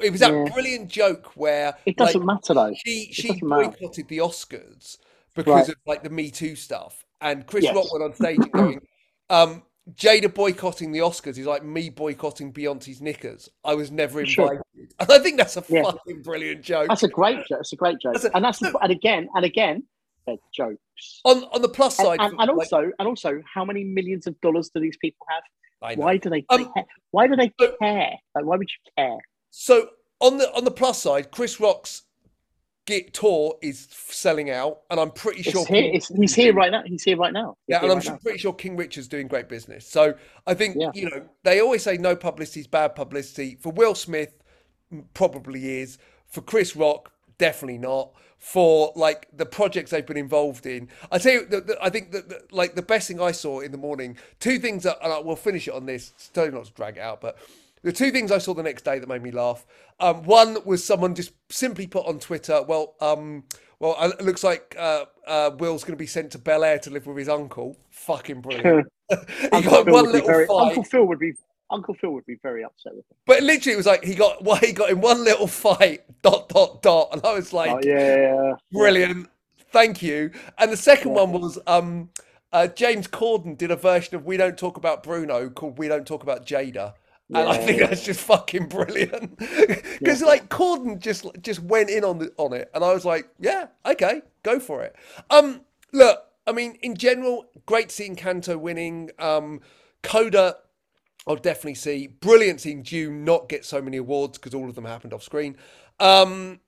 It 0.01 0.11
was 0.11 0.19
that 0.21 0.33
Yeah. 0.33 0.45
brilliant 0.53 0.89
joke 0.89 1.35
where 1.35 1.77
It 1.85 1.97
doesn't 1.97 2.21
like, 2.25 2.25
matter 2.25 2.53
though. 2.53 2.73
she 2.85 3.11
she 3.11 3.39
boycotted 3.41 4.07
the 4.07 4.17
Oscars 4.19 4.97
because 5.35 5.53
Right. 5.53 5.69
of 5.69 5.75
like 5.85 6.03
the 6.03 6.09
Me 6.09 6.29
Too 6.31 6.55
stuff, 6.55 7.05
and 7.21 7.45
Chris 7.47 7.63
Yes. 7.65 7.75
Rock 7.75 7.91
went 7.93 8.03
on 8.03 8.13
stage 8.15 8.37
and 8.39 8.51
going, 8.51 8.81
um, 9.29 9.63
"Jada 9.93 10.33
boycotting 10.33 10.91
the 10.91 10.99
Oscars 10.99 11.37
is 11.37 11.45
like 11.45 11.63
me 11.63 11.89
boycotting 11.89 12.51
Beyonce's 12.51 13.01
knickers. 13.01 13.49
I 13.63 13.75
was 13.75 13.91
never 13.91 14.25
Sure. 14.25 14.53
invited." 14.53 14.93
And 14.99 15.09
I 15.11 15.19
think 15.19 15.37
that's 15.37 15.55
a 15.57 15.63
Yeah. 15.69 15.83
fucking 15.83 16.23
brilliant 16.23 16.61
joke. 16.61 16.87
That's 16.89 17.03
a 17.03 17.07
great 17.07 17.37
joke. 17.37 17.59
That's 17.59 17.73
a 17.73 17.77
great 17.77 17.99
joke. 18.01 18.13
That's 18.13 18.25
a- 18.25 18.35
and 18.35 18.43
that's 18.43 18.59
the, 18.59 18.77
and 18.81 18.91
again 18.91 19.29
and 19.35 19.45
again, 19.45 19.83
they're 20.25 20.37
jokes. 20.53 21.21
on 21.25 21.43
on 21.45 21.61
the 21.61 21.69
plus 21.69 21.97
side, 21.97 22.19
and, 22.19 22.31
and 22.31 22.37
like, 22.37 22.49
also, 22.49 22.91
and 22.99 23.07
also, 23.07 23.41
how 23.51 23.65
many 23.65 23.83
millions 23.83 24.27
of 24.27 24.39
dollars 24.41 24.69
do 24.73 24.79
these 24.81 24.97
people 24.97 25.25
have? 25.29 25.97
Why 25.97 26.17
do 26.17 26.29
they? 26.29 26.45
Um, 26.49 26.71
care? 26.73 26.85
Why 27.11 27.27
do 27.27 27.35
they 27.35 27.49
care? 27.79 28.13
Like, 28.33 28.45
why 28.45 28.57
would 28.57 28.67
you 28.69 28.91
care? 28.97 29.17
So 29.51 29.89
on 30.19 30.37
the 30.37 30.51
on 30.55 30.63
the 30.63 30.71
plus 30.71 31.01
side, 31.01 31.31
Chris 31.31 31.59
Rock's 31.59 32.03
Git 32.85 33.13
tour 33.13 33.57
is 33.63 33.87
selling 33.91 34.51
out, 34.51 34.81
and 34.91 34.99
I'm 34.99 35.09
pretty 35.09 35.39
It's 35.41 35.49
sure 35.49 35.65
here. 35.65 35.91
He's 35.91 36.35
here 36.35 36.53
right 36.53 36.71
now. 36.71 36.83
He's 36.85 37.03
here 37.03 37.17
right 37.17 37.33
now. 37.33 37.57
He's 37.65 37.73
Yeah, 37.73 37.81
and 37.81 37.91
I'm 37.91 37.97
right 37.97 38.03
sure, 38.03 38.13
now. 38.13 38.19
pretty 38.21 38.37
sure 38.37 38.53
King 38.53 38.77
Richard's 38.77 39.07
doing 39.07 39.27
great 39.27 39.49
business. 39.49 39.87
So 39.87 40.13
I 40.45 40.53
think 40.53 40.75
Yeah. 40.79 40.91
you 40.93 41.09
know 41.09 41.27
they 41.43 41.59
always 41.61 41.81
say 41.81 41.97
no 41.97 42.15
publicity 42.15 42.59
is 42.59 42.67
bad 42.67 42.93
publicity. 42.95 43.57
For 43.59 43.71
Will 43.71 43.95
Smith, 43.95 44.37
probably 45.15 45.79
is. 45.79 45.97
For 46.27 46.41
Chris 46.41 46.75
Rock, 46.75 47.11
definitely 47.39 47.79
not. 47.79 48.11
For 48.47 48.93
like 48.95 49.27
the 49.35 49.45
projects 49.45 49.89
they've 49.89 50.05
been 50.05 50.17
involved 50.17 50.67
in, 50.67 50.87
I 51.11 51.17
tell 51.17 51.33
you, 51.33 51.45
the, 51.47 51.61
the, 51.61 51.77
I 51.81 51.89
think 51.89 52.11
that 52.11 52.29
the, 52.29 52.43
like 52.51 52.75
the 52.75 52.83
best 52.83 53.07
thing 53.07 53.19
I 53.19 53.31
saw 53.31 53.59
in 53.59 53.71
the 53.71 53.77
morning, 53.77 54.17
two 54.39 54.59
things 54.59 54.83
that, 54.83 54.97
and 55.03 55.11
I 55.11 55.17
will 55.17 55.35
finish 55.35 55.67
it 55.67 55.73
on 55.73 55.87
this. 55.87 56.13
Totally 56.31 56.55
not 56.55 56.65
to 56.65 56.71
drag 56.73 56.97
it 56.97 57.01
out, 57.01 57.21
but 57.21 57.39
the 57.81 57.91
two 57.91 58.11
things 58.11 58.31
I 58.31 58.37
saw 58.37 58.53
the 58.53 58.61
next 58.61 58.85
day 58.85 58.99
that 58.99 59.09
made 59.09 59.23
me 59.23 59.31
laugh. 59.31 59.65
Um, 59.99 60.23
one 60.23 60.57
was 60.63 60.83
someone 60.83 61.15
just 61.15 61.31
simply 61.49 61.87
put 61.87 62.05
on 62.05 62.19
Twitter, 62.19 62.61
well, 62.61 62.93
um, 63.01 63.45
well, 63.79 63.95
it 63.99 64.23
looks 64.23 64.43
like 64.43 64.75
uh, 64.77 65.05
uh, 65.27 65.51
Will's 65.57 65.83
going 65.83 65.93
to 65.93 66.01
be 66.01 66.07
sent 66.07 66.31
to 66.31 66.39
Bel 66.39 66.63
Air 66.63 66.79
to 66.79 66.89
live 66.89 67.07
with 67.07 67.17
his 67.17 67.29
uncle. 67.29 67.77
Fucking 67.89 68.41
brilliant. 68.41 68.87
he 69.09 69.49
got 69.49 69.85
Phil, 69.85 69.93
one 69.93 70.11
little 70.11 70.27
very, 70.27 70.47
fight, 70.47 70.69
Uncle 70.69 70.83
Phil 70.83 71.05
would 71.05 71.19
be 71.19 71.33
Uncle 71.71 71.93
Phil 71.95 72.11
would 72.11 72.25
be 72.25 72.37
very 72.43 72.63
upset 72.63 72.93
with 72.95 73.05
him. 73.09 73.17
but 73.25 73.41
literally 73.43 73.73
it 73.73 73.77
was 73.77 73.85
like 73.85 74.03
he 74.03 74.15
got 74.15 74.43
well, 74.43 74.57
he 74.57 74.71
got 74.71 74.89
in 74.89 75.01
one 75.01 75.23
little 75.23 75.47
fight. 75.47 76.03
Dot 76.21 76.49
dot 76.49 76.81
dot, 76.81 77.09
and 77.13 77.23
I 77.23 77.33
was 77.33 77.53
like, 77.53 77.71
Oh 77.71 77.79
yeah, 77.83 77.99
yeah, 77.99 78.33
yeah. 78.33 78.53
brilliant, 78.71 79.29
thank 79.71 80.01
you. 80.01 80.31
And 80.57 80.71
the 80.71 80.77
second 80.77 81.11
Yeah. 81.11 81.23
one 81.23 81.31
was 81.33 81.59
um, 81.67 82.09
uh, 82.51 82.67
James 82.67 83.07
Corden 83.07 83.55
did 83.57 83.69
a 83.71 83.75
version 83.75 84.15
of 84.15 84.25
"We 84.25 84.37
Don't 84.37 84.57
Talk 84.57 84.77
About 84.77 85.03
Bruno" 85.03 85.49
called 85.49 85.77
"We 85.77 85.87
Don't 85.87 86.05
Talk 86.07 86.23
About 86.23 86.45
Jada." 86.45 86.93
And 87.33 87.49
I 87.49 87.57
think 87.57 87.79
that's 87.79 88.03
just 88.05 88.19
fucking 88.21 88.67
brilliant 88.69 89.37
because 89.99 90.21
like 90.21 90.47
Corden 90.49 90.99
just 90.99 91.25
just 91.41 91.59
went 91.61 91.89
in 91.89 92.03
on 92.03 92.19
the 92.19 92.31
on 92.37 92.53
it, 92.53 92.69
and 92.73 92.83
I 92.83 92.93
was 92.93 93.03
like, 93.05 93.27
yeah, 93.39 93.67
okay, 93.85 94.21
go 94.43 94.59
for 94.59 94.83
it. 94.83 94.95
Um, 95.31 95.61
look, 95.91 96.23
I 96.47 96.51
mean, 96.53 96.77
in 96.81 96.95
general, 96.95 97.45
great 97.65 97.91
seeing 97.91 98.15
Kanto 98.15 98.57
winning. 98.57 99.09
Um, 99.19 99.61
Coda, 100.03 100.57
I'll 101.27 101.35
definitely 101.35 101.75
see. 101.75 102.07
Brilliant 102.07 102.61
seeing 102.61 102.83
Dune 102.83 103.23
not 103.23 103.49
get 103.49 103.65
so 103.65 103.81
many 103.81 103.97
awards 103.97 104.37
because 104.37 104.53
all 104.53 104.69
of 104.69 104.75
them 104.75 104.85
happened 104.85 105.13
off 105.13 105.23
screen. 105.23 105.57
Um, 105.99 106.59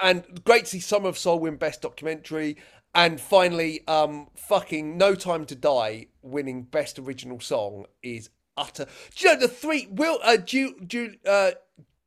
and 0.00 0.44
great 0.44 0.64
to 0.64 0.70
see 0.70 0.80
Summer 0.80 1.08
of 1.08 1.18
Soul 1.18 1.38
win 1.38 1.56
Best 1.56 1.82
Documentary. 1.82 2.58
And 2.94 3.18
finally, 3.20 3.86
um, 3.88 4.28
fucking 4.36 4.98
No 4.98 5.14
Time 5.14 5.46
to 5.46 5.54
Die 5.54 6.06
winning 6.20 6.64
Best 6.64 6.98
Original 6.98 7.40
Song 7.40 7.86
is 8.02 8.28
utter. 8.56 8.86
Do 9.14 9.26
you 9.26 9.34
know 9.34 9.40
the 9.40 9.48
three? 9.48 9.88
Will 9.90 10.18
uh, 10.22 10.36
Ju, 10.36 10.74
Ju, 10.86 11.14
uh, 11.26 11.52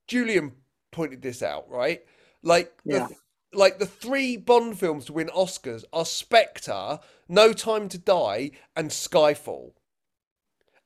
Julian 0.07 0.51
pointed 0.91 1.23
this 1.23 1.41
out, 1.41 1.69
right? 1.69 2.03
Like 2.43 2.79
the, 2.85 3.09
like 3.53 3.79
the 3.79 3.87
three 3.87 4.37
Bond 4.37 4.77
films 4.77 5.05
to 5.05 5.13
win 5.13 5.29
Oscars 5.29 5.83
are 5.91 6.05
Spectre, 6.05 6.99
No 7.27 7.53
Time 7.53 7.89
to 7.89 7.97
Die, 7.97 8.51
and 8.75 8.91
Skyfall. 8.91 9.71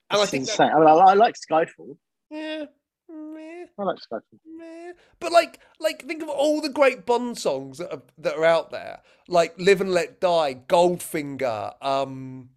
And 0.09 0.21
I 0.21 0.25
think 0.25 0.47
that- 0.47 0.59
I, 0.59 0.79
mean, 0.79 0.87
I, 0.87 0.91
I 0.91 1.13
like 1.13 1.35
Skyfall. 1.35 1.97
yeah, 2.29 2.65
meh, 3.09 3.65
I 3.77 3.83
like 3.83 3.97
Skyfall. 3.97 4.39
meh. 4.57 4.93
but 5.19 5.31
like, 5.31 5.59
like 5.79 6.05
think 6.05 6.21
of 6.23 6.29
all 6.29 6.61
the 6.61 6.69
great 6.69 7.05
Bond 7.05 7.37
songs 7.37 7.77
that 7.77 7.91
are 7.93 8.01
that 8.17 8.35
are 8.35 8.45
out 8.45 8.71
there, 8.71 9.01
like 9.27 9.53
"Live 9.59 9.81
and 9.81 9.91
Let 9.91 10.19
Die," 10.19 10.61
"Goldfinger," 10.67 11.73
um, 11.83 12.49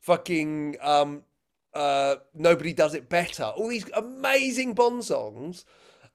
fucking 0.00 0.76
um, 0.80 1.22
uh, 1.74 2.16
"Nobody 2.34 2.72
Does 2.72 2.94
It 2.94 3.08
Better." 3.08 3.44
All 3.44 3.68
these 3.68 3.90
amazing 3.92 4.74
Bond 4.74 5.04
songs, 5.04 5.64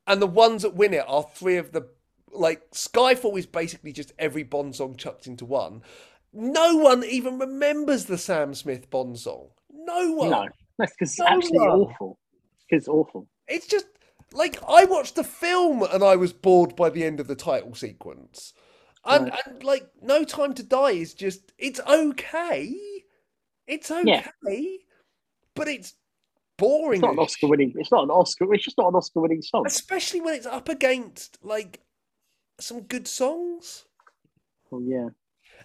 and 0.07 0.21
the 0.21 0.27
ones 0.27 0.61
that 0.61 0.75
win 0.75 0.93
it 0.93 1.05
are 1.07 1.23
three 1.33 1.57
of 1.57 1.71
the 1.73 1.87
like 2.31 2.71
Skyfall 2.71 3.37
is 3.37 3.45
basically 3.45 3.91
just 3.93 4.13
every 4.19 4.43
Bond 4.43 4.75
song 4.75 4.95
chucked 4.95 5.27
into 5.27 5.45
one. 5.45 5.81
No 6.33 6.75
one 6.77 7.03
even 7.05 7.39
remembers 7.39 8.05
the 8.05 8.17
Sam 8.17 8.53
Smith 8.53 8.89
Bond 8.89 9.17
song. 9.19 9.49
No 9.73 10.11
one. 10.11 10.29
No, 10.31 10.47
that's 10.77 10.93
because 10.93 11.11
it's 11.11 11.21
absolutely 11.21 11.67
awful. 11.67 12.19
Because 12.67 12.83
it's 12.83 12.87
awful. 12.87 13.27
It's 13.47 13.67
just 13.67 13.87
like 14.33 14.57
I 14.67 14.85
watched 14.85 15.15
the 15.15 15.23
film 15.23 15.83
and 15.83 16.03
I 16.03 16.15
was 16.15 16.33
bored 16.33 16.75
by 16.75 16.89
the 16.89 17.03
end 17.03 17.19
of 17.19 17.27
the 17.27 17.35
title 17.35 17.75
sequence. 17.75 18.53
And, 19.05 19.29
Right. 19.29 19.41
and 19.45 19.63
like 19.63 19.87
No 20.01 20.23
Time 20.23 20.53
to 20.55 20.63
Die 20.63 20.91
is 20.91 21.13
just 21.13 21.53
it's 21.57 21.79
okay. 21.79 22.73
It's 23.67 23.91
okay. 23.91 24.03
Yeah. 24.05 24.77
But 25.55 25.67
it's 25.67 25.93
boring. 26.57 26.99
It's 26.99 27.03
not 27.03 27.13
an 27.13 27.19
Oscar-winning. 27.19 27.73
It's 27.77 27.91
not 27.91 28.03
an 28.03 28.09
Oscar. 28.09 28.51
It's 28.53 28.63
just 28.63 28.77
not 28.77 28.89
an 28.89 28.95
Oscar-winning 28.95 29.41
song. 29.41 29.65
Especially 29.67 30.21
when 30.21 30.33
it's 30.33 30.45
up 30.45 30.69
against 30.69 31.37
like 31.43 31.81
some 32.59 32.81
good 32.81 33.07
songs. 33.07 33.85
Oh 34.71 34.79
yeah. 34.79 35.09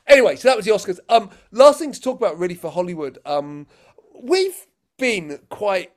Anyway, 0.06 0.36
so 0.36 0.48
that 0.48 0.56
was 0.56 0.66
the 0.66 0.72
Oscars. 0.72 0.98
Um, 1.08 1.30
last 1.50 1.78
thing 1.78 1.92
to 1.92 2.00
talk 2.00 2.18
about 2.18 2.38
really 2.38 2.54
for 2.54 2.70
Hollywood. 2.70 3.18
Um, 3.24 3.66
we've 4.22 4.66
been 5.01 5.40
quite 5.48 5.92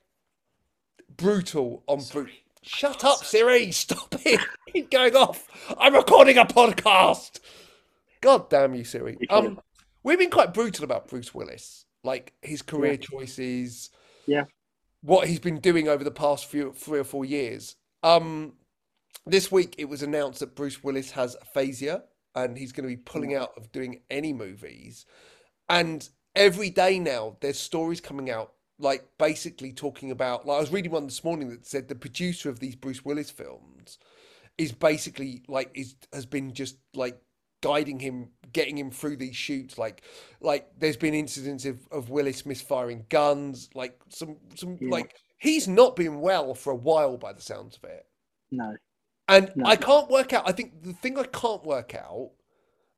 brutal 1.15 1.83
on 1.87 2.01
Bru- 2.11 2.27
Shut 2.61 3.03
up, 3.03 3.23
Siri! 3.23 3.71
Stop 3.71 4.15
it! 4.25 4.39
Keep 4.73 4.89
going 4.89 5.15
off. 5.15 5.47
I'm 5.77 5.93
recording 5.93 6.37
a 6.37 6.45
podcast. 6.45 7.41
God 8.21 8.49
damn 8.49 8.73
you, 8.73 8.85
Siri. 8.85 9.17
Um, 9.29 9.59
we've 10.03 10.17
been 10.17 10.29
quite 10.31 10.53
brutal 10.53 10.85
about 10.85 11.09
Bruce 11.09 11.35
Willis, 11.35 11.85
like 12.03 12.33
his 12.41 12.61
career 12.61 12.95
choices. 12.95 13.89
Yeah. 14.25 14.45
What 15.01 15.27
he's 15.27 15.39
been 15.39 15.59
doing 15.59 15.89
over 15.89 16.05
the 16.05 16.11
past 16.11 16.45
few 16.45 16.71
three 16.71 16.99
or 16.99 17.03
four 17.03 17.25
years. 17.25 17.75
Um, 18.01 18.53
this 19.25 19.51
week 19.51 19.75
it 19.77 19.89
was 19.89 20.01
announced 20.01 20.39
that 20.39 20.55
Bruce 20.55 20.81
Willis 20.81 21.11
has 21.11 21.35
aphasia 21.41 22.03
and 22.35 22.57
he's 22.57 22.71
going 22.71 22.89
to 22.89 22.95
be 22.95 23.01
pulling 23.01 23.35
out 23.35 23.51
of 23.57 23.71
doing 23.73 24.01
any 24.09 24.31
movies. 24.31 25.05
And 25.69 26.07
every 26.35 26.69
day 26.69 26.99
now, 26.99 27.37
there's 27.41 27.59
stories 27.59 28.01
coming 28.01 28.29
out, 28.29 28.53
like 28.79 29.05
basically 29.17 29.71
talking 29.73 30.11
about. 30.11 30.45
Like 30.45 30.57
I 30.57 30.61
was 30.61 30.71
reading 30.71 30.91
one 30.91 31.05
this 31.05 31.23
morning 31.23 31.49
that 31.49 31.65
said 31.65 31.87
the 31.87 31.95
producer 31.95 32.49
of 32.49 32.59
these 32.59 32.75
Bruce 32.75 33.05
Willis 33.05 33.29
films 33.31 33.97
is 34.57 34.71
basically 34.71 35.43
like 35.47 35.71
is 35.73 35.95
has 36.11 36.25
been 36.25 36.53
just 36.53 36.77
like 36.93 37.19
guiding 37.61 37.99
him, 37.99 38.29
getting 38.51 38.77
him 38.77 38.91
through 38.91 39.15
these 39.17 39.35
shoots. 39.35 39.77
Like, 39.77 40.03
like 40.41 40.67
there's 40.77 40.97
been 40.97 41.13
incidents 41.13 41.65
of, 41.65 41.79
of 41.91 42.09
Willis 42.09 42.45
misfiring 42.45 43.05
guns. 43.09 43.69
Like 43.73 43.99
some 44.09 44.37
some 44.55 44.77
Yeah. 44.81 44.89
like 44.91 45.15
he's 45.37 45.67
not 45.67 45.95
been 45.95 46.19
well 46.19 46.53
for 46.53 46.71
a 46.71 46.75
while 46.75 47.17
by 47.17 47.33
the 47.33 47.41
sounds 47.41 47.77
of 47.77 47.85
it. 47.85 48.05
No. 48.51 48.75
And 49.27 49.51
No. 49.55 49.65
I 49.65 49.75
can't 49.77 50.09
work 50.09 50.33
out. 50.33 50.47
I 50.47 50.51
think 50.51 50.83
the 50.83 50.93
thing 50.93 51.17
I 51.17 51.23
can't 51.23 51.63
work 51.63 51.95
out, 51.95 52.31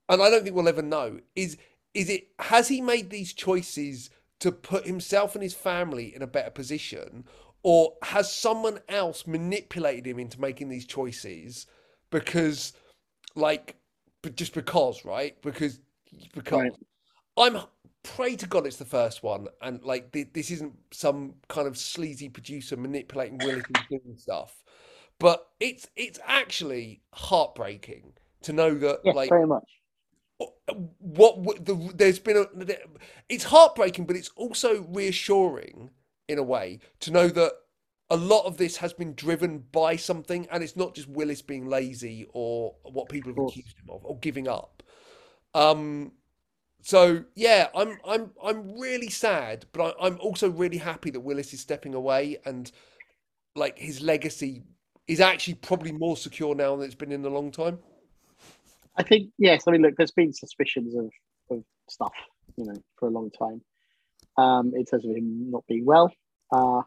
and 0.09 0.21
I 0.21 0.29
don't 0.29 0.43
think 0.43 0.55
we'll 0.55 0.67
ever 0.67 0.81
know, 0.81 1.19
is 1.35 1.57
is 1.93 2.09
it 2.09 2.27
has 2.39 2.67
he 2.67 2.81
made 2.81 3.09
these 3.09 3.33
choices 3.33 4.09
to 4.41 4.51
put 4.51 4.85
himself 4.87 5.35
and 5.35 5.43
his 5.43 5.55
family 5.55 6.15
in 6.15 6.21
a 6.21 6.27
better 6.27 6.51
position, 6.51 7.25
or 7.63 7.95
has 8.03 8.33
someone 8.33 8.79
else 8.89 9.27
manipulated 9.27 10.07
him 10.07 10.19
into 10.19 10.41
making 10.41 10.69
these 10.69 10.85
choices 10.87 11.67
because, 12.11 12.73
like, 13.35 13.77
but 14.23 14.35
just 14.35 14.53
because, 14.53 15.05
right? 15.05 15.41
Because 15.41 15.79
because 16.33 16.61
Right. 16.61 16.71
I'm 17.37 17.59
pray 18.03 18.35
to 18.37 18.47
God 18.47 18.67
it's 18.67 18.77
the 18.77 18.85
first 18.85 19.23
one, 19.23 19.47
and 19.61 19.83
like 19.83 20.11
th- 20.11 20.29
this 20.33 20.51
isn't 20.51 20.75
some 20.91 21.35
kind 21.49 21.67
of 21.67 21.77
sleazy 21.77 22.29
producer 22.29 22.77
manipulating 22.77 23.41
Willis 23.41 23.69
and 23.69 23.87
doing 23.89 24.17
stuff, 24.17 24.63
but 25.19 25.47
it's 25.59 25.87
it's 25.95 26.19
actually 26.25 27.01
heartbreaking 27.13 28.13
to 28.43 28.53
know 28.53 28.75
that 28.75 29.01
Yes, 29.03 29.15
like 29.15 29.29
very 29.29 29.47
much. 29.47 29.74
What 30.37 31.65
the, 31.65 31.91
there's 31.95 32.19
been 32.19 32.37
a 32.37 32.75
it's 33.29 33.45
heartbreaking, 33.45 34.05
but 34.05 34.15
it's 34.15 34.31
also 34.35 34.83
reassuring 34.89 35.91
in 36.27 36.37
a 36.37 36.43
way 36.43 36.79
to 36.99 37.11
know 37.11 37.27
that 37.27 37.53
a 38.09 38.17
lot 38.17 38.45
of 38.45 38.57
this 38.57 38.77
has 38.77 38.93
been 38.93 39.13
driven 39.13 39.59
by 39.71 39.95
something, 39.95 40.47
and 40.51 40.63
it's 40.63 40.75
not 40.75 40.95
just 40.95 41.07
Willis 41.07 41.41
being 41.41 41.67
lazy 41.67 42.27
or 42.33 42.75
what 42.83 43.09
people 43.09 43.31
have 43.31 43.45
accused 43.47 43.77
him 43.77 43.89
of 43.89 44.05
or 44.05 44.17
giving 44.19 44.47
up. 44.47 44.83
Um, 45.53 46.11
so 46.81 47.23
yeah, 47.35 47.69
I'm 47.73 47.97
I'm 48.07 48.31
I'm 48.43 48.79
really 48.79 49.09
sad, 49.09 49.65
but 49.71 49.95
I, 49.99 50.07
I'm 50.07 50.19
also 50.19 50.49
really 50.49 50.77
happy 50.77 51.09
that 51.11 51.21
Willis 51.21 51.53
is 51.53 51.61
stepping 51.61 51.95
away 51.95 52.37
and 52.45 52.71
like 53.55 53.79
his 53.79 54.01
legacy 54.01 54.63
is 55.07 55.19
actually 55.19 55.55
probably 55.55 55.91
more 55.91 56.17
secure 56.17 56.55
now 56.55 56.75
than 56.75 56.85
it's 56.85 56.95
been 56.95 57.11
in 57.11 57.25
a 57.25 57.29
long 57.29 57.51
time. 57.51 57.79
I 58.97 59.03
think 59.03 59.29
yes. 59.37 59.63
I 59.67 59.71
mean, 59.71 59.81
look, 59.81 59.95
there's 59.97 60.11
been 60.11 60.33
suspicions 60.33 60.95
of, 60.95 61.09
of 61.51 61.63
stuff, 61.89 62.13
you 62.57 62.65
know, 62.65 62.75
for 62.97 63.07
a 63.07 63.11
long 63.11 63.29
time, 63.31 63.61
um, 64.37 64.73
in 64.75 64.85
terms 64.85 65.05
of 65.05 65.11
him 65.15 65.51
not 65.51 65.63
being 65.67 65.85
well. 65.85 66.11
Uh, 66.51 66.81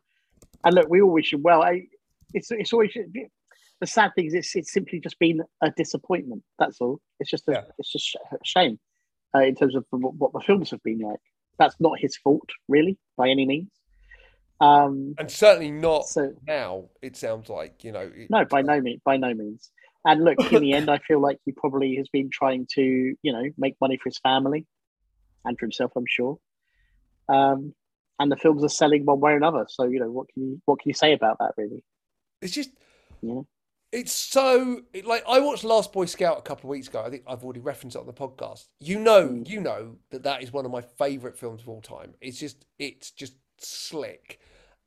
and 0.65 0.75
look, 0.75 0.89
we 0.89 1.01
all 1.03 1.11
wish 1.13 1.33
him 1.33 1.43
well. 1.43 1.63
I, 1.63 1.83
it's 2.35 2.51
it's 2.51 2.73
always 2.73 2.93
the 3.81 3.87
sad 3.87 4.13
thing 4.15 4.27
is 4.27 4.35
it's 4.35 4.57
it's 4.57 4.73
simply 4.73 5.01
just 5.01 5.19
been 5.19 5.41
a 5.63 5.71
disappointment. 5.71 6.43
That's 6.59 6.81
all. 6.81 7.01
It's 7.21 7.31
just 7.31 7.49
a, 7.49 7.53
Yeah. 7.53 7.63
it's 7.79 7.93
just 7.93 8.15
a 8.33 8.37
shame 8.45 8.79
uh, 9.35 9.41
in 9.41 9.55
terms 9.55 9.75
of 9.77 9.85
what, 9.91 10.15
what 10.15 10.33
the 10.33 10.41
films 10.41 10.71
have 10.71 10.83
been 10.83 10.99
like. 11.01 11.21
That's 11.59 11.77
not 11.81 11.99
his 11.99 12.17
fault, 12.17 12.49
really, 12.69 12.99
by 13.17 13.29
any 13.29 13.45
means. 13.45 13.71
Um, 14.61 15.15
And 15.19 15.31
certainly 15.31 15.71
not 15.71 16.07
so 16.09 16.33
now. 16.47 16.85
It 17.03 17.17
sounds 17.17 17.49
like 17.49 17.85
you 17.85 17.93
know. 17.93 18.11
it- 18.15 18.31
no, 18.31 18.45
by 18.45 18.63
no 18.63 18.81
means, 18.81 19.01
by 19.05 19.17
no 19.17 19.33
means. 19.35 19.71
And 20.05 20.25
look, 20.25 20.39
in 20.53 20.61
the 20.61 20.73
end, 20.79 20.91
I 20.91 20.99
feel 20.99 21.21
like 21.21 21.39
he 21.45 21.53
probably 21.53 21.97
has 21.97 22.09
been 22.09 22.31
trying 22.33 22.67
to, 22.75 22.83
you 23.23 23.33
know, 23.33 23.45
make 23.59 23.77
money 23.81 23.97
for 23.97 24.09
his 24.09 24.19
family 24.19 24.67
and 25.45 25.59
for 25.59 25.67
himself. 25.67 25.93
I'm 25.97 26.05
sure. 26.07 26.39
Um, 27.29 27.75
and 28.19 28.33
the 28.33 28.37
films 28.37 28.65
are 28.65 28.69
selling 28.69 29.05
one 29.05 29.21
way 29.21 29.33
or 29.33 29.37
another. 29.37 29.67
So 29.69 29.85
you 29.85 30.01
know, 30.01 30.11
what 30.11 30.29
can 30.33 30.43
you 30.43 30.63
what 30.65 30.81
can 30.81 30.89
you 30.89 30.95
say 30.95 31.13
about 31.13 31.39
that, 31.39 31.53
really? 31.57 31.85
It's 32.43 32.53
just 32.53 32.71
Yeah. 33.23 33.43
it's 33.93 34.13
so 34.13 34.83
like 35.05 35.25
I 35.29 35.41
watched 35.41 35.65
Last 35.65 35.93
Boy 35.93 36.07
Scout 36.07 36.39
a 36.39 36.43
couple 36.43 36.69
of 36.69 36.71
weeks 36.71 36.89
ago. 36.89 37.03
I 37.05 37.11
think 37.11 37.25
I've 37.27 37.45
already 37.45 37.61
referenced 37.61 37.97
it 37.97 38.01
on 38.01 38.07
the 38.07 38.13
podcast. 38.13 38.69
You 38.81 38.99
know, 38.99 39.29
Mm. 39.29 39.49
you 39.49 39.61
know 39.61 39.97
that 40.11 40.23
that 40.25 40.43
is 40.43 40.53
one 40.53 40.65
of 40.65 40.73
my 40.73 40.81
favorite 40.81 41.37
films 41.39 41.63
of 41.63 41.69
all 41.69 41.81
time. 41.81 42.15
It's 42.21 42.39
just 42.39 42.65
it's 42.79 43.11
just 43.11 43.35
slick, 43.59 44.41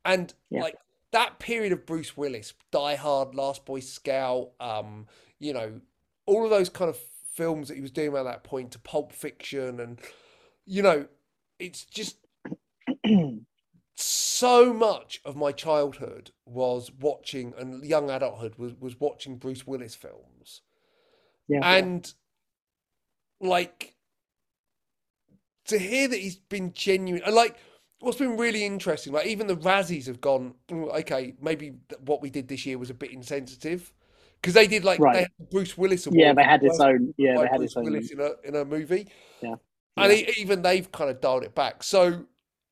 and 0.04 0.34
Yeah. 0.50 0.62
like 0.64 0.76
that 1.12 1.40
period 1.40 1.72
of 1.72 1.86
Bruce 1.86 2.16
Willis, 2.16 2.54
Die 2.72 2.96
Hard, 2.96 3.36
Last 3.36 3.66
Boy 3.66 3.80
Scout, 3.80 4.52
um, 4.60 5.08
you 5.40 5.54
know, 5.54 5.82
all 6.26 6.44
of 6.44 6.50
those 6.50 6.70
kind 6.70 6.90
of 6.90 6.98
films 7.34 7.68
that 7.68 7.76
he 7.76 7.82
was 7.82 7.92
doing 7.92 8.10
around 8.10 8.26
that 8.26 8.44
point 8.44 8.72
to 8.72 8.80
Pulp 8.80 9.12
Fiction, 9.12 9.80
and 9.80 10.00
you 10.66 10.82
know, 10.82 11.08
it's 11.60 11.86
just 11.86 12.18
so 13.96 14.74
much 14.74 15.22
of 15.26 15.36
my 15.36 15.52
childhood 15.52 16.32
was 16.46 16.92
watching 16.92 17.54
and 17.58 17.84
young 17.86 18.10
adulthood 18.10 18.56
was 18.56 18.74
was 18.80 19.00
watching 19.00 19.38
Bruce 19.38 19.68
Willis 19.68 19.96
films. 19.96 20.62
yeah. 21.48 21.60
And 21.64 22.14
like 23.40 23.96
to 25.66 25.80
hear 25.80 26.08
that 26.08 26.20
he's 26.20 26.36
been 26.36 26.74
genuine 26.74 27.24
and 27.26 27.36
like 27.36 27.58
what's 28.02 28.18
been 28.18 28.38
really 28.38 28.66
interesting, 28.66 29.14
like 29.14 29.28
even 29.28 29.48
the 29.48 29.56
Razzies 29.56 30.08
have 30.08 30.20
gone, 30.22 30.56
"Mm, 30.70 30.94
okay, 31.02 31.34
maybe 31.42 31.74
what 32.06 32.22
we 32.22 32.30
did 32.30 32.48
this 32.48 32.66
year 32.66 32.78
was 32.78 32.90
a 32.90 32.94
bit 32.94 33.12
insensitive. 33.12 33.94
Because 34.42 34.56
they 34.56 34.66
did 34.66 34.84
like 34.84 35.00
Right. 35.00 35.28
they 35.40 35.46
Bruce 35.52 35.78
Willis 35.78 36.08
award. 36.08 36.20
yeah, 36.20 36.34
they 36.34 36.42
had 36.44 36.64
its 36.64 36.80
worst 36.80 36.82
own. 36.82 37.14
Yeah, 37.16 37.36
they 37.38 37.42
had 37.48 37.58
Bruce 37.58 37.70
its 37.72 37.78
own. 37.78 37.84
Willis 37.86 38.12
in 38.12 38.20
a 38.20 38.32
in 38.44 38.56
a 38.56 38.66
movie. 38.66 39.08
Yeah. 39.42 39.56
And 39.98 40.12
Yeah. 40.12 40.18
e- 40.30 40.34
even 40.40 40.64
they've 40.64 40.92
kind 40.92 41.12
of 41.12 41.22
dialed 41.22 41.44
it 41.44 41.54
back. 41.54 41.84
So 41.84 42.26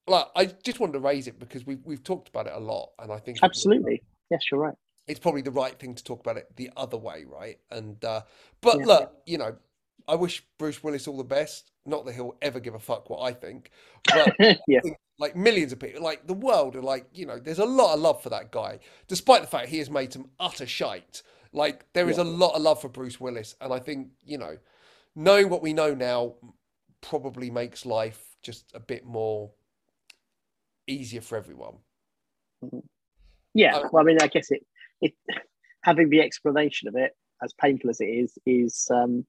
like 0.08 0.26
I 0.36 0.46
just 0.46 0.80
wanted 0.80 0.94
to 0.94 1.00
raise 1.00 1.28
it 1.28 1.38
because 1.38 1.68
we've 1.68 1.86
we've 1.86 2.04
talked 2.04 2.28
about 2.28 2.48
it 2.48 2.54
a 2.54 2.60
lot 2.60 2.94
and 2.98 3.12
I 3.12 3.20
think 3.20 3.38
Absolutely. 3.44 4.02
Yes, 4.32 4.42
you're 4.52 4.60
right. 4.60 4.74
it's 5.08 5.20
probably 5.20 5.42
the 5.44 5.52
right 5.52 5.78
thing 5.78 5.94
to 5.94 6.04
talk 6.04 6.22
about 6.22 6.38
it 6.38 6.48
the 6.56 6.72
other 6.76 6.98
way, 6.98 7.26
right? 7.28 7.60
And 7.70 8.04
uh 8.04 8.22
but 8.62 8.80
Yeah. 8.80 8.86
look, 8.86 9.14
you 9.28 9.38
know, 9.38 9.56
I 10.08 10.16
wish 10.16 10.44
Bruce 10.58 10.84
Willis 10.84 11.08
all 11.08 11.18
the 11.18 11.24
best. 11.24 11.70
Not 11.86 12.04
that 12.08 12.14
he'll 12.16 12.36
ever 12.42 12.60
give 12.60 12.74
a 12.74 12.80
fuck 12.80 13.12
what 13.12 13.22
I 13.22 13.32
think, 13.34 13.70
but 14.06 14.34
yeah, 14.68 14.80
like 15.20 15.36
millions 15.36 15.74
of 15.74 15.80
people, 15.80 16.02
like 16.02 16.28
the 16.28 16.34
world 16.34 16.76
are 16.76 16.82
like, 16.82 17.08
you 17.14 17.26
know, 17.28 17.40
there's 17.40 17.60
a 17.60 17.66
lot 17.66 17.94
of 17.94 18.02
love 18.02 18.24
for 18.24 18.30
that 18.30 18.52
guy, 18.52 18.80
despite 19.08 19.42
the 19.42 19.48
fact 19.48 19.70
he 19.70 19.80
has 19.80 19.90
made 19.92 20.14
some 20.14 20.30
utter 20.40 20.66
shite. 20.66 21.22
Like 21.54 21.86
there 21.94 22.10
is 22.10 22.18
Yeah. 22.18 22.24
a 22.24 22.26
lot 22.26 22.56
of 22.56 22.62
love 22.64 22.82
for 22.82 22.90
Bruce 22.90 23.20
Willis, 23.20 23.56
and 23.62 23.74
I 23.74 23.80
think 23.80 24.10
you 24.26 24.38
know, 24.40 24.58
knowing 25.16 25.50
what 25.50 25.62
we 25.62 25.74
know 25.74 25.94
now 25.94 26.36
probably 27.02 27.52
makes 27.52 27.86
life 27.86 28.38
just 28.44 28.72
a 28.76 28.80
bit 28.80 29.06
more 29.06 29.52
easier 30.88 31.22
for 31.22 31.38
everyone. 31.38 31.78
Yeah, 33.54 33.76
Um, 33.76 33.90
well, 33.92 34.04
I 34.04 34.06
mean, 34.06 34.18
I 34.22 34.28
guess 34.28 34.52
it 34.52 34.66
it 35.02 35.14
having 35.84 36.10
the 36.10 36.22
explanation 36.22 36.88
of 36.88 36.96
it, 36.96 37.14
as 37.44 37.54
painful 37.54 37.90
as 37.90 38.02
it 38.02 38.06
is, 38.06 38.38
is 38.46 38.88
um, 38.94 39.26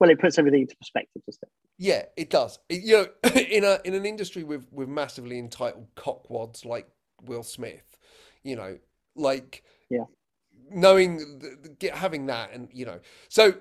well, 0.00 0.10
it 0.10 0.20
puts 0.20 0.38
everything 0.38 0.62
into 0.62 0.76
perspective, 0.76 1.22
doesn't 1.26 1.42
it? 1.42 1.48
Yeah, 1.78 2.02
it 2.16 2.30
does. 2.30 2.58
It- 2.68 2.82
you 2.82 2.92
know, 2.96 3.30
in 3.40 3.64
a 3.64 3.78
in 3.84 3.94
an 3.94 4.04
industry 4.06 4.42
with 4.44 4.66
with 4.72 4.88
massively 4.88 5.38
entitled 5.38 5.86
cockwads 5.94 6.64
like 6.64 6.88
Will 7.24 7.42
Smith, 7.42 7.98
you 8.42 8.56
know, 8.56 8.78
like 9.16 9.62
Yeah. 9.90 10.04
knowing 10.70 11.38
the, 11.38 11.56
the, 11.62 11.68
get 11.70 11.94
having 11.94 12.26
that 12.26 12.52
and 12.52 12.68
you 12.72 12.84
know, 12.86 13.00
so 13.28 13.54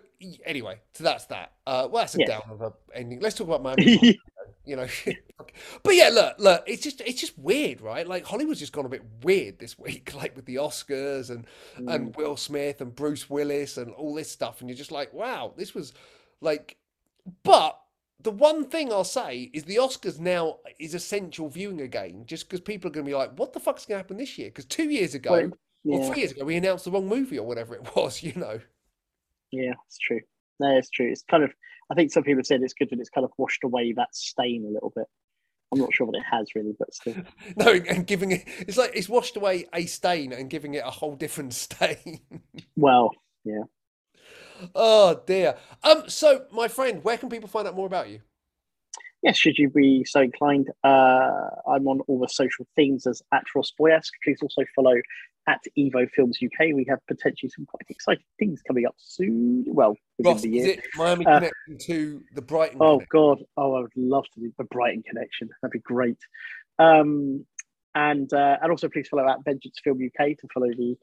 anyway, 0.46 0.80
so 0.94 1.04
that's 1.04 1.26
that. 1.26 1.54
Uh, 1.66 1.88
well, 1.92 2.04
that's 2.04 2.16
a 2.16 2.20
Yeah. 2.20 2.26
down 2.28 2.44
of 2.50 2.62
a 2.62 2.74
ending. 2.94 3.20
Let's 3.20 3.36
talk 3.36 3.48
about 3.48 3.64
Miami. 3.78 4.20
you 4.66 4.76
know, 4.76 4.88
but 5.84 5.96
yeah, 5.96 6.10
look, 6.10 6.36
look, 6.40 6.64
it's 6.68 6.82
just 6.84 7.02
it's 7.02 7.20
just 7.22 7.38
weird, 7.38 7.82
right? 7.82 8.06
Like 8.08 8.26
Hollywood's 8.26 8.60
just 8.60 8.74
gone 8.74 8.86
a 8.86 8.90
bit 8.90 9.04
weird 9.24 9.60
this 9.60 9.78
week, 9.86 10.14
like 10.16 10.36
with 10.36 10.46
the 10.46 10.56
Oscars 10.56 11.30
and 11.30 11.46
and 11.90 12.16
Will 12.16 12.36
Smith 12.38 12.82
and 12.82 12.96
Bruce 12.96 13.30
Willis 13.30 13.78
and 13.78 13.92
all 13.94 14.14
this 14.14 14.30
stuff, 14.32 14.60
and 14.62 14.70
you're 14.70 14.78
just 14.78 14.92
like, 14.92 15.14
wow, 15.14 15.54
this 15.56 15.74
was 15.74 15.94
like, 16.42 16.78
but 17.44 17.80
the 18.22 18.32
one 18.32 18.66
thing 18.66 18.92
I'll 18.92 19.04
say 19.04 19.50
is 19.54 19.64
the 19.66 19.78
Oscars 19.78 20.20
now 20.20 20.58
is 20.80 20.94
essential 20.94 21.50
viewing 21.50 21.82
again, 21.82 22.24
just 22.26 22.48
because 22.48 22.62
people 22.62 22.90
are 22.90 22.94
going 22.94 23.06
to 23.06 23.10
be 23.10 23.16
like, 23.16 23.38
what 23.38 23.54
the 23.54 23.60
fuck's 23.60 23.86
going 23.86 23.98
to 23.98 24.04
happen 24.04 24.18
this 24.18 24.38
year? 24.38 24.50
Because 24.50 24.66
two 24.66 24.90
years 24.90 25.14
ago 25.14 25.52
Well, 25.84 26.00
or 26.00 26.06
three 26.08 26.20
years 26.22 26.32
ago, 26.32 26.44
we 26.46 26.56
announced 26.58 26.86
the 26.86 26.92
wrong 26.92 27.08
movie 27.08 27.40
or 27.40 27.48
whatever 27.48 27.76
it 27.76 27.88
was, 27.96 28.24
you 28.24 28.34
know. 28.36 28.60
yeah, 29.52 29.74
it's 29.88 29.98
true. 30.00 30.22
No, 30.60 30.78
it's 30.78 30.90
true. 30.90 31.12
It's 31.12 31.24
kind 31.30 31.44
of. 31.44 31.52
I 31.92 31.96
think 31.96 32.12
some 32.12 32.24
people 32.24 32.44
said 32.44 32.62
it's 32.62 32.74
good 32.74 32.90
that 32.90 33.00
it's 33.00 33.10
kind 33.10 33.24
of 33.26 33.32
washed 33.38 33.64
away 33.64 33.94
that 33.94 34.14
stain 34.14 34.66
a 34.66 34.72
little 34.74 34.92
bit. 34.96 35.06
I'm 35.72 35.80
not 35.80 35.94
sure 35.94 36.08
what 36.08 36.16
it 36.18 36.24
has 36.30 36.56
really, 36.56 36.74
but 36.78 36.94
still. 36.94 37.16
No, 37.58 37.72
and 37.74 38.06
giving 38.08 38.32
it, 38.32 38.44
it's 38.60 38.78
like 38.78 38.92
it's 38.96 39.10
washed 39.10 39.38
away 39.38 39.66
a 39.74 39.86
stain 39.86 40.34
and 40.34 40.50
giving 40.50 40.74
it 40.74 40.84
a 40.86 40.90
whole 40.90 41.16
different 41.16 41.54
stain. 41.54 42.22
Well, 42.76 43.12
yeah. 43.44 43.64
Oh 44.76 45.22
dear. 45.26 45.56
Um, 45.84 46.04
so 46.08 46.46
my 46.52 46.68
friend, 46.68 47.04
where 47.04 47.18
can 47.18 47.30
people 47.30 47.48
find 47.50 47.68
out 47.68 47.76
more 47.76 47.88
about 47.88 48.10
you? 48.10 48.22
Yes, 49.24 49.38
should 49.38 49.58
you 49.58 49.70
be 49.70 50.04
so 50.06 50.22
inclined, 50.22 50.70
uh, 50.84 51.50
I'm 51.68 51.88
on 51.88 52.02
all 52.08 52.20
the 52.20 52.28
social 52.30 52.68
things 52.76 53.08
as 53.08 53.22
at 53.34 53.44
Ross 53.56 53.74
Boyask. 53.80 54.12
Please 54.24 54.38
also 54.42 54.62
follow 54.76 54.94
at 55.48 55.60
Evo 55.78 56.08
Films 56.12 56.38
UK. 56.44 56.68
We 56.76 56.86
have 56.90 57.00
potentially 57.08 57.50
some 57.50 57.66
quite 57.66 57.86
exciting 57.90 58.24
things 58.38 58.62
coming 58.62 58.86
up 58.86 58.94
soon. 58.98 59.66
Well, 59.68 59.96
within 60.18 60.34
Ross, 60.34 60.42
the 60.44 60.58
is 60.58 60.66
year. 60.66 60.74
it 60.76 60.84
Miami 60.96 61.26
Uh, 61.26 61.40
connection 61.40 61.78
to 61.88 62.24
the 62.36 62.42
Brighton? 62.42 62.78
Oh 62.80 62.98
connection? 63.00 63.08
God! 63.12 63.38
Oh, 63.58 63.74
I 63.76 63.80
would 63.82 63.92
love 63.96 64.26
to 64.36 64.40
do 64.40 64.54
the 64.58 64.66
Brighton 64.66 65.04
connection. 65.04 65.50
That'd 65.62 65.72
be 65.74 65.80
great. 65.80 66.20
Um, 66.80 67.46
and 67.96 68.32
uh, 68.32 68.58
and 68.62 68.70
also 68.72 68.88
please 68.88 69.08
follow 69.08 69.28
at 69.28 69.44
Vengeance 69.44 69.80
Film 69.84 69.98
UK 69.98 70.38
to 70.38 70.48
follow 70.54 70.68
the 70.68 70.96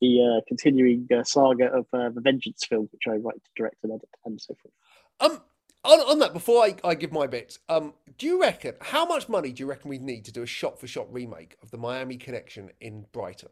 the 0.00 0.20
uh, 0.20 0.40
continuing 0.48 1.06
uh, 1.14 1.22
saga 1.24 1.66
of 1.66 1.86
uh, 1.92 2.08
the 2.10 2.20
Vengeance 2.20 2.64
film, 2.64 2.88
which 2.92 3.02
I 3.08 3.16
write, 3.16 3.42
to 3.44 3.50
direct, 3.56 3.76
and 3.82 3.92
edit, 3.92 4.08
and 4.24 4.40
so 4.40 4.54
forth. 4.62 4.74
Um, 5.20 5.40
on, 5.84 6.00
on 6.00 6.18
that, 6.18 6.32
before 6.32 6.64
I, 6.64 6.76
I 6.84 6.94
give 6.94 7.12
my 7.12 7.26
bits, 7.26 7.58
um, 7.68 7.94
do 8.18 8.26
you 8.26 8.40
reckon 8.40 8.74
how 8.80 9.06
much 9.06 9.28
money 9.28 9.52
do 9.52 9.62
you 9.62 9.66
reckon 9.66 9.88
we'd 9.88 10.02
need 10.02 10.24
to 10.26 10.32
do 10.32 10.42
a 10.42 10.46
shot-for-shot 10.46 11.12
remake 11.12 11.56
of 11.62 11.70
the 11.70 11.78
Miami 11.78 12.16
Connection 12.16 12.70
in 12.80 13.06
Brighton? 13.12 13.48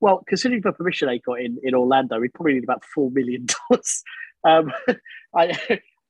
Well, 0.00 0.24
considering 0.26 0.62
the 0.62 0.72
permission 0.72 1.08
they 1.08 1.20
got 1.20 1.40
in, 1.40 1.58
in 1.62 1.74
Orlando, 1.74 2.18
we'd 2.18 2.34
probably 2.34 2.54
need 2.54 2.64
about 2.64 2.84
four 2.84 3.10
million 3.10 3.46
dollars. 3.70 4.02
Um, 4.44 4.72
I, 5.34 5.50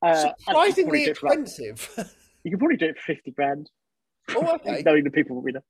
uh, 0.03 0.33
and 0.49 0.67
you 0.67 0.75
could 0.75 0.87
probably 0.87 1.05
Surprisingly 1.05 1.15
for 1.15 1.27
expensive. 1.27 1.91
you 2.45 2.51
can 2.51 2.59
probably 2.59 2.79
do 2.79 2.87
it 2.87 2.97
for 2.97 3.15
fifty 3.15 3.31
grand, 3.31 3.71
oh, 4.31 4.55
okay. 4.55 4.83
knowing 4.85 5.05
the 5.05 5.11
people 5.11 5.41
we 5.41 5.53
know. 5.53 5.61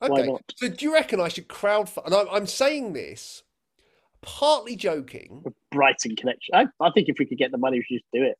Why 0.00 0.08
Okay. 0.20 0.26
not? 0.30 0.42
So 0.56 0.68
do 0.68 0.84
you 0.84 0.92
reckon 0.94 1.20
I 1.20 1.28
should 1.28 1.48
crowdfund? 1.48 2.06
And 2.06 2.14
I'm, 2.14 2.26
I'm 2.30 2.46
saying 2.46 2.92
this 2.94 3.42
partly 4.22 4.76
joking. 4.76 5.42
The 5.44 5.52
Brighton 5.70 6.16
connection. 6.16 6.54
I, 6.54 6.66
I 6.80 6.90
think 6.90 7.08
if 7.08 7.16
we 7.18 7.26
could 7.26 7.38
get 7.38 7.50
the 7.52 7.58
money, 7.58 7.78
we 7.78 7.84
should 7.84 8.00
just 8.02 8.12
do 8.12 8.22
it. 8.22 8.38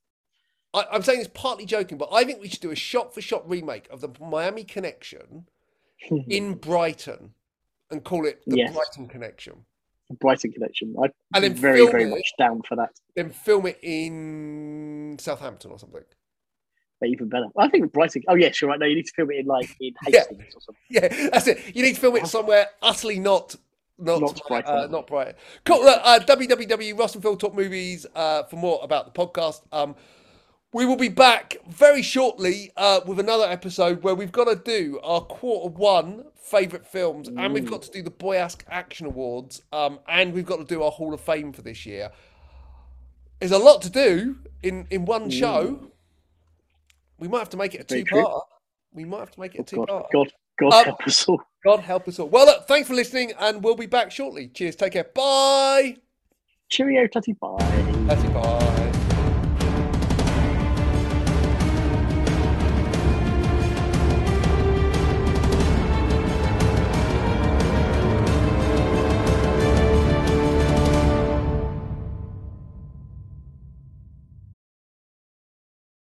I, 0.74 0.84
I'm 0.92 1.02
saying 1.02 1.18
this 1.20 1.28
partly 1.32 1.66
joking, 1.66 1.98
but 1.98 2.08
I 2.12 2.24
think 2.24 2.40
we 2.40 2.48
should 2.48 2.60
do 2.60 2.70
a 2.70 2.76
shot-for-shot 2.76 3.48
remake 3.48 3.88
of 3.90 4.00
the 4.00 4.08
Miami 4.20 4.64
Connection 4.64 5.46
in 6.28 6.54
Brighton 6.54 7.34
and 7.90 8.04
call 8.04 8.24
it 8.26 8.42
the 8.46 8.56
Yes. 8.58 8.74
Brighton 8.74 9.08
Connection. 9.08 9.64
Brighton 10.20 10.50
connection. 10.52 10.96
I'd 11.00 11.12
And 11.36 11.44
then 11.44 11.54
very, 11.54 11.86
very 11.86 12.02
it- 12.04 12.10
much 12.10 12.32
down 12.36 12.62
for 12.62 12.74
that. 12.76 12.90
Then 13.14 13.30
film 13.30 13.66
it 13.66 13.78
in 13.80 15.16
Southampton 15.20 15.70
or 15.70 15.78
something. 15.78 16.02
But 17.00 17.08
even 17.08 17.28
better. 17.28 17.46
I 17.56 17.68
think 17.68 17.92
Brighton. 17.92 18.22
Oh 18.28 18.34
yes, 18.34 18.60
you're 18.60 18.70
right. 18.70 18.78
No, 18.78 18.86
you 18.86 18.96
need 18.96 19.06
to 19.06 19.12
film 19.14 19.30
it 19.30 19.38
in 19.38 19.46
like 19.46 19.74
in 19.80 19.94
Yeah. 20.08 20.20
Hastings 20.20 20.54
or 20.54 20.60
something. 20.60 20.84
Yeah, 20.88 21.28
that's 21.32 21.46
it. 21.46 21.74
You 21.74 21.82
need 21.82 21.94
to 21.94 22.00
film 22.00 22.16
it 22.16 22.26
somewhere 22.26 22.66
utterly 22.82 23.18
not 23.18 23.56
not 23.98 24.20
Not 24.20 24.40
Brighton. 24.46 24.74
Uh, 24.74 24.86
not 24.86 25.06
Brighton. 25.06 25.34
Cool. 25.64 25.84
Look, 25.84 26.00
uh, 26.02 26.20
www. 26.20 27.22
Phil 27.22 27.36
Talk 27.36 27.54
Movies 27.54 28.06
uh, 28.14 28.44
for 28.44 28.56
more 28.56 28.80
about 28.82 29.12
the 29.12 29.26
podcast. 29.26 29.60
Um, 29.72 29.94
we 30.72 30.86
will 30.86 30.96
be 30.96 31.08
back 31.08 31.56
very 31.68 32.00
shortly 32.02 32.70
uh, 32.76 33.00
with 33.04 33.18
another 33.18 33.44
episode 33.44 34.02
where 34.02 34.14
we've 34.14 34.32
got 34.32 34.44
to 34.44 34.56
do 34.56 35.00
our 35.02 35.20
quarter 35.20 35.74
one 35.74 36.24
favourite 36.36 36.86
films, 36.86 37.28
and 37.28 37.52
we've 37.52 37.68
got 37.68 37.82
to 37.82 37.90
do 37.90 38.02
the 38.02 38.10
Boyask 38.10 38.62
Action 38.68 39.06
Awards, 39.06 39.62
um, 39.72 39.98
and 40.08 40.32
we've 40.32 40.46
got 40.46 40.58
to 40.58 40.64
do 40.64 40.82
our 40.82 40.90
Hall 40.90 41.12
of 41.12 41.20
Fame 41.20 41.52
for 41.52 41.62
this 41.62 41.86
year. 41.86 42.10
There's 43.40 43.52
a 43.52 43.58
lot 43.58 43.82
to 43.82 43.90
do 43.90 44.36
in 44.62 44.86
in 44.90 45.04
one 45.04 45.30
show. 45.30 45.90
We 47.20 47.28
might 47.28 47.38
have 47.38 47.50
to 47.50 47.56
make 47.56 47.74
it 47.74 47.82
a 47.82 47.84
two-part. 47.84 48.44
We 48.92 49.04
might 49.04 49.20
have 49.20 49.30
to 49.32 49.40
make 49.40 49.54
it 49.54 49.60
a 49.60 49.64
two 49.64 49.76
God, 49.76 49.88
part. 49.88 50.06
God, 50.12 50.32
God 50.58 50.74
Um, 50.74 50.84
help 50.86 51.06
us 51.06 51.28
all. 51.28 51.42
God 51.64 51.80
help 51.80 52.08
us 52.08 52.18
all. 52.18 52.28
Well, 52.28 52.46
look, 52.46 52.66
thanks 52.66 52.88
for 52.88 52.94
listening, 52.94 53.32
and 53.38 53.62
we'll 53.62 53.76
be 53.76 53.86
back 53.86 54.10
shortly. 54.10 54.48
Cheers. 54.48 54.76
Take 54.76 54.94
care. 54.94 55.04
Bye. 55.04 55.98
Cheerio, 56.70 57.06
tutty 57.06 57.38
bye. 57.38 57.58
Bye. 58.32 58.86